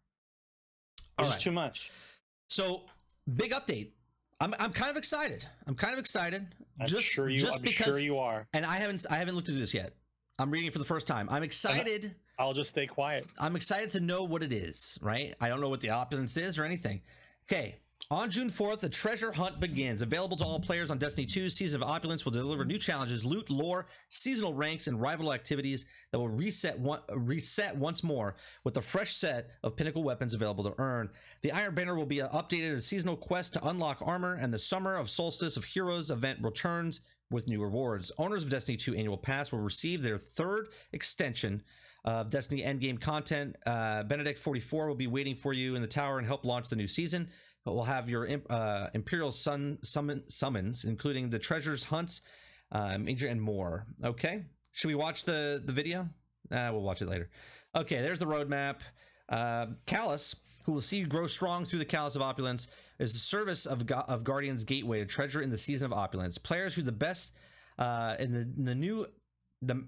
There's 1.18 1.28
Alright. 1.28 1.43
too 1.43 1.53
much. 1.53 1.91
So 2.49 2.82
big 3.34 3.53
update. 3.53 3.91
I'm 4.41 4.55
I'm 4.59 4.72
kind 4.72 4.91
of 4.91 4.97
excited. 4.97 5.47
I'm 5.66 5.74
kind 5.74 5.95
of 5.95 5.99
excited. 5.99 6.47
I'm 6.78 6.87
just 6.87 7.07
sure 7.07 7.28
you. 7.30 7.39
just 7.39 7.57
I'm 7.57 7.62
because 7.62 7.87
sure 7.87 7.99
you 7.99 8.18
are. 8.18 8.47
and 8.53 8.66
I 8.66 8.76
haven't 8.76 9.07
I 9.11 9.16
haven't 9.16 9.34
looked 9.34 9.49
at 9.49 9.55
this 9.55 9.72
yet. 9.72 9.95
I'm 10.39 10.51
reading 10.51 10.68
it 10.68 10.72
for 10.74 10.78
the 10.78 10.84
first 10.84 11.07
time. 11.07 11.28
I'm 11.30 11.43
excited. 11.43 12.14
I'll 12.39 12.53
just 12.53 12.68
stay 12.68 12.87
quiet. 12.87 13.26
I'm 13.39 13.57
excited 13.57 13.91
to 13.93 14.01
know 14.01 14.24
what 14.24 14.43
it 14.43 14.53
is, 14.53 14.99
right? 15.01 15.34
I 15.41 15.49
don't 15.49 15.62
know 15.62 15.70
what 15.70 15.80
the 15.80 15.91
opulence 15.91 16.37
is 16.37 16.59
or 16.59 16.64
anything. 16.64 17.01
Okay. 17.51 17.76
On 18.09 18.30
June 18.30 18.50
4th, 18.50 18.78
the 18.78 18.88
treasure 18.88 19.32
hunt 19.32 19.59
begins. 19.59 20.00
Available 20.00 20.36
to 20.36 20.44
all 20.44 20.61
players 20.61 20.92
on 20.92 20.98
Destiny 20.98 21.26
2, 21.26 21.50
Season 21.50 21.82
of 21.82 21.88
Opulence 21.88 22.24
will 22.24 22.30
deliver 22.30 22.64
new 22.64 22.78
challenges, 22.78 23.24
loot, 23.24 23.50
lore, 23.50 23.88
seasonal 24.11 24.54
ranks, 24.54 24.86
and 24.86 25.00
rival 25.00 25.32
activities 25.32 25.86
that 26.12 26.18
will 26.20 26.28
reset 26.28 26.78
one, 26.78 27.00
reset 27.09 27.76
once 27.76 28.04
more 28.04 28.36
with 28.62 28.76
a 28.76 28.80
fresh 28.80 29.16
set 29.16 29.50
of 29.64 29.74
pinnacle 29.74 30.04
weapons 30.04 30.34
available 30.34 30.62
to 30.62 30.74
earn. 30.78 31.11
The 31.42 31.50
Iron 31.50 31.74
Banner 31.74 31.96
will 31.96 32.07
be 32.07 32.18
updated 32.18 32.76
as 32.76 32.86
seasonal 32.86 33.16
quest 33.16 33.54
to 33.54 33.66
unlock 33.66 33.98
armor, 34.00 34.34
and 34.34 34.54
the 34.54 34.59
Summer 34.61 34.94
of 34.94 35.11
Solstice 35.11 35.57
of 35.57 35.64
Heroes 35.64 36.12
event 36.12 36.38
returns 36.42 37.00
with 37.32 37.48
new 37.48 37.61
rewards. 37.61 38.12
Owners 38.18 38.44
of 38.44 38.50
Destiny 38.50 38.76
2 38.76 38.94
Annual 38.94 39.18
Pass 39.18 39.50
will 39.50 39.59
receive 39.59 40.04
their 40.04 40.16
third 40.16 40.68
extension 40.92 41.61
of 42.04 42.30
Destiny 42.30 42.62
Endgame 42.62 43.00
content. 43.00 43.57
Uh, 43.66 44.04
Benedict 44.04 44.38
44 44.38 44.86
will 44.86 44.94
be 44.94 45.09
waiting 45.09 45.34
for 45.34 45.52
you 45.52 45.74
in 45.74 45.82
the 45.82 45.88
tower 45.88 46.18
and 46.18 46.26
help 46.26 46.44
launch 46.44 46.68
the 46.68 46.76
new 46.76 46.86
season. 46.86 47.28
We'll 47.74 47.84
have 47.84 48.08
your 48.08 48.28
uh, 48.48 48.88
Imperial 48.94 49.32
Sun 49.32 49.78
summon- 49.82 50.28
summons, 50.30 50.84
including 50.84 51.30
the 51.30 51.38
treasures 51.38 51.84
hunts, 51.84 52.22
um, 52.72 53.08
and 53.08 53.42
more. 53.42 53.86
Okay, 54.04 54.44
should 54.72 54.88
we 54.88 54.94
watch 54.94 55.24
the 55.24 55.62
the 55.64 55.72
video? 55.72 56.08
Uh, 56.50 56.70
we'll 56.72 56.82
watch 56.82 57.02
it 57.02 57.08
later. 57.08 57.28
Okay, 57.74 58.00
there's 58.00 58.18
the 58.18 58.26
roadmap. 58.26 58.76
Uh, 59.28 59.66
Calus, 59.86 60.36
who 60.64 60.72
will 60.72 60.80
see 60.80 60.98
you 60.98 61.06
grow 61.06 61.26
strong 61.26 61.64
through 61.64 61.80
the 61.80 61.84
Callus 61.84 62.14
of 62.14 62.22
Opulence, 62.22 62.68
is 62.98 63.12
the 63.12 63.18
service 63.18 63.66
of, 63.66 63.90
of 63.90 64.22
Guardian's 64.22 64.64
Gateway, 64.64 65.00
a 65.00 65.06
treasure 65.06 65.42
in 65.42 65.50
the 65.50 65.58
season 65.58 65.86
of 65.86 65.92
Opulence. 65.92 66.38
Players 66.38 66.74
who 66.74 66.82
the 66.82 66.92
best 66.92 67.34
uh, 67.78 68.14
in 68.18 68.32
the, 68.32 68.40
in 68.40 68.64
the 68.64 68.74
new 68.74 69.06
the 69.62 69.84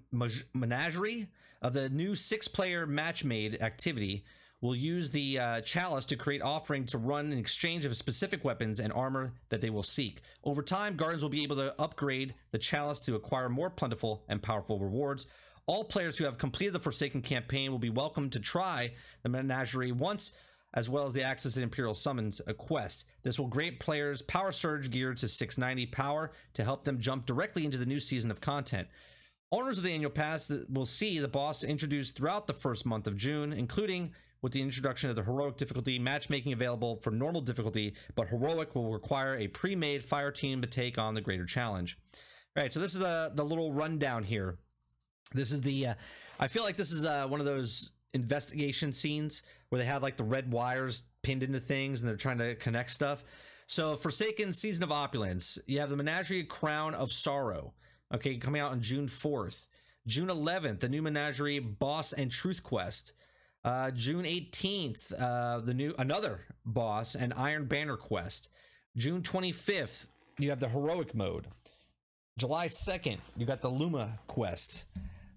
menagerie 0.55 1.29
of 1.63 1.73
the 1.73 1.89
new 1.91 2.15
six-player 2.15 2.87
match-made 2.87 3.61
activity 3.61 4.25
will 4.61 4.75
use 4.75 5.11
the 5.11 5.39
uh, 5.39 5.61
chalice 5.61 6.07
to 6.07 6.17
create 6.17 6.43
offerings 6.43 6.91
to 6.91 6.99
run 6.99 7.33
in 7.33 7.39
exchange 7.39 7.85
of 7.85 7.97
specific 7.97 8.45
weapons 8.45 8.81
and 8.81 8.93
armor 8.93 9.33
that 9.51 9.61
they 9.61 9.71
will 9.71 9.83
seek. 9.83 10.21
Over 10.43 10.63
time, 10.63 10.97
guardians 10.97 11.23
will 11.23 11.31
be 11.31 11.45
able 11.45 11.57
to 11.57 11.81
upgrade 11.81 12.35
the 12.51 12.59
chalice 12.59 13.01
to 13.01 13.15
acquire 13.15 13.49
more 13.49 13.71
plentiful 13.71 14.25
and 14.29 14.43
powerful 14.43 14.81
rewards. 14.81 15.27
All 15.67 15.85
players 15.85 16.19
who 16.19 16.25
have 16.25 16.39
completed 16.39 16.75
the 16.75 16.81
Forsaken 16.81 17.23
campaign 17.23 17.71
will 17.71 17.79
be 17.79 17.91
welcome 17.91 18.31
to 18.31 18.41
try 18.41 18.93
the 19.23 19.29
menagerie 19.29 19.93
once, 19.93 20.33
as 20.75 20.89
well 20.89 21.07
as 21.07 21.13
the 21.13 21.23
access 21.23 21.55
and 21.55 21.63
Imperial 21.63 21.95
Summons 21.95 22.41
quest. 22.57 23.07
This 23.23 23.39
will 23.39 23.47
grant 23.47 23.79
players 23.79 24.23
power 24.23 24.51
surge 24.51 24.91
gear 24.91 25.15
to 25.15 25.29
690 25.29 25.87
power 25.93 26.33
to 26.55 26.65
help 26.65 26.85
them 26.85 26.99
jump 26.99 27.27
directly 27.27 27.65
into 27.65 27.79
the 27.79 27.87
new 27.87 28.01
season 28.01 28.31
of 28.31 28.41
content. 28.41 28.89
Owners 29.53 29.79
of 29.79 29.85
the 29.85 29.93
annual 29.93 30.11
pass 30.11 30.51
will 30.69 30.85
see 30.85 31.19
the 31.19 31.29
boss 31.29 31.65
introduced 31.65 32.17
throughout 32.17 32.47
the 32.47 32.53
first 32.53 32.85
month 32.85 33.07
of 33.07 33.17
June, 33.17 33.53
including 33.53 34.13
with 34.43 34.53
the 34.53 34.63
introduction 34.63 35.11
of 35.11 35.17
the 35.17 35.23
heroic 35.23 35.57
difficulty, 35.57 35.99
matchmaking 35.99 36.53
available 36.53 36.97
for 36.97 37.11
normal 37.11 37.41
difficulty, 37.41 37.95
but 38.15 38.29
heroic 38.29 38.75
will 38.75 38.93
require 38.93 39.37
a 39.37 39.49
pre-made 39.49 40.05
fire 40.05 40.31
team 40.31 40.61
to 40.61 40.69
take 40.69 40.99
on 40.99 41.15
the 41.15 41.21
greater 41.21 41.45
challenge. 41.45 41.99
All 42.57 42.63
right, 42.63 42.73
so 42.73 42.81
this 42.81 42.95
is 42.95 43.01
the 43.01 43.33
the 43.35 43.45
little 43.45 43.73
rundown 43.73 44.23
here. 44.25 44.59
This 45.33 45.53
is 45.53 45.61
the. 45.61 45.89
Uh, 45.89 45.95
I 46.41 46.49
feel 46.49 46.63
like 46.63 46.77
this 46.77 46.93
is 46.93 47.05
uh, 47.05 47.27
one 47.27 47.41
of 47.41 47.47
those 47.47 47.93
investigation 48.15 48.93
scenes 48.93 49.43
where 49.69 49.79
they 49.79 49.85
have 49.85 50.03
like 50.03 50.17
the 50.17 50.25
red 50.25 50.53
wires 50.53 51.05
pinned 51.23 51.43
into 51.43 51.61
things 51.61 52.01
and 52.01 52.09
they're 52.09 52.17
trying 52.17 52.39
to 52.39 52.55
connect 52.57 52.91
stuff. 52.91 53.25
So, 53.67 53.97
Forsaken 53.97 54.53
Season 54.55 54.83
of 54.83 54.91
Opulence, 54.91 55.59
you 55.67 55.79
have 55.81 55.91
the 55.91 55.97
Menagerie 55.97 56.45
Crown 56.45 56.95
of 56.95 57.13
Sorrow. 57.13 57.75
Okay, 58.15 58.39
coming 58.39 58.63
out 58.63 58.73
on 58.73 58.81
June 58.81 59.07
4th. 59.07 59.69
June 60.07 60.29
11th, 60.29 60.81
the 60.81 60.89
new 60.89 61.03
Menagerie 61.03 61.59
Boss 61.59 62.15
and 62.15 62.31
Truth 62.31 62.63
Quest. 62.63 63.13
Uh, 63.69 63.91
June 63.91 64.25
18th, 64.25 65.13
uh, 65.21 65.61
the 65.61 65.75
new 65.75 65.95
another 65.99 66.41
boss 66.65 67.15
and 67.15 67.35
Iron 67.37 67.67
Banner 67.67 67.99
quest. 67.99 68.49
June 68.97 69.21
25th, 69.21 70.07
you 70.39 70.49
have 70.49 70.59
the 70.59 70.71
heroic 70.71 71.15
mode. 71.15 71.49
July 72.39 72.69
2nd, 72.69 73.19
you 73.37 73.45
got 73.45 73.61
the 73.61 73.69
Luma 73.69 74.21
quest. 74.27 74.87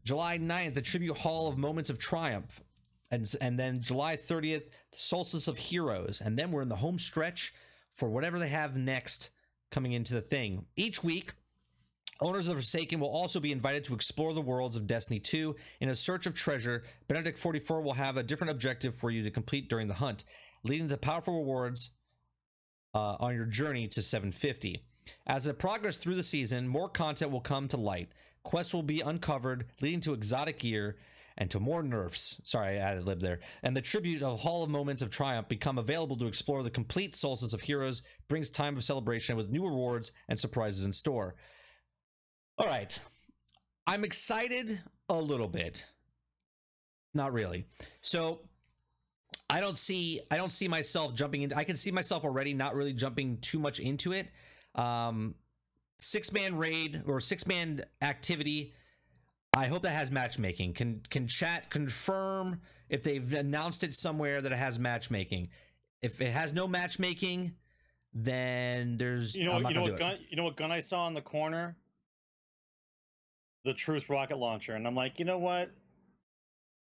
July 0.05 0.37
9th, 0.37 0.75
the 0.75 0.81
Tribute 0.81 1.17
Hall 1.17 1.49
of 1.49 1.57
Moments 1.57 1.89
of 1.89 1.99
Triumph. 1.99 2.61
And, 3.11 3.29
and 3.41 3.59
then 3.59 3.81
July 3.81 4.15
30th, 4.15 4.69
the 4.69 4.97
Solstice 4.97 5.49
of 5.49 5.57
Heroes. 5.57 6.21
And 6.23 6.39
then 6.39 6.53
we're 6.53 6.61
in 6.61 6.69
the 6.69 6.77
home 6.77 6.99
stretch 6.99 7.53
for 7.89 8.07
whatever 8.07 8.39
they 8.39 8.47
have 8.47 8.77
next 8.77 9.29
coming 9.71 9.91
into 9.91 10.13
the 10.13 10.21
thing. 10.21 10.67
Each 10.77 11.03
week, 11.03 11.33
Owners 12.21 12.45
of 12.45 12.49
the 12.49 12.61
Forsaken 12.61 12.99
will 12.99 13.09
also 13.09 13.39
be 13.39 13.51
invited 13.51 13.83
to 13.85 13.95
explore 13.95 14.35
the 14.35 14.41
worlds 14.41 14.75
of 14.75 14.85
Destiny 14.85 15.19
2 15.19 15.55
in 15.79 15.89
a 15.89 15.95
search 15.95 16.27
of 16.27 16.35
treasure. 16.35 16.83
Benedict 17.07 17.37
44 17.37 17.81
will 17.81 17.93
have 17.93 18.15
a 18.15 18.23
different 18.23 18.51
objective 18.51 18.93
for 18.93 19.09
you 19.09 19.23
to 19.23 19.31
complete 19.31 19.69
during 19.69 19.87
the 19.87 19.95
hunt, 19.95 20.23
leading 20.63 20.87
to 20.87 20.97
powerful 20.97 21.39
rewards 21.39 21.89
uh, 22.93 23.15
on 23.19 23.33
your 23.33 23.45
journey 23.45 23.87
to 23.87 24.03
750. 24.03 24.83
As 25.25 25.47
it 25.47 25.57
progress 25.57 25.97
through 25.97 26.13
the 26.13 26.21
season, 26.21 26.67
more 26.67 26.89
content 26.89 27.31
will 27.31 27.41
come 27.41 27.67
to 27.69 27.77
light. 27.77 28.09
Quests 28.43 28.73
will 28.73 28.83
be 28.83 29.01
uncovered, 29.01 29.65
leading 29.81 30.01
to 30.01 30.13
exotic 30.13 30.59
gear 30.59 30.97
and 31.39 31.49
to 31.49 31.59
more 31.59 31.81
nerfs. 31.81 32.39
Sorry, 32.43 32.77
I 32.77 32.81
added 32.83 33.05
lib 33.05 33.19
there. 33.19 33.39
And 33.63 33.75
the 33.75 33.81
tribute 33.81 34.21
of 34.21 34.39
Hall 34.39 34.61
of 34.61 34.69
Moments 34.69 35.01
of 35.01 35.09
Triumph 35.09 35.47
become 35.47 35.79
available 35.79 36.17
to 36.17 36.27
explore 36.27 36.61
the 36.61 36.69
complete 36.69 37.15
Solstice 37.15 37.53
of 37.53 37.61
Heroes, 37.61 38.03
brings 38.27 38.51
time 38.51 38.77
of 38.77 38.83
celebration 38.83 39.37
with 39.37 39.49
new 39.49 39.65
rewards 39.65 40.11
and 40.29 40.39
surprises 40.39 40.85
in 40.85 40.93
store. 40.93 41.35
All 42.61 42.67
right. 42.67 42.99
I'm 43.87 44.03
excited 44.03 44.79
a 45.09 45.19
little 45.19 45.47
bit. 45.47 45.89
Not 47.15 47.33
really. 47.33 47.65
So 48.01 48.41
I 49.49 49.59
don't 49.59 49.77
see 49.77 50.21
I 50.29 50.37
don't 50.37 50.51
see 50.51 50.67
myself 50.67 51.15
jumping 51.15 51.41
into 51.41 51.57
I 51.57 51.63
can 51.63 51.75
see 51.75 51.89
myself 51.89 52.23
already 52.23 52.53
not 52.53 52.75
really 52.75 52.93
jumping 52.93 53.39
too 53.39 53.57
much 53.57 53.79
into 53.79 54.11
it. 54.11 54.27
Um 54.75 55.33
six 55.97 56.31
man 56.31 56.55
raid 56.55 57.01
or 57.07 57.19
six 57.19 57.47
man 57.47 57.81
activity. 58.03 58.73
I 59.53 59.65
hope 59.65 59.81
that 59.81 59.89
has 59.89 60.11
matchmaking. 60.11 60.73
Can 60.73 61.01
can 61.09 61.27
chat 61.27 61.71
confirm 61.71 62.61
if 62.89 63.01
they've 63.01 63.33
announced 63.33 63.83
it 63.83 63.95
somewhere 63.95 64.39
that 64.39 64.51
it 64.51 64.57
has 64.57 64.77
matchmaking. 64.77 65.49
If 66.03 66.21
it 66.21 66.31
has 66.31 66.53
no 66.53 66.67
matchmaking, 66.67 67.53
then 68.13 68.97
there's 68.97 69.35
You 69.35 69.45
know, 69.45 69.53
I'm 69.53 69.63
not 69.63 69.69
you 69.69 69.75
know 69.75 69.81
what 69.81 69.97
do 69.97 70.05
it. 70.05 70.19
You 70.29 70.37
know 70.37 70.43
what 70.43 70.57
gun 70.57 70.71
I 70.71 70.79
saw 70.79 71.07
in 71.07 71.15
the 71.15 71.21
corner? 71.21 71.75
The 73.63 73.73
Truth 73.73 74.09
rocket 74.09 74.37
launcher, 74.37 74.73
and 74.75 74.87
I'm 74.87 74.95
like, 74.95 75.19
you 75.19 75.25
know 75.25 75.37
what? 75.37 75.71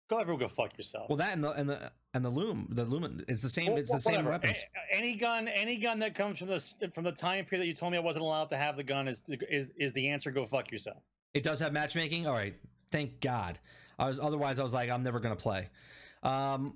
Go 0.09 0.19
everyone 0.19 0.41
go 0.41 0.49
fuck 0.49 0.77
yourself. 0.77 1.09
Well, 1.09 1.19
that 1.19 1.35
and 1.35 1.45
the 1.45 1.51
and 1.53 1.69
the 1.69 1.93
and 2.15 2.25
the 2.25 2.31
loom, 2.31 2.67
the 2.71 2.85
lumen, 2.85 3.25
it's 3.29 3.43
the 3.43 3.49
same. 3.49 3.69
Well, 3.69 3.77
it's 3.77 3.93
the 3.93 4.01
same 4.01 4.25
weapons. 4.25 4.61
A- 4.75 4.97
any 4.97 5.15
gun, 5.15 5.47
any 5.47 5.77
gun 5.77 6.01
that 6.01 6.15
comes 6.15 6.39
from 6.41 6.49
the 6.49 6.91
from 6.93 7.05
the 7.05 7.13
time 7.13 7.45
period 7.45 7.63
that 7.63 7.69
you 7.69 7.75
told 7.75 7.93
me 7.93 7.99
I 7.99 8.01
wasn't 8.01 8.25
allowed 8.25 8.49
to 8.51 8.57
have 8.57 8.77
the 8.77 8.83
gun 8.83 9.07
is 9.07 9.23
is 9.49 9.71
is 9.77 9.93
the 9.93 10.09
answer. 10.09 10.33
Go 10.33 10.47
fuck 10.47 10.73
yourself. 10.73 10.99
It 11.33 11.45
does 11.45 11.61
have 11.61 11.73
matchmaking. 11.73 12.27
All 12.27 12.33
right, 12.33 12.55
thank 12.91 13.21
God. 13.21 13.61
I 14.01 14.09
was 14.09 14.19
otherwise 14.19 14.59
I 14.59 14.65
was 14.65 14.75
like 14.75 14.91
I'm 14.91 15.05
never 15.05 15.21
gonna 15.21 15.37
play. 15.37 15.69
Um, 16.25 16.75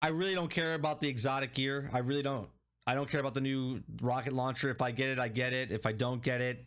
I 0.00 0.08
really 0.08 0.34
don't 0.34 0.50
care 0.50 0.74
about 0.74 1.00
the 1.02 1.08
exotic 1.08 1.52
gear. 1.52 1.90
I 1.92 1.98
really 1.98 2.22
don't. 2.22 2.48
I 2.86 2.94
don't 2.94 3.08
care 3.10 3.20
about 3.20 3.34
the 3.34 3.40
new 3.42 3.82
rocket 4.00 4.32
launcher. 4.32 4.70
If 4.70 4.80
I 4.80 4.92
get 4.92 5.10
it, 5.10 5.18
I 5.18 5.28
get 5.28 5.52
it. 5.52 5.70
If 5.72 5.84
I 5.84 5.92
don't 5.92 6.22
get 6.22 6.40
it, 6.40 6.64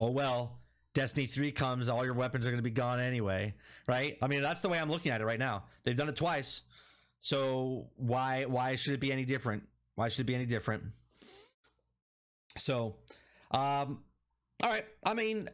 oh 0.00 0.10
well. 0.10 0.58
Destiny 0.94 1.26
3 1.26 1.52
comes, 1.52 1.88
all 1.88 2.04
your 2.04 2.14
weapons 2.14 2.44
are 2.44 2.50
going 2.50 2.58
to 2.58 2.62
be 2.62 2.70
gone 2.70 3.00
anyway, 3.00 3.54
right? 3.88 4.18
I 4.20 4.26
mean, 4.26 4.42
that's 4.42 4.60
the 4.60 4.68
way 4.68 4.78
I'm 4.78 4.90
looking 4.90 5.10
at 5.10 5.20
it 5.20 5.24
right 5.24 5.38
now. 5.38 5.64
They've 5.84 5.96
done 5.96 6.08
it 6.08 6.16
twice. 6.16 6.62
So 7.22 7.88
why 7.96 8.44
why 8.46 8.74
should 8.76 8.94
it 8.94 9.00
be 9.00 9.12
any 9.12 9.24
different? 9.24 9.62
Why 9.94 10.08
should 10.08 10.22
it 10.22 10.24
be 10.24 10.34
any 10.34 10.44
different? 10.44 10.82
So, 12.58 12.96
um 13.52 14.02
all 14.62 14.70
right. 14.70 14.84
I 15.04 15.14
mean, 15.14 15.48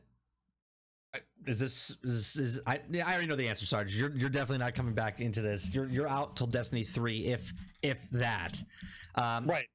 is 1.46 1.60
this 1.60 1.96
is, 2.02 2.36
is 2.36 2.60
I 2.66 2.80
I 2.94 3.12
already 3.12 3.26
know 3.26 3.36
the 3.36 3.48
answer, 3.48 3.66
Sarge. 3.66 3.94
You're 3.94 4.14
you're 4.16 4.30
definitely 4.30 4.58
not 4.58 4.74
coming 4.74 4.94
back 4.94 5.20
into 5.20 5.42
this. 5.42 5.74
You're 5.74 5.88
you're 5.88 6.08
out 6.08 6.36
till 6.36 6.46
Destiny 6.46 6.84
3 6.84 7.26
if 7.26 7.52
if 7.82 8.08
that. 8.10 8.62
Um 9.14 9.46
Right, 9.46 9.66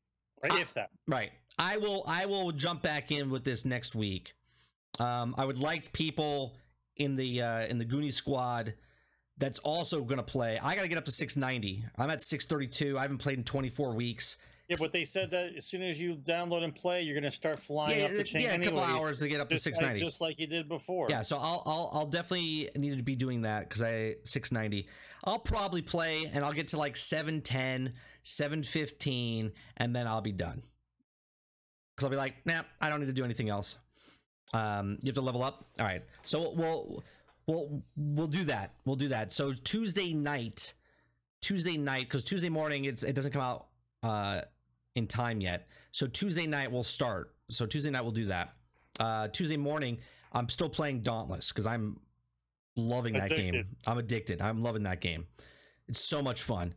right. 0.43 0.59
If 0.59 0.73
that. 0.73 0.89
Right. 1.07 1.31
I 1.57 1.77
will 1.77 2.03
I 2.07 2.25
will 2.25 2.51
jump 2.51 2.81
back 2.81 3.11
in 3.11 3.29
with 3.29 3.43
this 3.43 3.65
next 3.65 3.95
week. 3.95 4.33
Um, 4.99 5.33
I 5.37 5.45
would 5.45 5.57
like 5.57 5.91
people 5.93 6.55
in 6.97 7.15
the 7.15 7.41
uh, 7.41 7.65
in 7.65 7.77
the 7.77 7.85
Goonie 7.85 8.13
squad 8.13 8.73
that's 9.37 9.59
also 9.59 10.01
going 10.03 10.17
to 10.17 10.23
play. 10.23 10.59
I 10.61 10.75
got 10.75 10.83
to 10.83 10.87
get 10.87 10.97
up 10.97 11.05
to 11.05 11.11
690. 11.11 11.83
I'm 11.97 12.09
at 12.09 12.21
632. 12.21 12.97
I 12.97 13.01
haven't 13.01 13.17
played 13.17 13.39
in 13.39 13.43
24 13.43 13.95
weeks, 13.95 14.37
Yeah, 14.69 14.75
but 14.79 14.91
they 14.93 15.05
said 15.05 15.31
that 15.31 15.55
as 15.57 15.65
soon 15.65 15.81
as 15.81 15.99
you 15.99 16.15
download 16.15 16.63
and 16.63 16.73
play, 16.73 17.01
you're 17.01 17.19
going 17.19 17.29
to 17.29 17.35
start 17.35 17.57
flying 17.57 17.99
yeah, 17.99 18.05
up 18.05 18.11
the 18.11 18.23
chain 18.23 18.43
yeah, 18.43 18.49
a 18.49 18.53
anyway. 18.53 18.75
couple 18.75 18.83
hours 18.83 19.19
to 19.19 19.27
get 19.27 19.41
up 19.41 19.49
to 19.49 19.55
just, 19.55 19.65
like, 19.65 19.75
690. 19.75 20.05
just 20.05 20.21
like 20.21 20.39
you 20.39 20.45
did 20.45 20.69
before. 20.69 21.07
Yeah, 21.09 21.23
so 21.23 21.37
I'll 21.37 21.63
I'll 21.65 21.89
I'll 21.93 22.05
definitely 22.05 22.69
need 22.75 22.95
to 22.95 23.03
be 23.03 23.15
doing 23.15 23.41
that 23.41 23.67
because 23.67 23.81
I 23.81 24.17
690. 24.23 24.87
I'll 25.25 25.39
probably 25.39 25.81
play 25.81 26.29
and 26.31 26.45
I'll 26.45 26.53
get 26.53 26.67
to 26.69 26.77
like 26.77 26.95
710, 26.95 27.93
715, 28.21 29.51
and 29.77 29.95
then 29.95 30.05
I'll 30.07 30.21
be 30.21 30.31
done. 30.31 30.61
Because 31.95 32.05
I'll 32.05 32.11
be 32.11 32.17
like, 32.17 32.35
nah, 32.45 32.61
I 32.79 32.89
don't 32.89 32.99
need 32.99 33.07
to 33.07 33.13
do 33.13 33.23
anything 33.23 33.49
else. 33.49 33.77
Um, 34.53 34.97
you 35.01 35.09
have 35.09 35.15
to 35.15 35.21
level 35.21 35.43
up. 35.43 35.65
All 35.79 35.85
right, 35.85 36.03
so 36.23 36.53
we'll 36.55 37.03
we'll 37.47 37.83
we'll 37.95 38.27
do 38.27 38.43
that. 38.45 38.73
We'll 38.85 38.95
do 38.95 39.07
that. 39.09 39.31
So 39.31 39.53
Tuesday 39.53 40.13
night, 40.13 40.73
Tuesday 41.41 41.77
night, 41.77 42.03
because 42.03 42.23
Tuesday 42.23 42.49
morning 42.49 42.85
it's 42.85 43.03
it 43.03 43.13
doesn't 43.13 43.31
come 43.31 43.41
out 43.41 43.67
uh 44.03 44.41
in 44.95 45.07
time 45.07 45.41
yet. 45.41 45.67
So 45.91 46.07
Tuesday 46.07 46.45
night 46.45 46.71
we'll 46.71 46.83
start. 46.83 47.33
So 47.49 47.65
Tuesday 47.65 47.89
night 47.89 48.01
we'll 48.03 48.11
do 48.11 48.25
that. 48.25 48.53
Uh, 48.99 49.27
Tuesday 49.29 49.57
morning 49.57 49.97
I'm 50.33 50.49
still 50.49 50.69
playing 50.69 51.01
Dauntless 51.01 51.49
because 51.49 51.67
I'm 51.67 51.99
loving 52.75 53.13
that 53.13 53.29
game. 53.29 53.65
I'm 53.87 53.97
addicted. 53.97 54.41
I'm 54.41 54.61
loving 54.61 54.83
that 54.83 55.01
game. 55.01 55.25
It's 55.87 55.99
so 55.99 56.21
much 56.21 56.41
fun. 56.43 56.73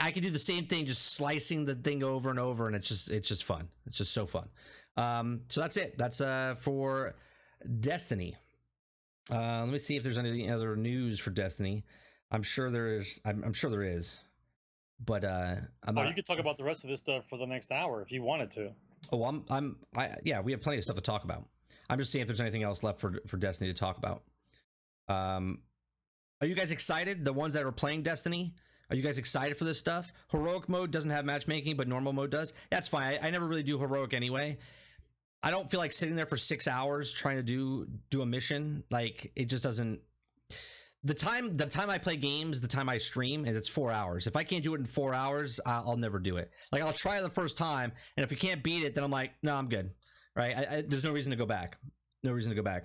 I 0.00 0.10
can 0.10 0.22
do 0.22 0.30
the 0.30 0.38
same 0.38 0.66
thing, 0.66 0.86
just 0.86 1.14
slicing 1.14 1.64
the 1.64 1.74
thing 1.74 2.02
over 2.02 2.30
and 2.30 2.38
over, 2.38 2.66
and 2.66 2.74
it's 2.74 2.88
just 2.88 3.10
it's 3.10 3.28
just 3.28 3.44
fun. 3.44 3.68
It's 3.86 3.96
just 3.96 4.12
so 4.12 4.26
fun. 4.26 4.48
Um, 4.96 5.42
so 5.48 5.60
that's 5.60 5.76
it. 5.76 5.96
That's 5.98 6.20
uh 6.20 6.54
for 6.60 7.14
Destiny. 7.80 8.36
Uh, 9.32 9.60
let 9.60 9.68
me 9.70 9.78
see 9.78 9.96
if 9.96 10.02
there's 10.02 10.18
any 10.18 10.50
other 10.50 10.76
news 10.76 11.18
for 11.18 11.30
Destiny. 11.30 11.84
I'm 12.30 12.42
sure 12.42 12.70
there 12.70 12.98
is. 12.98 13.20
I'm, 13.24 13.42
I'm 13.44 13.52
sure 13.52 13.70
there 13.70 13.82
is, 13.82 14.18
but 15.04 15.24
uh, 15.24 15.56
I'm 15.84 15.96
Oh, 15.98 16.02
not. 16.02 16.08
you 16.08 16.14
could 16.14 16.26
talk 16.26 16.38
about 16.38 16.58
the 16.58 16.64
rest 16.64 16.84
of 16.84 16.90
this 16.90 17.00
stuff 17.00 17.26
for 17.28 17.38
the 17.38 17.46
next 17.46 17.72
hour 17.72 18.02
if 18.02 18.12
you 18.12 18.22
wanted 18.22 18.50
to. 18.52 18.72
Oh, 19.12 19.24
I'm, 19.24 19.44
I'm, 19.50 19.76
I, 19.96 20.10
yeah, 20.24 20.40
we 20.40 20.52
have 20.52 20.60
plenty 20.60 20.78
of 20.78 20.84
stuff 20.84 20.96
to 20.96 21.02
talk 21.02 21.24
about. 21.24 21.44
I'm 21.88 21.98
just 21.98 22.10
seeing 22.12 22.22
if 22.22 22.26
there's 22.28 22.40
anything 22.40 22.64
else 22.64 22.82
left 22.82 23.00
for 23.00 23.14
for 23.26 23.36
Destiny 23.36 23.72
to 23.72 23.78
talk 23.78 23.98
about. 23.98 24.22
Um, 25.08 25.60
are 26.40 26.46
you 26.46 26.54
guys 26.54 26.70
excited? 26.70 27.24
The 27.24 27.32
ones 27.32 27.54
that 27.54 27.64
are 27.64 27.72
playing 27.72 28.02
Destiny, 28.02 28.54
are 28.90 28.96
you 28.96 29.02
guys 29.02 29.18
excited 29.18 29.56
for 29.56 29.64
this 29.64 29.78
stuff? 29.78 30.12
Heroic 30.30 30.68
mode 30.68 30.90
doesn't 30.90 31.10
have 31.10 31.24
matchmaking, 31.24 31.76
but 31.76 31.88
normal 31.88 32.12
mode 32.12 32.30
does. 32.30 32.52
That's 32.70 32.88
fine. 32.88 33.18
I, 33.22 33.28
I 33.28 33.30
never 33.30 33.46
really 33.46 33.62
do 33.62 33.78
heroic 33.78 34.12
anyway. 34.14 34.58
I 35.44 35.50
don't 35.50 35.70
feel 35.70 35.78
like 35.78 35.92
sitting 35.92 36.16
there 36.16 36.26
for 36.26 36.36
six 36.36 36.66
hours 36.66 37.12
trying 37.12 37.36
to 37.36 37.42
do 37.42 37.86
do 38.10 38.22
a 38.22 38.26
mission. 38.26 38.82
Like 38.90 39.30
it 39.36 39.44
just 39.46 39.62
doesn't. 39.62 40.00
The 41.04 41.12
time 41.14 41.52
the 41.52 41.66
time 41.66 41.90
I 41.90 41.98
play 41.98 42.16
games, 42.16 42.62
the 42.62 42.68
time 42.68 42.88
I 42.88 42.96
stream, 42.96 43.44
is 43.44 43.54
it's 43.56 43.68
four 43.68 43.92
hours. 43.92 44.26
If 44.26 44.36
I 44.36 44.42
can't 44.42 44.64
do 44.64 44.74
it 44.74 44.80
in 44.80 44.86
four 44.86 45.12
hours, 45.12 45.60
I- 45.66 45.82
I'll 45.84 45.98
never 45.98 46.18
do 46.18 46.38
it. 46.38 46.50
Like 46.72 46.80
I'll 46.82 46.94
try 46.94 47.20
the 47.20 47.28
first 47.28 47.58
time, 47.58 47.92
and 48.16 48.24
if 48.24 48.30
you 48.30 48.38
can't 48.38 48.62
beat 48.62 48.84
it, 48.84 48.94
then 48.94 49.04
I'm 49.04 49.10
like, 49.10 49.32
no, 49.42 49.54
I'm 49.54 49.68
good. 49.68 49.90
Right? 50.34 50.56
I, 50.56 50.76
I, 50.78 50.80
there's 50.82 51.04
no 51.04 51.12
reason 51.12 51.30
to 51.30 51.36
go 51.36 51.44
back. 51.46 51.76
No 52.22 52.32
reason 52.32 52.50
to 52.50 52.56
go 52.56 52.62
back. 52.62 52.84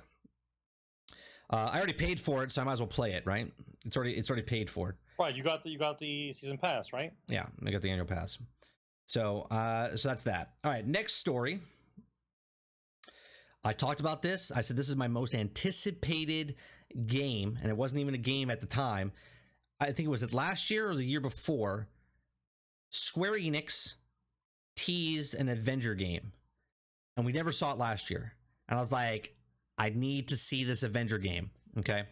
Uh, 1.52 1.70
I 1.72 1.78
already 1.78 1.94
paid 1.94 2.20
for 2.20 2.44
it, 2.44 2.52
so 2.52 2.62
I 2.62 2.66
might 2.66 2.74
as 2.74 2.80
well 2.82 2.88
play 2.88 3.14
it. 3.14 3.26
Right? 3.26 3.52
It's 3.86 3.96
already 3.96 4.16
it's 4.16 4.30
already 4.30 4.44
paid 4.46 4.70
for. 4.70 4.98
Right, 5.18 5.36
you 5.36 5.44
got 5.44 5.64
the 5.64 5.70
you 5.70 5.78
got 5.80 5.98
the 5.98 6.34
season 6.34 6.58
pass, 6.58 6.92
right? 6.94 7.14
Yeah, 7.30 7.46
I 7.66 7.72
got 7.72 7.82
the 7.82 7.90
annual 7.90 8.06
pass. 8.06 8.38
So, 9.06 9.42
uh, 9.50 9.96
so 9.98 10.10
that's 10.10 10.24
that. 10.24 10.54
All 10.64 10.72
right, 10.72 10.86
next 10.86 11.16
story. 11.16 11.60
I 13.64 13.74
talked 13.74 14.00
about 14.00 14.22
this. 14.22 14.52
I 14.52 14.62
said 14.62 14.78
this 14.78 14.90
is 14.90 14.96
my 14.96 15.08
most 15.08 15.36
anticipated 15.36 16.56
game, 17.06 17.58
and 17.62 17.70
it 17.70 17.78
wasn't 17.78 18.02
even 18.02 18.14
a 18.14 18.20
game 18.20 18.50
at 18.50 18.62
the 18.62 18.68
time. 18.68 19.12
I 19.80 19.92
think 19.92 20.08
it 20.08 20.10
was 20.10 20.24
it 20.24 20.34
last 20.34 20.70
year 20.70 20.90
or 20.90 20.96
the 20.96 21.04
year 21.04 21.22
before. 21.22 21.88
Square 22.90 23.34
Enix 23.34 23.96
teased 24.76 25.36
an 25.36 25.50
Avenger 25.50 25.94
game, 25.94 26.32
and 27.18 27.26
we 27.26 27.32
never 27.32 27.52
saw 27.52 27.74
it 27.74 27.78
last 27.78 28.10
year. 28.10 28.34
And 28.68 28.78
I 28.78 28.80
was 28.80 28.92
like, 28.92 29.36
I 29.78 29.90
need 29.90 30.30
to 30.30 30.38
see 30.38 30.64
this 30.64 30.84
Avenger 30.84 31.18
game. 31.18 31.52
Okay. 31.78 32.04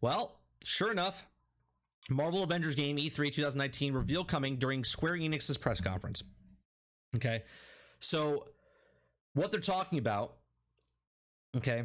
Well, 0.00 0.40
sure 0.62 0.90
enough, 0.90 1.26
Marvel 2.10 2.42
Avengers 2.42 2.74
game 2.74 2.98
E 2.98 3.08
E3 3.08 3.32
2019 3.32 3.94
reveal 3.94 4.24
coming 4.24 4.56
during 4.56 4.84
Square 4.84 5.14
Enix's 5.14 5.56
press 5.56 5.80
conference. 5.80 6.22
Okay. 7.16 7.42
So 8.00 8.48
what 9.34 9.50
they're 9.50 9.60
talking 9.60 9.98
about, 9.98 10.36
okay, 11.56 11.84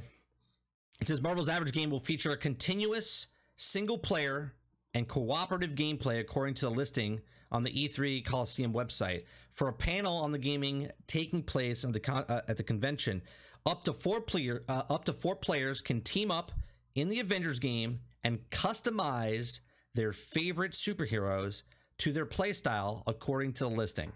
it 0.99 1.07
says 1.07 1.21
Marvel's 1.21 1.47
Avengers 1.47 1.71
game 1.71 1.89
will 1.89 1.99
feature 1.99 2.31
a 2.31 2.37
continuous 2.37 3.27
single 3.57 3.97
player 3.97 4.53
and 4.93 5.07
cooperative 5.07 5.71
gameplay 5.71 6.19
according 6.19 6.55
to 6.55 6.65
the 6.65 6.71
listing 6.71 7.21
on 7.51 7.63
the 7.63 7.71
E3 7.71 8.23
Coliseum 8.25 8.73
website. 8.73 9.23
For 9.51 9.67
a 9.67 9.73
panel 9.73 10.17
on 10.17 10.31
the 10.31 10.37
gaming 10.37 10.89
taking 11.07 11.43
place 11.43 11.83
at 11.83 11.93
the 11.93 11.99
con- 11.99 12.25
uh, 12.29 12.41
at 12.47 12.57
the 12.57 12.63
convention, 12.63 13.21
up 13.65 13.83
to 13.85 13.93
four 13.93 14.21
player 14.21 14.63
uh, 14.67 14.83
up 14.89 15.05
to 15.05 15.13
four 15.13 15.35
players 15.35 15.81
can 15.81 16.01
team 16.01 16.31
up 16.31 16.51
in 16.95 17.09
the 17.09 17.19
Avengers 17.19 17.59
game 17.59 17.99
and 18.23 18.39
customize 18.49 19.59
their 19.93 20.13
favorite 20.13 20.73
superheroes 20.73 21.63
to 21.97 22.11
their 22.11 22.25
playstyle 22.25 23.03
according 23.07 23.53
to 23.53 23.65
the 23.65 23.69
listing. 23.69 24.11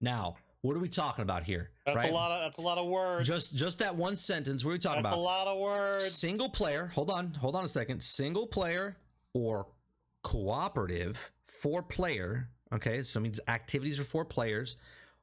Now, 0.00 0.36
what 0.62 0.76
are 0.76 0.80
we 0.80 0.88
talking 0.88 1.22
about 1.22 1.44
here? 1.44 1.70
That's 1.86 1.96
right? 1.96 2.10
a 2.10 2.14
lot 2.14 2.32
of 2.32 2.42
that's 2.42 2.58
a 2.58 2.62
lot 2.62 2.78
of 2.78 2.86
words. 2.86 3.28
Just 3.28 3.54
just 3.54 3.78
that 3.78 3.94
one 3.94 4.16
sentence. 4.16 4.64
What 4.64 4.72
are 4.72 4.74
we 4.74 4.78
talking 4.78 5.02
that's 5.02 5.14
about? 5.14 5.22
That's 5.22 5.36
a 5.36 5.44
lot 5.44 5.46
of 5.46 5.58
words. 5.58 6.10
Single 6.10 6.48
player. 6.48 6.90
Hold 6.94 7.10
on. 7.10 7.34
Hold 7.34 7.54
on 7.54 7.64
a 7.64 7.68
second. 7.68 8.02
Single 8.02 8.46
player 8.46 8.96
or 9.34 9.66
cooperative 10.22 11.30
four 11.42 11.82
player. 11.82 12.48
Okay, 12.72 13.02
so 13.02 13.18
it 13.18 13.22
means 13.22 13.40
activities 13.48 13.98
are 13.98 14.04
four 14.04 14.24
players. 14.24 14.76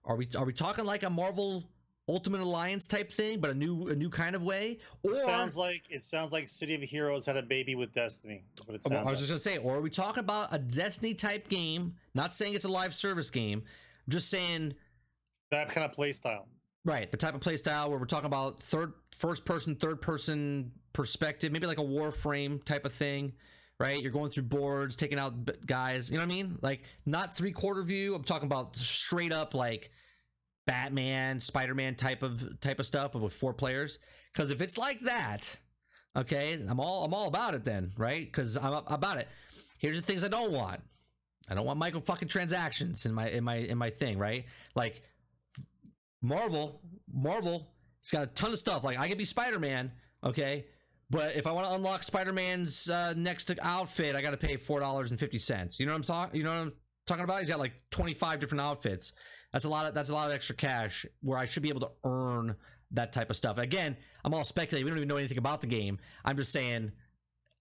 Are 0.05 0.15
we 0.15 0.27
are 0.37 0.45
we 0.45 0.53
talking 0.53 0.85
like 0.85 1.03
a 1.03 1.09
Marvel 1.09 1.63
Ultimate 2.07 2.41
Alliance 2.41 2.87
type 2.87 3.11
thing, 3.11 3.39
but 3.39 3.49
a 3.49 3.53
new 3.53 3.89
a 3.89 3.95
new 3.95 4.09
kind 4.09 4.35
of 4.35 4.43
way? 4.43 4.79
Or 5.03 5.13
It 5.13 5.17
sounds 5.17 5.57
like 5.57 5.83
it 5.89 6.01
sounds 6.01 6.31
like 6.31 6.47
City 6.47 6.75
of 6.75 6.81
Heroes 6.81 7.25
had 7.25 7.37
a 7.37 7.41
baby 7.41 7.75
with 7.75 7.91
Destiny. 7.91 8.43
What 8.65 8.75
it 8.75 8.81
oh, 8.85 8.89
Well, 8.89 8.97
sounds 8.97 9.07
I 9.07 9.11
was 9.11 9.19
like. 9.19 9.27
just 9.27 9.45
gonna 9.45 9.57
say, 9.57 9.63
or 9.63 9.75
are 9.75 9.81
we 9.81 9.89
talking 9.89 10.21
about 10.21 10.53
a 10.53 10.59
Destiny 10.59 11.13
type 11.13 11.49
game? 11.49 11.95
Not 12.13 12.33
saying 12.33 12.53
it's 12.53 12.65
a 12.65 12.69
live 12.69 12.95
service 12.95 13.29
game. 13.29 13.63
I'm 14.07 14.11
just 14.11 14.29
saying 14.29 14.75
that 15.51 15.69
kind 15.69 15.85
of 15.85 15.91
play 15.91 16.13
style. 16.13 16.47
Right, 16.83 17.09
the 17.09 17.17
type 17.17 17.33
of 17.33 17.41
play 17.41 17.57
style 17.57 17.89
where 17.89 17.97
we're 17.97 18.05
talking 18.05 18.27
about 18.27 18.61
third, 18.61 18.93
first 19.11 19.43
person, 19.43 19.75
third 19.75 20.01
person 20.01 20.71
perspective, 20.93 21.51
maybe 21.51 21.65
like 21.65 21.79
a 21.79 21.83
Warframe 21.83 22.63
type 22.63 22.85
of 22.85 22.93
thing, 22.93 23.33
right? 23.79 24.01
You're 24.01 24.11
going 24.11 24.29
through 24.29 24.43
boards, 24.43 24.95
taking 24.95 25.17
out 25.17 25.65
guys. 25.65 26.11
You 26.11 26.17
know 26.17 26.25
what 26.25 26.31
I 26.31 26.35
mean? 26.35 26.59
Like 26.61 26.83
not 27.05 27.35
three 27.35 27.51
quarter 27.51 27.81
view. 27.81 28.13
I'm 28.13 28.23
talking 28.23 28.45
about 28.45 28.75
straight 28.77 29.31
up 29.31 29.55
like 29.55 29.89
Batman, 30.67 31.39
Spider 31.39 31.75
Man 31.75 31.95
type 31.95 32.23
of 32.23 32.59
type 32.59 32.79
of 32.79 32.85
stuff, 32.85 33.13
but 33.13 33.21
with 33.21 33.33
four 33.33 33.53
players. 33.53 33.99
Because 34.33 34.51
if 34.51 34.61
it's 34.61 34.77
like 34.77 34.99
that, 35.01 35.57
okay, 36.15 36.59
I'm 36.67 36.79
all 36.79 37.03
I'm 37.03 37.13
all 37.13 37.27
about 37.27 37.55
it 37.55 37.65
then, 37.65 37.91
right? 37.97 38.25
Because 38.25 38.57
I'm 38.57 38.73
about 38.87 39.17
it. 39.17 39.27
Here's 39.79 39.97
the 39.97 40.05
things 40.05 40.23
I 40.23 40.27
don't 40.27 40.51
want. 40.51 40.81
I 41.47 41.53
don't 41.53 41.65
want 41.65 41.77
micro 41.77 41.99
fucking 41.99 42.27
transactions 42.27 43.05
in 43.05 43.13
my 43.13 43.29
in 43.29 43.43
my 43.43 43.55
in 43.55 43.77
my 43.77 43.89
thing, 43.89 44.17
right? 44.17 44.45
Like 44.75 45.03
Marvel, 46.25 46.81
Marvel, 47.13 47.67
it's 47.99 48.11
got 48.11 48.23
a 48.23 48.27
ton 48.27 48.51
of 48.51 48.59
stuff. 48.59 48.83
Like 48.83 48.97
I 48.97 49.07
could 49.07 49.17
be 49.17 49.25
Spider 49.25 49.59
Man, 49.59 49.91
okay, 50.23 50.65
but 51.09 51.35
if 51.35 51.45
I 51.45 51.51
want 51.51 51.67
to 51.67 51.73
unlock 51.73 52.03
Spider 52.03 52.33
Man's 52.33 52.89
uh, 52.89 53.13
next 53.15 53.51
outfit, 53.61 54.15
I 54.15 54.21
got 54.21 54.31
to 54.31 54.37
pay 54.37 54.57
four 54.57 54.79
dollars 54.79 55.11
and 55.11 55.19
fifty 55.19 55.37
cents. 55.37 55.79
You 55.79 55.85
know 55.85 55.91
what 55.91 55.97
I'm 55.97 56.03
talking? 56.03 56.37
You 56.37 56.43
know 56.43 56.49
what 56.49 56.61
I'm 56.61 56.73
talking 57.05 57.23
about? 57.23 57.39
He's 57.39 57.49
got 57.49 57.59
like 57.59 57.73
twenty 57.91 58.13
five 58.13 58.39
different 58.39 58.61
outfits. 58.61 59.13
That's 59.53 59.65
a 59.65 59.69
lot 59.69 59.85
of 59.85 59.93
that's 59.93 60.09
a 60.09 60.13
lot 60.13 60.27
of 60.27 60.35
extra 60.35 60.55
cash 60.55 61.05
where 61.21 61.37
I 61.37 61.45
should 61.45 61.63
be 61.63 61.69
able 61.69 61.81
to 61.81 61.91
earn 62.03 62.55
that 62.91 63.13
type 63.13 63.29
of 63.29 63.35
stuff. 63.35 63.57
Again, 63.57 63.95
I'm 64.23 64.33
all 64.33 64.43
speculating. 64.43 64.85
We 64.85 64.89
don't 64.89 64.97
even 64.97 65.07
know 65.07 65.17
anything 65.17 65.37
about 65.37 65.61
the 65.61 65.67
game. 65.67 65.99
I'm 66.23 66.37
just 66.37 66.51
saying. 66.51 66.91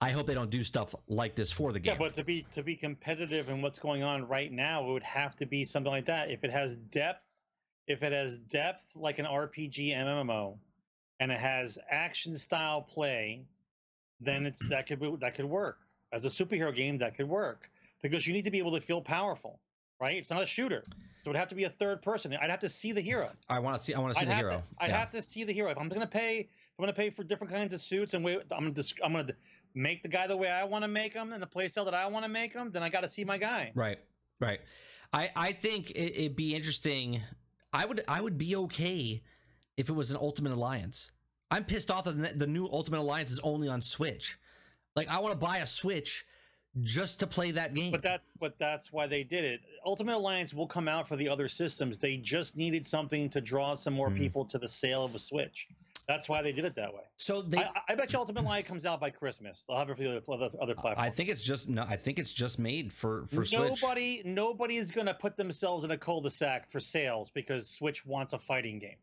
I 0.01 0.11
hope 0.11 0.27
they 0.27 0.35
don't 0.35 0.51
do 0.51 0.63
stuff 0.63 0.95
like 1.09 1.35
this 1.35 1.51
for 1.51 1.73
the 1.73 1.81
game. 1.81 1.93
Yeah, 1.93 1.99
but 1.99 2.13
to 2.15 2.25
be 2.25 2.45
to 2.51 2.63
be 2.63 2.77
competitive 2.77 3.49
in 3.49 3.63
what's 3.63 3.79
going 3.79 4.03
on 4.03 4.27
right 4.27 4.53
now, 4.53 4.87
it 4.87 4.93
would 4.93 5.03
have 5.03 5.35
to 5.37 5.47
be 5.47 5.65
something 5.65 5.91
like 5.91 6.05
that. 6.07 6.31
If 6.31 6.45
it 6.45 6.51
has 6.51 6.77
depth, 6.77 7.25
if 7.87 8.03
it 8.03 8.13
has 8.13 8.39
depth 8.39 8.93
like 8.97 9.19
an 9.19 9.27
RPG 9.27 9.95
MMO, 9.95 10.57
and 11.21 11.31
it 11.31 11.39
has 11.39 11.79
action 11.91 12.37
style 12.37 12.83
play, 12.83 13.45
then 14.21 14.47
it's 14.47 14.63
that 14.69 14.87
could 14.87 15.01
be, 15.01 15.15
that 15.21 15.35
could 15.35 15.45
work 15.45 15.79
as 16.13 16.25
a 16.25 16.29
superhero 16.29 16.75
game. 16.75 16.99
That 16.99 17.17
could 17.17 17.29
work 17.29 17.71
because 18.03 18.27
you 18.27 18.33
need 18.33 18.45
to 18.45 18.51
be 18.51 18.59
able 18.59 18.73
to 18.73 18.81
feel 18.81 19.01
powerful, 19.01 19.59
right? 20.01 20.17
It's 20.17 20.31
not 20.31 20.43
a 20.43 20.47
shooter, 20.47 20.83
so 20.87 20.93
it 21.27 21.29
would 21.29 21.37
have 21.37 21.49
to 21.49 21.55
be 21.55 21.65
a 21.65 21.71
third 21.71 22.03
person. 22.03 22.35
I'd 22.35 22.51
have 22.51 22.59
to 22.61 22.69
see 22.69 22.93
the 22.93 23.01
hero. 23.01 23.31
I 23.49 23.59
want 23.59 23.77
to 23.77 23.83
see. 23.83 23.95
I 23.95 24.01
want 24.01 24.15
to 24.15 24.21
see 24.21 24.27
I'd 24.27 24.31
the 24.31 24.35
hero. 24.35 24.49
to. 24.51 24.63
I'd 24.79 24.91
Yeah. 24.91 24.99
have 24.99 25.11
to 25.11 25.23
see 25.23 25.45
the 25.45 25.53
hero. 25.53 25.71
If 25.71 25.79
I'm 25.79 25.89
gonna 25.89 26.07
pay, 26.07 26.41
if 26.41 26.49
I'm 26.79 26.83
gonna 26.83 26.93
pay 26.93 27.11
for 27.11 27.23
different 27.25 27.53
kinds 27.53 27.73
of 27.73 27.81
suits 27.81 28.15
and 28.15 28.27
I'm 28.27 28.35
gonna 28.49 28.83
I'm 29.05 29.13
gonna 29.13 29.33
make 29.75 30.03
the 30.03 30.09
guy 30.09 30.27
the 30.27 30.37
way 30.37 30.49
I 30.49 30.65
want 30.65 30.83
to 30.85 30.89
make 30.89 31.13
him 31.13 31.33
and 31.33 31.43
the 31.43 31.47
playstyle 31.47 31.85
that 31.85 31.95
I 31.95 32.07
want 32.07 32.25
to 32.25 32.29
make 32.29 32.53
him. 32.53 32.71
Then 32.71 32.83
I 32.83 32.89
got 32.89 33.01
to 33.03 33.09
see 33.09 33.25
my 33.25 33.39
guy. 33.39 33.73
Right, 33.75 33.99
right. 34.41 34.61
I 35.13 35.31
I 35.37 35.53
think 35.53 35.91
it, 35.93 36.17
it'd 36.19 36.37
be 36.37 36.55
interesting. 36.55 37.21
I 37.75 37.85
would 37.87 38.05
I 38.09 38.21
would 38.21 38.39
be 38.39 38.55
okay 38.57 39.23
if 39.77 39.89
it 39.89 39.93
was 39.93 40.11
an 40.13 40.17
Ultimate 40.17 40.53
Alliance. 40.53 41.11
I'm 41.51 41.65
pissed 41.65 41.91
off 41.91 42.05
that 42.05 42.39
the 42.39 42.47
new 42.47 42.67
Ultimate 42.67 43.01
Alliance 43.01 43.31
is 43.31 43.41
only 43.41 43.69
on 43.69 43.83
Switch. 43.83 44.39
Like 44.97 45.09
I 45.09 45.19
want 45.19 45.33
to 45.33 45.39
buy 45.39 45.59
a 45.59 45.67
Switch 45.67 46.25
just 46.81 47.21
to 47.21 47.27
play 47.27 47.51
that 47.53 47.75
game. 47.75 47.91
But 47.91 48.03
that's 48.03 48.33
but 48.39 48.59
that's 48.59 48.93
why 48.93 49.07
they 49.09 49.25
did 49.25 49.45
it. 49.45 49.61
Ultimate 49.85 50.17
Alliance 50.17 50.55
will 50.55 50.67
come 50.69 50.89
out 50.89 51.07
for 51.09 51.17
the 51.17 51.29
other 51.29 51.49
systems. 51.49 51.99
They 51.99 52.17
just 52.17 52.57
needed 52.57 52.87
something 52.87 53.29
to 53.31 53.41
draw 53.41 53.75
some 53.75 53.95
more 53.95 54.11
Mm. 54.11 54.19
people 54.19 54.45
to 54.47 54.59
the 54.59 54.69
sale 54.69 55.05
of 55.05 55.15
a 55.15 55.19
Switch. 55.19 55.69
That's 56.07 56.29
why 56.29 56.43
they 56.43 56.53
did 56.53 56.65
it 56.65 56.75
that 56.77 56.93
way. 56.93 57.03
so 57.17 57.41
they, 57.43 57.59
I, 57.59 57.71
I 57.89 57.95
bet 57.95 58.13
you 58.13 58.19
Ultimate 58.19 58.43
Alliance 58.43 58.69
comes 58.69 58.85
out 58.87 59.01
by 59.01 59.11
Christmas. 59.11 59.65
They'll 59.67 59.79
have 59.79 59.89
it 59.91 59.97
for 59.97 60.03
the 60.03 60.23
other, 60.33 60.51
other 60.61 60.75
platforms. 60.75 60.99
I 60.99 61.11
think 61.11 61.29
it's 61.31 61.43
just 61.43 61.69
no. 61.69 61.83
I 61.89 61.97
think 61.97 62.19
it's 62.19 62.33
just 62.33 62.59
made 62.59 62.93
for 62.93 63.27
for 63.27 63.45
Switch. 63.45 63.53
nobody 63.83 64.23
nobody 64.25 64.77
is 64.77 64.91
going 64.91 65.07
to 65.07 65.15
put 65.15 65.37
themselves 65.37 65.85
in 65.85 65.91
a 65.91 65.99
cul-de-sac 65.99 66.71
for 66.71 66.81
sales 66.81 67.31
because 67.31 67.69
Switch 67.71 68.05
wants 68.05 68.33
a 68.33 68.39
fighting 68.39 68.79
game. 68.79 68.97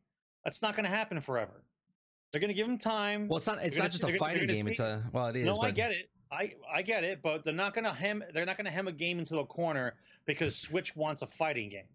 That's 0.44 0.62
not 0.62 0.76
going 0.76 0.86
to 0.86 0.90
happen 0.92 1.20
forever. 1.20 1.64
They're 2.32 2.42
going 2.42 2.50
to 2.50 2.54
give 2.56 2.68
them 2.68 2.78
time. 2.78 3.28
Well, 3.28 3.38
it's 3.38 3.48
not. 3.48 3.58
It's 3.64 3.78
gonna 3.78 3.86
not 3.86 3.92
just 3.92 4.04
a 4.04 4.08
gonna- 4.08 4.18
fighting 4.20 4.48
game. 4.48 4.60
gonna 4.60 4.72
It's 4.72 4.80
a 4.80 5.04
well, 5.12 5.28
it 5.28 5.36
is. 5.38 5.46
no, 5.46 5.60
I 5.60 5.72
get 5.72 5.92
it. 5.92 6.10
I 6.32 6.54
I 6.74 6.82
get 6.82 7.04
it, 7.04 7.22
but 7.22 7.44
they're 7.44 7.54
not 7.54 7.74
going 7.74 7.84
to 7.84 7.92
hem. 7.94 8.24
They're 8.34 8.46
not 8.46 8.58
going 8.58 8.66
to 8.66 8.72
hem 8.72 8.88
a 8.88 8.92
game 8.94 9.20
into 9.20 9.40
a 9.40 9.46
corner 9.46 9.96
because 10.26 10.56
Switch 10.58 10.96
wants 10.96 11.24
a 11.24 11.28
fighting 11.28 11.70
game. 11.70 11.88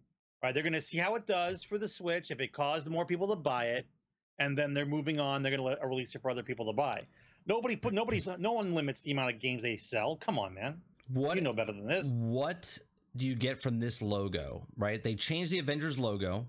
Right? 0.43 0.53
They're 0.53 0.61
going 0.61 0.73
to 0.73 0.81
see 0.81 0.99
how 0.99 1.15
it 1.15 1.25
does 1.25 1.63
for 1.63 1.79
the 1.79 1.87
Switch. 1.87 2.29
If 2.29 2.39
it 2.39 2.53
caused 2.53 2.87
more 2.87 3.05
people 3.05 3.27
to 3.29 3.35
buy 3.35 3.65
it, 3.65 3.87
and 4.39 4.57
then 4.57 4.73
they're 4.73 4.85
moving 4.85 5.19
on. 5.19 5.41
They're 5.43 5.51
going 5.51 5.59
to 5.59 5.63
let 5.65 5.83
uh, 5.83 5.87
release 5.87 6.15
it 6.15 6.21
for 6.21 6.29
other 6.31 6.43
people 6.43 6.65
to 6.67 6.73
buy. 6.73 7.03
Nobody 7.45 7.75
put 7.75 7.93
nobody's 7.93 8.27
no 8.37 8.51
one 8.53 8.73
limits 8.75 9.01
the 9.01 9.11
amount 9.11 9.33
of 9.33 9.39
games 9.39 9.63
they 9.63 9.77
sell. 9.77 10.17
Come 10.17 10.37
on, 10.37 10.53
man. 10.53 10.81
What 11.13 11.35
You 11.35 11.41
know 11.41 11.53
better 11.53 11.71
than 11.71 11.87
this. 11.87 12.15
what 12.19 12.77
do 13.15 13.25
you 13.25 13.35
get 13.35 13.61
from 13.61 13.79
this 13.79 14.01
logo? 14.01 14.67
Right? 14.77 15.01
They 15.01 15.15
changed 15.15 15.51
the 15.51 15.59
Avengers 15.59 15.97
logo. 15.97 16.45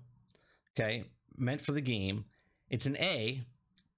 Okay, 0.77 1.05
meant 1.37 1.61
for 1.61 1.71
the 1.71 1.81
game. 1.81 2.25
It's 2.69 2.85
an 2.85 2.97
A, 2.97 3.43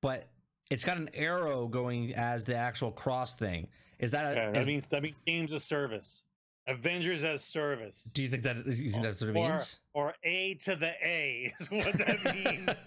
but 0.01 0.29
it's 0.69 0.85
got 0.85 0.97
an 0.97 1.09
arrow 1.13 1.67
going 1.67 2.13
as 2.13 2.45
the 2.45 2.55
actual 2.55 2.91
cross 2.91 3.35
thing. 3.35 3.67
Is 3.99 4.11
that? 4.11 4.25
A, 4.25 4.29
Okay, 4.41 4.51
that 4.53 4.59
is- 4.61 4.67
means 4.67 4.87
that 4.89 5.01
means 5.03 5.19
games 5.25 5.53
as 5.53 5.63
service. 5.63 6.23
Avengers 6.71 7.23
as 7.23 7.43
service. 7.43 8.09
do 8.13 8.21
you 8.21 8.27
think 8.27 8.43
that? 8.43 8.65
You 8.65 8.91
think 8.91 9.03
that's 9.03 9.21
what 9.21 9.29
it 9.29 9.37
or, 9.37 9.49
means? 9.49 9.79
Or 9.93 10.13
A 10.23 10.55
to 10.55 10.75
the 10.75 10.93
A 11.05 11.53
is 11.59 11.69
what 11.71 11.93
that 11.93 12.35
means. 12.35 12.83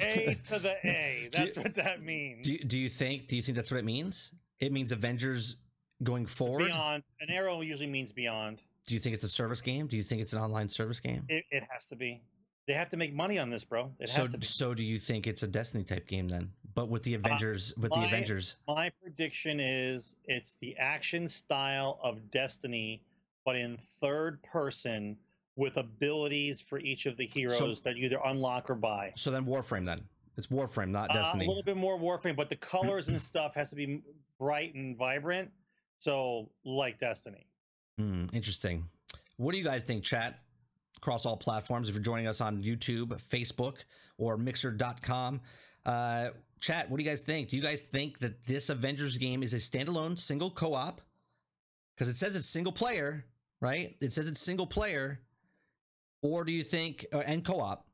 A 0.00 0.34
to 0.48 0.58
the 0.58 0.76
A. 0.84 1.28
Do 1.34 1.42
you- 1.42 1.44
That's 1.46 1.56
what 1.56 1.74
that 1.74 2.02
means. 2.02 2.46
Do 2.46 2.52
you, 2.52 2.58
do 2.64 2.78
you 2.78 2.88
think? 2.88 3.28
Do 3.28 3.36
you 3.36 3.42
think 3.42 3.56
that's 3.56 3.70
what 3.70 3.78
it 3.78 3.84
means? 3.84 4.32
It 4.60 4.72
means 4.72 4.92
Avengers 4.92 5.56
going 6.02 6.26
forward. 6.26 6.66
Beyond 6.66 7.02
an 7.20 7.30
arrow 7.30 7.60
usually 7.60 7.86
means 7.86 8.12
beyond. 8.12 8.62
Do 8.86 8.94
you 8.94 9.00
think 9.00 9.14
it's 9.14 9.24
a 9.24 9.28
service 9.28 9.60
game? 9.60 9.86
Do 9.86 9.96
you 9.96 10.02
think 10.02 10.20
it's 10.22 10.32
an 10.32 10.40
online 10.40 10.68
service 10.68 11.00
game? 11.00 11.24
It, 11.28 11.44
it 11.50 11.64
has 11.70 11.86
to 11.86 11.96
be. 11.96 12.22
They 12.66 12.74
have 12.74 12.88
to 12.90 12.96
make 12.96 13.14
money 13.14 13.38
on 13.38 13.48
this, 13.50 13.62
bro. 13.64 13.92
It 14.00 14.08
so, 14.08 14.20
has 14.22 14.30
to 14.30 14.38
be. 14.38 14.46
so 14.46 14.74
do 14.74 14.82
you 14.82 14.98
think 14.98 15.26
it's 15.26 15.42
a 15.42 15.48
Destiny 15.48 15.84
type 15.84 16.06
game 16.08 16.28
then? 16.28 16.50
But 16.74 16.88
with 16.88 17.02
the 17.04 17.14
Avengers, 17.14 17.72
with 17.78 17.92
the 17.92 18.04
Avengers, 18.04 18.56
My 18.68 18.90
prediction 19.02 19.60
is 19.60 20.16
it's 20.26 20.56
the 20.56 20.76
action 20.76 21.26
style 21.28 21.98
of 22.02 22.30
Destiny, 22.30 23.02
but 23.44 23.56
in 23.56 23.78
third 24.00 24.42
person 24.42 25.16
with 25.54 25.76
abilities 25.78 26.60
for 26.60 26.78
each 26.80 27.06
of 27.06 27.16
the 27.16 27.24
heroes 27.26 27.82
that 27.82 27.96
you 27.96 28.04
either 28.04 28.20
unlock 28.26 28.68
or 28.68 28.74
buy. 28.74 29.12
so 29.16 29.30
then 29.30 29.46
Warframe 29.46 29.86
then. 29.86 30.02
It's 30.36 30.48
Warframe, 30.48 30.90
not 30.90 31.10
Uh, 31.10 31.14
Destiny. 31.14 31.46
a 31.46 31.48
little 31.48 31.62
bit 31.62 31.78
more 31.78 31.98
Warframe, 31.98 32.36
but 32.36 32.50
the 32.50 32.56
colors 32.56 33.08
and 33.08 33.20
stuff 33.22 33.54
has 33.54 33.70
to 33.70 33.76
be 33.76 34.02
bright 34.38 34.74
and 34.74 34.96
vibrant. 34.98 35.50
So, 35.98 36.50
like 36.66 36.98
Destiny. 36.98 37.46
Hmm, 37.98 38.26
interesting. 38.34 38.86
What 39.38 39.52
do 39.52 39.58
you 39.58 39.64
guys 39.64 39.82
think, 39.82 40.04
chat? 40.04 40.40
Across 40.98 41.26
all 41.26 41.36
platforms, 41.36 41.88
if 41.88 41.94
you're 41.94 42.02
joining 42.02 42.26
us 42.26 42.40
on 42.40 42.62
YouTube, 42.62 43.20
Facebook, 43.28 43.76
or 44.18 44.36
Mixer.com. 44.36 45.40
Uh, 45.84 46.30
chat, 46.60 46.90
what 46.90 46.96
do 46.98 47.04
you 47.04 47.08
guys 47.10 47.20
think? 47.20 47.50
Do 47.50 47.56
you 47.56 47.62
guys 47.62 47.82
think 47.82 48.18
that 48.20 48.44
this 48.46 48.70
Avengers 48.70 49.18
game 49.18 49.42
is 49.42 49.52
a 49.54 49.58
standalone 49.58 50.18
single 50.18 50.50
co 50.50 50.74
op? 50.74 51.00
Because 51.94 52.08
it 52.08 52.16
says 52.16 52.34
it's 52.34 52.48
single 52.48 52.72
player, 52.72 53.24
right? 53.60 53.94
It 54.00 54.12
says 54.12 54.26
it's 54.28 54.40
single 54.40 54.66
player. 54.66 55.20
Or 56.22 56.44
do 56.44 56.50
you 56.52 56.62
think, 56.62 57.06
uh, 57.12 57.18
and 57.18 57.44
co 57.44 57.60
op? 57.60 57.86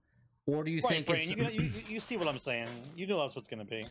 Or 0.47 0.65
do 0.65 0.71
you 0.71 0.81
Right, 0.83 1.05
think 1.05 1.07
Brain. 1.07 1.19
it's. 1.21 1.31
You, 1.31 1.45
you, 1.45 1.61
you- 1.71 1.83
you 1.89 2.01
see 2.01 2.17
what 2.17 2.29
I'm 2.29 2.39
saying. 2.39 2.69
You 2.97 3.07
know 3.07 3.21
that's 3.21 3.35
what's 3.37 3.49
going 3.49 3.61
to 3.61 3.65
be. 3.67 3.83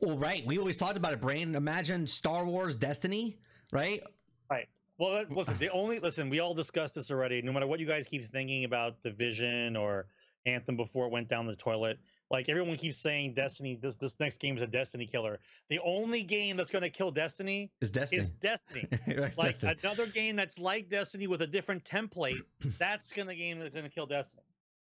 well, 0.00 0.16
right. 0.16 0.46
We 0.46 0.58
always 0.58 0.76
talked 0.76 0.96
about 0.96 1.12
it, 1.12 1.20
Brain. 1.20 1.54
Imagine 1.56 2.06
Star 2.06 2.44
Wars 2.46 2.76
Destiny, 2.76 3.38
right? 3.72 4.02
Right. 4.50 4.68
Well, 4.98 5.12
that, 5.12 5.30
listen. 5.30 5.56
The 5.58 5.70
only 5.70 5.98
listen. 5.98 6.30
We 6.30 6.40
all 6.40 6.54
discussed 6.54 6.94
this 6.94 7.10
already. 7.10 7.42
No 7.42 7.52
matter 7.52 7.66
what 7.66 7.80
you 7.80 7.86
guys 7.86 8.08
keep 8.08 8.24
thinking 8.24 8.64
about 8.64 9.02
Division 9.02 9.76
or 9.76 10.06
Anthem 10.46 10.76
before 10.76 11.06
it 11.06 11.12
went 11.12 11.28
down 11.28 11.46
the 11.46 11.56
toilet, 11.56 11.98
like 12.30 12.48
everyone 12.48 12.76
keeps 12.76 12.96
saying, 12.96 13.34
Destiny. 13.34 13.74
This 13.80 13.96
this 13.96 14.18
next 14.18 14.38
game 14.38 14.56
is 14.56 14.62
a 14.62 14.66
Destiny 14.66 15.06
killer. 15.06 15.38
The 15.68 15.80
only 15.84 16.22
game 16.22 16.56
that's 16.56 16.70
going 16.70 16.82
to 16.82 16.90
kill 16.90 17.10
Destiny 17.10 17.70
Is 17.80 17.90
Destiny. 17.90 18.22
is 18.22 18.30
Destiny. 18.30 18.88
Like 19.36 19.36
Destiny. 19.36 19.74
another 19.82 20.06
game 20.06 20.34
that's 20.36 20.58
like 20.58 20.88
Destiny 20.88 21.26
with 21.26 21.42
a 21.42 21.46
different 21.46 21.84
template. 21.84 22.40
that's 22.78 23.12
gonna 23.12 23.34
game 23.34 23.58
that's 23.58 23.74
gonna 23.74 23.88
kill 23.90 24.06
Destiny, 24.06 24.42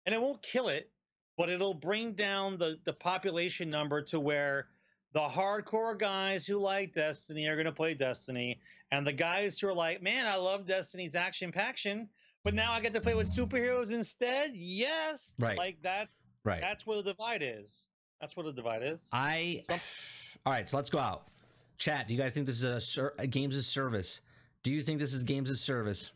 and 0.06 0.14
it 0.14 0.20
won't 0.20 0.42
kill 0.42 0.68
it, 0.68 0.90
but 1.36 1.48
it'll 1.48 1.74
bring 1.74 2.12
down 2.12 2.58
the 2.58 2.78
the 2.84 2.92
population 2.92 3.70
number 3.70 4.02
to 4.02 4.18
where 4.18 4.66
the 5.12 5.20
hardcore 5.20 5.98
guys 5.98 6.46
who 6.46 6.58
like 6.58 6.92
Destiny 6.92 7.46
are 7.46 7.56
gonna 7.56 7.72
play 7.72 7.94
Destiny, 7.94 8.60
and 8.90 9.06
the 9.06 9.12
guys 9.12 9.58
who 9.58 9.68
are 9.68 9.74
like, 9.74 10.02
man, 10.02 10.26
I 10.26 10.36
love 10.36 10.66
Destiny's 10.66 11.14
action 11.14 11.52
paction, 11.52 12.08
but 12.44 12.54
now 12.54 12.72
I 12.72 12.80
get 12.80 12.92
to 12.94 13.00
play 13.00 13.14
with 13.14 13.28
superheroes 13.28 13.90
instead. 13.92 14.52
Yes, 14.54 15.34
Right. 15.38 15.56
Like 15.58 15.76
that's 15.82 16.28
Right. 16.44 16.60
that's 16.60 16.86
where 16.86 16.96
the 16.96 17.02
divide 17.12 17.42
is. 17.42 17.84
That's 18.20 18.36
where 18.36 18.44
the 18.46 18.52
divide 18.52 18.82
is. 18.82 19.06
I. 19.12 19.62
Some- 19.64 19.80
All 20.46 20.52
right, 20.52 20.68
so 20.68 20.76
let's 20.76 20.90
go 20.90 20.98
out. 20.98 21.28
Chat. 21.78 22.08
Do 22.08 22.14
you 22.14 22.20
guys 22.20 22.34
think 22.34 22.46
this 22.46 22.56
is 22.56 22.64
a, 22.64 22.80
ser- 22.80 23.14
a 23.18 23.26
games 23.26 23.56
as 23.56 23.66
service? 23.66 24.20
Do 24.62 24.72
you 24.72 24.82
think 24.82 24.98
this 24.98 25.12
is 25.14 25.22
games 25.24 25.50
as 25.50 25.60
service? 25.60 26.10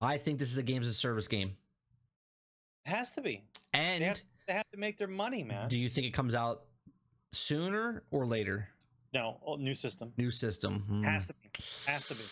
I 0.00 0.18
think 0.18 0.38
this 0.38 0.50
is 0.52 0.58
a 0.58 0.62
games 0.62 0.86
as 0.88 0.96
service 0.96 1.26
game. 1.28 1.56
It 2.84 2.90
has 2.90 3.12
to 3.14 3.20
be. 3.20 3.42
And 3.72 4.02
They 4.02 4.06
have, 4.08 4.20
they 4.48 4.52
have 4.52 4.70
to 4.72 4.76
make 4.78 4.96
their 4.98 5.08
money, 5.08 5.42
man. 5.42 5.68
do 5.68 5.78
you 5.78 5.88
think 5.88 6.06
it 6.06 6.10
comes 6.12 6.34
out 6.34 6.62
sooner 7.32 8.02
or 8.10 8.26
later? 8.26 8.68
no, 9.16 9.38
oh, 9.46 9.56
new 9.56 9.74
system. 9.74 10.12
New 10.18 10.30
system. 10.30 10.84
Hmm. 10.86 11.02
Has 11.02 11.26
to 11.26 11.34
be. 11.34 11.48
Has 11.86 12.08
to 12.08 12.14
be. 12.14 12.24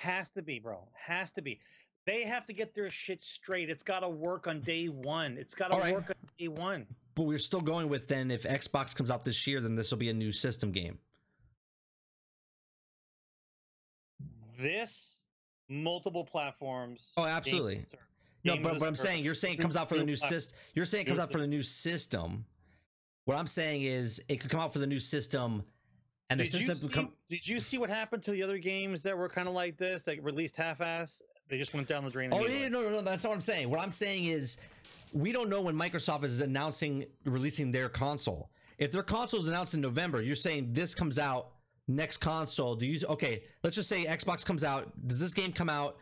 Has 0.00 0.30
to 0.32 0.42
be, 0.42 0.58
bro. 0.58 0.80
Has 0.92 1.32
to 1.32 1.42
be. 1.42 1.60
They 2.04 2.24
have 2.24 2.44
to 2.44 2.52
get 2.52 2.74
their 2.74 2.90
shit 2.90 3.22
straight. 3.22 3.70
It's 3.70 3.82
got 3.82 4.00
to 4.00 4.08
work 4.08 4.46
on 4.46 4.60
day 4.60 4.86
one. 4.86 5.38
It's 5.38 5.54
got 5.54 5.70
to 5.70 5.78
right. 5.78 5.94
work 5.94 6.10
on 6.10 6.16
day 6.36 6.48
one. 6.48 6.86
But 7.14 7.22
we're 7.22 7.38
still 7.38 7.60
going 7.60 7.88
with 7.88 8.08
then 8.08 8.30
if 8.30 8.42
Xbox 8.42 8.94
comes 8.94 9.10
out 9.10 9.24
this 9.24 9.46
year, 9.46 9.60
then 9.60 9.76
this 9.76 9.90
will 9.90 9.98
be 9.98 10.10
a 10.10 10.14
new 10.14 10.32
system 10.32 10.72
game. 10.72 10.98
This 14.58 15.22
multiple 15.68 16.24
platforms. 16.24 17.12
Oh, 17.16 17.24
absolutely. 17.24 17.76
service. 17.76 17.92
No, 18.42 18.56
but 18.58 18.78
what 18.78 18.86
I'm 18.86 18.96
saying, 18.96 19.24
you're 19.24 19.32
saying 19.32 19.54
it 19.54 19.60
comes 19.60 19.76
out 19.76 19.88
for 19.88 19.96
the 19.96 20.04
new 20.04 20.16
system. 20.16 20.58
You're 20.74 20.84
saying 20.84 21.02
it 21.02 21.06
comes 21.06 21.18
out 21.18 21.32
for 21.32 21.40
the 21.40 21.46
new 21.46 21.62
system. 21.62 22.44
What 23.24 23.36
I'm 23.36 23.46
saying 23.46 23.82
is 23.82 24.22
it 24.28 24.40
could 24.40 24.50
come 24.50 24.60
out 24.60 24.72
for 24.72 24.78
the 24.78 24.86
new 24.86 24.98
system, 24.98 25.64
and 26.30 26.40
the 26.40 26.44
Did 26.44 26.52
you, 26.54 26.58
system 26.60 26.76
see, 26.76 26.88
become. 26.88 27.12
did 27.28 27.46
you 27.46 27.60
see 27.60 27.78
what 27.78 27.90
happened 27.90 28.22
to 28.24 28.30
the 28.32 28.42
other 28.42 28.58
games 28.58 29.02
that 29.02 29.16
were 29.16 29.28
kind 29.28 29.48
of 29.48 29.54
like 29.54 29.76
this, 29.76 30.02
that 30.04 30.22
released 30.22 30.56
half-ass? 30.56 31.22
They 31.48 31.58
just 31.58 31.74
went 31.74 31.88
down 31.88 32.04
the 32.04 32.10
drain. 32.10 32.30
Oh 32.32 32.46
yeah, 32.46 32.68
no, 32.68 32.80
no, 32.80 32.90
no. 32.90 33.02
That's 33.02 33.24
not 33.24 33.30
what 33.30 33.34
I'm 33.36 33.40
saying. 33.42 33.70
What 33.70 33.80
I'm 33.80 33.90
saying 33.90 34.26
is, 34.26 34.56
we 35.12 35.30
don't 35.30 35.48
know 35.48 35.60
when 35.60 35.76
Microsoft 35.76 36.24
is 36.24 36.40
announcing 36.40 37.06
releasing 37.24 37.70
their 37.70 37.88
console. 37.88 38.50
If 38.78 38.92
their 38.92 39.02
console 39.02 39.40
is 39.40 39.48
announced 39.48 39.74
in 39.74 39.80
November, 39.80 40.22
you're 40.22 40.34
saying 40.36 40.72
this 40.72 40.94
comes 40.94 41.18
out 41.18 41.50
next 41.86 42.16
console. 42.18 42.74
Do 42.74 42.86
you 42.86 43.06
okay? 43.08 43.44
Let's 43.62 43.76
just 43.76 43.88
say 43.88 44.06
Xbox 44.06 44.44
comes 44.44 44.64
out. 44.64 44.90
Does 45.06 45.20
this 45.20 45.34
game 45.34 45.52
come 45.52 45.68
out 45.68 45.98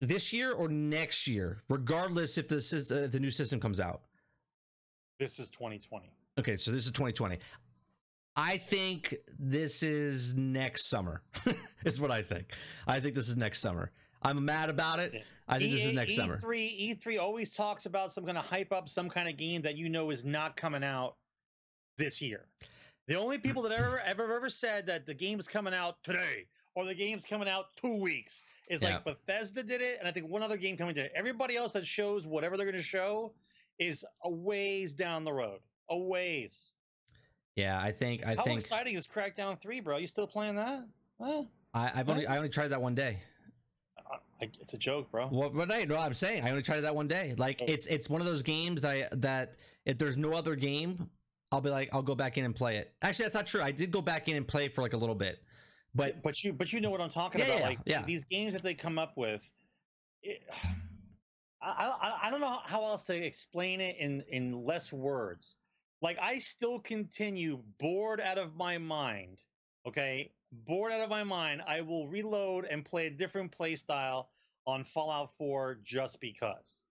this 0.00 0.32
year 0.32 0.52
or 0.52 0.68
next 0.68 1.26
year? 1.26 1.62
Regardless 1.70 2.36
if 2.36 2.52
is 2.52 2.72
if 2.72 3.10
the 3.10 3.20
new 3.20 3.30
system 3.30 3.58
comes 3.58 3.80
out. 3.80 4.02
This 5.18 5.38
is 5.38 5.48
2020. 5.50 6.10
Okay, 6.38 6.56
so 6.56 6.70
this 6.70 6.86
is 6.86 6.92
2020. 6.92 7.38
I 8.34 8.56
think 8.56 9.14
this 9.38 9.82
is 9.82 10.34
next 10.34 10.88
summer. 10.88 11.22
is 11.84 12.00
what 12.00 12.10
I 12.10 12.22
think. 12.22 12.52
I 12.86 13.00
think 13.00 13.14
this 13.14 13.28
is 13.28 13.36
next 13.36 13.60
summer. 13.60 13.90
I'm 14.22 14.44
mad 14.44 14.70
about 14.70 15.00
it. 15.00 15.24
I 15.48 15.58
think 15.58 15.72
this 15.72 15.84
is 15.84 15.92
next 15.92 16.16
summer. 16.16 16.38
E3 16.38 16.98
E3 16.98 17.20
always 17.20 17.52
talks 17.52 17.86
about 17.86 18.12
some 18.12 18.24
kind 18.24 18.38
of 18.38 18.46
hype 18.46 18.72
up 18.72 18.88
some 18.88 19.10
kind 19.10 19.28
of 19.28 19.36
game 19.36 19.60
that 19.62 19.76
you 19.76 19.88
know 19.88 20.10
is 20.10 20.24
not 20.24 20.56
coming 20.56 20.84
out 20.84 21.16
this 21.98 22.22
year. 22.22 22.46
The 23.08 23.16
only 23.16 23.36
people 23.38 23.62
that 23.62 23.72
ever 23.72 24.00
ever 24.06 24.34
ever 24.34 24.48
said 24.48 24.86
that 24.86 25.06
the 25.06 25.14
game's 25.14 25.48
coming 25.48 25.74
out 25.74 25.96
today 26.02 26.46
or 26.74 26.86
the 26.86 26.94
game's 26.94 27.24
coming 27.24 27.48
out 27.48 27.76
two 27.76 28.00
weeks 28.00 28.42
is 28.68 28.82
like 28.82 29.04
Bethesda 29.04 29.62
did 29.62 29.82
it, 29.82 29.98
and 29.98 30.08
I 30.08 30.12
think 30.12 30.28
one 30.28 30.42
other 30.42 30.56
game 30.56 30.76
coming 30.78 30.94
did 30.94 31.06
it. 31.06 31.12
Everybody 31.14 31.56
else 31.56 31.74
that 31.74 31.84
shows 31.84 32.26
whatever 32.26 32.56
they're 32.56 32.64
going 32.64 32.76
to 32.76 32.82
show 32.82 33.34
is 33.78 34.04
a 34.24 34.30
ways 34.30 34.94
down 34.94 35.24
the 35.24 35.32
road, 35.32 35.58
a 35.90 35.96
ways. 35.96 36.70
Yeah, 37.56 37.80
I 37.80 37.92
think 37.92 38.24
I 38.26 38.34
How 38.34 38.44
think 38.44 38.60
exciting 38.60 38.94
is 38.96 39.06
Crackdown 39.06 39.60
Three, 39.60 39.80
bro? 39.80 39.98
You 39.98 40.06
still 40.06 40.26
playing 40.26 40.56
that? 40.56 40.86
Huh? 41.20 41.44
I, 41.74 41.90
I've 41.94 42.08
only 42.08 42.26
I 42.26 42.36
only 42.38 42.48
tried 42.48 42.68
that 42.68 42.80
one 42.80 42.94
day. 42.94 43.18
Uh, 43.98 44.16
I- 44.40 44.50
It's 44.60 44.72
a 44.74 44.78
joke, 44.78 45.10
bro. 45.10 45.28
Well, 45.30 45.50
but 45.50 45.70
I 45.70 45.84
no, 45.84 45.96
I'm 45.96 46.14
saying 46.14 46.44
I 46.44 46.50
only 46.50 46.62
tried 46.62 46.80
that 46.80 46.94
one 46.94 47.08
day. 47.08 47.34
Like 47.36 47.60
Oh. 47.62 47.66
it's 47.68 47.86
it's 47.86 48.08
one 48.08 48.20
of 48.20 48.26
those 48.26 48.42
games 48.42 48.80
that 48.82 48.90
I, 49.12 49.16
that 49.16 49.56
if 49.84 49.98
there's 49.98 50.16
no 50.16 50.32
other 50.32 50.54
game, 50.56 51.10
I'll 51.50 51.60
be 51.60 51.68
like 51.70 51.90
I'll 51.92 52.02
go 52.02 52.14
back 52.14 52.38
in 52.38 52.44
and 52.44 52.54
play 52.54 52.76
it. 52.78 52.94
Actually, 53.02 53.24
that's 53.26 53.34
not 53.34 53.46
true. 53.46 53.60
I 53.60 53.70
did 53.72 53.90
go 53.90 54.00
back 54.00 54.28
in 54.28 54.36
and 54.36 54.48
play 54.48 54.68
for 54.68 54.80
like 54.80 54.94
a 54.94 54.96
little 54.96 55.14
bit, 55.14 55.42
But 55.94 56.22
but 56.22 56.42
you 56.42 56.54
but 56.54 56.72
you 56.72 56.80
know 56.80 56.88
what 56.90 57.02
I'm 57.02 57.10
talking 57.10 57.40
Yeah, 57.40 57.46
about. 57.48 57.58
yeah, 57.58 57.66
like 57.66 57.78
yeah. 57.84 58.02
these 58.02 58.24
games 58.24 58.54
that 58.54 58.62
they 58.62 58.72
come 58.74 58.98
up 58.98 59.16
with. 59.16 59.50
It, 60.22 60.42
I, 61.62 61.68
I 62.00 62.26
I 62.26 62.30
don't 62.30 62.40
know 62.40 62.58
how 62.64 62.84
else 62.84 63.04
to 63.06 63.14
explain 63.14 63.80
it 63.80 63.96
in 63.98 64.22
in 64.28 64.64
less 64.64 64.90
words. 64.92 65.56
Like 66.02 66.18
I 66.20 66.38
still 66.38 66.78
continue 66.80 67.60
bored 67.78 68.20
out 68.20 68.36
of 68.38 68.54
my 68.56 68.76
mind. 68.78 69.38
Okay, 69.86 70.32
bored 70.66 70.92
out 70.92 71.00
of 71.00 71.08
my 71.08 71.24
mind. 71.24 71.62
I 71.66 71.80
will 71.80 72.06
reload 72.08 72.64
and 72.66 72.84
play 72.84 73.06
a 73.06 73.10
different 73.10 73.50
play 73.52 73.76
style 73.76 74.28
on 74.66 74.84
Fallout 74.84 75.30
4 75.38 75.78
just 75.82 76.20
because. 76.20 76.82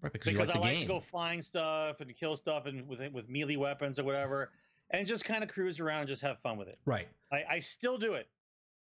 right, 0.00 0.12
because, 0.12 0.32
Because 0.32 0.48
like 0.48 0.56
I 0.56 0.60
like 0.60 0.72
game. 0.74 0.82
to 0.82 0.88
go 0.88 1.00
find 1.00 1.44
stuff 1.44 2.00
and 2.00 2.14
kill 2.16 2.36
stuff 2.36 2.66
and 2.66 2.86
with 2.86 3.00
with 3.12 3.28
melee 3.28 3.56
weapons 3.56 3.98
or 3.98 4.04
whatever, 4.04 4.50
and 4.90 5.06
just 5.06 5.24
kind 5.24 5.42
of 5.42 5.48
cruise 5.50 5.80
around 5.80 6.00
and 6.00 6.08
just 6.08 6.22
have 6.22 6.38
fun 6.40 6.56
with 6.58 6.68
it. 6.68 6.78
right. 6.84 7.08
I, 7.32 7.44
I 7.50 7.58
still 7.58 7.98
do 7.98 8.14
it 8.14 8.28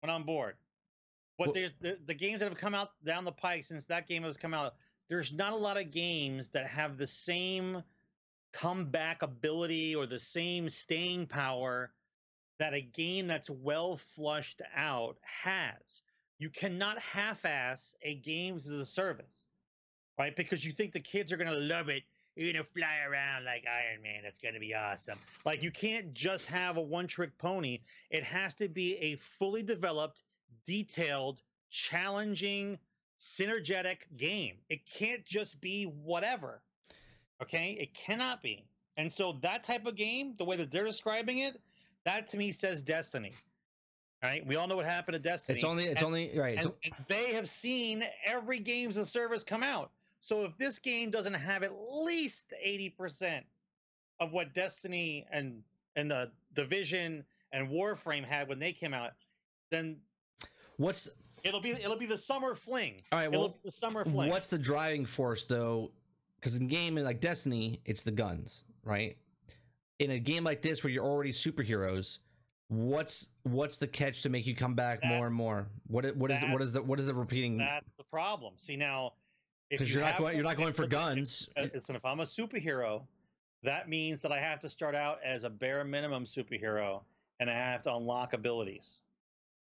when 0.02 0.10
I'm 0.10 0.24
bored. 0.24 0.56
But 1.38 1.48
Well- 1.48 1.54
there's 1.54 1.72
the, 1.82 1.98
the 2.06 2.14
games 2.14 2.40
that 2.40 2.50
have 2.50 2.58
come 2.58 2.74
out 2.76 2.92
down 3.04 3.24
the 3.26 3.32
pike 3.32 3.64
since 3.64 3.86
that 3.86 4.08
game 4.08 4.24
has 4.24 4.38
come 4.38 4.54
out. 4.54 4.76
There's 5.10 5.32
not 5.32 5.54
a 5.54 5.58
lot 5.58 5.78
of 5.78 5.92
games 5.92 6.50
that 6.52 6.66
have 6.68 6.98
the 6.98 7.06
same 7.08 7.84
comeback 8.56 9.22
ability 9.22 9.96
or 9.96 10.06
the 10.06 10.20
same 10.20 10.70
staying 10.70 11.28
power 11.28 11.92
that 12.58 12.74
a 12.74 12.82
game 12.82 13.28
that's 13.28 13.50
well 13.50 13.98
flushed 13.98 14.62
out 14.76 15.18
has. 15.44 16.02
You 16.40 16.50
cannot 16.50 16.98
half-ass 17.00 17.96
a 18.02 18.16
games 18.16 18.68
as 18.68 18.80
a 18.80 18.86
service, 18.86 19.46
right? 20.18 20.36
Because 20.36 20.66
you 20.66 20.72
think 20.72 20.94
the 20.94 21.00
kids 21.02 21.34
are 21.34 21.38
gonna 21.38 21.52
love 21.52 21.90
it. 21.90 22.04
You're 22.36 22.54
gonna 22.54 22.64
fly 22.64 23.00
around 23.08 23.44
like 23.44 23.66
Iron 23.68 24.02
Man. 24.02 24.22
That's 24.24 24.40
gonna 24.40 24.60
be 24.60 24.74
awesome. 24.74 25.20
Like 25.46 25.62
you 25.62 25.72
can't 25.72 26.14
just 26.14 26.48
have 26.48 26.78
a 26.78 26.82
one-trick 26.82 27.38
pony. 27.38 27.80
It 28.10 28.24
has 28.24 28.56
to 28.56 28.70
be 28.70 28.96
a 28.98 29.16
fully 29.16 29.64
developed, 29.64 30.24
detailed, 30.66 31.42
challenging, 31.70 32.80
synergetic 33.20 33.98
game. 34.16 34.56
It 34.70 34.86
can't 34.86 35.26
just 35.26 35.60
be 35.60 35.84
whatever. 35.84 36.62
Okay? 37.42 37.78
It 37.80 37.94
cannot 37.94 38.42
be. 38.42 38.66
And 38.98 39.12
so 39.12 39.38
that 39.42 39.64
type 39.64 39.86
of 39.86 39.96
game, 39.96 40.36
the 40.38 40.46
way 40.46 40.56
that 40.58 40.72
they're 40.72 40.86
describing 40.86 41.40
it, 41.40 41.60
that 42.06 42.28
to 42.28 42.38
me 42.38 42.52
says 42.52 42.82
Destiny. 42.82 43.34
All 44.24 44.30
right? 44.30 44.46
We 44.46 44.56
all 44.56 44.68
know 44.68 44.78
what 44.78 44.86
happened 44.86 45.14
to 45.16 45.20
Destiny. 45.20 45.56
It's 45.58 45.64
only 45.66 45.86
it's 45.86 46.02
And- 46.02 46.08
only 46.08 46.38
right. 46.38 46.58
and, 46.58 46.72
and 46.84 46.94
they 47.08 47.34
have 47.34 47.50
seen 47.50 48.06
every 48.26 48.60
games 48.60 48.98
of 48.98 49.08
service 49.08 49.44
come 49.44 49.64
out. 49.64 49.92
So 50.22 50.44
if 50.46 50.58
this 50.58 50.80
game 50.80 51.12
doesn't 51.12 51.34
have 51.34 51.62
at 51.64 51.72
least 51.92 52.54
80% 52.66 53.42
of 54.20 54.32
what 54.32 54.54
Destiny 54.54 55.26
and 55.32 55.62
and 55.98 56.12
uh, 56.12 56.28
the 56.54 56.62
Division 56.64 57.24
and 57.52 57.70
Warframe 57.70 58.24
had 58.26 58.48
when 58.50 58.60
they 58.60 58.72
came 58.74 58.94
out, 58.94 59.12
then 59.72 59.98
what's 60.78 61.10
it'll 61.44 61.62
be 61.62 61.72
it'll 61.72 61.98
be 61.98 62.06
the 62.06 62.18
summer 62.18 62.56
fling. 62.56 63.02
all 63.12 63.20
right? 63.20 63.28
it'll 63.28 63.40
Well, 63.42 63.50
be 63.50 63.60
the 63.66 63.72
summer 63.72 64.04
fling. 64.06 64.30
what's 64.30 64.48
the 64.48 64.58
driving 64.58 65.06
force 65.06 65.44
though? 65.46 65.92
Because 66.40 66.56
in 66.56 66.68
game 66.68 66.96
like 66.96 67.20
Destiny, 67.20 67.82
it's 67.86 68.04
the 68.04 68.12
guns, 68.12 68.64
right? 68.84 69.18
In 70.00 70.12
a 70.12 70.20
game 70.20 70.44
like 70.44 70.62
this 70.62 70.84
where 70.84 70.92
you're 70.92 71.06
already 71.06 71.32
superheroes, 71.32 72.20
what's 72.68 73.30
what's 73.44 73.78
the 73.78 73.88
catch 73.88 74.22
to 74.24 74.30
make 74.30 74.46
you 74.46 74.56
come 74.56 74.76
back 74.76 75.04
more 75.06 75.28
and 75.28 75.36
more? 75.36 75.68
What 75.88 76.16
what 76.16 76.32
is 76.32 76.40
the, 76.40 76.48
what 76.48 76.62
is 76.62 76.74
the 76.74 76.82
what 76.82 77.00
is 77.00 77.06
the 77.06 77.14
repeating? 77.14 77.58
That's 77.58 77.94
the 77.94 78.04
problem. 78.04 78.54
See 78.58 78.76
now, 78.76 79.14
Because 79.70 79.90
you 79.90 79.96
you're 79.96 80.04
not 80.04 80.18
going 80.18 80.36
you're 80.36 80.44
not 80.44 80.58
going 80.58 80.74
for 80.74 80.88
guns. 80.88 81.50
Uh, 81.58 81.68
Listen, 81.74 81.96
if 81.96 82.06
I'm 82.06 82.20
a 82.20 82.24
superhero, 82.24 83.04
that 83.64 83.90
means 83.90 84.22
that 84.22 84.32
I 84.32 84.40
have 84.40 84.60
to 84.62 84.70
start 84.70 84.96
out 84.96 85.20
as 85.24 85.44
a 85.44 85.50
bare 85.50 85.84
minimum 85.84 86.26
superhero 86.26 87.02
and 87.40 87.50
I 87.50 87.54
have 87.54 87.82
to 87.84 87.96
unlock 87.96 88.34
abilities. 88.34 89.00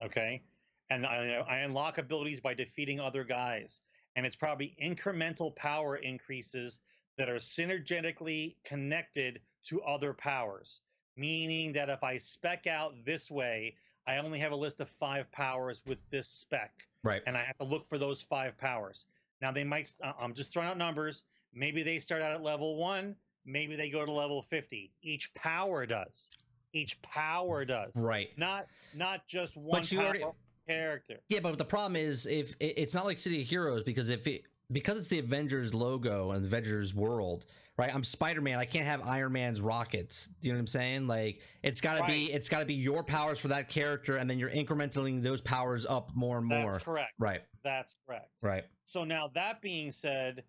Okay? 0.05 0.43
And 0.91 1.07
I, 1.07 1.43
I 1.49 1.59
unlock 1.59 1.99
abilities 1.99 2.41
by 2.41 2.55
defeating 2.55 3.01
other 3.01 3.25
guys. 3.25 3.81
And 4.17 4.27
it's 4.27 4.37
probably 4.37 4.77
incremental 4.83 5.55
power 5.57 5.97
increases 5.97 6.81
that 7.19 7.29
are 7.29 7.37
synergetically 7.37 8.57
connected 8.65 9.41
to 9.67 9.83
other 9.83 10.13
powers. 10.13 10.81
Meaning 11.17 11.73
that 11.75 11.89
if 11.91 12.03
I 12.03 12.17
spec 12.17 12.67
out 12.67 12.95
this 13.05 13.31
way, 13.31 13.77
I 14.07 14.17
only 14.19 14.39
have 14.39 14.53
a 14.53 14.57
list 14.57 14.81
of 14.81 14.89
five 14.89 15.31
powers 15.31 15.83
with 15.87 15.99
this 16.11 16.27
spec 16.29 16.73
Right. 17.05 17.23
and 17.27 17.37
I 17.37 17.43
have 17.45 17.59
to 17.59 17.65
look 17.65 17.85
for 17.87 17.99
those 17.99 18.23
five 18.23 18.57
powers. 18.59 19.07
Now 19.41 19.53
they 19.53 19.65
might. 19.65 19.93
uh, 20.03 20.13
I'm 20.19 20.35
just 20.35 20.53
throwing 20.53 20.69
out 20.69 20.79
numbers. 20.79 21.25
Maybe 21.53 21.83
they 21.83 21.99
start 21.99 22.23
out 22.23 22.33
at 22.33 22.43
level 22.43 22.77
one. 22.77 23.15
Maybe 23.45 23.77
they 23.77 23.91
go 23.91 24.07
to 24.07 24.11
level 24.13 24.41
fifty. 24.43 24.93
Each 25.03 25.33
power 25.35 25.85
does. 25.85 26.29
Each 26.73 27.01
power 27.03 27.65
does. 27.65 27.95
Right. 27.97 28.31
Not 28.39 28.67
not 28.95 29.27
just 29.27 29.57
one 29.57 29.83
you 29.85 29.99
power 29.99 30.07
already- 30.07 30.25
character. 30.67 31.21
Yeah, 31.29 31.41
but 31.41 31.59
the 31.59 31.65
problem 31.65 31.97
is 31.97 32.27
if 32.27 32.55
it's 32.61 32.95
not 32.95 33.05
like 33.05 33.19
City 33.19 33.43
of 33.43 33.49
Heroes 33.49 33.83
because 33.83 34.11
if 34.11 34.27
it 34.27 34.45
because 34.71 34.97
it's 34.97 35.09
the 35.09 35.19
Avengers 35.19 35.75
logo 35.75 36.31
and 36.31 36.43
the 36.43 36.47
Avengers 36.47 36.95
world, 36.95 37.47
right? 37.77 37.95
I'm 37.95 38.05
Spider-Man. 38.05 38.59
I 38.59 38.65
can't 38.65 38.87
have 38.87 39.07
Iron 39.07 39.33
Man's 39.33 39.61
rockets. 39.61 40.29
Do 40.41 40.49
you 40.49 40.55
know 40.55 40.59
what 40.59 40.63
I'm 40.63 40.67
saying? 40.69 41.07
Like 41.07 41.41
it's 41.63 41.81
got 41.81 41.99
to 41.99 42.05
be 42.07 42.33
it's 42.33 42.49
got 42.49 42.61
to 42.61 42.65
be 42.65 42.75
your 42.75 43.03
powers 43.03 43.39
for 43.39 43.49
that 43.49 43.69
character 43.69 44.17
and 44.17 44.29
then 44.29 44.39
you're 44.39 44.51
incrementally 44.51 45.23
those 45.23 45.41
powers 45.41 45.85
up 45.87 46.11
more 46.15 46.39
and 46.39 46.47
more. 46.47 46.73
That's 46.73 46.85
correct. 46.85 47.13
Right. 47.19 47.43
That's 47.63 47.95
correct. 48.07 48.31
Right. 48.41 48.65
So 48.87 49.05
now 49.05 49.31
that 49.35 49.61
being 49.61 49.91
said, 49.91 50.43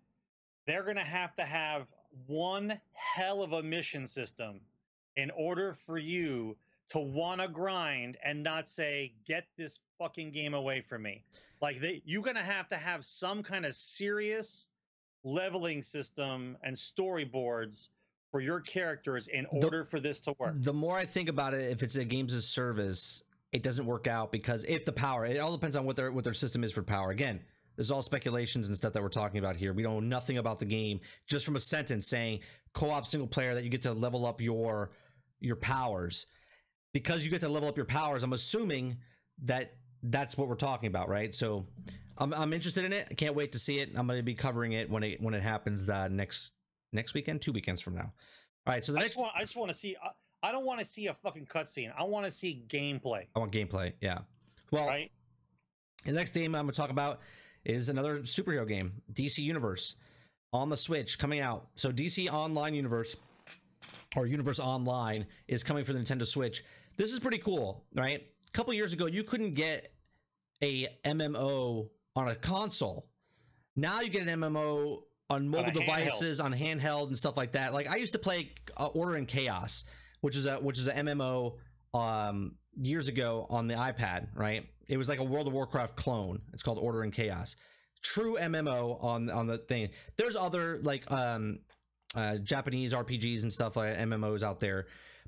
they're 0.66 0.82
going 0.82 0.96
to 0.96 1.02
have 1.02 1.34
to 1.36 1.42
have 1.44 1.86
one 2.26 2.80
hell 2.92 3.42
of 3.42 3.52
a 3.52 3.62
mission 3.62 4.06
system 4.06 4.60
in 5.16 5.30
order 5.32 5.74
for 5.86 5.98
you 5.98 6.56
to 6.90 6.98
want 6.98 7.40
to 7.40 7.48
grind 7.48 8.16
and 8.24 8.42
not 8.42 8.68
say 8.68 9.14
get 9.26 9.46
this 9.56 9.80
fucking 9.98 10.30
game 10.30 10.54
away 10.54 10.80
from 10.80 11.02
me. 11.02 11.22
Like 11.60 11.80
they 11.80 12.02
you're 12.04 12.22
going 12.22 12.36
to 12.36 12.42
have 12.42 12.68
to 12.68 12.76
have 12.76 13.04
some 13.04 13.42
kind 13.42 13.64
of 13.64 13.74
serious 13.74 14.68
leveling 15.24 15.82
system 15.82 16.56
and 16.62 16.76
storyboards 16.76 17.88
for 18.30 18.40
your 18.40 18.60
characters 18.60 19.28
in 19.28 19.46
The- 19.52 19.64
order 19.64 19.84
for 19.84 20.00
this 20.00 20.20
to 20.20 20.34
work. 20.38 20.54
The 20.56 20.72
more 20.72 20.96
I 20.96 21.06
think 21.06 21.28
about 21.28 21.54
it, 21.54 21.70
if 21.70 21.82
it's 21.82 21.96
a 21.96 22.04
games 22.04 22.34
as 22.34 22.46
service, 22.48 23.22
it 23.52 23.62
doesn't 23.62 23.86
work 23.86 24.06
out 24.06 24.32
because 24.32 24.64
if 24.64 24.84
the 24.84 24.92
power, 24.92 25.24
it 25.24 25.38
all 25.38 25.52
depends 25.52 25.76
on 25.76 25.86
what 25.86 25.96
their 25.96 26.10
what 26.12 26.24
their 26.24 26.34
system 26.34 26.64
is 26.64 26.72
for 26.72 26.82
power. 26.82 27.10
Again, 27.10 27.40
this 27.76 27.86
is 27.86 27.92
all 27.92 28.02
speculations 28.02 28.66
and 28.68 28.76
stuff 28.76 28.92
that 28.92 29.02
we're 29.02 29.08
talking 29.08 29.38
about 29.38 29.56
here. 29.56 29.72
We 29.72 29.82
don't 29.82 29.94
know 29.94 30.00
nothing 30.16 30.38
about 30.38 30.58
the 30.58 30.64
game 30.64 31.00
just 31.26 31.46
from 31.46 31.56
a 31.56 31.60
sentence 31.60 32.08
saying 32.08 32.40
co-op 32.72 33.06
single 33.06 33.28
player 33.28 33.54
that 33.54 33.64
you 33.64 33.70
get 33.70 33.82
to 33.82 33.92
level 33.92 34.26
up 34.26 34.40
your 34.40 34.90
your 35.40 35.56
powers. 35.56 36.26
Because 36.94 37.24
you 37.24 37.30
get 37.30 37.42
to 37.42 37.48
level 37.50 37.68
up 37.68 37.76
your 37.76 37.84
powers, 37.84 38.22
I'm 38.22 38.32
assuming 38.32 38.96
that 39.42 39.74
that's 40.02 40.38
what 40.38 40.48
we're 40.48 40.54
talking 40.54 40.86
about, 40.86 41.10
right? 41.10 41.34
So 41.34 41.66
I'm, 42.16 42.32
I'm 42.32 42.52
interested 42.52 42.84
in 42.84 42.92
it. 42.92 43.08
I 43.10 43.14
can't 43.14 43.34
wait 43.34 43.52
to 43.52 43.58
see 43.58 43.80
it. 43.80 43.90
I'm 43.94 44.06
going 44.06 44.18
to 44.18 44.22
be 44.22 44.34
covering 44.34 44.72
it 44.72 44.88
when 44.88 45.02
it 45.02 45.20
when 45.20 45.34
it 45.34 45.42
happens 45.42 45.90
uh, 45.90 46.08
next 46.08 46.52
next 46.92 47.12
weekend, 47.12 47.42
two 47.42 47.52
weekends 47.52 47.80
from 47.80 47.96
now. 47.96 48.12
All 48.66 48.72
right, 48.72 48.84
so 48.84 48.92
the 48.92 48.98
I 48.98 49.02
next 49.02 49.14
just 49.14 49.22
want 49.22 49.32
I 49.36 49.40
just 49.42 49.56
want 49.56 49.70
to 49.70 49.76
see 49.76 49.96
I, 50.02 50.48
I 50.48 50.52
don't 50.52 50.64
want 50.64 50.80
to 50.80 50.86
see 50.86 51.08
a 51.08 51.14
fucking 51.14 51.46
cutscene. 51.46 51.92
I 51.98 52.04
want 52.04 52.24
to 52.26 52.30
see 52.30 52.64
gameplay, 52.68 53.26
I 53.34 53.38
want 53.38 53.52
gameplay. 53.52 53.92
Yeah. 54.00 54.20
Well, 54.70 54.86
right? 54.86 55.10
the 56.04 56.12
next 56.12 56.32
game 56.32 56.54
I'm 56.54 56.62
going 56.62 56.72
to 56.72 56.80
talk 56.80 56.90
about 56.90 57.20
is 57.64 57.88
another 57.88 58.20
superhero 58.20 58.66
game, 58.66 59.02
DC 59.12 59.38
Universe, 59.38 59.96
on 60.52 60.68
the 60.68 60.76
Switch 60.76 61.18
coming 61.18 61.40
out. 61.40 61.68
So 61.76 61.90
DC 61.90 62.32
Online 62.32 62.74
Universe 62.74 63.16
or 64.16 64.26
Universe 64.26 64.60
Online 64.60 65.26
is 65.48 65.64
coming 65.64 65.84
for 65.84 65.92
the 65.92 65.98
Nintendo 65.98 66.26
Switch. 66.26 66.64
This 66.96 67.12
is 67.12 67.18
pretty 67.18 67.38
cool, 67.38 67.84
right? 67.94 68.22
A 68.22 68.50
couple 68.52 68.72
years 68.72 68.92
ago, 68.92 69.06
you 69.06 69.24
couldn't 69.24 69.54
get 69.54 69.92
a 70.62 70.88
MMO 71.04 71.88
on 72.16 72.28
a 72.28 72.34
console. 72.34 73.08
Now 73.76 74.00
you 74.00 74.08
get 74.08 74.26
an 74.26 74.40
MMO 74.40 75.02
on 75.30 75.48
mobile 75.48 75.70
handheld. 75.70 75.74
devices, 75.74 76.40
on 76.40 76.52
handheld 76.54 77.08
and 77.08 77.18
stuff 77.18 77.36
like 77.36 77.52
that. 77.52 77.72
Like 77.72 77.88
I 77.88 77.96
used 77.96 78.12
to 78.12 78.18
play 78.18 78.52
uh, 78.76 78.86
Order 78.86 79.16
and 79.16 79.26
Chaos, 79.26 79.84
which 80.20 80.36
is 80.36 80.46
a 80.46 80.56
which 80.56 80.78
is 80.78 80.86
a 80.86 80.92
MMO 80.92 81.56
um, 81.92 82.56
years 82.76 83.08
ago 83.08 83.46
on 83.50 83.66
the 83.66 83.74
iPad. 83.74 84.28
Right? 84.34 84.66
It 84.88 84.96
was 84.96 85.08
like 85.08 85.18
a 85.18 85.24
World 85.24 85.46
of 85.46 85.52
Warcraft 85.52 85.96
clone. 85.96 86.40
It's 86.52 86.62
called 86.62 86.78
Order 86.78 87.02
and 87.02 87.12
Chaos. 87.12 87.56
True 88.02 88.36
MMO 88.38 89.02
on 89.02 89.30
on 89.30 89.46
the 89.46 89.58
thing. 89.58 89.88
There's 90.16 90.36
other 90.36 90.78
like 90.82 91.10
um, 91.10 91.60
uh, 92.14 92.36
Japanese 92.36 92.92
RPGs 92.92 93.42
and 93.42 93.52
stuff 93.52 93.76
like 93.76 93.96
MMOs 93.96 94.42
out 94.42 94.60
there. 94.60 94.86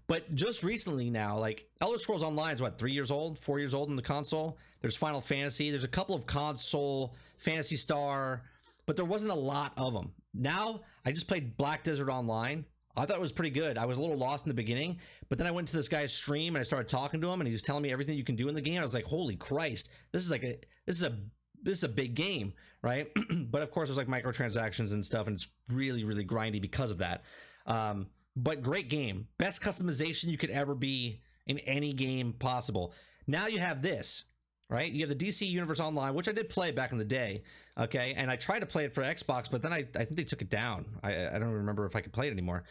But 0.09 0.35
just 0.35 0.63
recently 0.63 1.11
now, 1.11 1.39
like 1.39 1.69
Elder 1.81 1.99
Scrolls 1.99 2.23
Online 2.23 2.55
is 2.55 2.63
what 2.63 2.79
three 2.79 2.93
years 2.93 3.11
old, 3.11 3.39
four 3.39 3.59
years 3.59 3.75
old 3.75 3.91
in 3.91 3.97
the 3.97 4.03
console. 4.03 4.59
There's 4.81 4.97
Final 4.97 5.21
Fantasy. 5.21 5.71
There's 5.71 5.85
a 5.85 5.89
couple 5.89 6.15
of 6.15 6.27
console 6.27 7.17
Phantasy 7.39 7.77
Star, 7.77 8.43
but 8.87 8.95
there 8.95 9.05
wasn't 9.05 9.33
a 9.33 9.37
lot 9.37 9.73
of 9.77 9.93
them. 9.93 10.13
Now 10.33 10.83
I 11.05 11.11
just 11.11 11.27
played 11.27 11.57
Black 11.57 11.83
Desert 11.83 12.09
Online. 12.09 12.65
I 12.97 13.05
thought 13.05 13.17
it 13.17 13.21
was 13.21 13.33
pretty 13.33 13.51
good. 13.51 13.77
I 13.77 13.85
was 13.85 13.99
a 13.99 14.01
little 14.01 14.17
lost 14.17 14.47
in 14.47 14.49
the 14.49 14.55
beginning, 14.55 15.01
but 15.29 15.37
then 15.39 15.47
I 15.47 15.51
went 15.51 15.69
to 15.69 15.77
this 15.77 15.89
guy's 15.89 16.15
stream 16.15 16.55
and 16.57 16.61
I 16.61 16.65
started 16.65 16.89
talking 16.89 17.21
to 17.21 17.31
him, 17.31 17.41
and 17.41 17.47
he 17.47 17.53
was 17.53 17.63
telling 17.63 17.83
me 17.83 17.93
everything 17.93 18.17
you 18.17 18.25
can 18.25 18.37
do 18.37 18.49
in 18.49 18.55
the 18.55 18.61
game. 18.61 18.79
I 18.81 18.83
was 18.83 18.95
like, 18.95 19.05
"Holy 19.05 19.37
Christ! 19.37 19.91
This 20.13 20.25
is 20.25 20.31
like 20.31 20.45
a 20.45 20.59
this 20.87 20.97
is 20.97 21.03
a 21.03 21.19
this 21.63 21.79
is 21.79 21.85
a 21.85 21.89
big 21.89 22.15
game, 22.15 22.55
right?" 22.83 23.09
but 23.51 23.63
of 23.63 23.71
course, 23.71 23.89
there's 23.89 23.99
like 23.99 24.07
microtransactions 24.07 24.93
and 24.93 25.05
stuff, 25.05 25.27
and 25.27 25.35
it's 25.35 25.49
really 25.69 26.05
really 26.05 26.25
grindy 26.25 26.61
because 26.61 26.91
of 26.91 26.99
that. 26.99 27.25
Um, 27.67 28.07
but 28.37 28.63
great 28.63 28.89
game, 28.91 29.27
best 29.39 29.63
customization 29.63 30.25
you 30.25 30.39
could 30.39 30.51
ever 30.51 30.75
be 30.75 31.21
in 31.47 31.59
any 31.61 31.93
game 31.93 32.35
possible. 32.35 32.93
Now 33.27 33.47
you 33.47 33.59
have 33.59 33.83
this, 33.83 34.25
right? 34.69 34.91
You 34.91 35.07
have 35.07 35.19
the 35.19 35.27
DC 35.27 35.49
Universe 35.49 35.81
Online, 35.81 36.15
which 36.15 36.29
I 36.29 36.33
did 36.33 36.49
play 36.49 36.71
back 36.71 36.93
in 36.93 36.99
the 36.99 37.05
day. 37.05 37.43
Okay, 37.79 38.15
and 38.17 38.31
I 38.31 38.37
tried 38.37 38.61
to 38.61 38.67
play 38.67 38.85
it 38.85 38.95
for 38.95 39.03
Xbox, 39.03 39.51
but 39.51 39.63
then 39.63 39.73
I, 39.73 39.87
I 39.95 40.05
think 40.05 40.17
they 40.17 40.25
took 40.25 40.43
it 40.43 40.51
down. 40.51 40.87
I, 41.03 41.29
I 41.29 41.39
don't 41.39 41.51
remember 41.51 41.87
if 41.87 41.97
I 41.97 42.01
could 42.01 42.13
play 42.13 42.29
it 42.29 42.33
anymore. 42.33 42.65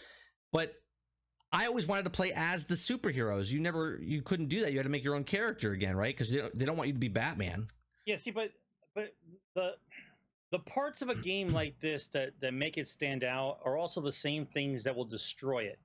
But 0.52 0.74
I 1.52 1.68
always 1.68 1.88
wanted 1.88 2.04
to 2.04 2.10
play 2.10 2.32
as 2.36 2.66
the 2.66 2.76
superheroes. 2.76 3.52
You 3.52 3.60
never, 3.60 4.00
you 4.02 4.22
couldn't 4.22 4.48
do 4.48 4.62
that. 4.62 4.72
You 4.72 4.78
had 4.78 4.84
to 4.84 4.90
make 4.90 5.04
your 5.04 5.16
own 5.16 5.24
character 5.24 5.72
again, 5.72 5.96
right? 5.96 6.16
Because 6.16 6.32
they 6.32 6.38
don't, 6.38 6.58
they 6.58 6.66
don't 6.66 6.78
want 6.78 6.88
you 6.88 6.94
to 6.94 7.00
be 7.00 7.08
Batman. 7.08 7.68
Yeah, 8.06 8.18
see, 8.18 8.32
but 8.32 8.52
but 8.94 9.14
the 9.56 9.74
the 10.56 10.60
parts 10.60 11.02
of 11.02 11.10
a 11.10 11.16
game 11.16 11.50
like 11.50 11.78
this 11.82 12.08
that 12.08 12.32
that 12.40 12.54
make 12.54 12.78
it 12.78 12.88
stand 12.88 13.26
out 13.26 13.60
are 13.66 13.76
also 13.76 14.00
the 14.00 14.10
same 14.10 14.46
things 14.46 14.86
that 14.86 14.96
will 14.96 15.04
destroy 15.04 15.64
it. 15.64 15.78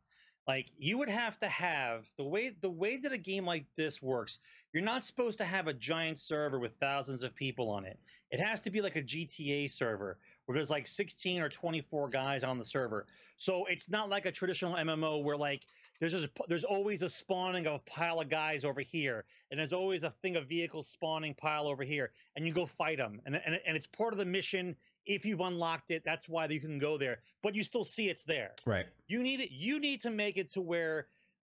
Like 0.46 0.70
you 0.78 0.96
would 0.96 1.08
have 1.08 1.36
to 1.40 1.48
have 1.48 2.08
the 2.16 2.22
way 2.22 2.52
the 2.60 2.70
way 2.70 2.96
that 2.98 3.10
a 3.10 3.18
game 3.18 3.44
like 3.44 3.66
this 3.76 4.00
works. 4.00 4.38
You're 4.72 4.84
not 4.84 5.04
supposed 5.04 5.38
to 5.38 5.44
have 5.44 5.66
a 5.66 5.74
giant 5.74 6.20
server 6.20 6.60
with 6.60 6.76
thousands 6.76 7.24
of 7.24 7.34
people 7.34 7.68
on 7.68 7.84
it. 7.84 7.98
It 8.30 8.38
has 8.38 8.60
to 8.60 8.70
be 8.70 8.80
like 8.80 8.94
a 8.94 9.02
GTA 9.02 9.68
server 9.72 10.18
where 10.46 10.54
there's 10.54 10.70
like 10.70 10.86
16 10.86 11.42
or 11.42 11.48
24 11.48 12.08
guys 12.08 12.44
on 12.44 12.56
the 12.56 12.64
server. 12.64 13.06
So 13.38 13.64
it's 13.64 13.90
not 13.90 14.08
like 14.08 14.26
a 14.26 14.30
traditional 14.30 14.74
MMO 14.74 15.24
where 15.24 15.36
like 15.36 15.66
there's 16.00 16.12
just, 16.12 16.28
there's 16.48 16.64
always 16.64 17.02
a 17.02 17.10
spawning 17.10 17.66
of 17.66 17.74
a 17.74 17.78
pile 17.80 18.20
of 18.20 18.28
guys 18.28 18.64
over 18.64 18.80
here, 18.80 19.24
and 19.50 19.60
there's 19.60 19.74
always 19.74 20.02
a 20.02 20.10
thing 20.10 20.36
of 20.36 20.48
vehicles 20.48 20.88
spawning 20.88 21.34
pile 21.34 21.68
over 21.68 21.84
here, 21.84 22.10
and 22.34 22.46
you 22.46 22.52
go 22.52 22.66
fight 22.66 22.96
them, 22.98 23.20
and 23.26 23.36
and, 23.36 23.60
and 23.66 23.76
it's 23.76 23.86
part 23.86 24.12
of 24.12 24.18
the 24.18 24.24
mission. 24.24 24.74
If 25.06 25.24
you've 25.24 25.40
unlocked 25.40 25.90
it, 25.90 26.02
that's 26.04 26.28
why 26.28 26.46
you 26.46 26.60
can 26.60 26.78
go 26.78 26.98
there, 26.98 27.20
but 27.42 27.54
you 27.54 27.62
still 27.62 27.84
see 27.84 28.08
it's 28.08 28.24
there. 28.24 28.52
Right. 28.66 28.86
You 29.08 29.22
need 29.22 29.40
it. 29.40 29.50
You 29.50 29.78
need 29.78 30.02
to 30.02 30.10
make 30.10 30.36
it 30.36 30.52
to 30.52 30.60
where 30.60 31.06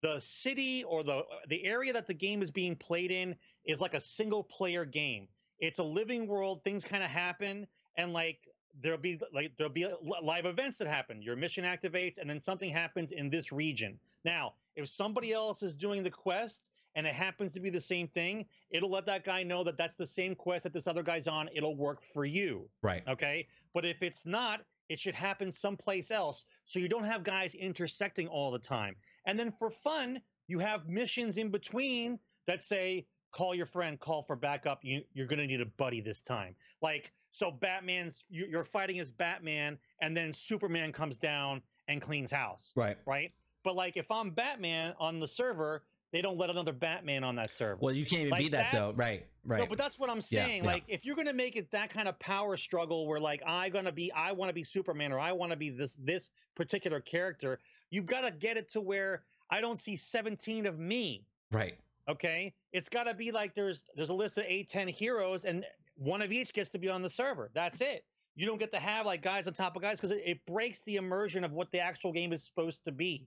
the 0.03 0.21
city 0.21 0.85
or 0.85 1.03
the 1.03 1.23
the 1.49 1.65
area 1.65 1.93
that 1.93 2.07
the 2.07 2.15
game 2.15 2.43
is 2.43 2.51
being 2.51 2.77
played 2.77 3.11
in 3.11 3.37
is 3.65 3.81
like 3.81 3.95
a 3.95 4.01
single 4.01 4.45
player 4.45 4.85
game. 4.85 5.29
It's 5.59 5.79
a 5.79 5.85
living 5.85 6.27
world. 6.27 6.63
Things 6.63 6.85
kind 6.85 7.03
of 7.03 7.11
happen, 7.11 7.67
and 7.97 8.13
like 8.13 8.39
there'll 8.83 8.99
be 8.99 9.21
like 9.33 9.53
there'll 9.57 9.73
be 9.73 9.87
live 10.23 10.47
events 10.47 10.79
that 10.79 10.89
happen. 10.89 11.23
Your 11.23 11.37
mission 11.37 11.65
activates, 11.65 12.19
and 12.19 12.29
then 12.29 12.41
something 12.41 12.71
happens 12.71 13.13
in 13.13 13.31
this 13.31 13.53
region. 13.53 13.99
Now, 14.25 14.55
if 14.75 14.89
somebody 14.89 15.33
else 15.33 15.63
is 15.63 15.75
doing 15.75 16.03
the 16.03 16.11
quest 16.11 16.71
and 16.95 17.07
it 17.07 17.15
happens 17.15 17.53
to 17.53 17.61
be 17.61 17.71
the 17.71 17.81
same 17.81 18.09
thing, 18.09 18.47
it'll 18.71 18.91
let 18.91 19.07
that 19.07 19.25
guy 19.25 19.43
know 19.43 19.63
that 19.65 19.77
that's 19.77 19.97
the 19.97 20.07
same 20.07 20.35
quest 20.35 20.65
that 20.65 20.73
this 20.73 20.87
other 20.87 21.03
guy's 21.03 21.29
on. 21.29 21.49
It'll 21.55 21.77
work 21.77 22.03
for 22.15 22.25
you. 22.25 22.69
Right. 22.83 23.03
Okay. 23.07 23.49
But 23.75 23.85
if 23.85 24.03
it's 24.03 24.25
not, 24.25 24.63
it 24.89 24.99
should 25.01 25.15
happen 25.15 25.51
someplace 25.51 26.11
else 26.11 26.45
so 26.65 26.79
you 26.79 26.89
don't 26.89 27.05
have 27.05 27.23
guys 27.23 27.55
intersecting 27.55 28.29
all 28.29 28.51
the 28.51 28.59
time. 28.59 28.97
And 29.27 29.39
then 29.39 29.53
for 29.59 29.71
fun, 29.71 30.21
you 30.47 30.59
have 30.59 30.89
missions 30.89 31.37
in 31.37 31.51
between 31.51 32.19
that 32.47 32.63
say, 32.63 33.07
call 33.33 33.55
your 33.55 33.67
friend, 33.67 34.01
call 34.01 34.23
for 34.23 34.37
backup. 34.37 34.79
You, 34.83 35.03
you're 35.13 35.27
going 35.27 35.41
to 35.41 35.47
need 35.47 35.61
a 35.61 35.67
buddy 35.67 36.01
this 36.01 36.23
time. 36.23 36.55
Like, 36.81 37.13
so 37.37 37.51
Batman's, 37.51 38.25
you're 38.31 38.65
fighting 38.65 38.99
as 38.99 39.11
Batman, 39.11 39.77
and 40.01 40.17
then 40.17 40.33
Superman 40.33 40.91
comes 40.91 41.19
down 41.19 41.61
and 41.87 42.01
cleans 42.01 42.31
house. 42.31 42.73
Right. 42.75 42.97
Right. 43.05 43.31
But 43.63 43.77
like, 43.77 43.99
if 43.99 44.11
I'm 44.11 44.31
Batman 44.31 44.95
on 44.99 45.21
the 45.21 45.29
server, 45.29 45.83
they 46.13 46.23
don't 46.23 46.39
let 46.39 46.49
another 46.49 46.73
Batman 46.73 47.25
on 47.25 47.37
that 47.37 47.51
server. 47.51 47.79
Well, 47.83 47.93
you 47.95 48.07
can't 48.07 48.21
even 48.23 48.31
Like, 48.31 48.45
be 48.45 48.49
that 48.51 48.73
though. 48.73 48.91
Right. 48.97 49.27
Right. 49.45 49.59
No, 49.61 49.67
but 49.67 49.77
that's 49.77 49.99
what 49.99 50.09
I'm 50.09 50.17
Yeah, 50.31 50.47
saying. 50.47 50.65
yeah. 50.65 50.71
Like, 50.71 50.85
if 50.89 51.05
you're 51.05 51.15
gonna 51.15 51.35
make 51.35 51.57
it 51.57 51.71
that 51.73 51.91
kind 51.91 52.09
of 52.09 52.19
power 52.19 52.57
struggle, 52.57 53.07
where 53.07 53.21
like 53.21 53.43
I 53.47 53.69
gonna 53.69 53.93
be, 53.93 54.11
I 54.13 54.33
want 54.33 54.49
to 54.49 54.55
be 54.55 54.65
Superman, 54.65 55.13
or 55.13 55.19
I 55.21 55.33
want 55.33 55.51
to 55.51 55.57
be 55.57 55.69
this 55.69 55.95
this 56.01 56.31
particular 56.55 57.01
character, 57.01 57.59
you 57.91 58.03
gotta 58.03 58.31
get 58.31 58.57
it 58.57 58.71
to 58.71 58.81
where 58.81 59.25
I 59.51 59.61
don't 59.61 59.79
see 59.79 59.95
17 59.95 60.65
of 60.65 60.79
me. 60.79 61.27
right. 61.53 61.77
Okay, 62.09 62.55
it's 62.73 62.89
gotta 62.89 63.13
be 63.13 63.31
like 63.31 63.53
there's 63.55 63.85
there's 63.95 64.09
a 64.11 64.15
list 64.15 64.39
of 64.39 64.45
eight, 64.49 64.69
ten 64.69 64.89
heroes, 64.89 65.45
and 65.45 65.67
one 65.97 66.23
of 66.23 66.33
each 66.33 66.53
gets 66.53 66.71
to 66.71 66.79
be 66.79 66.89
on 66.89 67.03
the 67.03 67.09
server. 67.11 67.51
That's 67.55 67.81
it. 67.81 68.05
You 68.35 68.47
don't 68.47 68.59
get 68.59 68.71
to 68.73 68.79
have 68.79 69.07
like 69.07 69.23
guys 69.23 69.47
on 69.47 69.55
top 69.55 69.77
of 69.77 69.83
guys 69.83 69.99
because 69.99 70.11
it, 70.11 70.23
it 70.25 70.47
breaks 70.47 70.83
the 70.83 70.97
immersion 70.97 71.43
of 71.45 71.53
what 71.53 71.71
the 71.73 71.81
actual 71.81 72.13
game 72.13 72.33
is 72.33 72.43
supposed 72.45 72.85
to 72.85 72.93
be. 72.93 73.27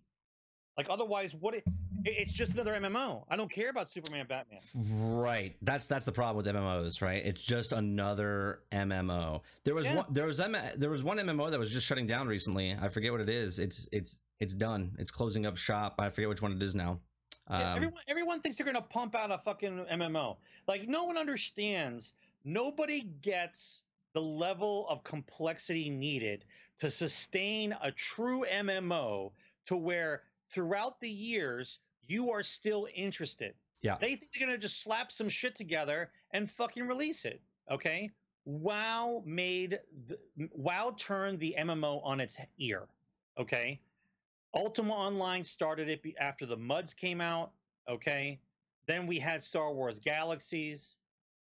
Like 0.78 0.88
otherwise, 0.90 1.36
what 1.36 1.56
it, 1.56 1.64
it- 2.06 2.16
it's 2.18 2.32
just 2.32 2.54
another 2.54 2.74
MMO. 2.80 3.24
I 3.30 3.36
don't 3.36 3.52
care 3.52 3.70
about 3.72 3.90
Superman, 3.90 4.26
Batman. 4.30 4.60
Right. 5.02 5.56
That's 5.64 5.88
that's 5.88 6.06
the 6.06 6.12
problem 6.12 6.38
with 6.38 6.46
MMOs, 6.56 7.02
right? 7.02 7.26
It's 7.26 7.44
just 7.44 7.74
another 7.74 8.62
MMO. 8.72 9.42
There 9.66 9.74
was 9.76 9.86
Yeah. 9.86 9.96
one 9.96 10.06
there 10.12 10.26
was 10.26 10.40
M- 10.40 10.56
there 10.78 10.90
was 10.92 11.04
one 11.04 11.18
MMO 11.18 11.50
that 11.52 11.60
was 11.60 11.72
just 11.72 11.86
shutting 11.88 12.08
down 12.08 12.28
recently. 12.28 12.76
I 12.80 12.88
forget 12.88 13.12
what 13.12 13.20
it 13.22 13.30
is. 13.30 13.58
It's 13.60 13.90
it's 13.92 14.20
it's 14.40 14.54
done. 14.54 14.96
It's 15.00 15.12
closing 15.12 15.46
up 15.46 15.58
shop. 15.58 15.96
I 16.00 16.10
forget 16.10 16.30
which 16.30 16.42
one 16.42 16.54
it 16.54 16.62
is 16.62 16.74
now. 16.76 17.00
Yeah, 17.50 17.72
Um, 17.72 17.76
everyone, 17.78 18.02
everyone 18.08 18.42
thinks 18.42 18.58
they're 18.58 18.64
going 18.66 18.76
to 18.76 18.82
pump 18.84 19.16
out 19.16 19.32
a 19.32 19.38
fucking 19.40 19.86
MMO. 19.92 20.38
Like, 20.68 20.88
no 20.88 21.04
one 21.06 21.18
understands. 21.18 22.14
Nobody 22.44 23.02
gets 23.22 23.84
the 24.14 24.22
level 24.22 24.88
of 24.90 25.04
complexity 25.04 25.90
needed 25.90 26.46
to 26.80 26.90
sustain 26.90 27.76
a 27.82 27.92
true 27.92 28.46
MMO 28.52 29.32
to 29.68 29.76
where 29.76 30.24
throughout 30.50 31.00
the 31.00 31.10
years 31.10 31.80
you 32.08 32.32
are 32.32 32.44
still 32.44 32.88
interested. 32.96 33.54
Yeah. 33.82 33.98
They 34.00 34.16
think 34.16 34.32
they're 34.34 34.48
going 34.48 34.58
to 34.58 34.62
just 34.62 34.82
slap 34.82 35.12
some 35.12 35.30
shit 35.30 35.56
together 35.56 36.12
and 36.32 36.50
fucking 36.50 36.88
release 36.88 37.26
it. 37.26 37.42
Okay. 37.72 38.12
WoW 38.46 39.22
made 39.26 39.80
the, 40.08 40.18
WoW 40.54 40.96
turned 40.98 41.40
the 41.40 41.56
MMO 41.60 42.02
on 42.04 42.20
its 42.20 42.38
ear. 42.58 42.88
Okay. 43.38 43.80
Ultima 44.54 44.94
Online 44.94 45.44
started 45.44 45.88
it 45.88 46.02
after 46.20 46.46
the 46.46 46.58
MUDs 46.58 46.94
came 46.96 47.22
out. 47.22 47.52
Okay. 47.88 48.40
Then 48.88 49.06
we 49.06 49.20
had 49.20 49.44
Star 49.44 49.72
Wars 49.72 50.00
Galaxies. 50.00 50.96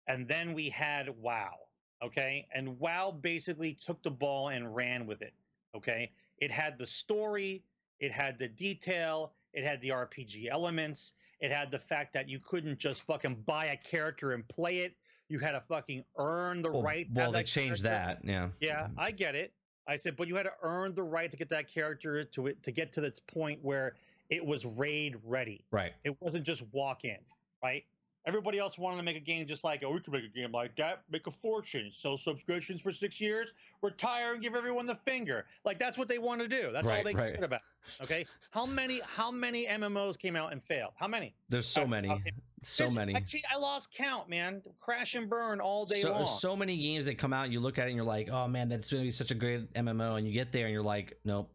And 0.06 0.26
then 0.26 0.54
we 0.54 0.68
had 0.68 1.08
WoW. 1.20 1.54
Okay. 2.02 2.46
And 2.54 2.78
WoW 2.78 3.12
basically 3.12 3.78
took 3.84 4.02
the 4.02 4.10
ball 4.10 4.48
and 4.48 4.74
ran 4.74 5.06
with 5.06 5.22
it. 5.22 5.32
Okay. 5.76 6.10
It 6.38 6.50
had 6.50 6.78
the 6.78 6.86
story, 6.86 7.62
it 8.00 8.10
had 8.10 8.38
the 8.38 8.48
detail, 8.48 9.32
it 9.52 9.64
had 9.64 9.80
the 9.80 9.90
RPG 9.90 10.48
elements, 10.50 11.12
it 11.40 11.52
had 11.52 11.70
the 11.70 11.78
fact 11.78 12.12
that 12.14 12.28
you 12.28 12.40
couldn't 12.40 12.78
just 12.78 13.02
fucking 13.04 13.42
buy 13.46 13.66
a 13.66 13.76
character 13.76 14.32
and 14.32 14.46
play 14.48 14.78
it. 14.78 14.96
You 15.28 15.38
had 15.38 15.52
to 15.52 15.60
fucking 15.60 16.04
earn 16.18 16.62
the 16.62 16.70
well, 16.70 16.82
right. 16.82 17.10
to 17.10 17.18
well, 17.18 17.32
they 17.32 17.42
changed 17.44 17.84
character. 17.84 18.18
that. 18.22 18.28
Yeah. 18.28 18.48
Yeah, 18.60 18.82
mm-hmm. 18.84 19.00
I 19.00 19.10
get 19.12 19.34
it. 19.34 19.52
I 19.86 19.96
said, 19.96 20.16
but 20.16 20.28
you 20.28 20.36
had 20.36 20.44
to 20.44 20.52
earn 20.62 20.94
the 20.94 21.02
right 21.02 21.30
to 21.30 21.36
get 21.36 21.48
that 21.50 21.72
character 21.72 22.22
to 22.24 22.46
it 22.48 22.62
to 22.62 22.70
get 22.70 22.92
to 22.92 23.00
this 23.00 23.18
point 23.18 23.58
where 23.62 23.94
it 24.30 24.44
was 24.44 24.64
raid 24.64 25.16
ready. 25.24 25.64
Right. 25.70 25.92
It 26.04 26.16
wasn't 26.20 26.46
just 26.46 26.62
walk 26.72 27.04
in, 27.04 27.18
right? 27.62 27.84
Everybody 28.24 28.58
else 28.58 28.78
wanted 28.78 28.98
to 28.98 29.02
make 29.02 29.16
a 29.16 29.20
game 29.20 29.46
just 29.48 29.64
like, 29.64 29.82
oh, 29.84 29.90
we 29.92 30.00
can 30.00 30.12
make 30.12 30.24
a 30.24 30.28
game 30.28 30.52
like 30.52 30.76
that, 30.76 31.02
make 31.10 31.26
a 31.26 31.30
fortune, 31.30 31.90
sell 31.90 32.16
subscriptions 32.16 32.80
for 32.80 32.92
six 32.92 33.20
years, 33.20 33.52
retire 33.82 34.34
and 34.34 34.42
give 34.42 34.54
everyone 34.54 34.86
the 34.86 34.94
finger. 34.94 35.44
Like 35.64 35.78
that's 35.80 35.98
what 35.98 36.06
they 36.06 36.18
want 36.18 36.40
to 36.40 36.46
do. 36.48 36.70
That's 36.72 36.88
all 36.88 37.02
they 37.02 37.14
right. 37.14 37.32
cared 37.34 37.42
about. 37.44 37.62
Okay. 38.02 38.24
How 38.52 38.64
many 38.64 39.00
how 39.04 39.32
many 39.32 39.66
MMOs 39.66 40.16
came 40.16 40.36
out 40.36 40.52
and 40.52 40.62
failed? 40.62 40.92
How 40.96 41.08
many? 41.08 41.34
There's 41.48 41.66
so 41.66 41.82
I- 41.82 41.86
many. 41.86 42.10
I- 42.10 42.20
So 42.64 42.88
many. 42.88 43.12
I, 43.16 43.24
I 43.52 43.58
lost 43.58 43.92
count, 43.92 44.28
man. 44.28 44.62
Crash 44.80 45.16
and 45.16 45.28
burn 45.28 45.60
all 45.60 45.84
day 45.84 46.00
So, 46.00 46.12
long. 46.12 46.24
so 46.24 46.54
many 46.54 46.76
games 46.76 47.06
that 47.06 47.18
come 47.18 47.32
out 47.32 47.42
and 47.42 47.52
you 47.52 47.58
look 47.58 47.76
at 47.76 47.86
it 47.86 47.90
and 47.90 47.96
you're 47.96 48.04
like, 48.04 48.28
oh 48.30 48.46
man, 48.46 48.68
that's 48.68 48.88
gonna 48.88 49.02
be 49.02 49.10
such 49.10 49.32
a 49.32 49.34
great 49.34 49.72
MMO, 49.74 50.16
and 50.16 50.24
you 50.24 50.32
get 50.32 50.52
there 50.52 50.66
and 50.66 50.72
you're 50.72 50.80
like, 50.80 51.18
nope, 51.24 51.50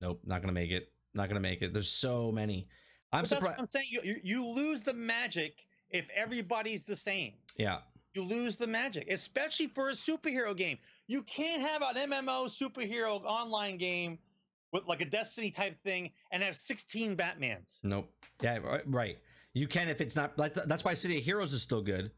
nope, 0.00 0.20
not 0.24 0.40
gonna 0.40 0.52
make 0.52 0.72
it, 0.72 0.90
not 1.14 1.28
gonna 1.28 1.38
make 1.38 1.62
it. 1.62 1.72
There's 1.72 1.88
so 1.88 2.32
many. 2.32 2.66
I'm 3.12 3.22
But 3.22 3.30
that's 3.30 3.30
what 3.30 3.38
surprised. 3.42 3.60
I'm 3.60 3.66
saying. 3.68 3.86
You, 3.90 4.00
you 4.02 4.16
you 4.24 4.44
lose 4.48 4.82
the 4.82 4.92
magic 4.92 5.67
if 5.90 6.06
everybody's 6.14 6.84
the 6.84 6.96
same. 6.96 7.32
Yeah, 7.56 7.78
You 8.14 8.24
lose 8.24 8.56
the 8.56 8.66
magic, 8.66 9.10
especially 9.10 9.68
for 9.68 9.88
a 9.90 9.92
superhero 9.92 10.56
game. 10.56 10.78
You 11.06 11.22
can't 11.22 11.62
have 11.62 11.82
an 11.82 12.10
MMO 12.10 12.46
superhero 12.48 13.22
online 13.24 13.76
game 13.76 14.18
with 14.72 14.86
like 14.86 15.00
a 15.00 15.06
Destiny 15.06 15.50
type 15.50 15.82
thing 15.82 16.10
and 16.30 16.42
have 16.42 16.56
16 16.56 17.16
Batmans. 17.16 17.80
nope. 17.82 18.10
Yeah, 18.42 18.58
right. 18.86 19.18
You 19.54 19.66
can 19.66 19.88
if 19.88 20.00
it's 20.00 20.14
not 20.14 20.38
like 20.38 20.54
that's 20.54 20.84
why 20.84 20.94
City 20.94 21.18
of 21.18 21.24
Heroes 21.24 21.52
is 21.52 21.62
still 21.62 21.82
good 21.82 22.12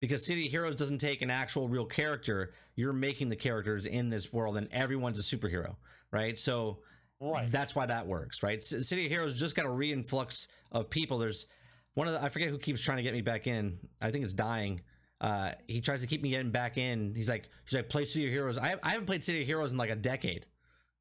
because 0.00 0.26
City 0.26 0.46
of 0.46 0.50
Heroes 0.50 0.74
doesn't 0.74 0.98
take 0.98 1.22
an 1.22 1.30
actual 1.30 1.68
real 1.68 1.84
character. 1.84 2.54
You're 2.74 2.92
making 2.92 3.28
the 3.28 3.36
characters 3.36 3.86
in 3.86 4.08
this 4.10 4.32
world, 4.32 4.56
and 4.56 4.68
everyone's 4.72 5.20
a 5.20 5.36
superhero, 5.36 5.76
right? 6.10 6.38
So 6.38 6.78
Right. 7.20 7.48
That's 7.52 7.76
why 7.76 7.86
that 7.86 8.08
works, 8.08 8.42
right? 8.42 8.60
City 8.60 9.04
of 9.04 9.12
Heroes 9.12 9.38
just 9.38 9.54
got 9.54 9.64
a 9.64 9.68
reinflux 9.68 10.48
of 10.72 10.90
people. 10.90 11.18
There's 11.18 11.46
one 11.94 12.08
of 12.08 12.14
the 12.14 12.22
I 12.22 12.28
forget 12.28 12.48
who 12.48 12.58
keeps 12.58 12.80
trying 12.80 12.98
to 12.98 13.02
get 13.02 13.12
me 13.12 13.20
back 13.20 13.46
in. 13.46 13.78
I 14.00 14.10
think 14.10 14.24
it's 14.24 14.32
dying. 14.32 14.80
Uh, 15.20 15.52
he 15.68 15.80
tries 15.80 16.00
to 16.00 16.06
keep 16.06 16.22
me 16.22 16.30
getting 16.30 16.50
back 16.50 16.78
in. 16.78 17.14
He's 17.14 17.28
like, 17.28 17.48
he's 17.64 17.74
like, 17.74 17.88
play 17.88 18.06
City 18.06 18.26
of 18.26 18.32
Heroes. 18.32 18.58
I, 18.58 18.74
I 18.82 18.90
haven't 18.90 19.06
played 19.06 19.22
City 19.22 19.40
of 19.40 19.46
Heroes 19.46 19.70
in 19.70 19.78
like 19.78 19.90
a 19.90 19.94
decade, 19.96 20.46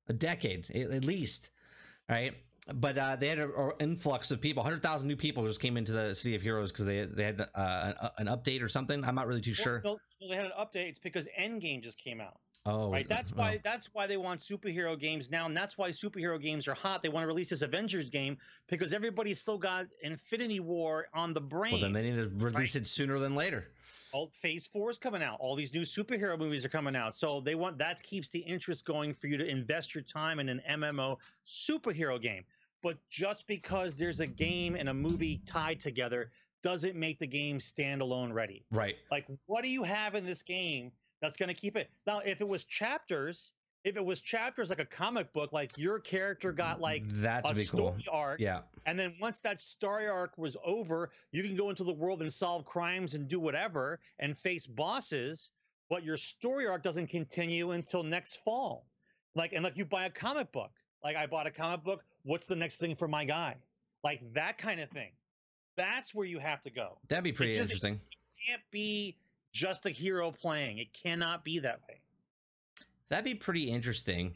a 0.10 0.14
decade 0.14 0.70
at, 0.70 1.04
least, 1.04 1.50
right? 2.08 2.36
But 2.72 2.98
uh, 3.00 3.16
they 3.16 3.30
had 3.30 3.40
an 3.40 3.52
influx 3.80 4.30
of 4.30 4.40
people. 4.40 4.62
Hundred 4.62 4.84
thousand 4.84 5.08
new 5.08 5.16
people 5.16 5.48
just 5.48 5.60
came 5.60 5.76
into 5.76 5.92
the 5.92 6.14
City 6.14 6.36
of 6.36 6.44
Heroes 6.44 6.72
because 6.72 6.86
they 6.86 7.06
they 7.06 7.24
had 7.24 7.42
uh, 7.56 7.94
an, 8.20 8.28
an 8.28 8.38
update 8.38 8.62
or 8.62 8.70
something. 8.70 9.04
I'm 9.04 9.16
not 9.16 9.26
really 9.26 9.42
too 9.42 9.52
Well, 9.58 9.64
sure. 9.64 9.82
no, 9.84 9.98
they 10.30 10.36
had 10.36 10.46
an 10.46 10.52
update. 10.60 10.90
It's 10.90 11.00
because 11.00 11.28
Endgame 11.40 11.82
just 11.82 11.98
came 11.98 12.22
out. 12.22 12.38
Oh, 12.66 12.92
right. 12.92 13.08
That's 13.08 13.32
oh. 13.32 13.40
why 13.40 13.60
that's 13.64 13.90
why 13.94 14.06
they 14.06 14.18
want 14.18 14.40
superhero 14.40 15.00
games 15.00 15.32
now, 15.32 15.48
and 15.48 15.58
that's 15.58 15.78
why 15.78 15.90
superhero 15.90 16.40
games 16.40 16.68
are 16.68 16.76
hot. 16.76 17.02
They 17.02 17.10
want 17.10 17.24
to 17.24 17.28
release 17.28 17.50
this 17.50 17.64
Avengers 17.64 18.10
game 18.10 18.38
because 18.68 18.94
everybody's 18.94 19.40
still 19.40 19.58
got 19.58 19.88
Infinity 20.04 20.60
War 20.60 21.08
on 21.14 21.34
the 21.34 21.42
brain. 21.42 21.74
Well, 21.74 21.82
then 21.82 21.94
they 21.94 22.04
need 22.04 22.18
to 22.18 22.30
release 22.36 22.76
right? 22.76 22.84
it 22.84 22.88
sooner 22.88 23.18
than 23.18 23.36
later. 23.36 23.70
All 24.12 24.30
Phase 24.34 24.68
Four 24.68 24.92
is 24.92 25.00
coming 25.00 25.24
out. 25.24 25.38
All 25.40 25.56
these 25.56 25.74
new 25.74 25.82
superhero 25.82 26.38
movies 26.38 26.64
are 26.64 26.70
coming 26.70 26.96
out. 26.96 27.16
So 27.16 27.40
they 27.40 27.56
want 27.56 27.80
that 27.80 28.04
keeps 28.04 28.30
the 28.30 28.40
interest 28.40 28.86
going 28.86 29.14
for 29.14 29.28
you 29.28 29.38
to 29.38 29.46
invest 29.46 29.96
your 29.96 30.04
time 30.04 30.40
in 30.40 30.50
an 30.50 30.62
MMO 30.70 31.18
superhero 31.46 32.22
game. 32.22 32.44
But 32.84 32.98
just 33.10 33.48
because 33.48 33.98
there's 33.98 34.20
a 34.20 34.28
game 34.28 34.76
and 34.76 34.90
a 34.90 34.94
movie 34.94 35.42
tied 35.46 35.80
together 35.80 36.32
doesn't 36.62 36.96
make 36.96 37.18
the 37.18 37.28
game 37.28 37.60
standalone 37.60 38.34
ready. 38.34 38.66
Right. 38.72 38.98
Like, 39.10 39.26
what 39.48 39.64
do 39.64 39.70
you 39.70 39.84
have 39.84 40.14
in 40.14 40.26
this 40.26 40.44
game 40.44 40.92
that's 41.22 41.38
going 41.38 41.50
to 41.50 41.54
keep 41.56 41.76
it? 41.76 41.90
Now, 42.06 42.20
if 42.20 42.42
it 42.42 42.48
was 42.48 42.64
chapters, 42.64 43.52
if 43.84 43.96
it 43.96 44.04
was 44.06 44.22
chapters 44.22 44.70
like 44.70 44.80
a 44.80 44.86
comic 44.86 45.32
book, 45.34 45.52
like 45.54 45.72
your 45.78 46.00
character 46.00 46.52
got 46.52 46.80
like 46.82 47.04
That's 47.08 47.50
a 47.50 47.56
be 47.56 47.66
cool. 47.66 47.96
story 48.00 48.06
arc, 48.12 48.40
Yeah. 48.40 48.62
and 48.86 49.00
then 49.00 49.16
once 49.20 49.40
that 49.42 49.60
story 49.60 50.08
arc 50.08 50.38
was 50.38 50.56
over, 50.64 51.10
you 51.32 51.44
can 51.44 51.56
go 51.56 51.70
into 51.70 51.84
the 51.84 51.94
world 51.94 52.22
and 52.22 52.32
solve 52.32 52.66
crimes 52.66 53.14
and 53.16 53.28
do 53.28 53.40
whatever 53.40 54.00
and 54.20 54.38
face 54.38 54.68
bosses, 54.68 55.52
but 55.90 56.04
your 56.04 56.18
story 56.18 56.68
arc 56.68 56.84
doesn't 56.84 57.08
continue 57.08 57.72
until 57.72 58.04
next 58.04 58.38
fall. 58.38 58.86
Like, 59.36 59.54
and 59.54 59.64
like 59.64 59.78
you 59.78 59.86
buy 59.86 60.06
a 60.06 60.10
comic 60.10 60.52
book. 60.52 60.72
Like 61.04 61.16
I 61.16 61.26
bought 61.26 61.48
a 61.48 61.52
comic 61.52 61.84
book. 61.84 62.04
What's 62.24 62.46
the 62.46 62.56
next 62.56 62.78
thing 62.78 62.96
for 62.96 63.08
my 63.08 63.26
guy? 63.26 63.56
Like 64.04 64.22
that 64.34 64.58
kind 64.60 64.80
of 64.80 64.90
thing. 64.90 65.10
That's 65.78 66.14
where 66.14 66.28
you 66.28 66.38
have 66.38 66.62
to 66.64 66.70
go. 66.70 66.98
That'd 67.08 67.24
be 67.24 67.32
pretty 67.32 67.54
just- 67.54 67.62
interesting. 67.64 68.00
can't 68.48 68.62
be 68.72 69.16
just 69.52 69.86
a 69.86 69.90
hero 69.90 70.32
playing. 70.32 70.78
It 70.78 70.94
cannot 70.94 71.44
be 71.44 71.60
that 71.60 71.82
way. 71.88 72.02
That'd 73.10 73.26
be 73.26 73.36
pretty 73.36 73.70
interesting. 73.70 74.36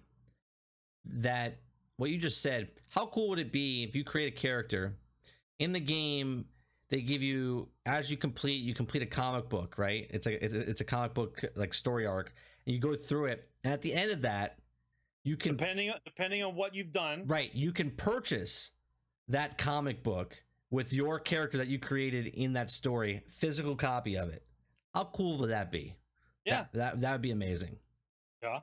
That 1.06 1.60
what 1.98 2.10
you 2.10 2.18
just 2.18 2.42
said. 2.42 2.70
How 2.90 3.06
cool 3.08 3.30
would 3.30 3.40
it 3.40 3.52
be 3.52 3.84
if 3.84 3.96
you 3.96 4.04
create 4.04 4.28
a 4.28 4.36
character 4.36 4.98
in 5.60 5.72
the 5.72 5.80
game? 5.80 6.46
They 6.90 7.02
give 7.02 7.22
you 7.22 7.70
as 7.86 8.12
you 8.12 8.18
complete, 8.18 8.64
you 8.64 8.74
complete 8.74 9.04
a 9.04 9.08
comic 9.08 9.50
book, 9.50 9.78
right? 9.78 10.08
It's 10.10 10.28
a 10.28 10.44
it's 10.44 10.54
a, 10.54 10.60
it's 10.60 10.82
a 10.82 10.86
comic 10.86 11.14
book 11.14 11.42
like 11.56 11.74
story 11.74 12.06
arc, 12.06 12.34
and 12.66 12.76
you 12.76 12.82
go 12.82 12.96
through 12.96 13.26
it. 13.26 13.50
And 13.64 13.74
at 13.74 13.82
the 13.82 13.94
end 13.94 14.12
of 14.12 14.22
that, 14.22 14.60
you 15.24 15.38
can 15.38 15.58
Depending 15.58 15.92
depending 16.06 16.44
on 16.44 16.56
what 16.56 16.76
you've 16.76 16.92
done, 16.92 17.24
right, 17.26 17.54
you 17.54 17.72
can 17.72 17.92
purchase 17.92 18.72
that 19.28 19.58
comic 19.58 20.04
book 20.04 20.36
with 20.70 20.94
your 20.94 21.20
character 21.20 21.58
that 21.58 21.68
you 21.68 21.80
created 21.80 22.28
in 22.28 22.54
that 22.54 22.70
story, 22.70 23.24
physical 23.30 23.76
copy 23.76 24.16
of 24.16 24.30
it. 24.30 24.44
How 24.96 25.04
cool 25.14 25.38
would 25.40 25.50
that 25.50 25.72
be? 25.72 25.94
yeah, 26.46 26.66
that 26.74 27.02
that, 27.02 27.12
would 27.12 27.22
be 27.22 27.32
amazing. 27.32 27.78
yeah. 28.42 28.60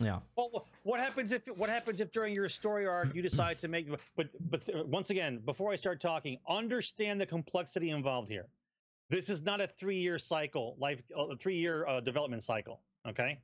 Yeah, 0.00 0.20
Well, 0.36 0.68
what 0.84 1.00
happens 1.00 1.32
if 1.32 1.46
what 1.48 1.68
happens 1.68 2.00
if 2.00 2.12
during 2.12 2.32
your 2.32 2.48
story 2.48 2.86
arc 2.86 3.12
you 3.16 3.20
decide 3.22 3.58
to 3.58 3.66
make? 3.66 3.88
But 4.14 4.28
but 4.48 4.86
once 4.86 5.10
again, 5.10 5.38
before 5.44 5.72
I 5.72 5.76
start 5.76 6.00
talking, 6.00 6.38
understand 6.48 7.20
the 7.20 7.26
complexity 7.26 7.90
involved 7.90 8.28
here. 8.28 8.46
This 9.10 9.28
is 9.28 9.42
not 9.42 9.60
a 9.60 9.66
three-year 9.66 10.20
cycle, 10.20 10.76
life 10.78 11.02
a 11.16 11.34
three-year 11.34 11.84
uh, 11.88 11.98
development 11.98 12.44
cycle. 12.44 12.80
Okay, 13.08 13.40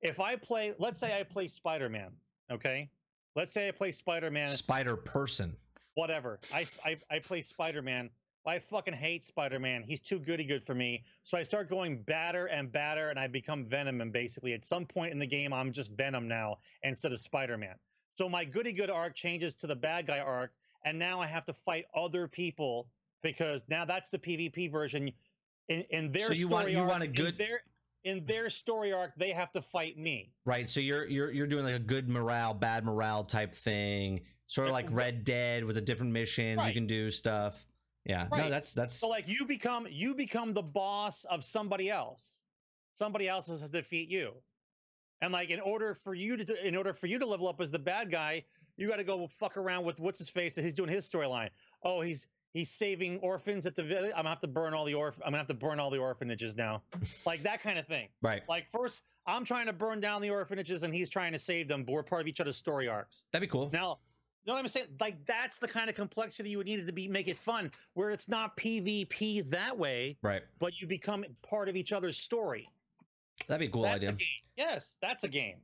if 0.00 0.20
I 0.20 0.36
play, 0.36 0.74
let's 0.78 0.98
say 0.98 1.18
I 1.18 1.24
play 1.24 1.48
Spider-Man. 1.48 2.12
Okay, 2.52 2.88
let's 3.34 3.50
say 3.50 3.66
I 3.66 3.72
play 3.72 3.90
Spider-Man. 3.90 4.46
Spider 4.46 4.94
Person. 4.96 5.56
whatever. 5.94 6.38
I 6.54 6.66
I, 6.84 6.96
I 7.10 7.18
play 7.18 7.40
Spider 7.40 7.82
Man. 7.82 8.10
I 8.46 8.58
fucking 8.60 8.94
hate 8.94 9.24
Spider 9.24 9.58
Man. 9.58 9.82
He's 9.82 10.00
too 10.00 10.18
goody 10.20 10.44
good 10.44 10.62
for 10.62 10.74
me. 10.74 11.02
So 11.24 11.36
I 11.36 11.42
start 11.42 11.68
going 11.68 12.02
badder 12.02 12.46
and 12.46 12.70
badder, 12.70 13.08
and 13.10 13.18
I 13.18 13.26
become 13.26 13.64
Venom. 13.64 14.00
And 14.00 14.12
basically, 14.12 14.52
at 14.52 14.62
some 14.62 14.86
point 14.86 15.12
in 15.12 15.18
the 15.18 15.26
game, 15.26 15.52
I'm 15.52 15.72
just 15.72 15.90
Venom 15.92 16.28
now 16.28 16.56
instead 16.84 17.12
of 17.12 17.18
Spider 17.18 17.58
Man. 17.58 17.74
So 18.14 18.28
my 18.28 18.44
goody 18.44 18.72
good 18.72 18.88
arc 18.90 19.14
changes 19.14 19.56
to 19.56 19.66
the 19.66 19.76
bad 19.76 20.06
guy 20.06 20.20
arc, 20.20 20.52
and 20.84 20.98
now 20.98 21.20
I 21.20 21.26
have 21.26 21.44
to 21.46 21.52
fight 21.52 21.86
other 21.94 22.28
people 22.28 22.88
because 23.22 23.64
now 23.68 23.84
that's 23.84 24.10
the 24.10 24.18
PvP 24.18 24.70
version. 24.70 25.10
In 25.68 25.80
in 25.90 26.12
their 26.12 26.26
So 26.26 26.32
you 26.32 26.46
story 26.46 26.52
want- 26.52 26.70
you 26.70 26.78
arc, 26.80 26.88
want 26.90 27.02
a 27.02 27.06
in 27.06 27.12
good- 27.12 27.38
their 27.38 27.62
in 28.04 28.24
their 28.24 28.48
story 28.48 28.92
arc, 28.92 29.12
they 29.16 29.30
have 29.32 29.50
to 29.50 29.60
fight 29.60 29.98
me. 29.98 30.32
Right. 30.44 30.70
So 30.70 30.78
you're 30.78 31.06
you're 31.08 31.32
you're 31.32 31.48
doing 31.48 31.64
like 31.64 31.74
a 31.74 31.80
good 31.80 32.08
morale, 32.08 32.54
bad 32.54 32.84
morale 32.84 33.24
type 33.24 33.52
thing. 33.52 34.20
Sort 34.46 34.68
of 34.68 34.72
like 34.72 34.86
Red 34.92 35.24
Dead 35.24 35.64
with 35.64 35.76
a 35.76 35.80
different 35.80 36.12
missions. 36.12 36.64
You 36.64 36.72
can 36.72 36.86
do 36.86 37.10
stuff. 37.10 37.66
Yeah. 38.06 38.28
No, 38.30 38.48
that's 38.48 38.72
that's 38.72 38.94
So 38.94 39.08
like 39.08 39.28
you 39.28 39.44
become 39.44 39.86
you 39.90 40.14
become 40.14 40.52
the 40.52 40.62
boss 40.62 41.24
of 41.24 41.44
somebody 41.44 41.90
else. 41.90 42.38
Somebody 42.94 43.28
else 43.28 43.48
has 43.48 43.60
to 43.60 43.68
defeat 43.68 44.08
you. 44.08 44.32
And 45.20 45.32
like 45.32 45.50
in 45.50 45.60
order 45.60 45.94
for 45.94 46.14
you 46.14 46.36
to 46.36 46.66
in 46.66 46.76
order 46.76 46.92
for 46.92 47.08
you 47.08 47.18
to 47.18 47.26
level 47.26 47.48
up 47.48 47.60
as 47.60 47.70
the 47.70 47.78
bad 47.78 48.10
guy, 48.10 48.44
you 48.76 48.88
got 48.88 48.96
to 48.96 49.04
go 49.04 49.26
fuck 49.26 49.56
around 49.56 49.84
with 49.84 49.98
what's 49.98 50.18
his 50.18 50.28
face. 50.28 50.54
He's 50.54 50.74
doing 50.74 50.90
his 50.90 51.04
storyline. 51.10 51.48
Oh, 51.82 52.00
he's 52.00 52.28
he's 52.52 52.70
saving 52.70 53.18
orphans 53.18 53.66
at 53.66 53.74
the 53.74 53.82
village. 53.82 54.12
I'm 54.14 54.20
gonna 54.20 54.30
have 54.30 54.40
to 54.40 54.46
burn 54.46 54.72
all 54.72 54.84
the 54.84 54.94
orph. 54.94 55.18
I'm 55.24 55.32
gonna 55.32 55.38
have 55.38 55.46
to 55.48 55.54
burn 55.54 55.80
all 55.80 55.90
the 55.90 55.98
orphanages 55.98 56.56
now, 56.56 56.82
like 57.26 57.42
that 57.42 57.62
kind 57.62 57.78
of 57.78 57.86
thing. 57.86 58.08
right. 58.22 58.42
Like 58.48 58.70
first, 58.70 59.02
I'm 59.26 59.44
trying 59.44 59.66
to 59.66 59.72
burn 59.72 60.00
down 60.00 60.22
the 60.22 60.30
orphanages, 60.30 60.82
and 60.82 60.94
he's 60.94 61.10
trying 61.10 61.32
to 61.32 61.38
save 61.38 61.68
them. 61.68 61.84
But 61.84 61.92
we're 61.92 62.02
part 62.02 62.22
of 62.22 62.28
each 62.28 62.40
other's 62.40 62.56
story 62.56 62.88
arcs. 62.88 63.24
That'd 63.32 63.48
be 63.48 63.50
cool. 63.50 63.70
Now, 63.72 63.90
you 63.90 64.15
know 64.46 64.54
what 64.54 64.60
I'm 64.60 64.68
saying? 64.68 64.86
Like 65.00 65.24
that's 65.26 65.58
the 65.58 65.68
kind 65.68 65.88
of 65.90 65.96
complexity 65.96 66.50
you 66.50 66.58
would 66.58 66.66
need 66.66 66.86
to 66.86 66.92
be 66.92 67.08
make 67.08 67.28
it 67.28 67.38
fun, 67.38 67.70
where 67.94 68.10
it's 68.10 68.28
not 68.28 68.56
PvP 68.56 69.48
that 69.50 69.76
way, 69.76 70.16
Right. 70.22 70.42
but 70.58 70.80
you 70.80 70.86
become 70.86 71.24
part 71.42 71.68
of 71.68 71.76
each 71.76 71.92
other's 71.92 72.16
story. 72.16 72.68
That'd 73.48 73.60
be 73.60 73.66
a 73.66 73.70
cool 73.70 73.82
that's 73.82 73.96
idea. 73.96 74.08
a 74.10 74.12
game. 74.12 74.26
Yes, 74.56 74.96
that's 75.02 75.24
a 75.24 75.28
game. 75.28 75.56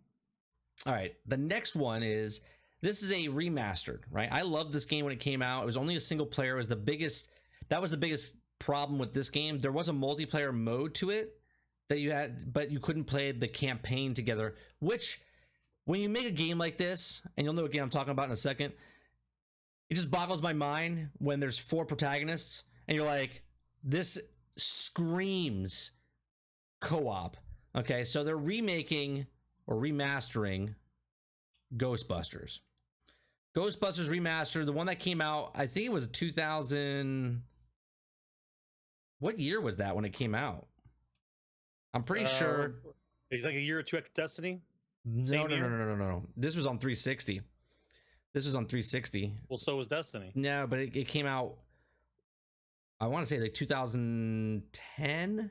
All 0.86 0.92
right. 0.92 1.14
The 1.26 1.36
next 1.36 1.74
one 1.76 2.02
is 2.02 2.40
this 2.80 3.02
is 3.02 3.12
a 3.12 3.28
remastered, 3.28 4.00
right? 4.10 4.28
I 4.32 4.42
loved 4.42 4.72
this 4.72 4.84
game 4.84 5.04
when 5.04 5.12
it 5.12 5.20
came 5.20 5.42
out. 5.42 5.62
It 5.62 5.66
was 5.66 5.76
only 5.76 5.96
a 5.96 6.00
single 6.00 6.26
player. 6.26 6.54
It 6.54 6.58
was 6.58 6.68
the 6.68 6.76
biggest 6.76 7.30
that 7.68 7.80
was 7.80 7.92
the 7.92 7.96
biggest 7.96 8.34
problem 8.58 8.98
with 8.98 9.14
this 9.14 9.30
game. 9.30 9.58
There 9.58 9.72
was 9.72 9.88
a 9.88 9.92
multiplayer 9.92 10.52
mode 10.52 10.94
to 10.96 11.10
it 11.10 11.38
that 11.88 12.00
you 12.00 12.10
had, 12.10 12.52
but 12.52 12.70
you 12.70 12.80
couldn't 12.80 13.04
play 13.04 13.32
the 13.32 13.48
campaign 13.48 14.12
together, 14.14 14.56
which 14.80 15.20
when 15.84 16.00
you 16.00 16.08
make 16.08 16.26
a 16.26 16.30
game 16.30 16.58
like 16.58 16.76
this, 16.78 17.22
and 17.36 17.44
you'll 17.44 17.54
know 17.54 17.62
what 17.62 17.72
game 17.72 17.82
I'm 17.82 17.90
talking 17.90 18.12
about 18.12 18.26
in 18.26 18.32
a 18.32 18.36
second, 18.36 18.72
it 19.90 19.94
just 19.94 20.10
boggles 20.10 20.42
my 20.42 20.52
mind 20.52 21.08
when 21.18 21.40
there's 21.40 21.58
four 21.58 21.84
protagonists 21.84 22.64
and 22.88 22.96
you're 22.96 23.06
like, 23.06 23.42
this 23.82 24.18
screams 24.56 25.92
co-op. 26.80 27.36
Okay, 27.76 28.04
so 28.04 28.22
they're 28.24 28.36
remaking 28.36 29.26
or 29.66 29.76
remastering 29.76 30.74
Ghostbusters. 31.76 32.60
Ghostbusters 33.56 34.08
remastered, 34.08 34.64
the 34.66 34.72
one 34.72 34.86
that 34.86 34.98
came 34.98 35.20
out, 35.20 35.52
I 35.54 35.66
think 35.66 35.86
it 35.86 35.92
was 35.92 36.06
2000. 36.08 37.42
What 39.18 39.38
year 39.38 39.60
was 39.60 39.76
that 39.76 39.94
when 39.94 40.04
it 40.04 40.12
came 40.12 40.34
out? 40.34 40.66
I'm 41.94 42.02
pretty 42.02 42.24
sure. 42.26 42.76
Uh, 42.86 42.90
It's 43.30 43.44
like 43.44 43.54
a 43.54 43.60
year 43.60 43.78
or 43.78 43.82
two 43.82 43.96
after 43.98 44.10
Destiny. 44.14 44.60
No, 45.04 45.46
no, 45.46 45.56
no, 45.56 45.68
no, 45.68 45.76
no, 45.76 45.94
no, 45.94 45.94
no. 45.96 46.26
This 46.36 46.54
was 46.54 46.66
on 46.66 46.78
360. 46.78 47.40
This 48.32 48.46
was 48.46 48.54
on 48.54 48.66
360. 48.66 49.34
Well, 49.48 49.58
so 49.58 49.76
was 49.76 49.86
Destiny. 49.88 50.32
No, 50.34 50.66
but 50.66 50.78
it, 50.78 50.96
it 50.96 51.08
came 51.08 51.26
out. 51.26 51.56
I 53.00 53.06
want 53.08 53.26
to 53.26 53.28
say 53.28 53.40
like 53.40 53.52
2010, 53.52 55.50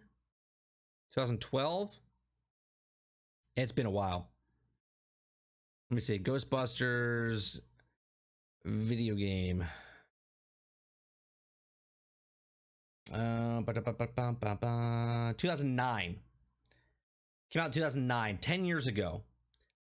2012. 1.14 2.00
It's 3.58 3.74
been 3.74 3.86
a 3.86 3.92
while. 3.92 4.30
Let 5.90 5.96
me 5.96 6.02
see. 6.02 6.18
Ghostbusters 6.18 7.60
video 8.64 9.16
game. 9.16 9.66
Uh, 13.14 13.62
2009. 15.34 16.16
Came 17.50 17.62
out 17.62 17.66
in 17.66 17.72
2009, 17.74 18.38
10 18.38 18.66
years 18.66 18.88
ago. 18.88 19.24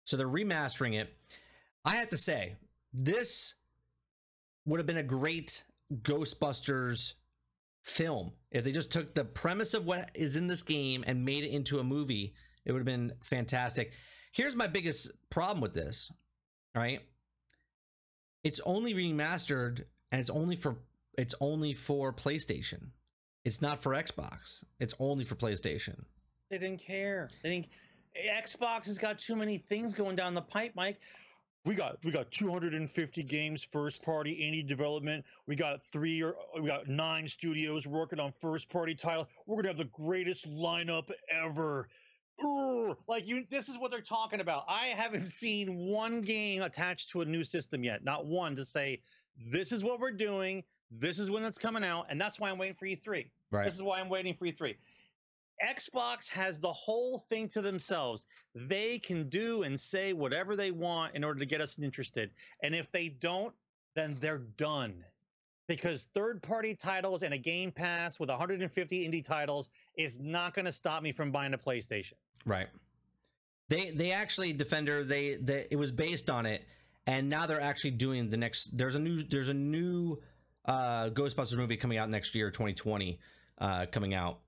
So 0.09 0.17
they're 0.17 0.27
remastering 0.27 0.99
it. 0.99 1.15
I 1.85 1.97
have 1.97 2.09
to 2.09 2.17
say, 2.17 2.57
this 2.95 3.53
would 4.65 4.81
have 4.81 4.87
been 4.87 4.97
a 4.97 5.03
great 5.03 5.65
Ghostbusters 6.01 7.13
film 7.83 8.33
if 8.51 8.65
they 8.65 8.73
just 8.73 8.91
took 8.91 9.15
the 9.15 9.27
premise 9.27 9.75
of 9.75 9.85
what 9.85 10.11
is 10.15 10.35
in 10.35 10.47
this 10.47 10.63
game 10.63 11.05
and 11.07 11.27
made 11.27 11.45
it 11.45 11.51
into 11.51 11.79
a 11.79 11.85
movie. 11.85 12.33
It 12.65 12.73
would 12.73 12.79
have 12.79 12.87
been 12.87 13.13
fantastic. 13.21 13.93
Here's 14.33 14.57
my 14.57 14.67
biggest 14.67 15.11
problem 15.29 15.61
with 15.61 15.75
this. 15.75 16.11
Right, 16.75 17.01
it's 18.45 18.61
only 18.65 18.95
remastered 18.95 19.85
and 20.11 20.23
it's 20.23 20.31
only 20.31 20.57
for 20.57 20.77
it's 21.19 21.35
only 21.39 21.75
for 21.75 22.15
PlayStation. 22.15 22.93
It's 23.45 23.61
not 23.61 23.83
for 23.83 23.95
Xbox. 23.95 24.65
It's 24.81 24.95
only 24.99 25.25
for 25.25 25.35
PlayStation. 25.35 26.05
They 26.51 26.57
didn't 26.57 26.81
care. 26.81 27.29
They 27.43 27.51
didn't. 27.51 27.67
Xbox 28.17 28.87
has 28.87 28.99
got 28.99 29.19
too 29.19 29.37
many 29.37 29.59
things 29.59 29.93
going 29.95 30.17
down 30.17 30.35
the 30.35 30.43
pipe, 30.43 30.73
Mike. 30.75 30.99
We 31.65 31.75
got 31.75 31.99
we 32.05 32.13
got 32.13 32.31
250 32.31 33.23
games 33.25 33.63
first 33.63 34.03
party 34.03 34.35
indie 34.37 34.67
development. 34.67 35.25
We 35.47 35.57
got 35.57 35.81
three 35.93 36.23
or 36.23 36.37
we 36.59 36.67
got 36.67 36.89
nine 36.89 37.27
studios 37.27 37.87
working 37.87 38.21
on 38.21 38.33
first 38.41 38.71
party 38.71 38.95
title. 38.95 39.29
We're 39.47 39.57
gonna 39.57 39.69
have 39.69 39.77
the 39.77 39.85
greatest 39.85 40.49
lineup 40.49 41.11
ever. 41.31 41.89
like 43.09 43.27
you 43.27 43.45
this 43.51 43.69
is 43.69 43.79
what 43.79 43.91
they're 43.91 44.01
talking 44.01 44.41
about 44.41 44.65
i 44.69 44.87
haven't 44.87 45.25
seen 45.25 45.89
one 45.89 46.21
game 46.21 46.63
attached 46.63 47.11
to 47.11 47.21
a 47.21 47.25
new 47.25 47.43
system 47.43 47.83
yet 47.83 48.05
not 48.05 48.27
one 48.27 48.55
to 48.55 48.65
say 48.65 49.01
this 49.51 49.73
is 49.73 49.83
what 49.83 49.99
we're 49.99 50.13
doing 50.13 50.63
this 50.91 51.19
is 51.19 51.33
when 51.33 51.43
it's 51.43 51.59
coming 51.59 51.83
out 51.83 52.07
and 52.09 52.21
that's 52.21 52.39
why 52.39 52.49
i'm 52.49 52.57
waiting 52.57 52.77
for 52.77 52.87
e3 52.87 53.29
right 53.51 53.65
this 53.65 53.75
is 53.75 53.83
why 53.83 53.99
i'm 53.99 54.09
waiting 54.09 54.35
for 54.35 54.47
e3 54.47 54.77
xbox 55.67 56.29
has 56.31 56.59
the 56.59 56.73
whole 56.73 57.25
thing 57.29 57.49
to 57.49 57.61
themselves. 57.63 58.27
They 58.55 58.99
can 58.99 59.29
do 59.29 59.63
and 59.63 59.79
say 59.79 60.13
whatever 60.13 60.57
they 60.57 60.71
want 60.71 61.15
in 61.15 61.25
order 61.25 61.41
to 61.41 61.47
get 61.47 61.61
us 61.61 61.79
interested. 61.79 62.31
And 62.63 62.75
if 62.75 62.91
they 62.93 63.09
don't 63.09 63.55
then 63.99 64.17
they're 64.21 64.39
done. 64.39 65.05
Because 65.67 66.09
third 66.15 66.41
party 66.41 66.75
titles 66.75 67.23
and 67.23 67.35
a 67.35 67.39
game 67.39 67.73
pass 67.73 68.19
with 68.19 68.31
150 68.31 69.09
indie 69.09 69.25
titles 69.25 69.69
is 69.97 70.19
not 70.19 70.55
going 70.55 70.65
to 70.65 70.73
stop 70.73 71.03
me 71.03 71.13
from 71.13 71.31
buying 71.31 71.53
a 71.53 71.59
playstation. 71.59 72.15
Right. 72.47 72.69
They 73.69 73.91
they 73.91 74.13
actually 74.13 74.55
defender 74.55 75.05
they, 75.05 75.37
they 75.37 75.67
it 75.71 75.77
was 75.77 75.91
based 75.91 76.31
on 76.31 76.47
it 76.47 76.65
and 77.07 77.29
now 77.29 77.45
they're 77.45 77.61
actually 77.61 77.91
doing 77.91 78.31
the 78.31 78.39
next 78.39 78.79
there's 78.79 78.95
a 78.95 78.99
new 78.99 79.23
there's 79.25 79.51
a 79.51 79.55
new 79.55 80.19
uh 80.65 81.11
ghostbusters 81.11 81.59
movie 81.59 81.77
coming 81.77 81.99
out 81.99 82.09
next 82.09 82.35
year 82.35 82.51
2020 82.51 83.19
uh 83.59 83.85
coming 83.93 84.15
out 84.15 84.39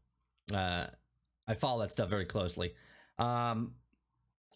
uh 0.54 0.86
i 1.48 1.54
follow 1.54 1.80
that 1.80 1.92
stuff 1.92 2.08
very 2.08 2.26
closely 2.26 2.74
um 3.18 3.72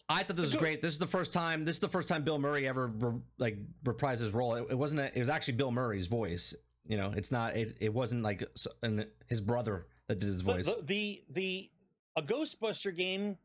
I 0.07 0.21
thought 0.23 0.37
this 0.37 0.51
was 0.51 0.55
great. 0.55 0.81
This 0.81 0.93
is 0.93 0.99
the 0.99 1.07
first 1.07 1.33
time. 1.33 1.65
This 1.65 1.77
is 1.77 1.79
the 1.79 1.89
first 1.89 2.07
time 2.07 2.23
Bill 2.23 2.37
Murray 2.37 2.67
ever 2.67 2.87
re, 2.87 3.13
like 3.39 3.57
reprised 3.83 4.19
his 4.19 4.33
role. 4.33 4.53
It, 4.53 4.67
it 4.69 4.75
wasn't. 4.75 5.01
A, 5.01 5.05
it 5.15 5.19
was 5.19 5.29
actually 5.29 5.55
Bill 5.55 5.71
Murray's 5.71 6.05
voice. 6.05 6.53
You 6.85 6.97
know, 6.97 7.11
it's 7.15 7.31
not. 7.31 7.55
It, 7.55 7.75
it 7.81 7.91
wasn't 7.91 8.21
like 8.21 8.43
an, 8.83 9.07
his 9.27 9.41
brother 9.41 9.87
that 10.07 10.19
did 10.19 10.27
his 10.27 10.41
voice. 10.41 10.67
The, 10.67 10.83
the 10.83 11.23
the 11.31 11.71
a 12.17 12.21
Ghostbuster 12.21 12.95
game 12.95 13.37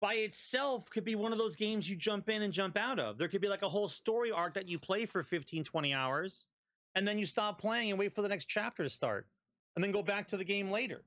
by 0.00 0.14
itself 0.14 0.88
could 0.90 1.04
be 1.04 1.14
one 1.14 1.32
of 1.32 1.38
those 1.38 1.56
games 1.56 1.88
you 1.88 1.96
jump 1.96 2.28
in 2.28 2.42
and 2.42 2.52
jump 2.52 2.76
out 2.76 2.98
of. 2.98 3.18
There 3.18 3.28
could 3.28 3.40
be 3.40 3.48
like 3.48 3.62
a 3.62 3.68
whole 3.68 3.88
story 3.88 4.30
arc 4.30 4.54
that 4.54 4.68
you 4.68 4.78
play 4.78 5.06
for 5.06 5.22
15, 5.22 5.64
20 5.64 5.94
hours, 5.94 6.46
and 6.94 7.06
then 7.06 7.18
you 7.18 7.24
stop 7.24 7.60
playing 7.60 7.90
and 7.90 7.98
wait 7.98 8.12
for 8.12 8.22
the 8.22 8.28
next 8.28 8.46
chapter 8.46 8.82
to 8.82 8.88
start, 8.88 9.26
and 9.74 9.84
then 9.84 9.90
go 9.92 10.02
back 10.02 10.28
to 10.28 10.36
the 10.36 10.44
game 10.44 10.70
later. 10.70 11.02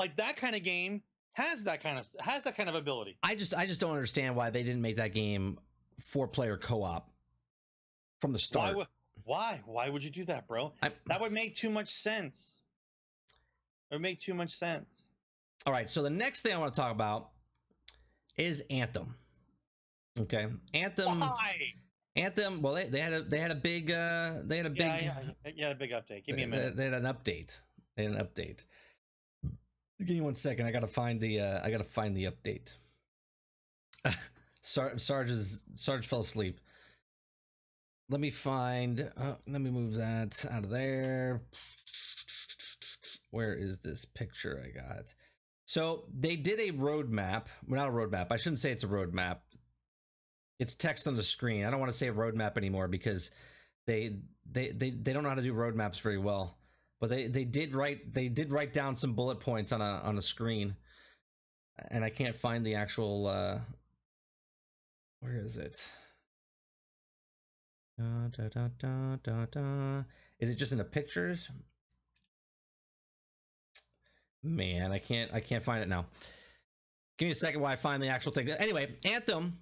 Like 0.00 0.16
that 0.16 0.38
kind 0.38 0.56
of 0.56 0.62
game 0.62 1.02
has 1.32 1.62
that 1.64 1.82
kind 1.82 1.98
of 1.98 2.08
has 2.20 2.42
that 2.44 2.56
kind 2.56 2.70
of 2.70 2.74
ability. 2.74 3.18
I 3.22 3.34
just 3.34 3.54
I 3.54 3.66
just 3.66 3.82
don't 3.82 3.92
understand 3.92 4.34
why 4.34 4.48
they 4.48 4.62
didn't 4.62 4.80
make 4.80 4.96
that 4.96 5.12
game 5.12 5.58
four 5.98 6.26
player 6.26 6.56
co 6.56 6.82
op 6.82 7.10
from 8.18 8.32
the 8.32 8.38
start. 8.38 8.74
Why, 8.74 8.86
why? 9.24 9.62
Why 9.66 9.90
would 9.90 10.02
you 10.02 10.08
do 10.08 10.24
that, 10.24 10.48
bro? 10.48 10.72
I, 10.82 10.90
that 11.08 11.20
would 11.20 11.32
make 11.32 11.54
too 11.54 11.68
much 11.68 11.90
sense. 11.90 12.60
It 13.90 13.96
would 13.96 14.00
make 14.00 14.20
too 14.20 14.32
much 14.32 14.52
sense. 14.52 15.08
All 15.66 15.72
right, 15.74 15.90
so 15.90 16.02
the 16.02 16.08
next 16.08 16.40
thing 16.40 16.54
I 16.54 16.56
want 16.56 16.72
to 16.72 16.80
talk 16.80 16.92
about 16.92 17.32
is 18.38 18.62
Anthem. 18.70 19.16
Okay, 20.18 20.46
Anthem. 20.72 21.20
Why? 21.20 21.74
Anthem. 22.16 22.62
Well, 22.62 22.72
they, 22.72 22.86
they 22.86 23.00
had 23.00 23.12
a 23.12 23.22
they 23.22 23.38
had 23.38 23.50
a 23.50 23.54
big 23.54 23.90
uh 23.90 24.36
they 24.44 24.56
had 24.56 24.64
a 24.64 24.70
big 24.70 24.78
yeah, 24.78 25.14
yeah, 25.44 25.50
yeah 25.54 25.70
a 25.72 25.74
big 25.74 25.90
update. 25.90 26.24
Give 26.24 26.36
me 26.36 26.44
a 26.44 26.46
minute. 26.46 26.74
They, 26.74 26.88
they 26.88 26.90
had 26.90 27.04
an 27.04 27.14
update. 27.14 27.60
They 27.96 28.04
had 28.04 28.12
an 28.12 28.26
update. 28.26 28.64
Give 30.04 30.16
me 30.16 30.22
one 30.22 30.34
second. 30.34 30.66
I 30.66 30.70
gotta 30.70 30.86
find 30.86 31.20
the. 31.20 31.40
Uh, 31.40 31.60
I 31.62 31.70
gotta 31.70 31.84
find 31.84 32.16
the 32.16 32.24
update. 32.24 32.74
Sar- 34.62 34.98
Sarge 34.98 35.30
is 35.30 35.62
Sarge 35.74 36.06
fell 36.06 36.20
asleep. 36.20 36.60
Let 38.08 38.20
me 38.20 38.30
find. 38.30 39.10
Uh, 39.16 39.34
let 39.46 39.60
me 39.60 39.70
move 39.70 39.94
that 39.94 40.44
out 40.50 40.64
of 40.64 40.70
there. 40.70 41.42
Where 43.30 43.54
is 43.54 43.78
this 43.80 44.04
picture 44.04 44.64
I 44.66 44.70
got? 44.70 45.14
So 45.66 46.04
they 46.12 46.34
did 46.34 46.58
a 46.58 46.72
roadmap. 46.72 47.46
Well, 47.66 47.78
not 47.78 47.88
a 47.88 47.92
roadmap. 47.92 48.32
I 48.32 48.36
shouldn't 48.36 48.58
say 48.58 48.72
it's 48.72 48.82
a 48.84 48.88
roadmap. 48.88 49.38
It's 50.58 50.74
text 50.74 51.06
on 51.06 51.16
the 51.16 51.22
screen. 51.22 51.64
I 51.64 51.70
don't 51.70 51.78
want 51.78 51.92
to 51.92 51.96
say 51.96 52.08
a 52.08 52.12
roadmap 52.12 52.56
anymore 52.56 52.88
because 52.88 53.30
they 53.86 54.16
they 54.50 54.70
they 54.70 54.90
they 54.90 55.12
don't 55.12 55.22
know 55.22 55.28
how 55.28 55.34
to 55.36 55.42
do 55.42 55.52
roadmaps 55.52 56.00
very 56.00 56.18
well 56.18 56.56
but 57.00 57.08
they 57.08 57.26
they 57.26 57.44
did 57.44 57.74
write 57.74 58.12
they 58.14 58.28
did 58.28 58.52
write 58.52 58.72
down 58.72 58.94
some 58.94 59.14
bullet 59.14 59.40
points 59.40 59.72
on 59.72 59.80
a 59.80 60.00
on 60.04 60.18
a 60.18 60.22
screen. 60.22 60.76
And 61.90 62.04
i 62.04 62.10
can't 62.10 62.36
find 62.36 62.64
the 62.64 62.74
actual 62.74 63.26
uh 63.26 63.58
where 65.20 65.36
is 65.36 65.56
it? 65.56 65.92
Da, 67.98 68.28
da, 68.48 68.68
da, 68.78 69.16
da, 69.22 69.44
da. 69.50 70.02
is 70.38 70.48
it 70.48 70.54
just 70.54 70.72
in 70.72 70.78
the 70.78 70.84
pictures? 70.84 71.48
Man 74.42 74.92
i 74.92 74.98
can't 74.98 75.32
i 75.32 75.40
can't 75.40 75.64
find 75.64 75.82
it 75.82 75.88
now. 75.88 76.06
Give 77.16 77.26
me 77.26 77.32
a 77.32 77.36
second 77.36 77.62
while 77.62 77.72
i 77.72 77.76
find 77.76 78.02
the 78.02 78.08
actual 78.08 78.32
thing. 78.32 78.50
Anyway 78.50 78.94
anthem 79.04 79.58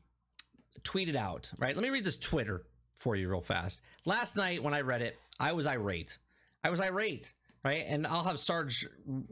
tweeted 0.82 1.16
out 1.16 1.52
right? 1.58 1.76
Let 1.76 1.82
me 1.82 1.90
read 1.90 2.04
this 2.04 2.18
twitter 2.18 2.64
for 2.96 3.14
you 3.14 3.28
real 3.28 3.40
fast. 3.40 3.80
Last 4.06 4.34
night 4.34 4.60
when 4.62 4.74
i 4.74 4.80
read 4.80 5.02
it 5.02 5.16
i 5.38 5.52
was 5.52 5.66
irate 5.66 6.18
I 6.64 6.70
was 6.70 6.80
irate, 6.80 7.32
right? 7.64 7.84
And 7.86 8.06
I'll 8.06 8.24
have 8.24 8.38
Sarge 8.38 8.86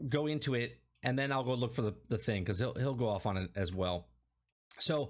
go 0.07 0.27
into 0.27 0.55
it, 0.55 0.79
and 1.03 1.17
then 1.17 1.31
I'll 1.31 1.43
go 1.43 1.53
look 1.53 1.73
for 1.73 1.81
the, 1.81 1.95
the 2.09 2.17
thing 2.17 2.43
because 2.43 2.59
he'll 2.59 2.75
he'll 2.75 2.95
go 2.95 3.09
off 3.09 3.25
on 3.25 3.37
it 3.37 3.51
as 3.55 3.73
well. 3.73 4.07
So 4.79 5.09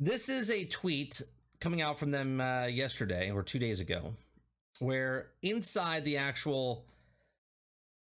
this 0.00 0.28
is 0.28 0.50
a 0.50 0.64
tweet 0.64 1.22
coming 1.60 1.80
out 1.80 1.98
from 1.98 2.10
them 2.10 2.40
uh, 2.40 2.66
yesterday 2.66 3.30
or 3.30 3.42
two 3.42 3.58
days 3.58 3.80
ago, 3.80 4.12
where 4.80 5.28
inside 5.42 6.04
the 6.04 6.18
actual 6.18 6.86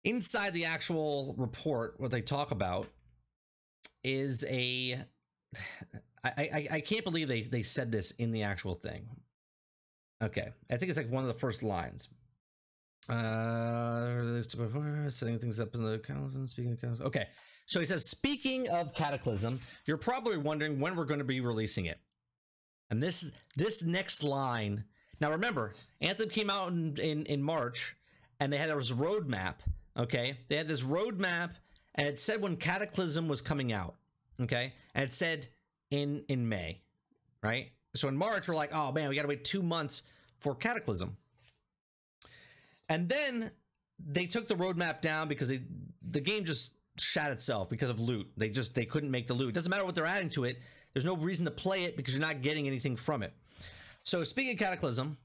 inside 0.03 0.53
the 0.53 0.65
actual 0.65 1.35
report, 1.37 1.95
what 1.97 2.11
they 2.11 2.21
talk 2.21 2.51
about 2.51 2.87
is 4.03 4.45
a 4.47 4.99
I, 6.23 6.29
I, 6.37 6.67
I 6.71 6.81
can't 6.81 7.03
believe 7.03 7.27
they, 7.27 7.41
they 7.41 7.61
said 7.61 7.91
this 7.91 8.11
in 8.11 8.31
the 8.31 8.43
actual 8.43 8.73
thing. 8.73 9.07
Okay. 10.21 10.49
I 10.71 10.77
think 10.77 10.89
it's 10.89 10.97
like 10.97 11.09
one 11.09 11.23
of 11.23 11.27
the 11.27 11.39
first 11.39 11.63
lines. 11.63 12.09
Uh, 13.09 14.41
setting 15.09 15.39
things 15.39 15.59
up 15.59 15.73
in 15.75 15.83
the 15.83 15.97
Cataclysm. 15.99 16.47
Speaking 16.47 16.73
of 16.73 16.81
Cataclysm, 16.81 17.07
okay. 17.07 17.27
So 17.65 17.79
he 17.79 17.85
says, 17.85 18.09
speaking 18.09 18.67
of 18.69 18.93
Cataclysm, 18.93 19.59
you're 19.85 19.97
probably 19.97 20.37
wondering 20.37 20.79
when 20.79 20.95
we're 20.95 21.05
going 21.05 21.19
to 21.19 21.25
be 21.25 21.41
releasing 21.41 21.85
it. 21.85 21.99
And 22.89 23.03
this 23.03 23.29
this 23.55 23.83
next 23.83 24.23
line. 24.23 24.83
Now 25.19 25.31
remember, 25.31 25.73
Anthem 26.01 26.29
came 26.29 26.49
out 26.49 26.69
in, 26.69 26.95
in, 26.97 27.25
in 27.25 27.41
March, 27.41 27.95
and 28.39 28.51
they 28.51 28.57
had 28.57 28.69
this 28.69 28.91
roadmap. 28.91 29.55
Okay, 29.97 30.37
they 30.47 30.55
had 30.55 30.67
this 30.67 30.81
roadmap, 30.81 31.51
and 31.95 32.07
it 32.07 32.19
said 32.19 32.41
when 32.41 32.55
Cataclysm 32.55 33.27
was 33.27 33.41
coming 33.41 33.73
out. 33.73 33.95
Okay, 34.39 34.73
and 34.95 35.03
it 35.03 35.13
said 35.13 35.47
in 35.91 36.23
in 36.29 36.47
May, 36.47 36.81
right? 37.41 37.71
So 37.95 38.07
in 38.07 38.15
March, 38.15 38.47
we're 38.47 38.55
like, 38.55 38.73
oh 38.73 38.91
man, 38.91 39.09
we 39.09 39.15
got 39.15 39.23
to 39.23 39.27
wait 39.27 39.43
two 39.43 39.63
months 39.63 40.03
for 40.39 40.55
Cataclysm. 40.55 41.17
And 42.89 43.09
then 43.09 43.51
they 43.99 44.25
took 44.25 44.47
the 44.47 44.55
roadmap 44.55 45.01
down 45.01 45.27
because 45.27 45.49
they 45.49 45.61
the 46.07 46.21
game 46.21 46.45
just 46.45 46.71
shat 46.99 47.31
itself 47.31 47.69
because 47.69 47.89
of 47.89 47.99
loot. 47.99 48.29
They 48.37 48.49
just 48.49 48.75
they 48.75 48.85
couldn't 48.85 49.11
make 49.11 49.27
the 49.27 49.33
loot. 49.33 49.53
Doesn't 49.53 49.69
matter 49.69 49.85
what 49.85 49.95
they're 49.95 50.05
adding 50.05 50.29
to 50.29 50.45
it. 50.45 50.59
There's 50.93 51.05
no 51.05 51.15
reason 51.15 51.45
to 51.45 51.51
play 51.51 51.83
it 51.83 51.95
because 51.97 52.13
you're 52.13 52.25
not 52.25 52.41
getting 52.41 52.67
anything 52.67 52.95
from 52.95 53.23
it. 53.23 53.33
So 54.03 54.23
speaking 54.23 54.53
of 54.53 54.59
Cataclysm, 54.59 55.17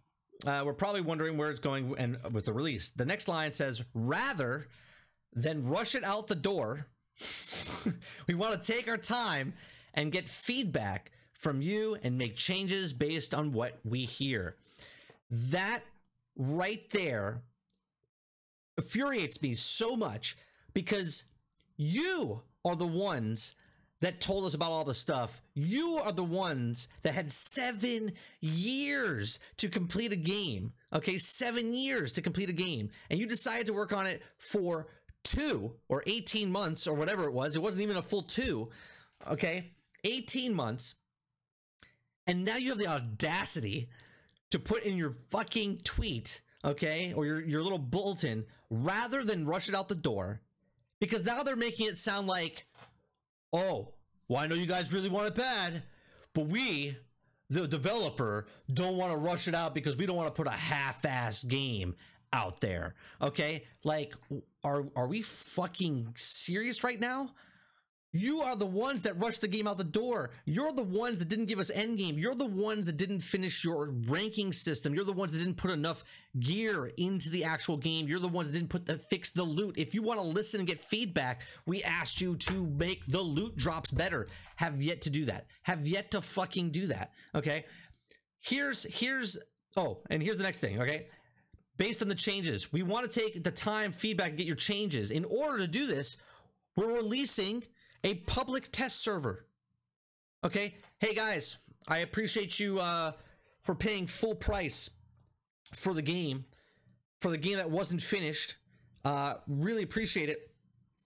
uh, 0.47 0.63
we're 0.65 0.73
probably 0.73 1.01
wondering 1.01 1.37
where 1.37 1.51
it's 1.51 1.61
going 1.61 1.95
and 1.99 2.19
with 2.33 2.47
the 2.47 2.53
release. 2.53 2.91
The 2.91 3.05
next 3.05 3.29
line 3.29 3.53
says, 3.53 3.83
"Rather 3.95 4.69
than 5.33 5.67
rush 5.69 5.95
it 5.95 6.05
out 6.05 6.27
the 6.27 6.35
door, 6.35 6.87
we 8.27 8.35
want 8.35 8.61
to 8.61 8.73
take 8.73 8.89
our 8.89 8.99
time 8.99 9.55
and 9.95 10.11
get 10.11 10.29
feedback 10.29 11.13
from 11.33 11.63
you 11.63 11.97
and 12.03 12.19
make 12.19 12.37
changes 12.37 12.93
based 12.93 13.35
on 13.35 13.53
what 13.53 13.79
we 13.85 14.05
hear." 14.05 14.57
That 15.31 15.83
right 16.37 16.89
there 16.91 17.43
infuriates 18.83 19.41
me 19.41 19.55
so 19.55 19.97
much 19.97 20.37
because 20.75 21.25
you 21.77 22.43
are 22.65 22.77
the 22.77 22.87
ones 22.87 23.55
that 24.01 24.21
told 24.21 24.45
us 24.45 24.55
about 24.55 24.73
all 24.73 24.85
the 24.85 24.93
stuff. 24.93 25.41
You 25.55 25.99
are 25.99 26.11
the 26.11 26.25
ones 26.25 26.89
that 27.03 27.15
had 27.15 27.31
seven 27.31 28.13
years 28.41 29.39
to 29.59 29.69
complete 29.69 30.13
a 30.13 30.17
game. 30.17 30.73
Okay, 30.93 31.19
seven 31.19 31.73
years 31.73 32.13
to 32.15 32.23
complete 32.23 32.51
a 32.51 32.53
game. 32.55 32.91
And 33.11 33.21
you 33.21 33.27
decided 33.27 33.67
to 33.67 33.73
work 33.73 33.93
on 33.93 34.07
it 34.07 34.23
for 34.39 34.89
two 35.23 35.73
or 35.89 36.03
18 36.07 36.51
months 36.51 36.89
or 36.89 36.95
whatever 36.95 37.25
it 37.25 37.33
was. 37.33 37.55
It 37.55 37.63
wasn't 37.63 37.85
even 37.85 37.97
a 37.97 38.03
full 38.03 38.23
two. 38.23 38.71
Okay, 39.31 39.71
18 40.03 40.53
months. 40.53 40.97
And 42.27 42.45
now 42.45 42.57
you 42.57 42.71
have 42.71 42.79
the 42.79 42.89
audacity 42.89 43.89
to 44.51 44.59
put 44.59 44.83
in 44.83 44.97
your 44.97 45.13
fucking 45.31 45.79
tweet, 45.85 46.41
okay, 46.65 47.13
or 47.15 47.25
your, 47.25 47.41
your 47.41 47.63
little 47.63 47.79
bulletin 47.79 48.45
rather 48.73 49.23
than 49.23 49.45
rush 49.45 49.69
it 49.69 49.75
out 49.75 49.89
the 49.89 49.95
door 49.95 50.41
because 50.99 51.25
now 51.25 51.43
they're 51.43 51.57
making 51.57 51.87
it 51.87 51.99
sound 51.99 52.27
like, 52.27 52.67
oh, 53.53 53.93
well, 54.29 54.41
I 54.41 54.47
know 54.47 54.55
you 54.55 54.67
guys 54.67 54.93
really 54.93 55.11
want 55.11 55.27
it 55.27 55.35
bad, 55.35 55.83
but 56.33 56.47
we, 56.47 56.97
the 57.51 57.69
developer, 57.69 58.47
don't 58.73 58.97
want 58.97 59.13
to 59.13 59.19
rush 59.19 59.47
it 59.47 59.55
out 59.55 59.75
because 59.75 59.97
we 59.97 60.07
don't 60.07 60.17
want 60.17 60.29
to 60.29 60.33
put 60.33 60.47
a 60.47 60.57
half-ass 60.57 61.45
game 61.45 61.95
out 62.33 62.61
there. 62.63 62.95
Okay, 63.21 63.65
like, 63.85 64.15
are 64.65 64.87
are 64.97 65.07
we 65.07 65.21
fucking 65.21 66.15
serious 66.17 66.83
right 66.83 66.99
now? 66.99 67.35
You 68.15 68.43
are 68.43 68.57
the 68.57 68.67
ones 68.67 69.03
that 69.03 69.19
rushed 69.19 69.41
the 69.41 69.49
game 69.49 69.67
out 69.67 69.79
the 69.79 69.85
door. 69.85 70.31
You're 70.45 70.73
the 70.73 70.83
ones 70.83 71.19
that 71.19 71.31
didn't 71.31 71.47
give 71.47 71.59
us 71.59 71.71
endgame. 71.71 72.19
You're 72.19 72.35
the 72.35 72.45
ones 72.45 72.85
that 72.85 72.99
didn't 72.99 73.21
finish 73.21 73.65
your 73.65 73.95
ranking 74.07 74.53
system. 74.53 74.95
You're 74.95 75.05
the 75.05 75.15
ones 75.15 75.33
that 75.33 75.39
didn't 75.39 75.57
put 75.57 75.71
enough 75.71 76.05
gear 76.39 76.93
into 76.99 77.31
the 77.31 77.45
actual 77.45 77.79
game. 77.79 78.07
You're 78.07 78.21
the 78.21 78.29
ones 78.29 78.49
that 78.49 78.53
didn't 78.53 78.69
put 78.69 78.85
the 78.85 78.99
fix 78.99 79.31
the 79.31 79.43
loot. 79.43 79.79
If 79.79 79.95
you 79.95 80.03
want 80.03 80.21
to 80.21 80.27
listen 80.27 80.61
and 80.61 80.69
get 80.69 80.79
feedback, 80.79 81.41
we 81.65 81.83
asked 81.83 82.21
you 82.21 82.37
to 82.37 82.67
make 82.67 83.07
the 83.07 83.23
loot 83.23 83.57
drops 83.57 83.91
better. 83.91 84.29
Have 84.57 84.83
yet 84.83 85.01
to 85.03 85.11
do 85.11 85.25
that. 85.25 85.47
Have 85.63 85.89
yet 85.89 86.11
to 86.11 86.21
fucking 86.21 86.71
do 86.71 86.89
that. 86.89 87.13
Okay. 87.35 87.65
Here's 88.41 88.83
here's 88.85 89.39
oh, 89.79 90.03
and 90.11 90.23
here's 90.23 90.37
the 90.37 90.43
next 90.43 90.59
thing, 90.59 90.83
okay? 90.83 91.07
Based 91.79 92.03
on 92.03 92.09
the 92.09 92.15
changes, 92.15 92.73
we 92.75 92.83
want 92.83 93.11
to 93.11 93.21
take 93.21 93.43
the 93.43 93.51
time 93.51 93.91
feedback 93.93 94.31
and 94.31 94.39
get 94.39 94.47
your 94.47 94.57
changes. 94.57 95.11
In 95.11 95.25
order 95.25 95.59
to 95.59 95.67
do 95.67 95.87
this, 95.87 96.19
we're 96.77 96.93
releasing 96.93 97.63
a 98.05 98.15
public 98.15 98.71
test 98.73 99.01
server. 99.01 99.47
Okay. 100.45 100.75
Hey 100.99 101.15
guys, 101.15 101.59
I 101.89 101.99
appreciate 101.99 102.59
you 102.59 102.79
uh, 102.81 103.13
for 103.63 103.75
paying 103.75 104.07
full 104.07 104.35
price 104.35 104.91
for 105.75 105.95
the 105.95 106.03
game, 106.03 106.45
for 107.21 107.31
the 107.31 107.39
game 107.39 107.57
that 107.57 107.71
wasn't 107.71 108.03
finished. 108.03 108.57
Uh, 109.05 109.35
really 109.49 109.83
appreciate 109.83 110.29
it. 110.29 110.51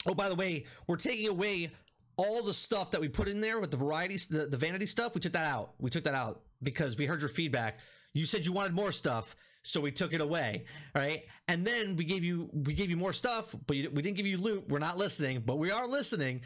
Oh, 0.06 0.14
by 0.14 0.28
the 0.28 0.34
way, 0.34 0.66
we're 0.86 0.96
taking 0.96 1.28
away 1.28 1.70
all 2.16 2.42
the 2.42 2.54
stuff 2.54 2.90
that 2.90 3.00
we 3.00 3.08
put 3.08 3.28
in 3.28 3.40
there 3.40 3.60
with 3.60 3.70
the 3.70 3.76
variety, 3.76 4.16
the, 4.30 4.46
the 4.46 4.56
vanity 4.56 4.86
stuff. 4.86 5.14
We 5.14 5.20
took 5.20 5.32
that 5.32 5.46
out. 5.46 5.74
We 5.78 5.90
took 5.90 6.04
that 6.04 6.14
out 6.14 6.42
because 6.62 6.96
we 6.96 7.06
heard 7.06 7.20
your 7.20 7.28
feedback. 7.28 7.78
You 8.12 8.24
said 8.24 8.46
you 8.46 8.52
wanted 8.52 8.72
more 8.72 8.92
stuff, 8.92 9.36
so 9.62 9.80
we 9.80 9.90
took 9.90 10.14
it 10.14 10.20
away. 10.20 10.64
Right, 10.94 11.24
and 11.48 11.66
then 11.66 11.96
we 11.96 12.04
gave 12.04 12.24
you 12.24 12.48
we 12.52 12.72
gave 12.72 12.88
you 12.88 12.96
more 12.96 13.12
stuff, 13.12 13.54
but 13.66 13.76
you, 13.76 13.90
we 13.90 14.00
didn't 14.00 14.16
give 14.16 14.26
you 14.26 14.38
loot. 14.38 14.68
We're 14.68 14.78
not 14.78 14.96
listening, 14.96 15.42
but 15.44 15.56
we 15.56 15.70
are 15.70 15.86
listening 15.86 16.42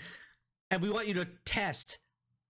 and 0.70 0.82
we 0.82 0.90
want 0.90 1.09
you 1.09 1.14
to 1.14 1.26
test 1.44 1.98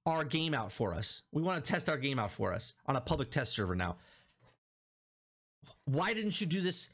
our 0.06 0.24
game 0.24 0.54
out 0.54 0.72
for 0.72 0.94
us. 0.94 1.22
We 1.32 1.42
want 1.42 1.64
to 1.64 1.72
test 1.72 1.88
our 1.88 1.98
game 1.98 2.18
out 2.18 2.32
for 2.32 2.52
us 2.52 2.74
on 2.86 2.96
a 2.96 3.00
public 3.00 3.30
test 3.30 3.52
server 3.52 3.74
now. 3.74 3.96
Why 5.84 6.14
didn't 6.14 6.40
you 6.40 6.46
do 6.46 6.60
this 6.60 6.88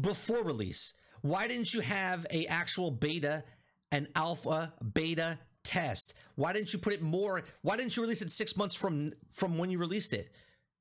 before 0.00 0.42
release? 0.42 0.94
Why 1.22 1.46
didn't 1.46 1.72
you 1.72 1.80
have 1.80 2.26
a 2.30 2.46
actual 2.46 2.90
beta 2.90 3.44
and 3.92 4.08
alpha 4.14 4.72
beta 4.92 5.38
test? 5.62 6.14
Why 6.36 6.52
didn't 6.52 6.72
you 6.72 6.78
put 6.78 6.92
it 6.92 7.02
more? 7.02 7.42
Why 7.62 7.76
didn't 7.76 7.96
you 7.96 8.02
release 8.02 8.22
it 8.22 8.30
6 8.30 8.56
months 8.56 8.74
from 8.74 9.12
from 9.30 9.58
when 9.58 9.70
you 9.70 9.78
released 9.78 10.12
it? 10.12 10.32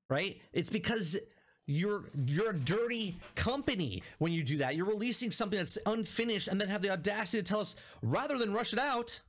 Right? 0.09 0.41
It's 0.51 0.69
because 0.69 1.17
you're 1.65 2.09
you're 2.25 2.49
a 2.49 2.57
dirty 2.57 3.17
company 3.35 4.03
when 4.17 4.33
you 4.33 4.43
do 4.43 4.57
that. 4.57 4.75
You're 4.75 4.85
releasing 4.85 5.31
something 5.31 5.57
that's 5.57 5.77
unfinished 5.85 6.47
and 6.47 6.59
then 6.59 6.67
have 6.67 6.81
the 6.81 6.91
audacity 6.91 7.37
to 7.41 7.43
tell 7.43 7.61
us 7.61 7.75
rather 8.01 8.37
than 8.37 8.53
rush 8.53 8.73
it 8.73 8.79
out, 8.79 9.21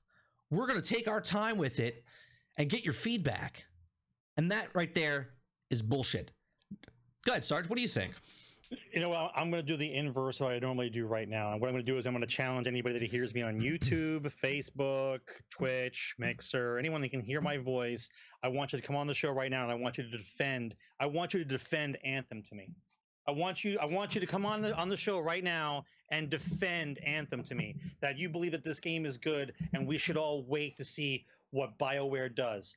we're 0.51 0.67
going 0.67 0.81
to 0.81 0.95
take 0.95 1.09
our 1.09 1.21
time 1.21 1.59
with 1.59 1.81
it 1.81 2.05
and 2.59 2.69
get 2.69 2.85
your 2.85 2.93
feedback. 2.93 3.65
And 4.37 4.51
that 4.51 4.69
right 4.75 4.95
there 4.95 5.31
is 5.71 5.83
bullshit. 5.83 6.33
Go 7.25 7.33
ahead, 7.33 7.45
Sarge. 7.45 7.69
What 7.69 7.77
do 7.77 7.83
you 7.83 7.89
think? 7.89 8.13
You 8.93 9.01
know, 9.01 9.11
what? 9.11 9.33
I'm 9.37 9.51
going 9.51 9.63
to 9.63 9.67
do 9.67 9.77
the 9.77 9.93
inverse 9.93 10.41
of 10.41 10.47
what 10.47 10.55
I 10.55 10.59
normally 10.59 10.91
do 10.91 11.07
right 11.07 11.29
now. 11.29 11.53
And 11.53 11.61
what 11.61 11.69
I'm 11.69 11.75
going 11.75 11.85
to 11.85 11.93
do 11.93 11.99
is 11.99 12.07
I'm 12.07 12.13
going 12.13 12.27
to 12.27 12.27
challenge 12.27 12.67
anybody 12.67 12.99
that 12.99 13.11
hears 13.11 13.35
me 13.35 13.43
on 13.43 13.61
YouTube, 13.61 14.23
Facebook, 14.43 15.21
Twitch, 15.51 16.15
Mixer, 16.19 16.79
anyone 16.79 17.01
that 17.03 17.11
can 17.11 17.21
hear 17.21 17.41
my 17.41 17.57
voice. 17.57 18.09
I 18.43 18.49
want 18.49 18.73
you 18.73 18.81
to 18.81 18.87
come 18.87 18.97
on 18.97 19.07
the 19.07 19.15
show 19.15 19.31
right 19.31 19.51
now, 19.51 19.63
and 19.63 19.71
I 19.71 19.75
want 19.75 19.99
you 19.99 20.05
to 20.05 20.11
defend. 20.11 20.75
I 20.99 21.07
want 21.07 21.35
you 21.35 21.41
to 21.41 21.45
defend 21.45 21.99
Anthem 22.05 22.43
to 22.43 22.55
me. 22.55 22.71
I 23.27 23.31
want 23.31 23.65
you 23.65 23.79
I 23.79 23.87
want 23.87 24.15
you 24.15 24.21
to 24.21 24.27
come 24.27 24.45
on 24.45 24.63
the 24.63 24.75
on 24.75 24.89
the 24.89 24.97
show 24.97 25.19
right 25.19 25.43
now 25.43 25.85
and 26.11 26.29
defend 26.29 26.99
Anthem 26.99 27.43
to 27.45 27.55
me 27.55 27.77
that 28.01 28.19
you 28.19 28.29
believe 28.29 28.53
that 28.53 28.65
this 28.65 28.81
game 28.81 29.07
is 29.07 29.17
good 29.17 29.55
and 29.73 29.87
we 29.87 29.99
should 29.99 30.17
all 30.17 30.45
wait 30.45 30.77
to 30.77 30.85
see 30.85 31.25
what 31.51 31.79
BioWare 31.79 32.35
does. 32.35 32.77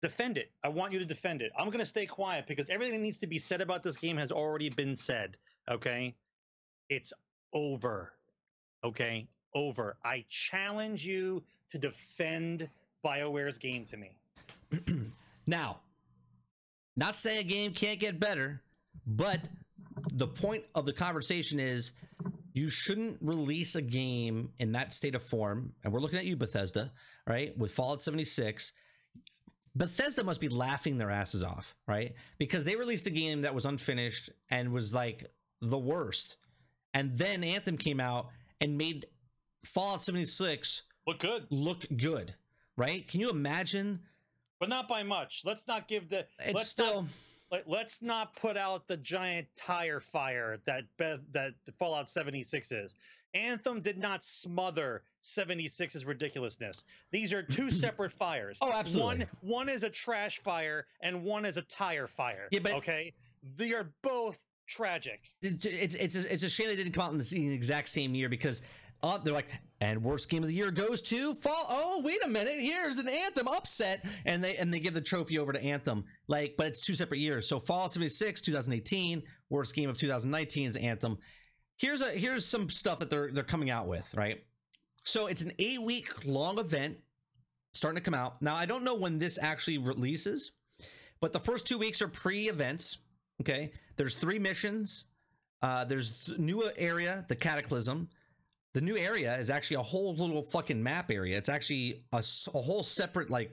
Defend 0.00 0.38
it. 0.38 0.52
I 0.62 0.68
want 0.68 0.92
you 0.92 1.00
to 1.00 1.04
defend 1.04 1.42
it. 1.42 1.50
I'm 1.58 1.66
going 1.66 1.80
to 1.80 1.86
stay 1.86 2.06
quiet 2.06 2.46
because 2.46 2.70
everything 2.70 2.94
that 2.94 3.02
needs 3.02 3.18
to 3.18 3.26
be 3.26 3.38
said 3.38 3.60
about 3.60 3.82
this 3.82 3.96
game 3.96 4.16
has 4.16 4.30
already 4.30 4.70
been 4.70 4.94
said, 4.94 5.36
okay? 5.68 6.14
It's 6.88 7.12
over. 7.52 8.12
Okay? 8.84 9.26
Over. 9.54 9.96
I 10.04 10.24
challenge 10.28 11.04
you 11.04 11.42
to 11.70 11.78
defend 11.78 12.68
BioWare's 13.04 13.58
game 13.58 13.84
to 13.86 13.96
me. 13.96 14.16
now, 15.46 15.80
not 16.96 17.16
saying 17.16 17.38
a 17.38 17.42
game 17.42 17.72
can't 17.72 17.98
get 17.98 18.20
better, 18.20 18.60
but 19.06 19.40
the 20.12 20.26
point 20.26 20.64
of 20.74 20.86
the 20.86 20.92
conversation 20.92 21.58
is 21.58 21.92
you 22.52 22.68
shouldn't 22.68 23.18
release 23.20 23.74
a 23.74 23.82
game 23.82 24.50
in 24.58 24.72
that 24.72 24.92
state 24.92 25.14
of 25.14 25.22
form. 25.22 25.72
And 25.84 25.92
we're 25.92 26.00
looking 26.00 26.18
at 26.18 26.24
you, 26.24 26.36
Bethesda, 26.36 26.92
right? 27.26 27.56
With 27.56 27.72
Fallout 27.72 28.00
76. 28.00 28.72
Bethesda 29.74 30.24
must 30.24 30.40
be 30.40 30.48
laughing 30.48 30.98
their 30.98 31.10
asses 31.10 31.44
off, 31.44 31.76
right? 31.86 32.14
Because 32.38 32.64
they 32.64 32.74
released 32.74 33.06
a 33.06 33.10
game 33.10 33.42
that 33.42 33.54
was 33.54 33.64
unfinished 33.64 34.30
and 34.50 34.72
was 34.72 34.92
like 34.92 35.26
the 35.60 35.78
worst. 35.78 36.36
And 36.94 37.16
then 37.16 37.44
Anthem 37.44 37.76
came 37.76 38.00
out 38.00 38.28
and 38.60 38.76
made 38.76 39.06
Fallout 39.64 40.02
76 40.02 40.82
look 41.06 41.18
good. 41.20 41.46
Look 41.50 41.86
good, 41.96 42.34
right? 42.76 43.06
Can 43.06 43.20
you 43.20 43.30
imagine? 43.30 44.00
But 44.58 44.68
not 44.68 44.88
by 44.88 45.02
much. 45.02 45.42
Let's 45.44 45.66
not 45.68 45.86
give 45.86 46.08
the. 46.08 46.26
It's 46.40 46.54
let's 46.54 46.68
still. 46.68 47.02
Not, 47.02 47.10
let, 47.50 47.68
let's 47.68 48.02
not 48.02 48.34
put 48.36 48.56
out 48.56 48.86
the 48.86 48.96
giant 48.96 49.46
tire 49.56 50.00
fire 50.00 50.58
that 50.64 50.84
that 50.98 51.54
Fallout 51.78 52.08
76 52.08 52.72
is. 52.72 52.94
Anthem 53.34 53.80
did 53.80 53.98
not 53.98 54.24
smother 54.24 55.02
76's 55.22 56.06
ridiculousness. 56.06 56.84
These 57.10 57.32
are 57.32 57.42
two 57.42 57.70
separate 57.70 58.12
fires. 58.12 58.58
Oh, 58.60 58.72
absolutely. 58.72 59.02
One 59.02 59.26
one 59.40 59.68
is 59.68 59.84
a 59.84 59.90
trash 59.90 60.40
fire 60.40 60.86
and 61.00 61.22
one 61.24 61.44
is 61.44 61.56
a 61.56 61.62
tire 61.62 62.06
fire. 62.06 62.48
Yeah, 62.50 62.60
but 62.62 62.74
okay, 62.74 63.12
they 63.56 63.72
are 63.72 63.90
both 64.02 64.38
tragic. 64.66 65.32
It's 65.42 65.94
it's 65.94 66.16
a, 66.16 66.32
it's 66.32 66.42
a 66.42 66.48
shame 66.48 66.68
they 66.68 66.76
didn't 66.76 66.92
come 66.92 67.04
out 67.04 67.12
in 67.12 67.18
the 67.18 67.54
exact 67.54 67.88
same 67.88 68.14
year 68.14 68.28
because 68.28 68.62
uh, 69.02 69.18
they're 69.18 69.34
like, 69.34 69.48
and 69.80 70.02
worst 70.02 70.28
game 70.28 70.42
of 70.42 70.48
the 70.48 70.54
year 70.54 70.70
goes 70.70 71.02
to 71.02 71.34
fall. 71.34 71.66
Oh, 71.68 72.00
wait 72.02 72.24
a 72.24 72.28
minute, 72.28 72.54
here's 72.58 72.98
an 72.98 73.08
Anthem 73.08 73.46
upset, 73.46 74.04
and 74.26 74.42
they 74.42 74.56
and 74.56 74.74
they 74.74 74.80
give 74.80 74.94
the 74.94 75.00
trophy 75.00 75.38
over 75.38 75.52
to 75.52 75.62
Anthem. 75.62 76.04
Like, 76.26 76.54
but 76.58 76.66
it's 76.66 76.80
two 76.80 76.94
separate 76.94 77.20
years. 77.20 77.48
So 77.48 77.60
Fallout 77.60 77.92
76, 77.92 78.42
2018, 78.42 79.22
worst 79.50 79.74
game 79.74 79.88
of 79.88 79.96
2019 79.96 80.66
is 80.66 80.76
Anthem. 80.76 81.18
Here's 81.76 82.00
a 82.00 82.10
here's 82.10 82.44
some 82.44 82.68
stuff 82.68 82.98
that 82.98 83.10
they're 83.10 83.30
they're 83.30 83.44
coming 83.44 83.70
out 83.70 83.86
with, 83.86 84.12
right? 84.14 84.42
So 85.04 85.26
it's 85.26 85.42
an 85.42 85.52
eight 85.60 85.80
week 85.80 86.26
long 86.26 86.58
event 86.58 86.98
starting 87.72 87.98
to 87.98 88.04
come 88.04 88.14
out. 88.14 88.42
Now 88.42 88.56
I 88.56 88.66
don't 88.66 88.82
know 88.82 88.94
when 88.94 89.18
this 89.18 89.38
actually 89.40 89.78
releases, 89.78 90.50
but 91.20 91.32
the 91.32 91.40
first 91.40 91.66
two 91.66 91.78
weeks 91.78 92.02
are 92.02 92.08
pre 92.08 92.48
events. 92.48 92.98
Okay, 93.40 93.70
there's 93.96 94.16
three 94.16 94.40
missions. 94.40 95.04
Uh, 95.62 95.84
there's 95.84 96.24
th- 96.24 96.38
new 96.38 96.68
area, 96.76 97.24
the 97.28 97.36
Cataclysm. 97.36 98.08
The 98.78 98.84
new 98.84 98.96
area 98.96 99.36
is 99.38 99.50
actually 99.50 99.78
a 99.78 99.82
whole 99.82 100.14
little 100.14 100.40
fucking 100.40 100.80
map 100.80 101.10
area. 101.10 101.36
It's 101.36 101.48
actually 101.48 102.04
a, 102.12 102.22
a 102.54 102.60
whole 102.60 102.84
separate 102.84 103.28
like 103.28 103.52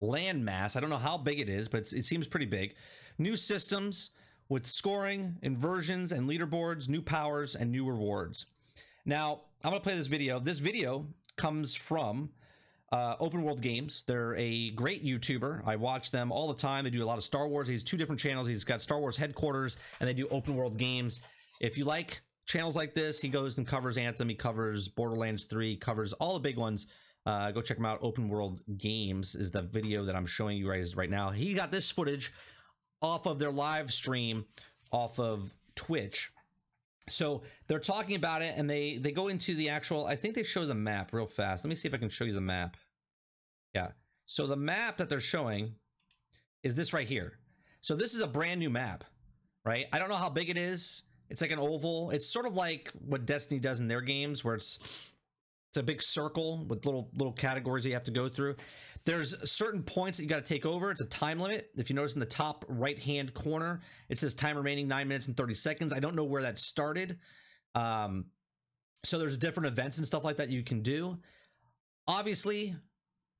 land 0.00 0.44
mass. 0.44 0.76
I 0.76 0.80
don't 0.80 0.88
know 0.88 0.96
how 0.98 1.18
big 1.18 1.40
it 1.40 1.48
is, 1.48 1.66
but 1.66 1.80
it 1.92 2.04
seems 2.04 2.28
pretty 2.28 2.46
big. 2.46 2.76
New 3.18 3.34
systems 3.34 4.10
with 4.48 4.64
scoring, 4.64 5.36
inversions, 5.42 6.12
and 6.12 6.30
leaderboards, 6.30 6.88
new 6.88 7.02
powers, 7.02 7.56
and 7.56 7.72
new 7.72 7.84
rewards. 7.84 8.46
Now, 9.04 9.40
I'm 9.64 9.70
going 9.72 9.80
to 9.80 9.84
play 9.84 9.96
this 9.96 10.06
video. 10.06 10.38
This 10.38 10.60
video 10.60 11.08
comes 11.34 11.74
from 11.74 12.30
uh, 12.92 13.16
Open 13.18 13.42
World 13.42 13.60
Games. 13.60 14.04
They're 14.06 14.36
a 14.36 14.70
great 14.70 15.04
YouTuber. 15.04 15.66
I 15.66 15.74
watch 15.74 16.12
them 16.12 16.30
all 16.30 16.46
the 16.46 16.54
time. 16.54 16.84
They 16.84 16.90
do 16.90 17.02
a 17.02 17.04
lot 17.04 17.18
of 17.18 17.24
Star 17.24 17.48
Wars. 17.48 17.66
He's 17.66 17.82
two 17.82 17.96
different 17.96 18.20
channels. 18.20 18.46
He's 18.46 18.62
got 18.62 18.80
Star 18.80 19.00
Wars 19.00 19.16
headquarters, 19.16 19.76
and 19.98 20.08
they 20.08 20.14
do 20.14 20.28
Open 20.28 20.54
World 20.54 20.76
Games. 20.76 21.18
If 21.60 21.76
you 21.76 21.84
like 21.84 22.20
channels 22.46 22.76
like 22.76 22.94
this. 22.94 23.20
He 23.20 23.28
goes 23.28 23.58
and 23.58 23.66
covers 23.66 23.98
Anthem. 23.98 24.28
He 24.28 24.34
covers 24.34 24.88
Borderlands 24.88 25.44
3, 25.44 25.76
covers 25.76 26.12
all 26.14 26.34
the 26.34 26.40
big 26.40 26.56
ones. 26.56 26.86
Uh, 27.26 27.50
go 27.50 27.60
check 27.60 27.76
him 27.76 27.84
out. 27.84 27.98
Open 28.02 28.28
World 28.28 28.62
Games 28.78 29.34
is 29.34 29.50
the 29.50 29.62
video 29.62 30.04
that 30.04 30.14
I'm 30.14 30.26
showing 30.26 30.56
you 30.56 30.68
guys 30.68 30.96
right 30.96 31.10
now. 31.10 31.30
He 31.30 31.54
got 31.54 31.72
this 31.72 31.90
footage 31.90 32.32
off 33.02 33.26
of 33.26 33.38
their 33.38 33.50
live 33.50 33.92
stream 33.92 34.46
off 34.92 35.18
of 35.18 35.52
Twitch. 35.74 36.30
So 37.08 37.42
they're 37.66 37.78
talking 37.78 38.16
about 38.16 38.42
it 38.42 38.54
and 38.56 38.68
they 38.68 38.98
they 38.98 39.12
go 39.12 39.28
into 39.28 39.54
the 39.54 39.68
actual 39.68 40.06
I 40.06 40.16
think 40.16 40.34
they 40.34 40.42
show 40.42 40.64
the 40.64 40.74
map 40.74 41.12
real 41.12 41.26
fast. 41.26 41.64
Let 41.64 41.68
me 41.68 41.76
see 41.76 41.88
if 41.88 41.94
I 41.94 41.98
can 41.98 42.08
show 42.08 42.24
you 42.24 42.32
the 42.32 42.40
map. 42.40 42.76
Yeah. 43.74 43.88
So 44.26 44.46
the 44.46 44.56
map 44.56 44.96
that 44.96 45.08
they're 45.08 45.20
showing 45.20 45.74
is 46.62 46.74
this 46.74 46.92
right 46.92 47.06
here. 47.06 47.38
So 47.80 47.94
this 47.94 48.14
is 48.14 48.22
a 48.22 48.26
brand 48.26 48.58
new 48.58 48.70
map, 48.70 49.04
right? 49.64 49.86
I 49.92 49.98
don't 49.98 50.08
know 50.08 50.16
how 50.16 50.30
big 50.30 50.50
it 50.50 50.56
is. 50.56 51.02
It's 51.30 51.40
like 51.42 51.50
an 51.50 51.58
oval. 51.58 52.10
It's 52.10 52.32
sort 52.32 52.46
of 52.46 52.54
like 52.54 52.90
what 53.06 53.26
Destiny 53.26 53.60
does 53.60 53.80
in 53.80 53.88
their 53.88 54.00
games, 54.00 54.44
where 54.44 54.54
it's 54.54 54.78
it's 55.70 55.78
a 55.78 55.82
big 55.82 56.02
circle 56.02 56.64
with 56.68 56.86
little 56.86 57.10
little 57.14 57.32
categories 57.32 57.84
you 57.84 57.92
have 57.92 58.04
to 58.04 58.10
go 58.10 58.28
through. 58.28 58.56
There's 59.04 59.50
certain 59.50 59.82
points 59.82 60.18
that 60.18 60.24
you 60.24 60.28
got 60.28 60.44
to 60.44 60.54
take 60.54 60.66
over. 60.66 60.90
It's 60.90 61.00
a 61.00 61.06
time 61.06 61.38
limit. 61.38 61.70
If 61.76 61.90
you 61.90 61.96
notice 61.96 62.14
in 62.14 62.20
the 62.20 62.26
top 62.26 62.64
right 62.68 62.98
hand 62.98 63.34
corner, 63.34 63.82
it 64.08 64.18
says 64.18 64.34
time 64.34 64.56
remaining 64.56 64.88
nine 64.88 65.06
minutes 65.06 65.28
and 65.28 65.36
30 65.36 65.54
seconds. 65.54 65.92
I 65.92 66.00
don't 66.00 66.16
know 66.16 66.24
where 66.24 66.42
that 66.42 66.58
started. 66.58 67.18
Um, 67.74 68.26
so 69.04 69.18
there's 69.18 69.38
different 69.38 69.68
events 69.68 69.98
and 69.98 70.06
stuff 70.06 70.24
like 70.24 70.38
that 70.38 70.48
you 70.48 70.64
can 70.64 70.82
do. 70.82 71.18
Obviously, 72.08 72.74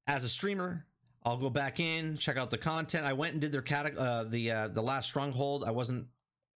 as 0.07 0.23
a 0.23 0.29
streamer, 0.29 0.87
I'll 1.25 1.37
go 1.37 1.51
back 1.51 1.81
in, 1.81 2.17
check 2.17 2.37
out 2.37 2.51
the 2.51 2.59
content. 2.59 3.05
I 3.05 3.13
went 3.13 3.33
and 3.33 3.41
did 3.41 3.51
their 3.51 3.63
cat 3.63 3.97
uh, 3.99 4.25
the 4.25 4.51
uh, 4.51 4.69
the 4.69 4.83
last 4.83 5.09
stronghold. 5.09 5.65
I 5.67 5.73
wasn't. 5.73 6.07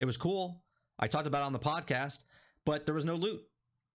It 0.00 0.04
was 0.04 0.18
cool. 0.18 0.62
I 0.98 1.06
talked 1.06 1.26
about 1.26 1.42
it 1.42 1.46
on 1.46 1.52
the 1.52 1.58
podcast, 1.58 2.22
but 2.64 2.86
there 2.86 2.94
was 2.94 3.04
no 3.04 3.14
loot. 3.14 3.42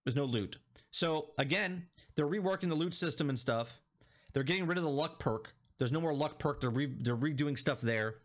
There's 0.06 0.16
no 0.16 0.26
loot. 0.26 0.58
So 0.92 1.32
again, 1.38 1.88
they're 2.16 2.28
reworking 2.28 2.70
the 2.70 2.76
loot 2.76 2.94
system 2.94 3.30
and 3.30 3.40
stuff. 3.40 3.80
They're 4.34 4.44
getting 4.44 4.66
rid 4.68 4.78
of 4.78 4.84
the 4.84 4.90
luck 4.90 5.20
perk. 5.20 5.54
There's 5.78 5.92
no 5.92 6.02
more 6.02 6.14
luck 6.14 6.40
perk. 6.40 6.62
They're 6.62 6.70
re- 6.70 6.96
they're 7.00 7.16
redoing 7.16 7.58
stuff 7.58 7.82
there. 7.82 8.16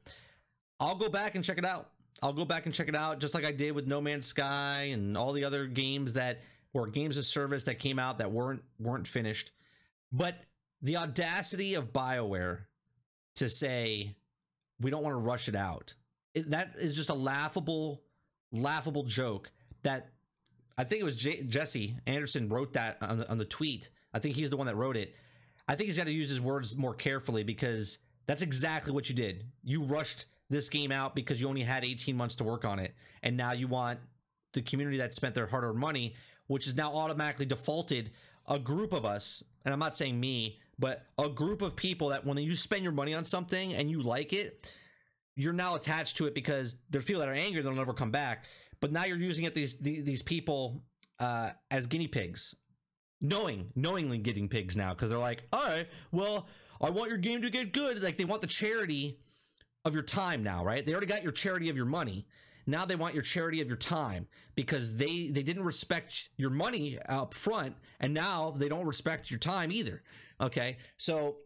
I'll 0.81 0.95
go 0.95 1.09
back 1.09 1.35
and 1.35 1.45
check 1.45 1.59
it 1.59 1.65
out. 1.65 1.91
I'll 2.23 2.33
go 2.33 2.45
back 2.45 2.67
and 2.67 2.75
check 2.75 2.89
it 2.89 2.97
out, 2.97 3.21
just 3.21 3.35
like 3.35 3.45
I 3.45 3.53
did 3.53 3.73
with 3.73 3.87
No 3.87 4.01
Man's 4.01 4.27
Sky 4.27 4.91
and 4.93 5.17
all 5.17 5.33
the 5.33 5.45
other 5.45 5.67
games 5.67 6.13
that 6.15 6.41
were 6.73 6.87
games 6.87 7.17
of 7.17 7.25
service 7.25 7.65
that 7.65 7.79
came 7.79 7.99
out 7.99 8.19
that 8.19 8.31
weren't 8.31 8.63
weren't 8.79 9.07
finished. 9.07 9.53
But 10.13 10.35
the 10.83 10.97
audacity 10.97 11.75
of 11.75 11.93
BioWare 11.93 12.61
to 13.37 13.49
say 13.49 14.17
we 14.81 14.91
don't 14.91 15.03
want 15.03 15.15
to 15.15 15.19
rush 15.21 15.49
it 15.49 15.55
out. 15.55 15.95
It, 16.35 16.51
that 16.51 16.75
is 16.77 16.95
just 16.95 17.11
a 17.11 17.15
laughable, 17.15 18.03
laughable 18.53 19.05
joke 19.05 19.51
that 19.83 20.11
I 20.77 20.85
think 20.85 21.01
it 21.01 21.05
was 21.05 21.16
J- 21.16 21.43
Jesse 21.43 21.97
Anderson 22.07 22.49
wrote 22.49 22.73
that 22.75 22.99
on 23.01 23.19
the, 23.19 23.31
on 23.31 23.39
the 23.39 23.45
tweet. 23.45 23.91
I 24.15 24.19
think 24.19 24.37
he's 24.37 24.51
the 24.51 24.57
one 24.57 24.66
that 24.66 24.77
wrote 24.77 24.97
it. 24.97 25.15
I 25.66 25.75
think 25.75 25.89
he's 25.89 25.99
got 25.99 26.05
to 26.05 26.12
use 26.12 26.31
his 26.31 26.41
words 26.41 26.77
more 26.77 26.95
carefully 26.95 27.43
because 27.43 27.99
that's 28.27 28.43
exactly 28.43 28.93
what 28.93 29.09
you 29.09 29.15
did. 29.15 29.45
You 29.62 29.83
rushed 29.83 30.27
this 30.51 30.69
game 30.69 30.93
out 30.93 31.15
because 31.15 31.41
you 31.41 31.49
only 31.49 31.62
had 31.62 31.85
18 31.85 32.16
months 32.16 32.37
to 32.37 32.45
work 32.45 32.65
on 32.65 32.79
it. 32.79 32.95
And 33.23 33.37
now 33.37 33.53
you 33.53 33.69
want 33.69 33.99
the 34.55 34.62
community 34.62 34.99
that 34.99 35.12
spent 35.12 35.35
their 35.35 35.47
hard 35.47 35.65
earned 35.65 35.79
money, 35.79 36.15
which 36.47 36.66
is 36.66 36.77
now 36.77 36.95
automatically 36.95 37.47
defaulted 37.47 38.11
a 38.47 38.59
group 38.59 38.93
of 38.93 39.05
us, 39.05 39.45
and 39.65 39.73
I'm 39.75 39.79
not 39.79 39.95
saying 39.95 40.19
me, 40.19 40.59
but 40.79 41.05
a 41.19 41.29
group 41.29 41.61
of 41.61 41.77
people 41.77 42.09
that 42.09 42.25
when 42.25 42.39
you 42.39 42.55
spend 42.55 42.83
your 42.83 42.93
money 42.93 43.15
on 43.15 43.25
something 43.25 43.75
and 43.75 43.91
you 43.91 44.01
like 44.01 44.33
it, 44.33 44.73
you're 45.39 45.52
now 45.52 45.77
attached 45.77 46.16
to 46.16 46.27
it 46.27 46.35
because 46.35 46.81
there's 46.90 47.05
people 47.05 47.20
that 47.20 47.28
are 47.28 47.32
angry 47.32 47.62
they'll 47.62 47.73
never 47.73 47.94
come 47.94 48.10
back. 48.10 48.44
But 48.81 48.90
now 48.90 49.05
you're 49.05 49.16
using 49.16 49.44
it 49.44 49.55
these 49.55 49.78
these 49.78 50.23
people 50.23 50.82
uh, 51.20 51.51
as 51.70 51.86
guinea 51.86 52.09
pigs, 52.09 52.55
knowing 53.20 53.70
knowingly 53.77 54.19
getting 54.19 54.48
pigs 54.48 54.77
now 54.77 54.94
because 54.94 55.10
they're 55.10 55.19
like, 55.19 55.44
all 55.52 55.65
right, 55.65 55.86
well, 56.10 56.48
I 56.81 56.90
want 56.90 57.09
your 57.09 57.19
game 57.19 57.40
to 57.43 57.51
get 57.51 57.73
good. 57.73 58.02
Like 58.02 58.16
they 58.16 58.24
want 58.24 58.43
the 58.43 58.48
charity 58.48 59.20
of 59.85 59.94
your 59.94 60.02
time 60.02 60.43
now, 60.43 60.65
right? 60.65 60.85
They 60.85 60.93
already 60.93 61.06
got 61.06 61.23
your 61.23 61.32
charity 61.32 61.69
of 61.69 61.77
your 61.77 61.86
money. 61.86 62.27
Now 62.66 62.85
they 62.85 62.97
want 62.97 63.15
your 63.15 63.23
charity 63.23 63.60
of 63.60 63.69
your 63.69 63.77
time 63.77 64.27
because 64.56 64.97
they 64.97 65.28
they 65.28 65.44
didn't 65.44 65.65
respect 65.65 66.31
your 66.36 66.51
money 66.51 66.98
up 67.09 67.32
front, 67.32 67.77
and 68.01 68.12
now 68.12 68.51
they 68.51 68.69
don't 68.69 68.86
respect 68.86 69.31
your 69.31 69.39
time 69.39 69.70
either. 69.70 70.02
Okay, 70.40 70.78
so 70.97 71.36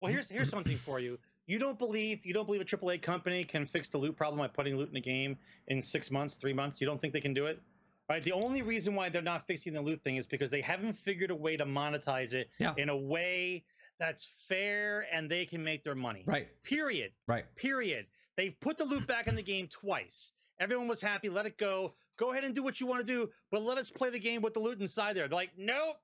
well, 0.00 0.12
here's 0.12 0.30
here's 0.30 0.48
something 0.48 0.76
for 0.76 1.00
you. 1.00 1.18
You 1.50 1.58
don't 1.58 1.80
believe 1.80 2.24
you 2.24 2.32
don't 2.32 2.46
believe 2.46 2.60
a 2.60 2.64
AAA 2.64 3.02
company 3.02 3.42
can 3.42 3.66
fix 3.66 3.88
the 3.88 3.98
loot 3.98 4.16
problem 4.16 4.38
by 4.38 4.46
putting 4.46 4.76
loot 4.76 4.88
in 4.88 4.96
a 4.96 5.00
game 5.00 5.36
in 5.66 5.82
six 5.82 6.08
months, 6.08 6.36
three 6.36 6.52
months. 6.52 6.80
You 6.80 6.86
don't 6.86 7.00
think 7.00 7.12
they 7.12 7.20
can 7.20 7.34
do 7.34 7.46
it? 7.46 7.60
Right. 8.08 8.22
The 8.22 8.30
only 8.30 8.62
reason 8.62 8.94
why 8.94 9.08
they're 9.08 9.20
not 9.20 9.48
fixing 9.48 9.72
the 9.72 9.80
loot 9.80 10.00
thing 10.04 10.14
is 10.16 10.28
because 10.28 10.50
they 10.52 10.60
haven't 10.60 10.92
figured 10.92 11.32
a 11.32 11.34
way 11.34 11.56
to 11.56 11.64
monetize 11.66 12.34
it 12.34 12.50
Yeah. 12.60 12.74
in 12.76 12.88
a 12.88 12.96
way 12.96 13.64
that's 13.98 14.26
fair 14.48 15.06
and 15.12 15.28
they 15.28 15.44
can 15.44 15.64
make 15.64 15.82
their 15.82 15.96
money. 15.96 16.22
right, 16.24 16.46
Period. 16.62 17.10
right, 17.26 17.44
Period. 17.56 18.06
They've 18.36 18.54
put 18.60 18.78
the 18.78 18.84
loot 18.84 19.08
back 19.08 19.26
in 19.26 19.34
the 19.34 19.42
game 19.42 19.66
twice. 19.66 20.30
Everyone 20.60 20.86
was 20.86 21.00
happy. 21.00 21.28
Let 21.30 21.46
it 21.46 21.58
go. 21.58 21.94
Go 22.16 22.30
ahead 22.30 22.44
and 22.44 22.54
do 22.54 22.62
what 22.62 22.80
you 22.80 22.86
want 22.86 23.04
to 23.04 23.12
do, 23.12 23.28
but 23.50 23.62
let 23.62 23.76
us 23.76 23.90
play 23.90 24.10
the 24.10 24.20
game 24.20 24.40
with 24.40 24.54
the 24.54 24.60
loot 24.60 24.80
inside 24.80 25.14
there. 25.16 25.26
They're 25.26 25.36
like, 25.36 25.50
nope, 25.58 25.96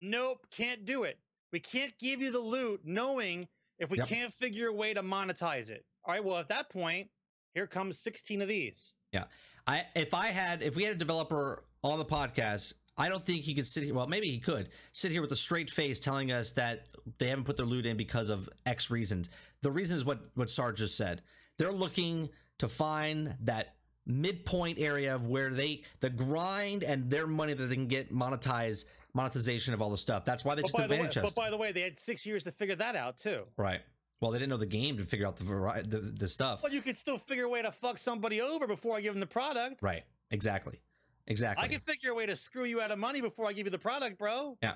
nope, 0.00 0.46
can't 0.50 0.84
do 0.84 1.02
it. 1.02 1.18
We 1.52 1.58
can't 1.60 1.96
give 1.98 2.20
you 2.20 2.30
the 2.30 2.38
loot 2.38 2.82
knowing 2.84 3.48
if 3.78 3.90
we 3.90 3.98
Yep. 3.98 4.08
can't 4.08 4.34
figure 4.34 4.68
a 4.68 4.72
way 4.72 4.94
to 4.94 5.02
monetize 5.02 5.70
it. 5.70 5.84
All 6.04 6.12
right, 6.14 6.24
well, 6.24 6.36
at 6.38 6.48
that 6.48 6.70
point, 6.70 7.10
here 7.54 7.66
comes 7.66 8.00
16 8.00 8.42
of 8.42 8.48
these. 8.48 8.94
Yeah. 9.12 9.24
I 9.66 9.86
if 9.94 10.14
I 10.14 10.26
had 10.26 10.62
if 10.62 10.76
we 10.76 10.84
had 10.84 10.92
a 10.94 10.98
developer 10.98 11.64
on 11.82 11.98
the 11.98 12.04
podcast, 12.04 12.74
I 12.96 13.08
don't 13.08 13.24
think 13.24 13.42
he 13.42 13.54
could 13.54 13.66
sit 13.66 13.82
here. 13.82 13.94
Well, 13.94 14.06
maybe 14.06 14.30
he 14.30 14.38
could 14.38 14.68
sit 14.92 15.10
here 15.12 15.20
with 15.20 15.32
a 15.32 15.36
straight 15.36 15.70
face 15.70 15.98
telling 16.00 16.30
us 16.32 16.52
that 16.52 16.86
they 17.18 17.28
haven't 17.28 17.44
put 17.44 17.56
their 17.56 17.66
loot 17.66 17.84
in 17.86 17.96
because 17.96 18.30
of 18.30 18.48
X 18.64 18.90
reasons. 18.90 19.28
The 19.62 19.70
reason 19.70 19.96
is 19.96 20.04
what 20.04 20.20
what 20.34 20.50
Sarge 20.50 20.78
just 20.78 20.96
said. 20.96 21.22
They're 21.58 21.72
looking 21.72 22.28
to 22.58 22.68
find 22.68 23.36
that 23.42 23.75
midpoint 24.06 24.78
area 24.78 25.14
of 25.14 25.26
where 25.26 25.50
they 25.50 25.82
the 26.00 26.10
grind 26.10 26.84
and 26.84 27.10
their 27.10 27.26
money 27.26 27.54
that 27.54 27.66
they 27.66 27.74
can 27.74 27.86
get 27.86 28.12
monetize 28.12 28.84
monetization 29.14 29.74
of 29.74 29.82
all 29.82 29.90
the 29.90 29.96
stuff. 29.96 30.24
That's 30.24 30.44
why 30.44 30.54
they 30.54 30.62
But 30.62 30.68
just 30.68 30.76
by, 30.76 30.86
the 30.86 30.88
way, 30.90 30.96
advantage 31.00 31.22
but 31.22 31.34
by 31.34 31.50
the 31.50 31.56
way, 31.56 31.72
they 31.72 31.80
had 31.80 31.96
six 31.98 32.24
years 32.26 32.44
to 32.44 32.52
figure 32.52 32.76
that 32.76 32.96
out 32.96 33.18
too. 33.18 33.44
right. 33.56 33.80
Well, 34.22 34.30
they 34.30 34.38
didn't 34.38 34.48
know 34.48 34.56
the 34.56 34.64
game 34.64 34.96
to 34.96 35.04
figure 35.04 35.26
out 35.26 35.36
the 35.36 35.44
variety, 35.44 35.90
the, 35.90 35.98
the 35.98 36.26
stuff. 36.26 36.62
But 36.62 36.72
you 36.72 36.80
could 36.80 36.96
still 36.96 37.18
figure 37.18 37.44
a 37.44 37.48
way 37.50 37.60
to 37.60 37.70
fuck 37.70 37.98
somebody 37.98 38.40
over 38.40 38.66
before 38.66 38.96
I 38.96 39.02
give 39.02 39.12
them 39.12 39.20
the 39.20 39.26
product. 39.26 39.82
Right. 39.82 40.04
Exactly. 40.30 40.80
Exactly. 41.26 41.62
I 41.62 41.68
can 41.68 41.80
figure 41.80 42.12
a 42.12 42.14
way 42.14 42.24
to 42.24 42.34
screw 42.34 42.64
you 42.64 42.80
out 42.80 42.90
of 42.90 42.98
money 42.98 43.20
before 43.20 43.46
I 43.46 43.52
give 43.52 43.66
you 43.66 43.70
the 43.70 43.78
product, 43.78 44.18
bro. 44.18 44.56
Yeah. 44.62 44.74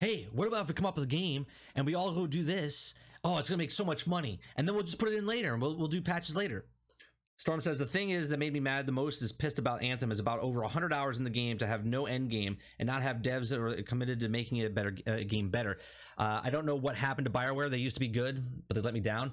Hey, 0.00 0.28
what 0.32 0.48
about 0.48 0.62
if 0.62 0.68
we 0.68 0.74
come 0.74 0.86
up 0.86 0.94
with 0.94 1.04
a 1.04 1.08
game 1.08 1.44
and 1.74 1.84
we 1.84 1.94
all 1.94 2.10
go 2.12 2.26
do 2.26 2.42
this? 2.42 2.94
Oh, 3.22 3.36
it's 3.38 3.50
gonna 3.50 3.58
make 3.58 3.70
so 3.70 3.84
much 3.84 4.06
money, 4.06 4.40
and 4.56 4.66
then 4.68 4.74
we'll 4.74 4.84
just 4.84 4.98
put 4.98 5.08
it 5.10 5.16
in 5.16 5.26
later, 5.26 5.52
and 5.54 5.62
we'll 5.62 5.76
we'll 5.76 5.88
do 5.88 6.00
patches 6.02 6.36
later. 6.36 6.66
Storm 7.36 7.60
says 7.60 7.78
the 7.78 7.86
thing 7.86 8.10
is 8.10 8.28
that 8.28 8.38
made 8.38 8.52
me 8.52 8.60
mad 8.60 8.86
the 8.86 8.92
most 8.92 9.20
is 9.20 9.32
pissed 9.32 9.58
about 9.58 9.82
Anthem 9.82 10.12
is 10.12 10.20
about 10.20 10.38
over 10.40 10.60
100 10.60 10.92
hours 10.92 11.18
in 11.18 11.24
the 11.24 11.30
game 11.30 11.58
to 11.58 11.66
have 11.66 11.84
no 11.84 12.06
end 12.06 12.30
game 12.30 12.56
and 12.78 12.86
not 12.86 13.02
have 13.02 13.18
devs 13.18 13.50
that 13.50 13.60
are 13.60 13.82
committed 13.82 14.20
to 14.20 14.28
making 14.28 14.58
it 14.58 14.66
a 14.66 14.70
better 14.70 14.96
uh, 15.06 15.16
game 15.26 15.50
better. 15.50 15.78
Uh, 16.16 16.40
I 16.44 16.50
don't 16.50 16.64
know 16.64 16.76
what 16.76 16.96
happened 16.96 17.24
to 17.26 17.32
Bioware. 17.32 17.68
They 17.68 17.78
used 17.78 17.96
to 17.96 18.00
be 18.00 18.08
good, 18.08 18.44
but 18.68 18.76
they 18.76 18.80
let 18.80 18.94
me 18.94 19.00
down. 19.00 19.32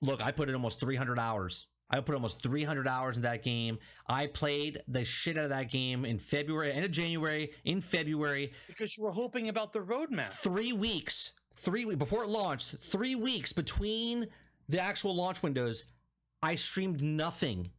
Look, 0.00 0.22
I 0.22 0.30
put 0.30 0.48
in 0.48 0.54
almost 0.54 0.78
300 0.80 1.18
hours. 1.18 1.66
I 1.90 2.00
put 2.00 2.14
almost 2.14 2.42
300 2.42 2.88
hours 2.88 3.16
in 3.16 3.24
that 3.24 3.42
game. 3.42 3.78
I 4.06 4.26
played 4.28 4.80
the 4.88 5.04
shit 5.04 5.36
out 5.36 5.44
of 5.44 5.50
that 5.50 5.70
game 5.70 6.04
in 6.06 6.18
February, 6.18 6.72
end 6.72 6.84
of 6.86 6.90
January, 6.90 7.50
in 7.64 7.80
February 7.82 8.52
Because 8.66 8.96
you 8.96 9.02
were 9.02 9.10
hoping 9.10 9.48
about 9.48 9.72
the 9.72 9.80
roadmap. 9.80 10.28
three 10.30 10.72
weeks, 10.72 11.32
three 11.52 11.84
weeks 11.84 11.98
before 11.98 12.22
it 12.22 12.30
launched, 12.30 12.76
three 12.78 13.14
weeks 13.14 13.52
between 13.52 14.28
the 14.68 14.80
actual 14.80 15.14
launch 15.14 15.42
windows, 15.42 15.84
I 16.42 16.56
streamed 16.56 17.02
nothing 17.02 17.70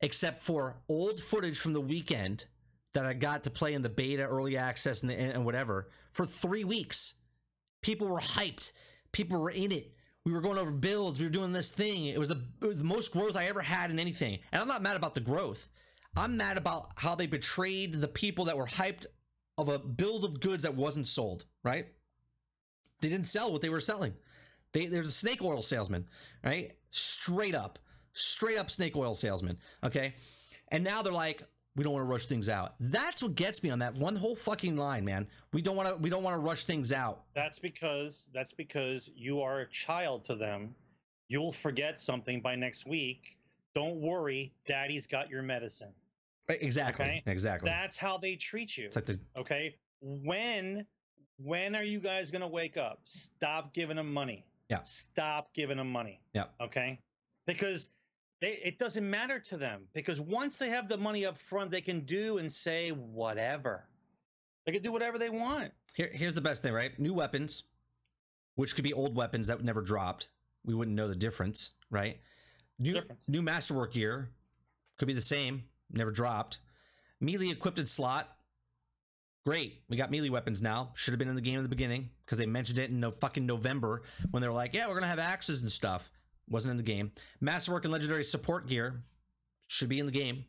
except 0.00 0.42
for 0.42 0.76
old 0.88 1.20
footage 1.20 1.58
from 1.58 1.72
the 1.72 1.80
weekend 1.80 2.46
that 2.94 3.04
I 3.04 3.12
got 3.12 3.44
to 3.44 3.50
play 3.50 3.74
in 3.74 3.82
the 3.82 3.88
beta, 3.88 4.24
early 4.24 4.56
access, 4.56 5.02
and, 5.02 5.10
and 5.10 5.44
whatever 5.44 5.88
for 6.12 6.24
three 6.24 6.64
weeks. 6.64 7.14
People 7.82 8.08
were 8.08 8.20
hyped. 8.20 8.72
People 9.12 9.38
were 9.38 9.50
in 9.50 9.72
it. 9.72 9.92
We 10.24 10.32
were 10.32 10.40
going 10.40 10.58
over 10.58 10.72
builds. 10.72 11.20
We 11.20 11.26
were 11.26 11.30
doing 11.30 11.52
this 11.52 11.68
thing. 11.68 12.06
It 12.06 12.18
was 12.18 12.28
the, 12.28 12.42
it 12.62 12.66
was 12.66 12.78
the 12.78 12.84
most 12.84 13.12
growth 13.12 13.36
I 13.36 13.46
ever 13.46 13.60
had 13.60 13.90
in 13.90 13.98
anything. 13.98 14.38
And 14.50 14.60
I'm 14.60 14.68
not 14.68 14.82
mad 14.82 14.96
about 14.96 15.14
the 15.14 15.20
growth. 15.20 15.68
I'm 16.16 16.36
mad 16.36 16.56
about 16.56 16.88
how 16.96 17.14
they 17.14 17.26
betrayed 17.26 17.94
the 17.94 18.08
people 18.08 18.46
that 18.46 18.56
were 18.56 18.66
hyped 18.66 19.06
of 19.58 19.68
a 19.68 19.78
build 19.78 20.24
of 20.24 20.40
goods 20.40 20.62
that 20.62 20.74
wasn't 20.74 21.06
sold, 21.06 21.44
right? 21.62 21.86
They 23.00 23.08
didn't 23.08 23.26
sell 23.26 23.52
what 23.52 23.60
they 23.60 23.68
were 23.68 23.80
selling. 23.80 24.14
They, 24.72 24.86
there's 24.86 25.06
a 25.06 25.12
snake 25.12 25.42
oil 25.42 25.62
salesman, 25.62 26.08
right? 26.42 26.72
Straight 26.90 27.54
up, 27.54 27.78
straight 28.16 28.58
up 28.58 28.70
snake 28.70 28.96
oil 28.96 29.14
salesman. 29.14 29.58
Okay. 29.84 30.14
And 30.68 30.82
now 30.82 31.02
they're 31.02 31.12
like, 31.12 31.42
we 31.76 31.84
don't 31.84 31.92
want 31.92 32.04
to 32.04 32.08
rush 32.08 32.26
things 32.26 32.48
out. 32.48 32.74
That's 32.80 33.22
what 33.22 33.34
gets 33.34 33.62
me 33.62 33.70
on 33.70 33.78
that 33.80 33.94
one 33.94 34.16
whole 34.16 34.34
fucking 34.34 34.76
line, 34.76 35.04
man. 35.04 35.26
We 35.52 35.60
don't 35.62 35.76
want 35.76 35.88
to, 35.88 35.96
we 35.96 36.08
don't 36.08 36.22
want 36.22 36.34
to 36.34 36.40
rush 36.40 36.64
things 36.64 36.90
out. 36.90 37.24
That's 37.34 37.58
because 37.58 38.28
that's 38.32 38.52
because 38.52 39.10
you 39.14 39.42
are 39.42 39.60
a 39.60 39.68
child 39.68 40.24
to 40.24 40.34
them. 40.34 40.74
You'll 41.28 41.52
forget 41.52 42.00
something 42.00 42.40
by 42.40 42.54
next 42.54 42.86
week. 42.86 43.36
Don't 43.74 44.00
worry, 44.00 44.52
daddy's 44.64 45.06
got 45.06 45.28
your 45.28 45.42
medicine. 45.42 45.92
Exactly. 46.48 47.04
Okay. 47.04 47.22
Exactly. 47.26 47.68
That's 47.68 47.96
how 47.96 48.16
they 48.16 48.36
treat 48.36 48.76
you. 48.76 48.88
like 48.94 49.06
the, 49.06 49.18
Okay? 49.36 49.76
When 50.00 50.86
when 51.38 51.74
are 51.76 51.82
you 51.82 52.00
guys 52.00 52.30
going 52.30 52.40
to 52.40 52.48
wake 52.48 52.76
up? 52.78 53.00
Stop 53.04 53.74
giving 53.74 53.96
them 53.96 54.12
money. 54.12 54.46
Yeah. 54.70 54.80
Stop 54.82 55.52
giving 55.52 55.76
them 55.76 55.90
money. 55.90 56.20
Yeah. 56.32 56.44
Okay? 56.60 56.98
Because 57.46 57.90
they, 58.40 58.58
it 58.64 58.78
doesn't 58.78 59.08
matter 59.08 59.38
to 59.40 59.56
them 59.56 59.82
because 59.94 60.20
once 60.20 60.56
they 60.56 60.68
have 60.70 60.88
the 60.88 60.96
money 60.96 61.24
up 61.24 61.38
front, 61.38 61.70
they 61.70 61.80
can 61.80 62.00
do 62.00 62.38
and 62.38 62.52
say 62.52 62.90
whatever. 62.90 63.84
They 64.64 64.72
can 64.72 64.82
do 64.82 64.92
whatever 64.92 65.18
they 65.18 65.30
want. 65.30 65.72
Here, 65.94 66.10
here's 66.12 66.34
the 66.34 66.40
best 66.40 66.62
thing, 66.62 66.72
right? 66.72 66.98
New 66.98 67.14
weapons, 67.14 67.62
which 68.56 68.74
could 68.74 68.84
be 68.84 68.92
old 68.92 69.16
weapons 69.16 69.46
that 69.48 69.62
never 69.64 69.80
dropped. 69.80 70.28
We 70.64 70.74
wouldn't 70.74 70.96
know 70.96 71.08
the 71.08 71.14
difference, 71.14 71.70
right? 71.90 72.18
New, 72.78 72.92
Difference. 72.94 73.24
new 73.28 73.40
masterwork 73.40 73.94
gear 73.94 74.30
could 74.98 75.06
be 75.06 75.14
the 75.14 75.22
same, 75.22 75.64
never 75.90 76.10
dropped. 76.10 76.58
Melee 77.20 77.48
equipped 77.48 77.86
slot, 77.88 78.28
great. 79.46 79.80
We 79.88 79.96
got 79.96 80.10
melee 80.10 80.28
weapons 80.28 80.60
now. 80.60 80.90
Should 80.94 81.12
have 81.12 81.18
been 81.18 81.28
in 81.28 81.36
the 81.36 81.40
game 81.40 81.56
at 81.56 81.62
the 81.62 81.68
beginning 81.70 82.10
because 82.24 82.36
they 82.36 82.44
mentioned 82.44 82.78
it 82.78 82.90
in 82.90 83.00
no 83.00 83.10
fucking 83.10 83.46
November 83.46 84.02
when 84.30 84.42
they 84.42 84.48
were 84.48 84.54
like, 84.54 84.74
"Yeah, 84.74 84.88
we're 84.88 84.94
gonna 84.94 85.06
have 85.06 85.18
axes 85.18 85.62
and 85.62 85.72
stuff." 85.72 86.10
Wasn't 86.48 86.70
in 86.70 86.76
the 86.76 86.82
game. 86.82 87.12
Masterwork 87.40 87.84
and 87.84 87.92
legendary 87.92 88.24
support 88.24 88.68
gear 88.68 89.02
should 89.66 89.88
be 89.88 89.98
in 89.98 90.06
the 90.06 90.12
game. 90.12 90.44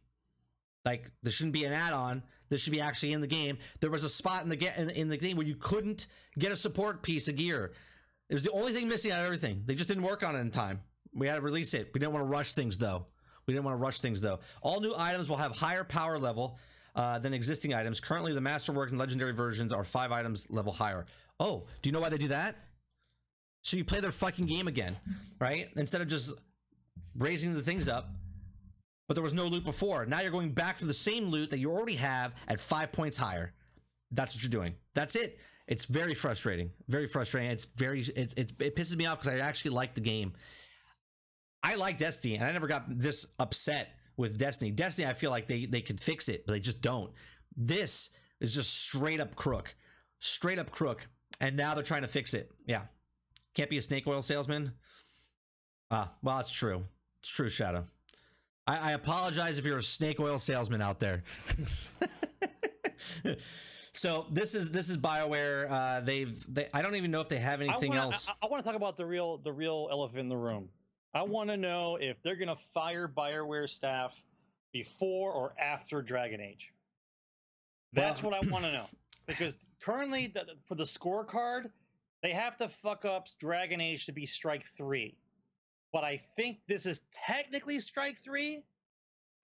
Like 0.85 1.11
there 1.23 1.31
shouldn't 1.31 1.53
be 1.53 1.65
an 1.65 1.73
add-on 1.73 2.23
This 2.49 2.61
should 2.61 2.71
be 2.71 2.79
actually 2.81 3.13
in 3.13 3.21
the 3.21 3.27
game. 3.27 3.57
There 3.81 3.89
was 3.89 4.03
a 4.03 4.09
spot 4.09 4.43
in 4.43 4.49
the 4.49 4.55
ga- 4.55 4.75
in, 4.77 4.89
in 4.91 5.09
the 5.09 5.17
game 5.17 5.35
where 5.37 5.45
you 5.45 5.55
couldn't 5.55 6.07
get 6.39 6.51
a 6.51 6.55
support 6.55 7.03
piece 7.03 7.27
of 7.27 7.35
gear. 7.35 7.73
It 8.29 8.33
was 8.33 8.43
the 8.43 8.51
only 8.51 8.73
thing 8.73 8.87
missing 8.87 9.11
out 9.11 9.19
of 9.19 9.25
everything. 9.25 9.63
They 9.65 9.75
just 9.75 9.87
didn't 9.89 10.03
work 10.03 10.23
on 10.23 10.35
it 10.35 10.39
in 10.39 10.51
time. 10.51 10.81
We 11.13 11.27
had 11.27 11.35
to 11.35 11.41
release 11.41 11.73
it. 11.73 11.89
We 11.93 11.99
didn't 11.99 12.13
want 12.13 12.23
to 12.25 12.29
rush 12.29 12.53
things 12.53 12.77
though. 12.77 13.05
We 13.47 13.53
didn't 13.53 13.65
want 13.65 13.77
to 13.77 13.81
rush 13.81 13.99
things 13.99 14.21
though. 14.21 14.39
All 14.61 14.79
new 14.79 14.93
items 14.95 15.29
will 15.29 15.37
have 15.37 15.51
higher 15.51 15.83
power 15.83 16.19
level 16.19 16.57
uh, 16.95 17.19
than 17.19 17.33
existing 17.33 17.73
items. 17.73 17.99
Currently, 17.99 18.33
the 18.33 18.41
Masterwork 18.41 18.89
and 18.89 18.99
Legendary 18.99 19.33
versions 19.33 19.73
are 19.73 19.83
five 19.83 20.11
items 20.11 20.49
level 20.49 20.71
higher. 20.71 21.05
Oh, 21.39 21.65
do 21.81 21.89
you 21.89 21.93
know 21.93 21.99
why 21.99 22.09
they 22.09 22.17
do 22.17 22.27
that? 22.29 22.55
So 23.67 23.75
you 23.75 23.83
play 23.83 23.99
their 23.99 24.13
fucking 24.13 24.45
game 24.45 24.69
again, 24.69 24.95
right? 25.41 25.69
Instead 25.75 25.99
of 25.99 26.07
just 26.07 26.31
raising 27.17 27.53
the 27.53 27.61
things 27.61 27.89
up, 27.89 28.07
but 29.09 29.15
there 29.15 29.23
was 29.23 29.33
no 29.33 29.43
loot 29.43 29.65
before. 29.65 30.05
Now 30.05 30.21
you're 30.21 30.31
going 30.31 30.53
back 30.53 30.77
to 30.77 30.85
the 30.85 30.93
same 30.93 31.25
loot 31.25 31.49
that 31.49 31.59
you 31.59 31.69
already 31.69 31.95
have 31.95 32.33
at 32.47 32.61
five 32.61 32.93
points 32.93 33.17
higher. 33.17 33.51
That's 34.11 34.33
what 34.33 34.41
you're 34.41 34.49
doing. 34.49 34.75
That's 34.93 35.17
it. 35.17 35.39
It's 35.67 35.83
very 35.83 36.13
frustrating. 36.13 36.71
Very 36.87 37.07
frustrating. 37.07 37.51
It's 37.51 37.65
very 37.65 38.03
it 38.03 38.33
it, 38.37 38.53
it 38.57 38.75
pisses 38.77 38.95
me 38.95 39.05
off 39.05 39.19
because 39.19 39.37
I 39.37 39.43
actually 39.45 39.71
like 39.71 39.95
the 39.95 40.01
game. 40.01 40.31
I 41.61 41.75
like 41.75 41.97
Destiny, 41.97 42.35
and 42.35 42.45
I 42.45 42.53
never 42.53 42.67
got 42.67 42.85
this 42.87 43.27
upset 43.37 43.89
with 44.15 44.37
Destiny. 44.37 44.71
Destiny, 44.71 45.09
I 45.09 45.13
feel 45.13 45.29
like 45.29 45.47
they 45.47 45.65
they 45.65 45.81
could 45.81 45.99
fix 45.99 46.29
it, 46.29 46.45
but 46.45 46.53
they 46.53 46.61
just 46.61 46.81
don't. 46.81 47.11
This 47.57 48.11
is 48.39 48.55
just 48.55 48.73
straight 48.73 49.19
up 49.19 49.35
crook, 49.35 49.75
straight 50.19 50.57
up 50.57 50.71
crook, 50.71 51.05
and 51.41 51.57
now 51.57 51.73
they're 51.73 51.83
trying 51.83 52.03
to 52.03 52.07
fix 52.07 52.33
it. 52.33 52.49
Yeah, 52.65 52.83
can't 53.57 53.69
be 53.71 53.77
a 53.77 53.81
snake 53.81 54.05
oil 54.05 54.21
salesman. 54.21 54.71
Ah, 55.89 56.13
well, 56.21 56.39
it's 56.39 56.51
true. 56.51 56.83
It's 57.21 57.29
true, 57.29 57.49
Shadow. 57.49 57.85
I, 58.67 58.77
I 58.77 58.91
apologize 58.91 59.57
if 59.57 59.65
you're 59.65 59.79
a 59.79 59.83
snake 59.83 60.19
oil 60.19 60.37
salesman 60.37 60.79
out 60.79 60.99
there. 60.99 61.23
so 63.93 64.27
this 64.31 64.53
is 64.53 64.71
this 64.71 64.89
is 64.91 64.97
Bioware. 64.97 65.71
Uh, 65.71 66.01
they've 66.01 66.45
they, 66.53 66.67
I 66.71 66.83
don't 66.83 66.95
even 66.95 67.09
know 67.09 67.21
if 67.21 67.29
they 67.29 67.39
have 67.39 67.61
anything 67.61 67.93
I 67.93 67.95
wanna, 67.95 68.01
else. 68.01 68.29
I, 68.29 68.33
I 68.45 68.49
want 68.49 68.63
to 68.63 68.67
talk 68.67 68.75
about 68.75 68.95
the 68.95 69.07
real 69.07 69.39
the 69.39 69.51
real 69.51 69.87
elephant 69.91 70.19
in 70.19 70.29
the 70.29 70.37
room. 70.37 70.69
I 71.15 71.23
want 71.23 71.49
to 71.49 71.57
know 71.57 71.95
if 71.95 72.21
they're 72.21 72.35
going 72.35 72.49
to 72.49 72.55
fire 72.55 73.07
Bioware 73.07 73.67
staff 73.67 74.23
before 74.71 75.31
or 75.31 75.53
after 75.59 76.03
Dragon 76.03 76.41
Age. 76.41 76.73
That's 77.93 78.21
Well- 78.21 78.33
what 78.33 78.45
I 78.45 78.51
want 78.51 78.65
to 78.65 78.71
know 78.71 78.85
because 79.25 79.57
currently 79.81 80.27
the, 80.27 80.45
for 80.67 80.75
the 80.75 80.83
scorecard, 80.83 81.71
they 82.23 82.31
have 82.31 82.57
to 82.57 82.67
fuck 82.69 83.05
up 83.05 83.27
Dragon 83.39 83.79
Age 83.81 84.05
to 84.05 84.11
be 84.11 84.25
strike 84.25 84.63
three. 84.63 85.15
But 85.93 86.03
I 86.03 86.17
think 86.17 86.59
this 86.67 86.85
is 86.85 87.01
technically 87.13 87.79
strike 87.79 88.17
three. 88.23 88.63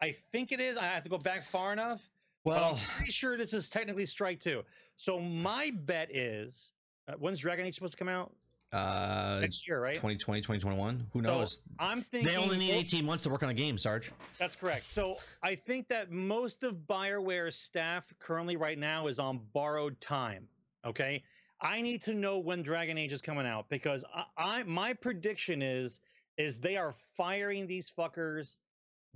I 0.01 0.15
think 0.31 0.51
it 0.51 0.59
is. 0.59 0.77
I 0.77 0.85
have 0.85 1.03
to 1.03 1.09
go 1.09 1.17
back 1.17 1.45
far 1.45 1.71
enough. 1.71 2.01
Well, 2.43 2.73
I'm 2.73 2.79
pretty 2.97 3.11
sure 3.11 3.37
this 3.37 3.53
is 3.53 3.69
technically 3.69 4.05
strike 4.05 4.39
two. 4.39 4.63
So 4.97 5.19
my 5.19 5.71
bet 5.85 6.13
is, 6.13 6.71
uh, 7.07 7.13
when's 7.19 7.39
Dragon 7.39 7.65
Age 7.65 7.75
supposed 7.75 7.93
to 7.93 7.97
come 7.97 8.09
out? 8.09 8.33
uh, 8.73 9.37
Next 9.39 9.65
year, 9.67 9.79
right? 9.79 9.93
2020, 9.95 10.41
2021. 10.41 11.07
Who 11.13 11.19
So, 11.19 11.23
knows? 11.23 11.61
I'm 11.79 12.01
thinking 12.01 12.27
they 12.33 12.37
only 12.37 12.57
need 12.57 12.71
18 12.71 13.05
months 13.05 13.23
to 13.23 13.29
work 13.29 13.43
on 13.43 13.49
a 13.49 13.53
game, 13.53 13.77
Sarge. 13.77 14.11
That's 14.39 14.55
correct. 14.55 14.85
So 14.87 15.17
I 15.43 15.53
think 15.55 15.87
that 15.89 16.11
most 16.11 16.63
of 16.63 16.87
Bioware's 16.87 17.55
staff 17.55 18.11
currently 18.19 18.57
right 18.57 18.77
now 18.79 19.07
is 19.07 19.19
on 19.19 19.39
borrowed 19.53 20.01
time. 20.01 20.47
Okay. 20.85 21.23
I 21.63 21.81
need 21.81 22.01
to 22.03 22.13
know 22.13 22.37
when 22.39 22.61
Dragon 22.61 22.97
Age 22.97 23.13
is 23.13 23.21
coming 23.21 23.47
out 23.47 23.69
because 23.69 24.03
I, 24.13 24.25
I 24.37 24.63
my 24.63 24.93
prediction 24.93 25.61
is 25.61 25.99
is 26.37 26.59
they 26.59 26.77
are 26.77 26.93
firing 27.15 27.67
these 27.67 27.89
fuckers 27.89 28.57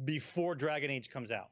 before 0.06 0.56
Dragon 0.56 0.90
Age 0.90 1.10
comes 1.10 1.32
out. 1.32 1.50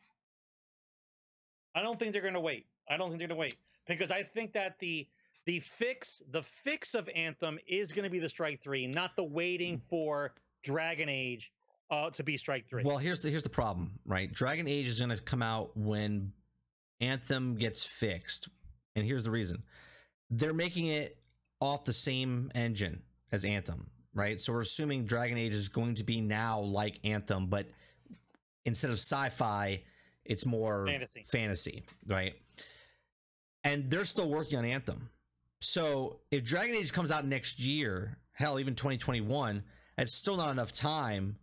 I 1.76 1.82
don't 1.82 2.00
think 2.00 2.14
they're 2.14 2.22
gonna 2.22 2.40
wait. 2.40 2.66
I 2.90 2.98
don't 2.98 3.10
think 3.10 3.20
they're 3.20 3.28
gonna 3.28 3.40
wait 3.40 3.58
because 3.88 4.10
I 4.10 4.24
think 4.24 4.54
that 4.54 4.80
the 4.80 5.08
the 5.46 5.60
fix 5.60 6.24
the 6.32 6.42
fix 6.42 6.96
of 6.96 7.10
Anthem 7.14 7.60
is 7.68 7.92
gonna 7.92 8.10
be 8.10 8.20
the 8.20 8.30
Strike 8.30 8.62
Three, 8.62 8.88
not 8.88 9.16
the 9.16 9.24
waiting 9.24 9.82
for 9.90 10.34
Dragon 10.64 11.10
Age 11.10 11.52
uh, 11.90 12.10
to 12.12 12.24
be 12.24 12.38
Strike 12.38 12.68
Three. 12.68 12.84
Well, 12.84 12.98
here's 12.98 13.20
the 13.20 13.30
here's 13.30 13.44
the 13.44 13.50
problem, 13.50 14.00
right? 14.06 14.32
Dragon 14.32 14.68
Age 14.68 14.88
is 14.88 15.00
going 15.00 15.16
to 15.16 15.22
come 15.22 15.42
out 15.42 15.76
when 15.76 16.34
Anthem 17.02 17.56
gets 17.56 17.84
fixed, 17.84 18.50
and 18.96 19.06
here's 19.06 19.24
the 19.24 19.32
reason: 19.32 19.64
they're 20.30 20.54
making 20.54 20.88
it 20.88 21.18
off 21.62 21.84
the 21.84 21.94
same 21.94 22.52
engine 22.56 23.02
as 23.32 23.46
Anthem, 23.46 23.90
right? 24.14 24.40
So 24.40 24.54
we're 24.54 24.62
assuming 24.62 25.06
Dragon 25.06 25.38
Age 25.38 25.54
is 25.54 25.70
going 25.70 25.96
to 25.96 26.04
be 26.04 26.22
now 26.22 26.60
like 26.60 27.00
Anthem, 27.04 27.48
but 27.48 27.68
instead 28.66 28.92
of 28.92 28.98
sci-fi, 28.98 29.84
it's 30.26 30.46
more 30.46 30.86
Fantasy. 30.88 31.26
fantasy, 31.30 31.86
right? 32.08 32.34
And 33.64 33.90
they're 33.90 34.06
still 34.06 34.30
working 34.30 34.58
on 34.58 34.66
Anthem. 34.66 35.10
So 35.62 36.20
if 36.32 36.44
Dragon 36.44 36.76
Age 36.76 36.92
comes 36.92 37.12
out 37.12 37.26
next 37.26 37.60
year, 37.60 38.18
hell, 38.34 38.60
even 38.60 38.76
2021, 38.76 39.64
it's 39.98 40.16
still 40.16 40.38
not 40.38 40.50
enough 40.50 40.72
time 40.72 41.38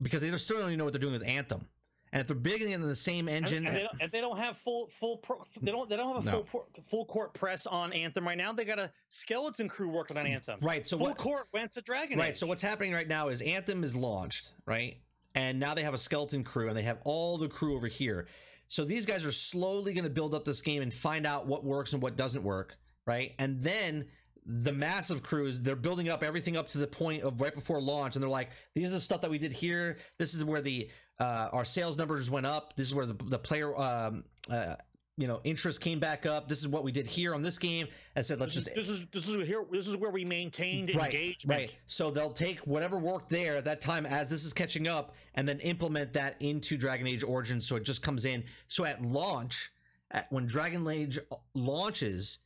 because 0.00 0.22
they 0.22 0.36
still 0.36 0.58
don't 0.58 0.68
even 0.68 0.78
know 0.78 0.84
what 0.84 0.92
they're 0.92 1.00
doing 1.00 1.12
with 1.12 1.26
Anthem. 1.26 1.66
And 2.12 2.20
if 2.20 2.26
they're 2.26 2.36
bigging 2.36 2.72
in 2.72 2.82
the 2.82 2.94
same 2.94 3.26
engine, 3.26 3.66
and 3.66 3.74
they, 3.74 3.80
uh, 3.84 3.88
don't, 3.90 4.02
and 4.02 4.12
they 4.12 4.20
don't 4.20 4.36
have 4.36 4.58
full 4.58 4.88
full 5.00 5.16
pro, 5.16 5.42
they 5.62 5.70
don't 5.72 5.88
they 5.88 5.96
don't 5.96 6.14
have 6.14 6.26
a 6.26 6.30
No. 6.30 6.42
full 6.44 6.66
full 6.84 7.04
court 7.06 7.32
press 7.32 7.66
on 7.66 7.92
Anthem 7.94 8.26
right 8.26 8.36
now. 8.36 8.52
They 8.52 8.64
got 8.66 8.78
a 8.78 8.90
skeleton 9.08 9.66
crew 9.68 9.88
working 9.88 10.18
on 10.18 10.26
Anthem. 10.26 10.58
right? 10.60 10.86
So 10.86 10.98
full 10.98 11.06
what? 11.08 11.16
court 11.16 11.48
went 11.54 11.72
to 11.72 11.80
Dragon 11.80 12.18
Right. 12.18 12.30
Age. 12.30 12.36
So 12.36 12.46
what's 12.46 12.60
happening 12.62 12.92
right 12.92 13.08
now 13.08 13.28
is 13.28 13.40
Anthem 13.40 13.82
is 13.82 13.96
launched, 13.96 14.52
right? 14.66 14.98
And 15.34 15.58
now 15.58 15.72
they 15.72 15.82
have 15.82 15.94
a 15.94 15.98
skeleton 15.98 16.44
crew, 16.44 16.68
and 16.68 16.76
they 16.76 16.82
have 16.82 16.98
all 17.04 17.38
the 17.38 17.48
crew 17.48 17.74
over 17.74 17.86
here. 17.86 18.26
So 18.68 18.84
these 18.84 19.06
guys 19.06 19.24
are 19.24 19.32
slowly 19.32 19.94
going 19.94 20.04
to 20.04 20.10
build 20.10 20.34
up 20.34 20.44
this 20.44 20.60
game 20.60 20.82
and 20.82 20.92
find 20.92 21.26
out 21.26 21.46
what 21.46 21.64
works 21.64 21.94
and 21.94 22.02
what 22.02 22.16
doesn't 22.16 22.42
work, 22.42 22.76
right? 23.06 23.32
And 23.38 23.62
then 23.62 24.08
the 24.44 24.72
massive 24.72 25.22
crews, 25.22 25.60
they're 25.60 25.76
building 25.76 26.08
up 26.10 26.22
everything 26.22 26.56
up 26.58 26.68
to 26.68 26.78
the 26.78 26.86
point 26.86 27.22
of 27.22 27.40
right 27.40 27.54
before 27.54 27.80
launch, 27.80 28.16
and 28.16 28.22
they're 28.22 28.28
like, 28.30 28.50
"These 28.74 28.88
are 28.88 28.92
the 28.92 29.00
stuff 29.00 29.22
that 29.22 29.30
we 29.30 29.38
did 29.38 29.52
here. 29.52 29.98
This 30.18 30.34
is 30.34 30.44
where 30.44 30.60
the 30.60 30.90
uh, 31.22 31.48
our 31.52 31.64
sales 31.64 31.96
numbers 31.96 32.30
went 32.30 32.46
up. 32.46 32.74
This 32.76 32.88
is 32.88 32.94
where 32.94 33.06
the 33.06 33.16
the 33.26 33.38
player." 33.38 33.76
Um, 33.76 34.24
uh, 34.50 34.76
you 35.18 35.26
know, 35.26 35.40
interest 35.44 35.80
came 35.80 36.00
back 36.00 36.24
up. 36.24 36.48
This 36.48 36.60
is 36.60 36.68
what 36.68 36.84
we 36.84 36.90
did 36.90 37.06
here 37.06 37.34
on 37.34 37.42
this 37.42 37.58
game. 37.58 37.86
I 38.16 38.22
said, 38.22 38.40
let's 38.40 38.54
this 38.54 38.62
is, 38.62 38.64
just 38.64 38.76
this 38.76 38.88
is 38.88 39.06
this 39.12 39.28
is 39.28 39.46
here 39.46 39.64
this 39.70 39.86
is 39.86 39.96
where 39.96 40.10
we 40.10 40.24
maintained 40.24 40.94
right, 40.96 41.12
engagement. 41.12 41.60
Right. 41.60 41.76
So 41.86 42.10
they'll 42.10 42.32
take 42.32 42.60
whatever 42.60 42.98
worked 42.98 43.28
there 43.28 43.56
at 43.56 43.64
that 43.66 43.80
time 43.80 44.06
as 44.06 44.30
this 44.30 44.44
is 44.44 44.52
catching 44.52 44.88
up 44.88 45.14
and 45.34 45.46
then 45.46 45.60
implement 45.60 46.14
that 46.14 46.36
into 46.40 46.78
Dragon 46.78 47.06
Age 47.06 47.22
Origins 47.22 47.66
so 47.66 47.76
it 47.76 47.84
just 47.84 48.02
comes 48.02 48.24
in. 48.24 48.42
So 48.68 48.86
at 48.86 49.02
launch, 49.02 49.70
at, 50.10 50.32
when 50.32 50.46
Dragon 50.46 50.88
Age 50.88 51.18
launches, 51.54 52.38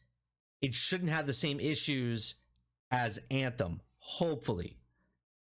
it 0.61 0.75
shouldn't 0.75 1.11
have 1.11 1.27
the 1.27 1.35
same 1.35 1.61
issues 1.61 2.35
as 2.91 3.21
Anthem, 3.31 3.81
hopefully. 3.99 4.77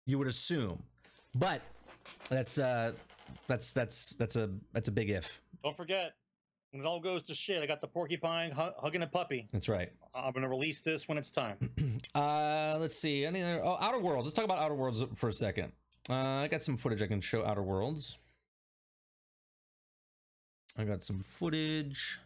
You 0.06 0.20
would 0.20 0.28
assume. 0.28 0.84
But 1.34 1.62
that's 2.30 2.60
uh 2.60 2.92
that's 3.48 3.74
that's 3.74 4.12
that's 4.18 4.36
a 4.36 4.50
that's 4.74 4.88
a 4.88 4.92
big 4.92 5.10
if. 5.10 5.42
Don't 5.64 5.76
forget, 5.76 6.14
when 6.72 6.82
it 6.84 6.88
all 6.88 7.00
goes 7.00 7.24
to 7.24 7.36
shit, 7.36 7.62
I 7.62 7.66
got 7.66 7.82
the 7.82 7.88
porcupine 7.88 8.52
hu- 8.52 8.72
hugging 8.78 9.02
a 9.04 9.08
puppy. 9.08 9.48
That's 9.52 9.70
right. 9.70 9.92
I'm 10.14 10.34
gonna 10.34 10.50
release 10.50 10.82
this 10.82 11.08
when 11.08 11.18
it's 11.18 11.32
time. 11.32 11.58
Uh, 12.14 12.78
let's 12.80 12.96
see. 12.98 13.26
Any 13.26 13.42
other? 13.42 13.62
Oh, 13.62 13.78
Outer 13.82 14.00
Worlds. 14.00 14.26
Let's 14.26 14.36
talk 14.36 14.46
about 14.46 14.58
Outer 14.60 14.76
Worlds 14.76 15.04
for 15.16 15.28
a 15.28 15.34
second. 15.34 15.74
Uh, 16.10 16.14
I 16.14 16.48
got 16.48 16.64
some 16.64 16.78
footage 16.78 17.02
I 17.02 17.08
can 17.08 17.20
show. 17.20 17.44
Outer 17.46 17.62
Worlds. 17.62 18.18
I 20.78 20.84
got 20.86 21.04
some 21.04 21.22
footage, 21.22 22.20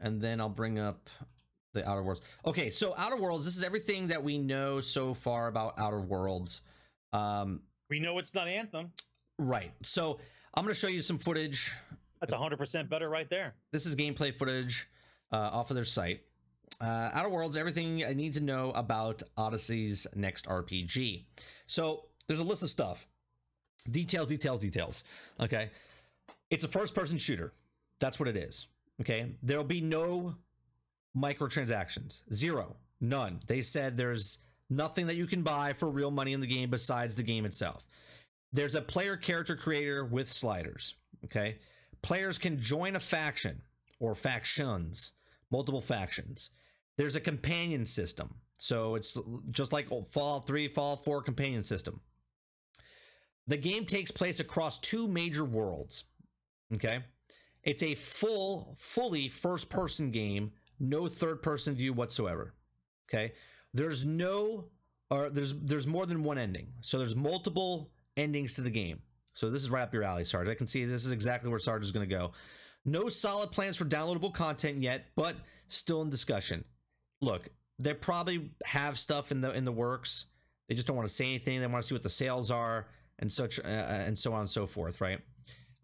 and 0.00 0.20
then 0.20 0.38
I'll 0.40 0.48
bring 0.50 0.78
up 0.78 1.08
the 1.72 1.88
Outer 1.88 2.02
Worlds. 2.02 2.20
Okay, 2.44 2.68
so 2.68 2.94
Outer 2.98 3.16
Worlds. 3.16 3.44
This 3.46 3.56
is 3.56 3.62
everything 3.62 4.08
that 4.08 4.22
we 4.22 4.36
know 4.38 4.80
so 4.80 5.14
far 5.14 5.48
about 5.48 5.78
Outer 5.78 6.00
Worlds. 6.00 6.60
Um, 7.14 7.60
we 7.88 8.00
know 8.00 8.18
it's 8.18 8.34
not 8.34 8.48
Anthem. 8.48 8.92
right. 9.38 9.72
So 9.82 10.18
I'm 10.54 10.64
going 10.64 10.74
to 10.74 10.78
show 10.78 10.88
you 10.88 11.02
some 11.02 11.18
footage. 11.18 11.72
That's 12.20 12.32
100 12.32 12.56
percent 12.56 12.88
better 12.90 13.08
right 13.08 13.28
there. 13.28 13.54
This 13.72 13.86
is 13.86 13.96
gameplay 13.96 14.34
footage 14.34 14.88
uh, 15.32 15.36
off 15.36 15.70
of 15.70 15.76
their 15.76 15.84
site. 15.84 16.20
Uh, 16.80 17.10
Outer 17.12 17.28
Worlds, 17.28 17.56
everything 17.56 18.04
I 18.04 18.12
need 18.12 18.32
to 18.34 18.40
know 18.40 18.70
about 18.72 19.22
Odyssey's 19.36 20.06
next 20.14 20.46
RPG. 20.48 21.24
So 21.66 22.04
there's 22.26 22.40
a 22.40 22.44
list 22.44 22.62
of 22.62 22.70
stuff. 22.70 23.06
Details, 23.90 24.28
details, 24.28 24.60
details. 24.60 25.02
Okay. 25.40 25.70
It's 26.50 26.64
a 26.64 26.68
first 26.68 26.94
person 26.94 27.18
shooter. 27.18 27.52
That's 27.98 28.18
what 28.20 28.28
it 28.28 28.36
is. 28.36 28.66
Okay. 29.00 29.34
There'll 29.42 29.64
be 29.64 29.80
no 29.80 30.36
microtransactions. 31.16 32.22
Zero. 32.32 32.76
None. 33.00 33.40
They 33.46 33.62
said 33.62 33.96
there's 33.96 34.38
nothing 34.70 35.06
that 35.06 35.16
you 35.16 35.26
can 35.26 35.42
buy 35.42 35.72
for 35.72 35.88
real 35.88 36.10
money 36.10 36.32
in 36.32 36.40
the 36.40 36.46
game 36.46 36.70
besides 36.70 37.14
the 37.14 37.22
game 37.22 37.44
itself. 37.44 37.84
There's 38.52 38.74
a 38.74 38.82
player 38.82 39.16
character 39.16 39.56
creator 39.56 40.04
with 40.04 40.28
sliders. 40.30 40.94
Okay. 41.24 41.58
Players 42.02 42.38
can 42.38 42.58
join 42.58 42.96
a 42.96 43.00
faction 43.00 43.62
or 44.00 44.14
factions, 44.14 45.12
multiple 45.50 45.80
factions. 45.80 46.50
There's 46.96 47.16
a 47.16 47.20
companion 47.20 47.86
system. 47.86 48.34
So 48.58 48.94
it's 48.96 49.16
just 49.50 49.72
like 49.72 49.88
Fallout 50.06 50.46
3, 50.46 50.68
Fallout 50.68 51.04
4 51.04 51.22
companion 51.22 51.62
system. 51.62 52.00
The 53.46 53.56
game 53.56 53.86
takes 53.86 54.10
place 54.10 54.40
across 54.40 54.78
two 54.78 55.08
major 55.08 55.44
worlds. 55.44 56.04
Okay. 56.74 57.00
It's 57.64 57.82
a 57.82 57.94
full, 57.94 58.76
fully 58.78 59.28
first 59.28 59.70
person 59.70 60.10
game, 60.10 60.52
no 60.78 61.06
third 61.06 61.42
person 61.42 61.74
view 61.74 61.92
whatsoever. 61.92 62.54
Okay. 63.08 63.32
There's 63.74 64.04
no, 64.04 64.66
or 65.10 65.30
there's 65.30 65.54
there's 65.54 65.86
more 65.86 66.06
than 66.06 66.24
one 66.24 66.38
ending. 66.38 66.68
So 66.80 66.98
there's 66.98 67.16
multiple 67.16 67.90
endings 68.16 68.54
to 68.56 68.60
the 68.60 68.70
game. 68.70 69.00
So 69.32 69.50
this 69.50 69.62
is 69.62 69.70
right 69.70 69.82
up 69.82 69.94
your 69.94 70.02
alley, 70.02 70.24
Sarge. 70.24 70.48
I 70.48 70.54
can 70.54 70.66
see 70.66 70.84
this 70.84 71.04
is 71.04 71.12
exactly 71.12 71.50
where 71.50 71.58
Sarge 71.58 71.84
is 71.84 71.92
going 71.92 72.08
to 72.08 72.14
go. 72.14 72.32
No 72.84 73.08
solid 73.08 73.52
plans 73.52 73.76
for 73.76 73.84
downloadable 73.84 74.34
content 74.34 74.82
yet, 74.82 75.06
but 75.16 75.36
still 75.68 76.02
in 76.02 76.10
discussion. 76.10 76.64
Look, 77.20 77.48
they 77.78 77.94
probably 77.94 78.50
have 78.64 78.98
stuff 78.98 79.32
in 79.32 79.40
the 79.40 79.52
in 79.52 79.64
the 79.64 79.72
works. 79.72 80.26
They 80.68 80.74
just 80.74 80.86
don't 80.86 80.96
want 80.96 81.08
to 81.08 81.14
say 81.14 81.26
anything. 81.26 81.60
They 81.60 81.66
want 81.66 81.82
to 81.82 81.88
see 81.88 81.94
what 81.94 82.02
the 82.02 82.10
sales 82.10 82.50
are 82.50 82.88
and 83.18 83.32
such 83.32 83.58
uh, 83.58 83.62
and 83.62 84.18
so 84.18 84.32
on 84.32 84.40
and 84.40 84.50
so 84.50 84.66
forth, 84.66 85.00
right? 85.00 85.20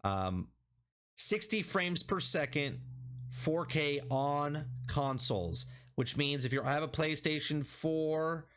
Um, 0.03 0.47
60 1.15 1.61
frames 1.63 2.03
per 2.03 2.19
second, 2.19 2.79
4K 3.33 4.01
on 4.09 4.65
consoles, 4.87 5.65
which 5.95 6.17
means 6.17 6.45
if 6.45 6.53
you 6.53 6.61
have 6.61 6.83
a 6.83 6.87
PlayStation 6.87 7.65
4 7.65 8.47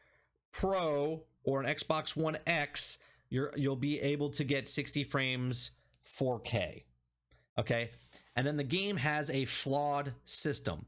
Pro 0.52 1.24
or 1.44 1.60
an 1.62 1.66
Xbox 1.66 2.16
One 2.16 2.38
X, 2.46 2.98
you're 3.32 3.52
you'll 3.56 3.76
be 3.76 3.98
able 4.00 4.28
to 4.30 4.44
get 4.44 4.68
60 4.68 5.04
frames 5.04 5.70
4K. 6.06 6.84
Okay? 7.58 7.90
And 8.36 8.46
then 8.46 8.56
the 8.56 8.64
game 8.64 8.96
has 8.96 9.30
a 9.30 9.44
flawed 9.46 10.12
system. 10.24 10.86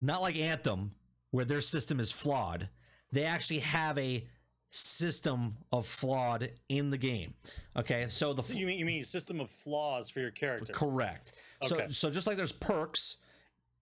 Not 0.00 0.20
like 0.20 0.36
Anthem 0.36 0.92
where 1.30 1.44
their 1.44 1.60
system 1.60 2.00
is 2.00 2.10
flawed. 2.10 2.68
They 3.12 3.24
actually 3.24 3.60
have 3.60 3.96
a 3.98 4.26
system 4.70 5.56
of 5.70 5.86
flawed 5.86 6.50
in 6.68 6.90
the 6.90 6.98
game. 6.98 7.34
Okay, 7.76 8.06
so 8.08 8.32
the 8.32 8.42
So 8.42 8.54
you 8.54 8.66
mean 8.66 8.78
you 8.78 8.84
mean 8.84 9.04
system 9.04 9.40
of 9.40 9.50
flaws 9.50 10.10
for 10.10 10.20
your 10.20 10.30
character? 10.30 10.72
correct. 10.72 11.32
So 11.64 11.76
Okay. 11.76 11.86
so 11.90 12.10
just 12.10 12.26
like 12.26 12.36
there's 12.36 12.52
perks 12.52 13.18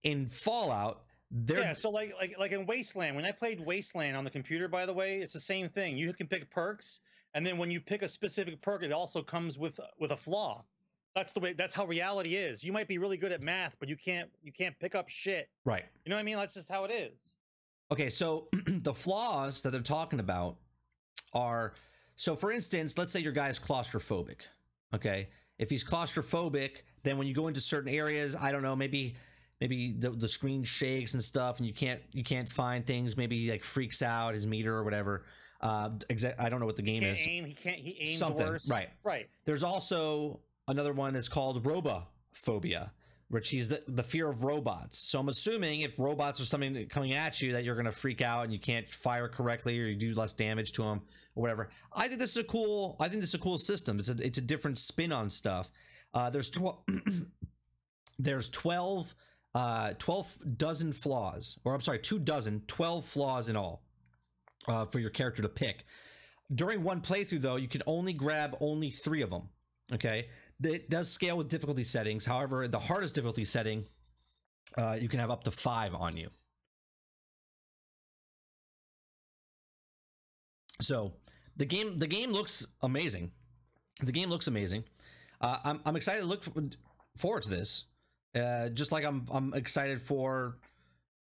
in 0.02 0.26
Fallout, 0.26 1.04
there 1.30 1.60
Yeah, 1.60 1.72
so 1.72 1.90
like 1.90 2.12
like 2.20 2.38
like 2.38 2.52
in 2.52 2.66
Wasteland, 2.66 3.16
when 3.16 3.24
I 3.24 3.32
played 3.32 3.60
Wasteland 3.60 4.16
on 4.16 4.24
the 4.24 4.30
computer, 4.30 4.68
by 4.68 4.84
the 4.84 4.92
way, 4.92 5.20
it's 5.20 5.32
the 5.32 5.40
same 5.40 5.68
thing. 5.68 5.96
You 5.96 6.12
can 6.12 6.26
pick 6.26 6.50
perks, 6.50 7.00
and 7.34 7.46
then 7.46 7.56
when 7.56 7.70
you 7.70 7.80
pick 7.80 8.02
a 8.02 8.08
specific 8.08 8.60
perk, 8.60 8.82
it 8.82 8.92
also 8.92 9.22
comes 9.22 9.58
with 9.58 9.78
with 9.98 10.12
a 10.12 10.16
flaw. 10.16 10.64
That's 11.14 11.32
the 11.32 11.40
way. 11.40 11.52
That's 11.52 11.74
how 11.74 11.86
reality 11.86 12.36
is. 12.36 12.62
You 12.62 12.72
might 12.72 12.86
be 12.86 12.98
really 12.98 13.16
good 13.16 13.32
at 13.32 13.42
math, 13.42 13.76
but 13.80 13.88
you 13.88 13.96
can't 13.96 14.30
you 14.42 14.52
can't 14.52 14.78
pick 14.78 14.94
up 14.94 15.08
shit. 15.08 15.48
right. 15.64 15.84
You 16.04 16.10
know 16.10 16.16
what 16.16 16.20
I 16.20 16.24
mean? 16.24 16.36
That's 16.36 16.54
just 16.54 16.68
how 16.68 16.84
it 16.84 16.90
is. 16.90 17.32
Okay, 17.92 18.08
so 18.08 18.48
the 18.66 18.94
flaws 18.94 19.62
that 19.62 19.70
they're 19.70 19.80
talking 19.80 20.20
about 20.20 20.56
are 21.34 21.74
so 22.16 22.36
for 22.36 22.52
instance, 22.52 22.96
let's 22.98 23.12
say 23.12 23.20
your 23.20 23.32
guy 23.32 23.48
is 23.48 23.58
claustrophobic. 23.58 24.42
Okay. 24.94 25.28
If 25.58 25.70
he's 25.70 25.84
claustrophobic, 25.84 26.82
then 27.02 27.18
when 27.18 27.26
you 27.26 27.34
go 27.34 27.48
into 27.48 27.60
certain 27.60 27.92
areas, 27.92 28.36
I 28.36 28.52
don't 28.52 28.62
know, 28.62 28.76
maybe 28.76 29.16
maybe 29.60 29.92
the, 29.92 30.10
the 30.10 30.28
screen 30.28 30.64
shakes 30.64 31.14
and 31.14 31.22
stuff 31.22 31.58
and 31.58 31.66
you 31.66 31.74
can't 31.74 32.00
you 32.12 32.22
can't 32.22 32.48
find 32.48 32.86
things, 32.86 33.16
maybe 33.16 33.38
he, 33.38 33.50
like 33.50 33.64
freaks 33.64 34.00
out 34.00 34.34
his 34.34 34.46
meter 34.46 34.74
or 34.74 34.84
whatever. 34.84 35.24
Uh 35.60 35.90
exa- 36.08 36.34
I 36.38 36.48
don't 36.48 36.60
know 36.60 36.66
what 36.66 36.76
the 36.76 36.82
game 36.82 37.02
Can't 37.02 37.18
is. 37.18 37.26
aim. 37.28 37.44
He 37.44 37.52
can't. 37.54 37.76
He 37.76 37.96
aims 38.00 38.18
Something, 38.18 38.46
worse. 38.46 38.68
right. 38.68 38.88
Right. 39.04 39.28
There's 39.44 39.62
also 39.62 40.40
another 40.68 40.92
one 40.92 41.14
is 41.16 41.28
called 41.28 41.62
robophobia, 41.64 42.90
which 43.28 43.52
is 43.52 43.68
the, 43.68 43.82
the 43.88 44.02
fear 44.02 44.28
of 44.28 44.44
robots. 44.44 44.98
So 44.98 45.20
I'm 45.20 45.28
assuming 45.28 45.80
if 45.82 45.98
robots 45.98 46.40
are 46.40 46.44
something 46.44 46.72
that- 46.74 46.88
coming 46.90 47.12
at 47.12 47.42
you, 47.42 47.52
that 47.52 47.64
you're 47.64 47.74
going 47.74 47.84
to 47.86 47.92
freak 47.92 48.22
out 48.22 48.44
and 48.44 48.52
you 48.52 48.58
can't 48.58 48.88
fire 48.92 49.28
correctly 49.28 49.78
or 49.80 49.86
you 49.86 49.96
do 49.96 50.14
less 50.14 50.32
damage 50.32 50.72
to 50.72 50.82
them 50.82 51.02
or 51.34 51.42
whatever. 51.42 51.68
I 51.92 52.08
think 52.08 52.20
this 52.20 52.30
is 52.32 52.36
a 52.38 52.44
cool. 52.44 52.96
I 53.00 53.08
think 53.08 53.20
this 53.20 53.30
is 53.30 53.34
a 53.34 53.38
cool 53.38 53.58
system. 53.58 53.98
It's 53.98 54.08
a 54.08 54.16
it's 54.24 54.38
a 54.38 54.42
different 54.42 54.78
spin 54.78 55.12
on 55.12 55.28
stuff. 55.30 55.70
Uh, 56.14 56.30
there's 56.30 56.50
twelve. 56.50 56.78
there's 58.18 58.48
12 58.50 59.14
uh 59.54 59.92
12 59.98 60.38
dozen 60.58 60.92
flaws 60.92 61.58
or 61.64 61.74
i'm 61.74 61.80
sorry 61.80 61.98
two 61.98 62.18
dozen 62.18 62.62
12 62.66 63.04
flaws 63.04 63.48
in 63.48 63.56
all 63.56 63.82
uh, 64.68 64.86
for 64.86 64.98
your 64.98 65.10
character 65.10 65.42
to 65.42 65.48
pick. 65.48 65.84
During 66.54 66.82
one 66.82 67.00
playthrough 67.00 67.40
though 67.40 67.56
you 67.56 67.68
can 67.68 67.82
only 67.86 68.12
grab 68.12 68.56
only 68.60 68.90
three 68.90 69.22
of 69.22 69.30
them 69.30 69.48
okay? 69.92 70.26
It 70.62 70.90
does 70.90 71.10
scale 71.10 71.36
with 71.36 71.48
difficulty 71.48 71.84
settings. 71.84 72.26
However 72.26 72.66
the 72.68 72.78
hardest 72.78 73.14
difficulty 73.14 73.44
setting 73.44 73.84
uh, 74.76 74.96
you 75.00 75.08
can 75.08 75.20
have 75.20 75.30
up 75.30 75.44
to 75.44 75.50
five 75.50 75.94
on 75.94 76.16
you. 76.16 76.28
So 80.80 81.12
the 81.56 81.66
game 81.66 81.98
the 81.98 82.06
game 82.06 82.30
looks 82.30 82.66
amazing. 82.82 83.30
The 84.02 84.12
game 84.12 84.30
looks 84.30 84.46
amazing. 84.46 84.84
Uh, 85.40 85.58
I'm, 85.64 85.80
I'm 85.84 85.96
excited 85.96 86.20
to 86.20 86.26
look 86.26 86.44
forward 87.16 87.42
to 87.42 87.50
this 87.50 87.84
uh, 88.34 88.68
just 88.70 88.92
like 88.92 89.04
i'm 89.04 89.26
i'm 89.30 89.52
excited 89.54 90.00
for 90.00 90.58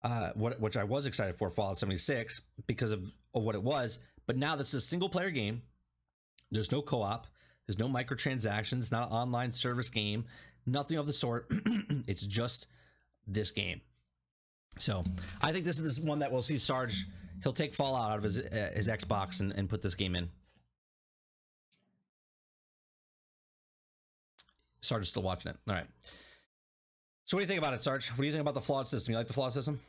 uh, 0.04 0.30
what 0.36 0.60
which 0.60 0.78
i 0.78 0.84
was 0.84 1.06
excited 1.06 1.36
for 1.36 1.50
fallout 1.50 1.78
76 1.78 2.42
because 2.68 2.92
of, 2.92 3.12
of 3.34 3.44
what 3.44 3.56
it 3.56 3.64
was 3.64 4.00
but 4.30 4.38
now 4.38 4.56
this 4.56 4.76
is 4.76 4.84
a 4.84 4.86
single 4.86 5.10
player 5.10 5.32
game. 5.32 5.64
There's 6.52 6.72
no 6.72 6.84
co-op. 6.84 7.26
There's 7.66 7.80
no 7.80 7.88
microtransactions 7.88 8.92
not 8.92 9.10
an 9.10 9.16
online 9.16 9.52
service 9.52 9.90
game 9.90 10.26
nothing 10.68 10.98
of 10.98 11.08
the 11.08 11.14
sort. 11.14 11.52
It's 12.08 12.26
just 12.28 12.68
this 13.26 13.50
game. 13.50 13.82
So 14.78 15.04
i 15.42 15.52
think 15.52 15.66
this 15.66 15.80
is 15.80 15.84
this 15.84 16.00
one 16.00 16.20
that 16.20 16.32
we'll 16.32 16.44
see 16.44 16.60
sarge 16.60 17.08
he'll 17.42 17.54
take 17.54 17.74
fallout 17.74 18.12
out 18.12 18.18
of 18.20 18.24
his 18.24 18.38
uh, 18.38 18.72
his 18.76 18.88
xbox 18.88 19.40
and, 19.40 19.52
and 19.54 19.68
put 19.68 19.82
this 19.82 19.96
game 19.96 20.16
in. 20.16 20.30
Sarge 24.82 25.02
is 25.02 25.10
still 25.10 25.24
watching 25.24 25.50
it. 25.50 25.58
All 25.68 25.76
right. 25.76 25.88
So 27.26 27.36
what 27.36 27.40
do 27.40 27.44
you 27.46 27.48
think 27.48 27.58
about 27.58 27.74
it 27.74 27.82
sarge? 27.82 28.10
What 28.10 28.20
do 28.20 28.26
you 28.26 28.32
think 28.32 28.42
about 28.42 28.54
the 28.54 28.62
flawed 28.62 28.88
system? 28.88 29.12
You 29.12 29.18
like 29.18 29.28
the 29.28 29.34
flawed 29.34 29.54
system 29.54 29.80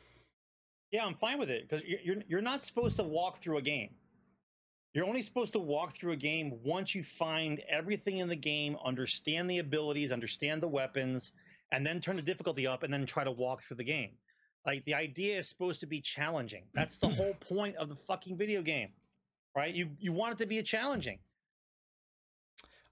Yeah, 0.91 1.05
I'm 1.05 1.15
fine 1.15 1.39
with 1.39 1.51
it 1.51 1.69
because 1.69 1.85
you're, 1.87 2.17
you're 2.29 2.43
not 2.43 2.63
supposed 2.63 2.97
to 2.97 3.05
walk 3.05 3.39
through 3.39 3.59
a 3.59 3.63
game. 3.63 3.91
You're 4.93 5.07
only 5.07 5.23
supposed 5.23 5.53
to 5.53 5.61
walk 5.61 5.95
through 5.95 6.13
a 6.13 6.17
game 6.17 6.59
once 6.65 6.97
you 6.97 7.05
find 7.05 7.61
everything 7.69 8.19
in 8.19 8.29
the 8.29 8.37
game, 8.37 8.77
understand 8.85 9.49
the 9.49 9.59
abilities, 9.59 10.11
understand 10.11 10.61
the 10.61 10.69
weapons, 10.69 11.31
and 11.71 11.87
then 11.87 12.01
turn 12.01 12.17
the 12.17 12.23
difficulty 12.23 12.67
up, 12.67 12.83
and 12.83 12.93
then 12.93 13.07
try 13.07 13.23
to 13.23 13.31
walk 13.31 13.63
through 13.63 13.77
the 13.77 13.85
game. 13.85 14.11
Like 14.67 14.85
the 14.85 14.95
idea 14.95 15.39
is 15.39 15.49
supposed 15.49 15.81
to 15.81 15.87
be 15.87 16.01
challenging. 16.01 16.65
That's 16.75 16.99
the 16.99 17.09
whole 17.09 17.35
point 17.35 17.77
of 17.77 17.89
the 17.89 17.95
fucking 17.95 18.37
video 18.37 18.63
game, 18.63 18.89
right? 19.57 19.73
You 19.73 19.91
you 19.99 20.13
want 20.13 20.35
it 20.35 20.39
to 20.39 20.47
be 20.47 20.59
a 20.59 20.63
challenging. 20.63 21.21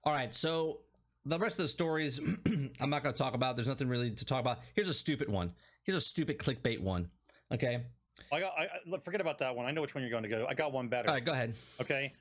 All 0.05 0.13
right, 0.13 0.33
so 0.33 0.79
the 1.25 1.37
rest 1.37 1.59
of 1.59 1.63
the 1.63 1.69
stories 1.69 2.19
I'm 2.79 2.89
not 2.89 3.03
going 3.03 3.13
to 3.13 3.21
talk 3.21 3.33
about. 3.33 3.57
There's 3.57 3.67
nothing 3.67 3.89
really 3.89 4.11
to 4.11 4.25
talk 4.25 4.39
about. 4.39 4.59
Here's 4.73 4.87
a 4.87 4.93
stupid 4.93 5.29
one. 5.29 5.53
Here's 5.83 5.97
a 5.97 6.01
stupid 6.01 6.39
clickbait 6.39 6.79
one. 6.79 7.09
Okay. 7.53 7.81
I 8.31 8.39
got. 8.39 8.53
I, 8.57 8.67
I, 8.95 8.99
forget 8.99 9.21
about 9.21 9.37
that 9.39 9.55
one. 9.55 9.65
I 9.65 9.71
know 9.71 9.81
which 9.81 9.95
one 9.95 10.03
you're 10.03 10.11
going 10.11 10.23
to 10.23 10.29
go. 10.29 10.45
I 10.47 10.53
got 10.53 10.71
one 10.71 10.87
better. 10.87 11.07
All 11.09 11.15
right, 11.15 11.25
go 11.25 11.31
ahead. 11.31 11.53
Okay. 11.81 12.13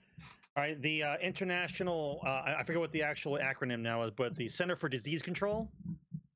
All 0.56 0.62
right. 0.62 0.80
The 0.80 1.02
uh, 1.02 1.16
international. 1.18 2.20
Uh, 2.24 2.54
I 2.58 2.62
forget 2.64 2.80
what 2.80 2.92
the 2.92 3.02
actual 3.02 3.38
acronym 3.38 3.80
now 3.80 4.02
is, 4.04 4.10
but 4.16 4.34
the 4.34 4.48
Center 4.48 4.76
for 4.76 4.88
Disease 4.88 5.22
Control. 5.22 5.68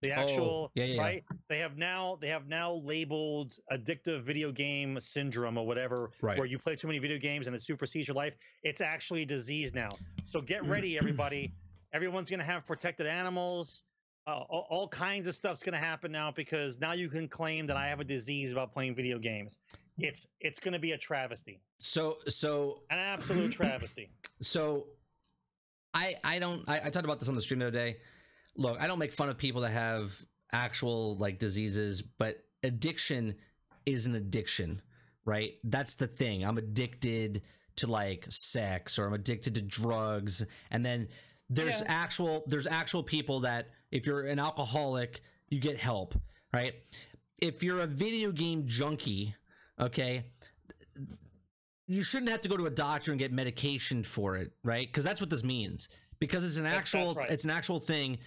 The 0.03 0.11
actual. 0.11 0.65
Oh, 0.67 0.71
yeah, 0.75 0.85
yeah, 0.85 0.95
yeah. 0.95 1.01
Right. 1.01 1.25
They 1.49 1.59
have 1.59 1.79
now. 1.79 2.19
They 2.21 2.29
have 2.29 2.49
now 2.49 2.75
labeled 2.85 3.57
addictive 3.73 4.23
video 4.25 4.51
game 4.53 5.01
syndrome 5.01 5.57
or 5.57 5.67
whatever, 5.67 6.11
Right. 6.21 6.37
where 6.37 6.47
you 6.47 6.59
play 6.59 6.75
too 6.75 6.89
many 6.89 6.99
video 6.99 7.19
games 7.19 7.47
and 7.47 7.55
it 7.55 7.63
supersedes 7.63 8.09
your 8.09 8.17
life. 8.17 8.35
It's 8.65 8.81
actually 8.81 9.23
a 9.23 9.27
disease 9.27 9.73
now. 9.73 9.91
So 10.27 10.41
get 10.41 10.65
ready, 10.67 10.99
everybody. 10.99 11.53
Everyone's 11.95 12.31
going 12.31 12.41
to 12.41 12.47
have 12.47 12.67
protected 12.67 13.07
animals. 13.07 13.83
Uh, 14.27 14.41
all, 14.49 14.67
all 14.71 14.89
kinds 14.89 15.27
of 15.27 15.35
stuff's 15.35 15.63
going 15.65 15.73
to 15.73 15.79
happen 15.85 16.13
now 16.13 16.31
because 16.31 16.79
now 16.81 16.93
you 16.93 17.09
can 17.09 17.27
claim 17.27 17.67
that 17.67 17.77
I 17.77 17.89
have 17.89 17.99
a 17.99 18.05
disease 18.05 18.53
about 18.53 18.73
playing 18.73 18.95
video 18.95 19.19
games. 19.19 19.59
It's 19.99 20.27
it's 20.41 20.61
going 20.61 20.73
to 20.73 20.79
be 20.79 20.93
a 20.93 20.99
travesty, 20.99 21.61
So, 21.79 22.19
so, 22.29 22.83
an 22.91 22.99
absolute 22.99 23.51
travesty. 23.61 24.11
so, 24.41 24.87
I, 25.93 26.17
I 26.25 26.39
don't. 26.39 26.67
I, 26.69 26.79
I 26.87 26.91
talked 26.91 27.05
about 27.05 27.21
this 27.21 27.29
on 27.29 27.35
the 27.35 27.43
stream 27.43 27.61
the 27.61 27.67
other 27.67 27.77
day. 27.77 27.97
Look, 28.57 28.81
I 28.81 28.87
don't 28.87 28.99
make 28.99 29.13
fun 29.13 29.29
of 29.29 29.37
people 29.37 29.61
that 29.63 29.71
have 29.73 30.15
actual 30.53 31.17
like 31.19 31.39
diseases, 31.39 32.01
but 32.03 32.39
addiction 32.63 33.35
is 33.87 34.07
an 34.07 34.15
addiction, 34.15 34.81
right? 35.25 35.55
That's 35.65 35.95
the 35.95 36.07
thing. 36.07 36.45
I'm 36.45 36.59
addicted 36.59 37.43
to 37.77 37.87
like 37.87 38.27
sex, 38.31 38.99
or 38.99 39.07
I'm 39.07 39.13
addicted 39.15 39.55
to 39.57 39.63
drugs, 39.63 40.45
and 40.71 40.85
then 40.87 41.09
there's 41.51 41.81
Yeah. 41.81 41.87
actual 41.89 42.45
there's 42.47 42.67
actual 42.67 43.03
people 43.03 43.41
that 43.41 43.69
if 43.93 44.07
you're 44.07 44.23
an 44.23 44.39
alcoholic, 44.41 45.21
you 45.49 45.61
get 45.61 45.77
help, 45.77 46.15
right? 46.53 46.75
If 47.41 47.63
you're 47.63 47.81
a 47.81 47.87
video 47.87 48.33
game 48.33 48.65
junkie, 48.67 49.35
okay, 49.79 50.25
you 51.87 52.03
shouldn't 52.03 52.31
have 52.31 52.41
to 52.41 52.49
go 52.49 52.57
to 52.57 52.67
a 52.67 52.71
doctor 52.71 53.11
and 53.13 53.21
get 53.21 53.33
medication 53.33 54.03
for 54.03 54.37
it, 54.37 54.53
right? 54.65 54.87
Because 54.87 55.05
that's 55.05 55.21
what 55.21 55.31
this 55.31 55.45
means. 55.45 55.89
Because 56.19 56.45
it's 56.45 56.57
an 56.57 56.63
That's- 56.65 56.81
actual, 56.81 57.07
that's 57.15 57.17
right. 57.17 57.31
it's 57.31 57.45
an 57.45 57.51
actual 57.51 57.81
thing. 57.81 58.19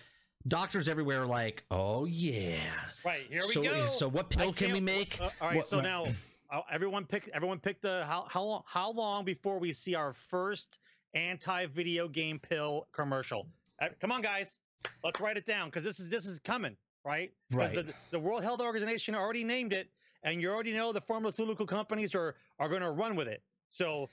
Doctors 0.48 0.88
everywhere 0.88 1.24
are 1.24 1.26
like, 1.26 1.64
oh 1.72 2.06
yeah. 2.06 2.58
Right 3.04 3.22
here 3.30 3.42
we 3.48 3.54
so, 3.54 3.64
go. 3.64 3.86
So 3.86 4.08
what 4.08 4.28
I 4.38 4.44
pill 4.44 4.54
can 4.54 4.72
we 4.74 4.82
make? 4.82 5.20
uh, 5.20 5.30
all 5.42 5.48
right, 5.48 5.56
What- 5.58 5.66
so 5.66 5.78
what- 5.78 5.84
now 5.84 6.06
everyone 6.72 7.06
pick. 7.06 7.30
Everyone 7.34 7.60
picked 7.60 7.82
the 7.82 8.04
how 8.06 8.28
how 8.30 8.44
long 8.44 8.64
how 8.68 8.92
long 8.92 9.26
before 9.26 9.58
we 9.60 9.74
see 9.74 9.96
our 9.96 10.14
first 10.14 10.80
anti 11.16 11.66
video 11.68 12.08
game 12.08 12.38
pill 12.38 12.88
commercial? 12.92 13.48
Uh, 13.82 13.88
come 14.00 14.12
on, 14.12 14.22
guys. 14.22 14.60
Let's 15.04 15.20
write 15.20 15.38
it 15.38 15.46
down 15.46 15.70
because 15.70 15.84
this 15.84 16.00
is 16.00 16.10
this 16.10 16.26
is 16.26 16.40
coming, 16.40 16.76
right? 17.06 17.32
Because 17.50 17.76
Right. 17.76 17.88
the, 17.88 17.94
the 18.12 18.20
World 18.20 18.44
Health 18.44 18.62
Organization 18.62 19.16
already 19.16 19.44
named 19.44 19.74
it, 19.74 19.90
and 20.24 20.42
you 20.42 20.50
already 20.52 20.74
know 20.74 20.92
the 20.94 21.02
pharmaceutical 21.02 21.66
companies 21.66 22.16
are 22.16 22.36
are 22.60 22.70
going 22.70 22.82
to 22.82 22.92
run 22.92 23.16
with 23.16 23.28
it. 23.28 23.42
So 23.70 24.10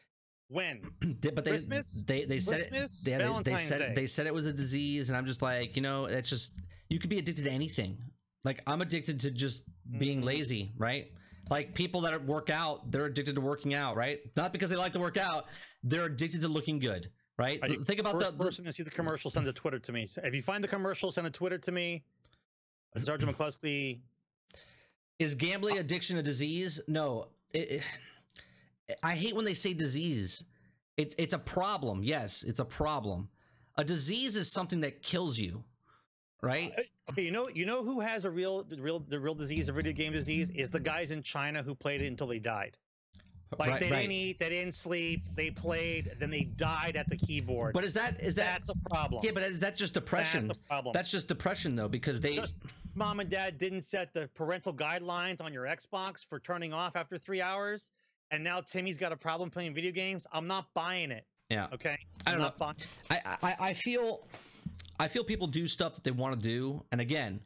when? 0.48 0.82
But 1.34 1.44
they 1.44 1.50
Christmas? 1.50 2.02
they 2.06 2.24
they 2.24 2.38
said 2.40 2.60
it, 2.60 2.68
Christmas? 2.70 3.02
they, 3.02 3.16
they, 3.16 3.42
they 3.42 3.56
said 3.56 3.78
Day. 3.78 3.86
it, 3.86 3.94
they 3.94 4.06
said 4.06 4.26
it 4.26 4.34
was 4.34 4.46
a 4.46 4.52
disease, 4.52 5.08
and 5.08 5.16
I'm 5.16 5.26
just 5.26 5.42
like, 5.42 5.76
you 5.76 5.82
know, 5.82 6.04
it's 6.06 6.28
just 6.28 6.56
you 6.88 6.98
could 6.98 7.10
be 7.10 7.18
addicted 7.18 7.44
to 7.44 7.50
anything. 7.50 7.98
Like 8.44 8.62
I'm 8.66 8.82
addicted 8.82 9.20
to 9.20 9.30
just 9.30 9.64
being 9.98 10.20
Mhm. 10.20 10.24
lazy, 10.24 10.72
right? 10.76 11.06
Like 11.50 11.74
people 11.74 12.00
that 12.02 12.24
work 12.24 12.50
out, 12.50 12.90
they're 12.90 13.06
addicted 13.06 13.34
to 13.34 13.40
working 13.40 13.74
out, 13.74 13.96
right? 13.96 14.20
Not 14.36 14.52
because 14.52 14.70
they 14.70 14.76
like 14.76 14.92
to 14.94 15.00
work 15.00 15.16
out, 15.16 15.46
they're 15.82 16.04
addicted 16.06 16.40
to 16.42 16.48
looking 16.48 16.78
good, 16.78 17.10
right? 17.38 17.58
I 17.62 17.68
think 17.68 18.00
about 18.00 18.20
First 18.20 18.38
the, 18.38 18.44
person 18.44 18.64
to 18.64 18.72
see 18.72 18.82
the 18.82 18.90
commercial, 18.90 19.30
send 19.30 19.46
a 19.46 19.52
Twitter 19.52 19.78
to 19.78 19.92
me. 19.92 20.08
If 20.22 20.34
you 20.34 20.42
find 20.42 20.62
the 20.62 20.68
commercial, 20.68 21.10
send 21.10 21.26
a 21.26 21.30
Twitter 21.30 21.58
to 21.58 21.72
me. 21.72 22.02
Sergeant 22.96 23.30
McCluskey. 23.36 24.00
Is 25.18 25.34
gambling 25.34 25.78
addiction 25.78 26.18
a 26.18 26.22
disease? 26.22 26.80
No. 26.88 27.28
It, 27.52 27.70
it- 27.70 27.82
I 29.02 29.14
hate 29.14 29.34
when 29.34 29.44
they 29.44 29.54
say 29.54 29.72
disease. 29.72 30.44
It's 30.98 31.14
it's 31.16 31.32
a 31.32 31.38
problem. 31.38 32.02
Yes, 32.02 32.42
it's 32.42 32.60
a 32.60 32.64
problem. 32.64 33.28
A 33.76 33.84
disease 33.84 34.36
is 34.36 34.52
something 34.52 34.80
that 34.82 35.02
kills 35.02 35.38
you, 35.38 35.64
right? 36.42 36.72
Uh, 36.76 36.82
Okay, 37.10 37.22
you 37.22 37.30
know, 37.32 37.48
you 37.48 37.66
know 37.66 37.82
who 37.82 38.00
has 38.00 38.24
a 38.24 38.30
real, 38.30 38.62
the 38.62 38.76
real, 38.80 39.00
the 39.00 39.18
real 39.18 39.34
disease, 39.34 39.68
a 39.68 39.72
video 39.72 39.92
game 39.92 40.12
disease, 40.12 40.50
is 40.50 40.70
the 40.70 40.78
guys 40.78 41.10
in 41.10 41.20
China 41.22 41.62
who 41.62 41.74
played 41.74 42.00
it 42.00 42.06
until 42.06 42.28
they 42.28 42.38
died. 42.38 42.76
Like 43.58 43.70
right, 43.70 43.80
they 43.80 43.90
right. 43.90 44.00
didn't 44.00 44.12
eat, 44.12 44.38
they 44.38 44.48
didn't 44.48 44.74
sleep, 44.74 45.22
they 45.34 45.50
played, 45.50 46.12
then 46.18 46.30
they 46.30 46.42
died 46.42 46.96
at 46.96 47.08
the 47.08 47.16
keyboard. 47.16 47.74
But 47.74 47.84
is 47.84 47.92
that 47.94 48.20
is 48.20 48.34
that 48.36 48.46
that's 48.46 48.68
a 48.70 48.74
problem. 48.90 49.20
yeah? 49.24 49.30
But 49.34 49.42
is 49.44 49.58
that 49.60 49.76
just 49.76 49.94
depression? 49.94 50.48
That's 50.48 50.58
a 50.58 50.68
problem. 50.68 50.92
That's 50.94 51.10
just 51.10 51.28
depression 51.28 51.76
though, 51.76 51.88
because 51.88 52.20
they 52.20 52.36
Just 52.36 52.54
mom 52.94 53.20
and 53.20 53.28
dad 53.28 53.58
didn't 53.58 53.82
set 53.82 54.12
the 54.12 54.28
parental 54.34 54.72
guidelines 54.72 55.40
on 55.40 55.52
your 55.52 55.64
Xbox 55.64 56.24
for 56.26 56.38
turning 56.40 56.72
off 56.72 56.96
after 56.96 57.18
three 57.18 57.40
hours, 57.40 57.90
and 58.30 58.42
now 58.42 58.60
Timmy's 58.60 58.96
got 58.98 59.12
a 59.12 59.16
problem 59.16 59.50
playing 59.50 59.74
video 59.74 59.92
games. 59.92 60.26
I'm 60.32 60.46
not 60.46 60.66
buying 60.74 61.10
it. 61.10 61.26
yeah. 61.50 61.66
Okay, 61.74 61.96
I 62.26 62.30
I'm 62.30 62.38
don't 62.38 62.42
not 62.42 62.58
buying. 62.58 62.76
I, 63.10 63.20
I 63.42 63.56
I 63.68 63.72
feel 63.74 64.26
I 64.98 65.08
feel 65.08 65.24
people 65.24 65.46
do 65.46 65.68
stuff 65.68 65.94
that 65.94 66.04
they 66.04 66.10
want 66.10 66.40
to 66.40 66.48
do, 66.48 66.84
and 66.92 67.00
again, 67.00 67.40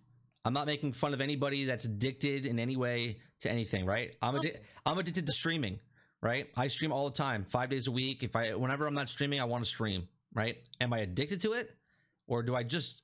I'm 0.44 0.52
not 0.52 0.66
making 0.66 0.92
fun 0.92 1.14
of 1.14 1.20
anybody 1.20 1.64
that's 1.64 1.84
addicted 1.84 2.46
in 2.46 2.58
any 2.58 2.76
way 2.76 3.18
to 3.40 3.50
anything, 3.50 3.84
right? 3.84 4.14
I'm 4.22 4.34
addi- 4.34 4.56
I'm 4.84 4.96
addicted 4.98 5.26
to 5.26 5.32
streaming, 5.32 5.78
right? 6.22 6.48
I 6.56 6.68
stream 6.68 6.92
all 6.92 7.08
the 7.08 7.16
time, 7.16 7.44
five 7.44 7.70
days 7.70 7.86
a 7.86 7.92
week. 7.92 8.22
If 8.22 8.36
I 8.36 8.54
whenever 8.54 8.86
I'm 8.86 8.94
not 8.94 9.08
streaming, 9.08 9.40
I 9.40 9.44
want 9.44 9.64
to 9.64 9.68
stream, 9.68 10.08
right? 10.34 10.56
Am 10.80 10.92
I 10.92 11.00
addicted 11.00 11.40
to 11.42 11.52
it, 11.52 11.76
or 12.26 12.42
do 12.42 12.54
I 12.54 12.62
just 12.62 13.02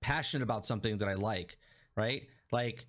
passionate 0.00 0.42
about 0.42 0.66
something 0.66 0.98
that 0.98 1.08
I 1.08 1.14
like, 1.14 1.58
right? 1.96 2.26
Like 2.52 2.86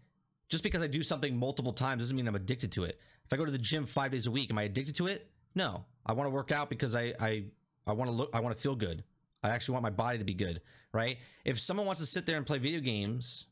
just 0.50 0.64
because 0.64 0.82
I 0.82 0.88
do 0.88 1.04
something 1.04 1.36
multiple 1.36 1.74
times 1.74 2.02
doesn't 2.02 2.16
mean 2.16 2.28
I'm 2.28 2.36
addicted 2.36 2.72
to 2.74 2.84
it. 2.84 3.00
If 3.26 3.34
I 3.34 3.38
go 3.38 3.46
to 3.46 3.52
the 3.52 3.58
gym 3.58 3.86
five 3.86 4.12
days 4.12 4.28
a 4.28 4.32
week, 4.32 4.50
am 4.52 4.58
I 4.58 4.64
addicted 4.64 4.96
to 4.98 5.08
it? 5.08 5.30
No, 5.56 5.86
I 6.06 6.14
want 6.14 6.28
to 6.28 6.32
work 6.32 6.52
out 6.52 6.70
because 6.70 6.96
I 6.96 7.14
I 7.20 7.46
I 7.88 7.94
want 7.94 8.10
to 8.10 8.16
look 8.16 8.30
I 8.34 8.40
want 8.40 8.56
to 8.56 8.62
feel 8.62 8.76
good. 8.76 9.04
I 9.44 9.50
actually 9.50 9.74
want 9.74 9.84
my 9.84 9.90
body 9.90 10.18
to 10.20 10.24
be 10.24 10.34
good, 10.34 10.62
right? 10.94 11.18
If 11.46 11.60
someone 11.60 11.86
wants 11.86 12.02
to 12.02 12.06
sit 12.06 12.26
there 12.26 12.38
and 12.38 12.46
play 12.46 12.60
video 12.60 12.80
games 12.80 13.48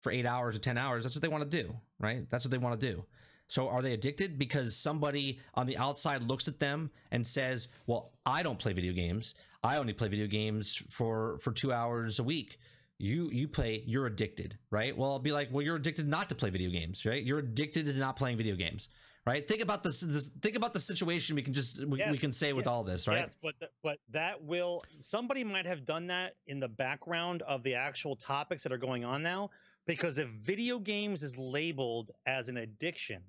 for 0.00 0.10
eight 0.10 0.26
hours 0.26 0.56
or 0.56 0.60
10 0.60 0.78
hours, 0.78 1.04
that's 1.04 1.14
what 1.14 1.22
they 1.22 1.28
want 1.28 1.50
to 1.50 1.62
do, 1.62 1.74
right? 1.98 2.28
That's 2.30 2.44
what 2.44 2.50
they 2.50 2.58
want 2.58 2.80
to 2.80 2.92
do. 2.92 3.04
So 3.48 3.68
are 3.68 3.82
they 3.82 3.94
addicted 3.94 4.38
because 4.38 4.76
somebody 4.76 5.40
on 5.54 5.66
the 5.66 5.76
outside 5.78 6.22
looks 6.22 6.48
at 6.48 6.60
them 6.60 6.90
and 7.10 7.26
says, 7.26 7.68
"Well, 7.86 8.12
I 8.24 8.42
don't 8.42 8.58
play 8.58 8.74
video 8.74 8.92
games. 8.92 9.34
I 9.62 9.78
only 9.78 9.94
play 9.94 10.08
video 10.08 10.26
games 10.26 10.76
for 10.90 11.38
for 11.38 11.52
2 11.52 11.72
hours 11.72 12.18
a 12.18 12.22
week." 12.22 12.58
You 12.98 13.30
you 13.30 13.48
play, 13.48 13.84
you're 13.86 14.06
addicted, 14.06 14.58
right? 14.70 14.96
Well, 14.96 15.12
I'll 15.12 15.18
be 15.18 15.32
like, 15.32 15.48
"Well, 15.52 15.62
you're 15.62 15.76
addicted 15.76 16.08
not 16.08 16.28
to 16.28 16.34
play 16.34 16.50
video 16.50 16.70
games, 16.70 17.04
right? 17.04 17.22
You're 17.24 17.38
addicted 17.38 17.86
to 17.86 17.94
not 17.94 18.16
playing 18.16 18.36
video 18.36 18.54
games." 18.54 18.88
Right? 19.26 19.46
Think 19.46 19.60
about 19.60 19.82
this, 19.82 20.00
this 20.00 20.28
think 20.40 20.56
about 20.56 20.72
the 20.72 20.80
situation 20.80 21.36
we 21.36 21.42
can 21.42 21.52
just 21.52 21.84
we, 21.84 22.02
we 22.10 22.16
can 22.16 22.32
say 22.32 22.54
with 22.54 22.64
yes, 22.64 22.70
all 22.70 22.82
this, 22.82 23.06
right? 23.06 23.18
Yes, 23.18 23.36
but 23.42 23.58
th- 23.60 23.70
but 23.82 23.98
that 24.08 24.42
will 24.42 24.82
somebody 25.00 25.44
might 25.44 25.66
have 25.66 25.84
done 25.84 26.06
that 26.06 26.36
in 26.46 26.60
the 26.60 26.68
background 26.68 27.42
of 27.42 27.62
the 27.62 27.74
actual 27.74 28.16
topics 28.16 28.62
that 28.62 28.72
are 28.72 28.78
going 28.78 29.04
on 29.04 29.22
now. 29.22 29.50
Because 29.84 30.16
if 30.16 30.28
video 30.28 30.78
games 30.78 31.22
is 31.22 31.36
labeled 31.36 32.10
as 32.26 32.48
an 32.48 32.58
addiction, 32.58 33.22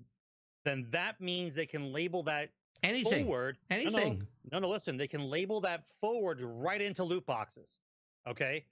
then 0.66 0.88
that 0.92 1.20
means 1.22 1.56
they 1.56 1.66
can 1.66 1.92
label 1.94 2.24
that 2.24 2.50
Anything. 2.84 3.26
forward. 3.26 3.58
No, 3.70 3.76
no, 3.76 3.82
Anything. 3.82 4.28
No, 4.52 4.60
no, 4.60 4.70
listen. 4.70 4.98
They 4.98 5.08
can 5.08 5.30
label 5.30 5.62
that 5.62 5.86
forward 6.00 6.40
right 6.42 6.82
into 6.82 7.04
loot 7.04 7.26
boxes. 7.26 7.80
Okay, 8.28 8.66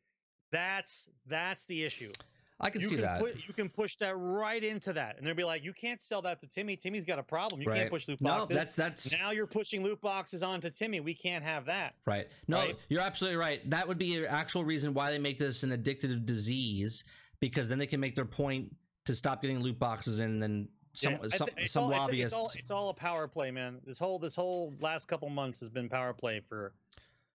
that's 0.51 1.09
that's 1.25 1.65
the 1.65 1.83
issue. 1.83 2.11
I 2.59 2.71
can 2.71 2.81
you 2.81 2.87
see 2.87 2.95
can 2.95 3.03
that. 3.03 3.19
Put, 3.19 3.47
you 3.47 3.53
can 3.53 3.69
push 3.69 3.97
that 3.97 4.15
right 4.17 4.63
into 4.63 4.91
that, 4.93 5.17
and 5.17 5.27
they'll 5.27 5.35
be 5.35 5.43
like, 5.43 5.63
"You 5.63 5.73
can't 5.73 6.01
sell 6.01 6.21
that 6.23 6.39
to 6.39 6.47
Timmy. 6.47 6.75
Timmy's 6.75 7.05
got 7.05 7.19
a 7.19 7.23
problem. 7.23 7.61
You 7.61 7.67
right. 7.67 7.77
can't 7.77 7.89
push 7.89 8.07
loot 8.07 8.19
no, 8.21 8.29
boxes." 8.31 8.55
that's 8.55 8.75
that's 8.75 9.11
now 9.11 9.31
you're 9.31 9.45
pushing 9.45 9.83
loot 9.83 10.01
boxes 10.01 10.41
onto 10.41 10.69
Timmy. 10.69 10.99
We 10.99 11.13
can't 11.13 11.43
have 11.43 11.65
that. 11.65 11.95
right. 12.05 12.27
No, 12.47 12.57
right? 12.57 12.77
you're 12.89 13.01
absolutely 13.01 13.37
right. 13.37 13.67
That 13.69 13.87
would 13.87 13.97
be 13.97 14.17
an 14.17 14.25
actual 14.25 14.63
reason 14.63 14.93
why 14.93 15.11
they 15.11 15.19
make 15.19 15.37
this 15.37 15.63
an 15.63 15.71
addictive 15.71 16.25
disease 16.25 17.03
because 17.39 17.69
then 17.69 17.77
they 17.77 17.87
can 17.87 17.99
make 17.99 18.15
their 18.15 18.25
point 18.25 18.75
to 19.05 19.13
stop 19.13 19.41
getting 19.41 19.59
loot 19.59 19.77
boxes 19.77 20.19
and 20.19 20.41
then 20.41 20.67
some 20.97 21.13
Yeah, 21.13 21.27
some, 21.29 21.49
it's 21.57 21.71
some 21.71 21.83
all- 21.85 21.89
lobbyists. 21.91 22.37
It's 22.37 22.43
all, 22.43 22.51
it's 22.59 22.71
all 22.71 22.89
a 22.89 22.93
power 22.93 23.27
play, 23.27 23.51
man. 23.51 23.79
This 23.85 23.99
whole 23.99 24.19
this 24.19 24.35
whole 24.35 24.73
last 24.81 25.07
couple 25.07 25.29
months 25.29 25.59
has 25.59 25.69
been 25.69 25.89
power 25.89 26.13
play 26.13 26.41
for 26.47 26.73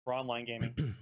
for 0.03 0.13
online 0.13 0.45
gaming. 0.45 0.73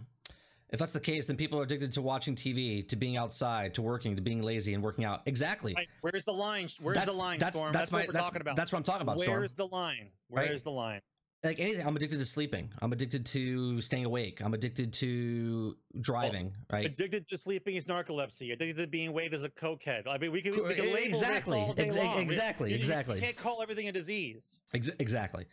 if 0.70 0.80
that's 0.80 0.94
the 0.94 1.00
case, 1.00 1.26
then 1.26 1.38
people 1.38 1.60
are 1.60 1.64
addicted 1.64 1.92
to 1.94 2.02
watching 2.02 2.36
TV, 2.36 2.88
to 2.90 2.96
being 2.96 3.16
outside, 3.18 3.74
to 3.76 3.82
working, 3.82 4.16
to 4.16 4.22
being 4.22 4.42
lazy 4.42 4.74
and 4.74 4.84
working 4.84 5.06
out. 5.06 5.22
Exactly. 5.26 5.74
Right, 5.74 5.88
Where's 6.02 6.26
the 6.26 6.34
line? 6.34 6.68
Where's 6.82 6.96
that's, 6.98 7.10
the 7.12 7.18
line, 7.18 7.40
That's 7.40 7.56
Storm? 7.58 7.72
that's, 7.72 7.92
what 7.92 8.00
my 8.00 8.08
we're 8.08 8.14
that's, 8.14 8.28
talking 8.28 8.42
about. 8.42 8.56
that's 8.58 8.72
what 8.72 8.78
I'm 8.80 8.84
talking 8.84 9.02
about. 9.04 9.20
Storm. 9.20 9.40
Where's 9.40 9.56
the 9.56 9.68
line? 9.68 10.10
Right? 10.30 10.50
Where's 10.50 10.64
the 10.64 10.72
line? 10.72 11.00
Like 11.44 11.60
anything 11.60 11.86
i'm 11.88 11.96
addicted 11.96 12.20
to 12.20 12.26
sleeping. 12.26 12.70
I'm 12.82 12.92
addicted 12.92 13.26
to 13.28 13.80
staying 13.82 14.06
awake. 14.06 14.42
I'm 14.44 14.54
addicted 14.54 14.92
to 14.94 15.76
driving 16.02 16.54
right? 16.72 16.86
Addicted 16.86 17.26
to 17.28 17.38
sleeping 17.38 17.76
is 17.76 17.88
narcolepsy. 17.88 18.52
Addicted 18.52 18.78
to 18.78 18.88
being 18.88 19.14
weighed 19.14 19.34
is 19.34 19.44
a 19.44 19.50
cokehead. 19.50 20.08
I 20.08 20.18
mean, 20.18 20.32
we 20.32 20.42
can, 20.42 20.52
we 20.52 20.74
can 20.76 20.86
exactly, 20.98 21.60
this 21.60 21.68
all 21.68 21.74
day 21.74 21.88
exa- 21.88 22.06
long. 22.06 22.16
We- 22.18 22.22
exactly, 22.22 22.72
you- 22.72 22.78
you 22.78 23.22
can't 23.22 23.38
call 23.38 23.62
everything 23.62 23.88
a 23.88 23.92
disease. 23.92 24.60
Ex- 24.74 24.90
exactly. 25.00 25.46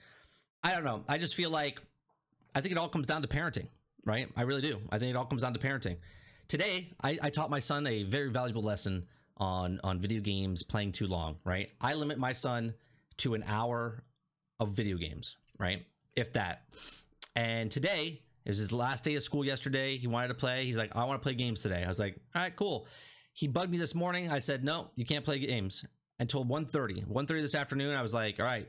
I 0.64 0.74
don't 0.74 0.84
know. 0.84 1.04
I 1.08 1.18
just 1.18 1.34
feel 1.34 1.50
like 1.50 1.80
i 2.54 2.60
think 2.60 2.72
it 2.72 2.78
all 2.78 2.88
comes 2.88 3.06
down 3.06 3.22
to 3.22 3.28
parenting 3.28 3.68
right? 4.04 4.28
I 4.36 4.42
really 4.42 4.62
do. 4.62 4.80
I 4.90 4.98
think 4.98 5.10
it 5.10 5.16
all 5.16 5.26
comes 5.26 5.42
down 5.42 5.52
to 5.54 5.60
parenting. 5.60 5.96
Today 6.48 6.88
i, 7.02 7.18
I 7.22 7.30
taught 7.30 7.50
my 7.50 7.60
son 7.60 7.86
a 7.86 8.02
very 8.04 8.30
valuable 8.30 8.62
lesson 8.62 9.06
on 9.36 9.78
on 9.84 10.00
video 10.00 10.20
games 10.20 10.62
playing 10.64 10.92
too 10.92 11.06
long 11.06 11.36
right? 11.44 11.70
I 11.80 11.94
limit 11.94 12.18
my 12.18 12.32
son 12.32 12.74
to 13.18 13.34
an 13.34 13.44
hour 13.46 14.02
of 14.58 14.70
video 14.70 14.96
games 14.96 15.36
right? 15.58 15.84
If 16.14 16.32
that. 16.34 16.62
And 17.34 17.70
today 17.70 18.22
it 18.44 18.48
was 18.48 18.58
his 18.58 18.72
last 18.72 19.04
day 19.04 19.14
of 19.14 19.22
school 19.22 19.44
yesterday. 19.44 19.96
He 19.96 20.06
wanted 20.06 20.28
to 20.28 20.34
play. 20.34 20.64
He's 20.64 20.76
like 20.76 20.94
i 20.94 21.04
want 21.04 21.20
to 21.20 21.22
play 21.22 21.34
games 21.34 21.60
today. 21.60 21.82
I 21.84 21.88
was 21.88 21.98
like 21.98 22.16
all 22.34 22.42
right 22.42 22.56
cool. 22.56 22.86
He 23.32 23.48
bugged 23.48 23.70
me 23.70 23.78
this 23.78 23.94
morning. 23.94 24.30
I 24.30 24.38
said 24.38 24.64
no 24.64 24.90
you 24.94 25.04
can't 25.04 25.24
play 25.24 25.38
games. 25.38 25.84
Until 26.18 26.46
1.30 26.46 27.06
1.30 27.06 27.42
this 27.42 27.54
afternoon 27.54 27.94
i 27.94 28.00
was 28.00 28.14
like 28.14 28.40
all 28.40 28.46
right 28.46 28.66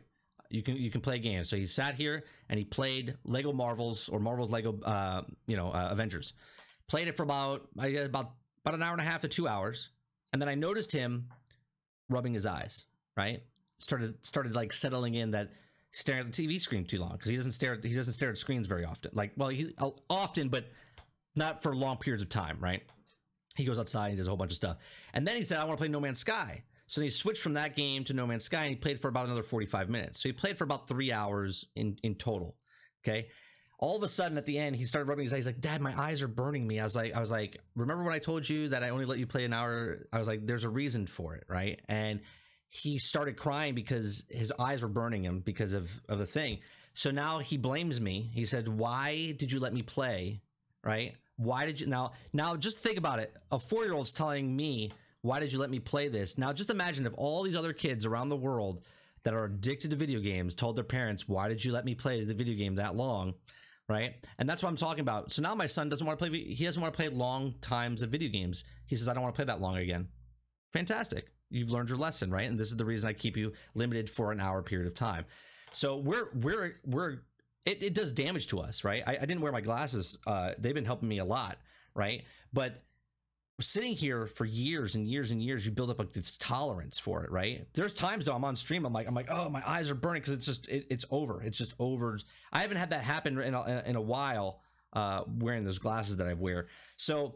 you 0.50 0.62
can 0.62 0.76
you 0.76 0.92
can 0.92 1.02
play 1.02 1.20
games. 1.20 1.50
So 1.50 1.56
he 1.56 1.66
sat 1.66 1.96
here 1.96 2.24
and 2.50 2.58
he 2.58 2.66
played 2.66 3.16
lego 3.24 3.54
marvels 3.54 4.10
or 4.10 4.20
marvels 4.20 4.50
lego 4.50 4.80
uh, 4.84 5.22
you 5.46 5.56
know 5.56 5.70
uh, 5.70 5.90
avengers. 5.92 6.34
Played 6.88 7.08
it 7.08 7.18
for 7.18 7.24
about 7.24 7.68
I 7.80 7.88
about 7.88 8.32
about 8.66 8.74
an 8.74 8.84
hour 8.84 8.92
and 8.92 9.02
a 9.02 9.06
half 9.06 9.22
to 9.22 9.28
two 9.28 9.48
hours. 9.48 9.90
And 10.34 10.42
then 10.42 10.50
i 10.50 10.56
noticed 10.56 10.92
him 10.92 11.30
rubbing 12.10 12.34
his 12.34 12.46
eyes 12.46 12.86
right? 13.18 13.42
Started 13.80 14.26
started 14.26 14.56
like 14.56 14.72
settling 14.72 15.16
in 15.16 15.32
that 15.32 15.52
staring 15.98 16.28
at 16.28 16.32
the 16.32 16.48
tv 16.48 16.62
screen 16.62 16.86
too 16.86 17.00
long 17.00 17.14
because 17.14 17.32
he 17.32 17.36
doesn't 17.36 17.54
stare 17.54 17.74
at, 17.74 17.84
he 17.84 17.96
doesn't 17.96 18.14
stare 18.14 18.30
at 18.30 18.38
screens 18.38 18.68
very 18.68 18.86
often. 18.86 19.10
Like 19.16 19.32
well 19.36 19.50
he 19.50 19.74
uh, 19.80 19.90
often 20.12 20.48
but 20.48 20.66
not 21.36 21.64
for 21.64 21.76
long 21.76 21.98
periods 21.98 22.22
of 22.22 22.30
time 22.30 22.58
right? 22.60 22.84
He 23.56 23.66
goes 23.66 23.80
outside 23.80 24.10
and 24.10 24.18
does 24.18 24.28
a 24.28 24.30
whole 24.30 24.38
bunch 24.38 24.52
of 24.52 24.58
stuff. 24.58 24.78
And 25.16 25.28
then 25.28 25.36
he 25.38 25.44
said 25.44 25.58
i 25.58 25.64
want 25.64 25.76
to 25.76 25.82
play 25.82 25.88
no 25.88 26.00
man's 26.00 26.20
sky. 26.20 26.64
So 26.86 27.02
he 27.02 27.10
switched 27.10 27.42
from 27.42 27.54
that 27.54 27.76
game 27.76 28.04
to 28.06 28.14
no 28.14 28.28
man's 28.28 28.44
sky 28.44 28.62
and 28.62 28.70
he 28.70 28.76
played 28.76 29.02
for 29.02 29.08
about 29.08 29.26
another 29.26 29.42
45 29.42 29.90
minutes. 29.90 30.22
So 30.22 30.30
he 30.30 30.34
played 30.34 30.56
for 30.56 30.66
about 30.66 30.88
three 30.88 31.12
hours 31.12 31.66
in 31.76 31.98
in 32.04 32.14
total 32.14 32.58
okay? 33.04 33.30
All 33.80 33.98
of 33.98 34.04
a 34.04 34.08
sudden 34.08 34.38
at 34.38 34.46
the 34.46 34.60
end 34.60 34.76
he 34.76 34.86
started 34.86 35.10
rubbing 35.10 35.24
his 35.24 35.34
eyes 35.34 35.38
he's 35.38 35.46
like 35.48 35.62
dad 35.62 35.82
my 35.82 36.00
eyes 36.00 36.22
are 36.22 36.28
burning 36.28 36.68
me. 36.68 36.80
I 36.80 36.84
was 36.84 36.96
like 36.96 37.16
i 37.16 37.20
was 37.20 37.32
like 37.32 37.58
remember 37.76 38.04
when 38.04 38.14
i 38.14 38.20
told 38.20 38.48
you 38.48 38.70
that 38.70 38.84
i 38.84 38.90
only 38.90 39.06
let 39.06 39.18
you 39.18 39.26
play 39.26 39.46
an 39.46 39.54
hour? 39.54 40.06
I 40.14 40.20
was 40.20 40.28
like 40.28 40.46
there's 40.46 40.64
a 40.64 40.70
reason 40.70 41.08
for 41.08 41.34
it 41.34 41.46
right? 41.50 41.82
And 41.90 42.22
he 42.70 42.98
started 42.98 43.38
crying 43.38 43.74
because 43.74 44.26
his 44.30 44.52
eyes 44.60 44.82
were 44.82 44.88
burning 44.88 45.24
him 45.24 45.40
because 45.40 45.74
of 45.74 45.90
of 46.10 46.20
the 46.20 46.26
thing 46.26 46.60
so 46.94 47.12
now 47.12 47.40
he 47.40 47.58
blames 47.58 48.02
me 48.02 48.30
he 48.34 48.46
said 48.46 48.68
why 48.68 49.34
did 49.38 49.52
you 49.52 49.60
let 49.60 49.74
me 49.74 49.82
play 49.82 50.42
right 50.84 51.16
why 51.38 51.66
did 51.66 51.80
you 51.80 51.88
now 51.88 52.12
now 52.34 52.56
just 52.56 52.80
think 52.80 52.98
about 52.98 53.20
it 53.20 53.36
a 53.52 53.60
four-year-old's 53.60 54.14
telling 54.14 54.56
me 54.56 54.92
why 55.22 55.40
did 55.40 55.52
you 55.52 55.60
let 55.60 55.70
me 55.70 55.80
play 55.80 56.08
this 56.08 56.38
now 56.38 56.52
just 56.52 56.70
imagine 56.70 57.06
if 57.06 57.14
all 57.18 57.44
these 57.44 57.56
other 57.56 57.74
kids 57.74 58.06
around 58.06 58.30
the 58.30 58.36
world 58.36 58.82
that 59.24 59.34
are 59.34 59.46
addicted 59.46 59.92
to 59.92 59.98
video 59.98 60.20
games 60.20 60.56
told 60.56 60.76
their 60.76 60.84
parents 60.84 61.28
why 61.28 61.48
did 61.48 61.64
you 61.64 61.72
let 61.72 61.86
me 61.86 61.96
play 61.96 62.24
the 62.24 62.34
video 62.34 62.56
game 62.56 62.76
that 62.76 62.96
long 62.96 63.34
right? 63.90 64.16
And 64.38 64.50
that's 64.50 64.62
what 64.62 64.70
I'm 64.70 64.76
talking 64.76 65.02
about. 65.02 65.32
So 65.32 65.42
now 65.42 65.56
my 65.56 65.68
son 65.68 65.90
doesn't 65.90 66.06
want 66.06 66.20
to 66.20 66.26
play. 66.26 66.44
He 66.44 66.66
doesn't 66.66 66.82
want 66.82 66.94
to 66.94 66.98
play 66.98 67.10
long 67.10 67.56
times 67.62 68.04
of 68.04 68.10
video 68.10 68.30
games. 68.30 68.64
He 68.86 68.96
says, 68.96 69.08
"I 69.08 69.14
don't 69.14 69.24
want 69.24 69.34
to 69.34 69.38
play 69.38 69.46
that 69.46 69.62
long 69.62 69.78
again." 69.78 70.10
Fantastic. 70.74 71.30
You've 71.50 71.72
learned 71.72 71.90
your 71.90 71.98
lesson, 71.98 72.32
right? 72.32 72.50
And 72.50 72.58
this 72.58 72.70
is 72.70 72.78
the 72.78 72.86
reason 72.86 73.10
I 73.10 73.14
keep 73.14 73.38
you 73.38 73.54
limited 73.76 74.10
for 74.10 74.32
an 74.32 74.40
hour 74.40 74.62
period 74.62 74.88
of 74.88 74.94
time. 74.94 75.26
So 75.74 75.98
we're 75.98 76.30
we're 76.34 76.76
we're 76.86 77.20
it, 77.66 77.84
it 77.84 77.94
does 77.94 78.14
damage 78.14 78.48
to 78.48 78.60
us, 78.60 78.84
right? 78.84 79.04
I, 79.06 79.18
I 79.18 79.26
didn't 79.26 79.42
wear 79.42 79.52
my 79.52 79.62
glasses. 79.62 80.18
Uh, 80.26 80.52
they've 80.58 80.74
been 80.74 80.86
helping 80.86 81.10
me 81.10 81.20
a 81.20 81.26
lot, 81.26 81.58
right? 81.94 82.24
But 82.54 82.84
sitting 83.60 83.94
here 83.94 84.28
for 84.28 84.46
years 84.46 84.96
and 84.96 85.08
years 85.08 85.32
and 85.32 85.42
years, 85.42 85.66
you 85.66 85.72
build 85.72 85.90
up 85.90 86.00
like 86.00 86.14
this 86.14 86.38
tolerance 86.38 87.00
for 87.00 87.24
it, 87.24 87.32
right? 87.32 87.68
There's 87.74 87.94
times 87.94 88.26
though 88.26 88.36
I'm 88.36 88.46
on 88.46 88.56
stream, 88.56 88.86
I'm 88.86 88.94
like, 88.94 89.08
I'm 89.08 89.16
like, 89.16 89.28
oh, 89.30 89.50
my 89.50 89.64
eyes 89.68 89.90
are 89.90 89.96
burning 89.96 90.22
because 90.22 90.34
it's 90.34 90.46
just, 90.46 90.68
it, 90.70 90.86
it's 90.90 91.06
over. 91.12 91.42
It's 91.42 91.58
just 91.58 91.74
over. 91.80 92.20
I 92.54 92.60
haven't 92.60 92.78
had 92.78 92.92
that 92.92 93.04
happen 93.04 93.40
in 93.40 93.54
a, 93.54 93.84
in 93.86 93.96
a 93.96 94.02
while, 94.02 94.62
uh, 94.94 95.24
wearing 95.40 95.64
those 95.64 95.80
glasses 95.80 96.18
that 96.18 96.28
I 96.28 96.34
wear. 96.34 96.68
So 96.98 97.36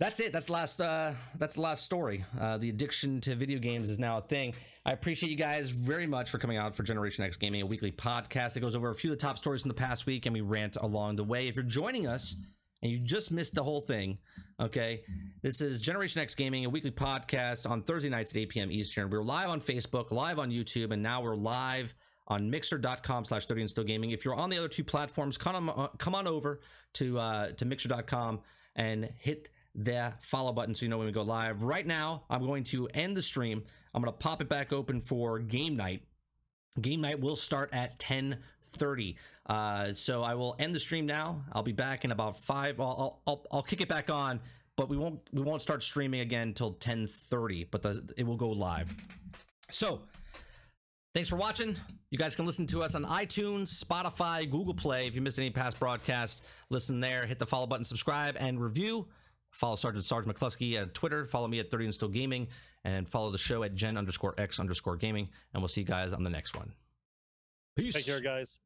that's 0.00 0.20
it. 0.20 0.32
That's 0.32 0.46
the 0.46 0.52
last. 0.52 0.80
Uh, 0.80 1.12
that's 1.38 1.54
the 1.54 1.60
last 1.60 1.84
story. 1.84 2.24
Uh, 2.40 2.58
the 2.58 2.68
addiction 2.68 3.20
to 3.22 3.34
video 3.34 3.58
games 3.58 3.88
is 3.88 3.98
now 3.98 4.18
a 4.18 4.22
thing. 4.22 4.54
I 4.84 4.92
appreciate 4.92 5.30
you 5.30 5.36
guys 5.36 5.70
very 5.70 6.06
much 6.06 6.30
for 6.30 6.38
coming 6.38 6.56
out 6.56 6.74
for 6.74 6.82
Generation 6.82 7.24
X 7.24 7.36
Gaming, 7.36 7.62
a 7.62 7.66
weekly 7.66 7.92
podcast 7.92 8.54
that 8.54 8.60
goes 8.60 8.76
over 8.76 8.90
a 8.90 8.94
few 8.94 9.12
of 9.12 9.18
the 9.18 9.22
top 9.22 9.38
stories 9.38 9.62
from 9.62 9.68
the 9.68 9.74
past 9.74 10.04
week, 10.06 10.26
and 10.26 10.34
we 10.34 10.40
rant 10.40 10.76
along 10.80 11.16
the 11.16 11.24
way. 11.24 11.48
If 11.48 11.56
you're 11.56 11.64
joining 11.64 12.06
us 12.06 12.36
and 12.82 12.90
you 12.90 12.98
just 12.98 13.30
missed 13.30 13.54
the 13.54 13.62
whole 13.62 13.80
thing, 13.80 14.18
okay, 14.60 15.02
this 15.42 15.60
is 15.60 15.80
Generation 15.80 16.20
X 16.20 16.34
Gaming, 16.34 16.64
a 16.64 16.68
weekly 16.68 16.90
podcast 16.90 17.70
on 17.70 17.82
Thursday 17.82 18.10
nights 18.10 18.32
at 18.32 18.38
8 18.38 18.48
p.m. 18.50 18.70
Eastern. 18.72 19.08
We're 19.08 19.22
live 19.22 19.48
on 19.48 19.60
Facebook, 19.60 20.10
live 20.10 20.38
on 20.38 20.50
YouTube, 20.50 20.90
and 20.92 21.02
now 21.02 21.22
we're 21.22 21.36
live 21.36 21.94
on 22.26 22.50
mixer.com 22.50 23.24
slash 23.24 23.46
30 23.46 23.60
and 23.60 23.70
still 23.70 23.84
gaming. 23.84 24.10
If 24.10 24.24
you're 24.24 24.34
on 24.34 24.50
the 24.50 24.58
other 24.58 24.68
two 24.68 24.84
platforms, 24.84 25.38
come 25.38 25.70
on, 25.70 25.88
come 25.98 26.14
on 26.14 26.26
over 26.26 26.60
to 26.94 27.18
uh, 27.18 27.52
to 27.52 27.64
mixer.com 27.64 28.40
and 28.76 29.08
hit 29.18 29.48
the 29.74 30.12
follow 30.20 30.52
button 30.52 30.74
so 30.74 30.84
you 30.84 30.88
know 30.88 30.98
when 30.98 31.06
we 31.06 31.12
go 31.12 31.22
live. 31.22 31.62
Right 31.62 31.86
now, 31.86 32.24
I'm 32.30 32.46
going 32.46 32.64
to 32.64 32.88
end 32.94 33.16
the 33.16 33.22
stream. 33.22 33.62
I'm 33.92 34.02
going 34.02 34.12
to 34.12 34.18
pop 34.18 34.40
it 34.40 34.48
back 34.48 34.72
open 34.72 35.00
for 35.00 35.38
game 35.38 35.76
night. 35.76 36.02
Game 36.80 37.00
night 37.00 37.20
will 37.20 37.36
start 37.36 37.70
at 37.72 37.98
10:30. 37.98 39.16
Uh, 39.46 39.92
so 39.92 40.22
I 40.22 40.34
will 40.34 40.56
end 40.58 40.74
the 40.74 40.80
stream 40.80 41.06
now. 41.06 41.44
I'll 41.52 41.62
be 41.62 41.72
back 41.72 42.04
in 42.04 42.10
about 42.10 42.36
five. 42.36 42.80
I'll, 42.80 43.20
I'll, 43.26 43.46
I'll 43.52 43.62
kick 43.62 43.80
it 43.80 43.88
back 43.88 44.10
on, 44.10 44.40
but 44.76 44.88
we 44.88 44.96
won't 44.96 45.20
we 45.32 45.42
won't 45.42 45.62
start 45.62 45.82
streaming 45.82 46.20
again 46.20 46.48
until 46.48 46.74
10:30. 46.74 47.68
But 47.70 47.82
the, 47.82 48.14
it 48.16 48.24
will 48.24 48.36
go 48.36 48.48
live. 48.48 48.92
So 49.70 50.00
thanks 51.14 51.28
for 51.28 51.36
watching. 51.36 51.76
You 52.10 52.18
guys 52.18 52.34
can 52.34 52.46
listen 52.46 52.66
to 52.68 52.82
us 52.82 52.96
on 52.96 53.04
iTunes, 53.04 53.84
Spotify, 53.84 54.50
Google 54.50 54.74
Play. 54.74 55.06
If 55.06 55.14
you 55.14 55.20
missed 55.20 55.38
any 55.38 55.50
past 55.50 55.78
broadcasts, 55.78 56.42
listen 56.70 56.98
there. 56.98 57.24
Hit 57.24 57.38
the 57.38 57.46
follow 57.46 57.66
button, 57.66 57.84
subscribe, 57.84 58.36
and 58.38 58.60
review. 58.60 59.06
Follow 59.54 59.76
Sergeant 59.76 60.04
Sergeant 60.04 60.36
McCluskey 60.36 60.74
at 60.74 60.94
Twitter. 60.94 61.26
Follow 61.26 61.46
me 61.46 61.60
at 61.60 61.70
30 61.70 61.84
and 61.84 61.94
Still 61.94 62.08
Gaming. 62.08 62.48
And 62.84 63.08
follow 63.08 63.30
the 63.30 63.38
show 63.38 63.62
at 63.62 63.74
Gen 63.74 63.96
underscore 63.96 64.34
X 64.36 64.58
underscore 64.58 64.96
Gaming. 64.96 65.28
And 65.52 65.62
we'll 65.62 65.68
see 65.68 65.82
you 65.82 65.86
guys 65.86 66.12
on 66.12 66.24
the 66.24 66.30
next 66.30 66.56
one. 66.56 66.72
Peace. 67.76 67.94
Take 67.94 68.06
care, 68.06 68.20
guys. 68.20 68.58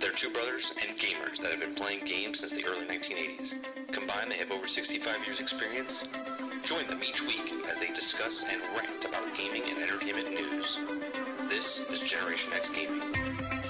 They're 0.00 0.12
two 0.12 0.30
brothers 0.30 0.74
and 0.86 0.98
gamers 0.98 1.40
that 1.40 1.50
have 1.50 1.60
been 1.60 1.74
playing 1.74 2.04
games 2.04 2.40
since 2.40 2.52
the 2.52 2.64
early 2.66 2.86
1980s. 2.86 3.54
Combined, 3.90 4.30
they 4.30 4.36
have 4.36 4.50
over 4.52 4.68
65 4.68 5.24
years 5.24 5.40
experience. 5.40 6.02
Join 6.64 6.86
them 6.88 7.02
each 7.02 7.22
week 7.22 7.52
as 7.70 7.78
they 7.78 7.88
discuss 7.88 8.44
and 8.48 8.60
rant 8.76 9.04
about 9.04 9.34
gaming 9.36 9.62
and 9.62 9.82
entertainment 9.82 10.30
news. 10.30 10.78
This 11.48 11.80
is 11.90 12.00
Generation 12.00 12.52
X 12.52 12.70
Gaming. 12.70 13.63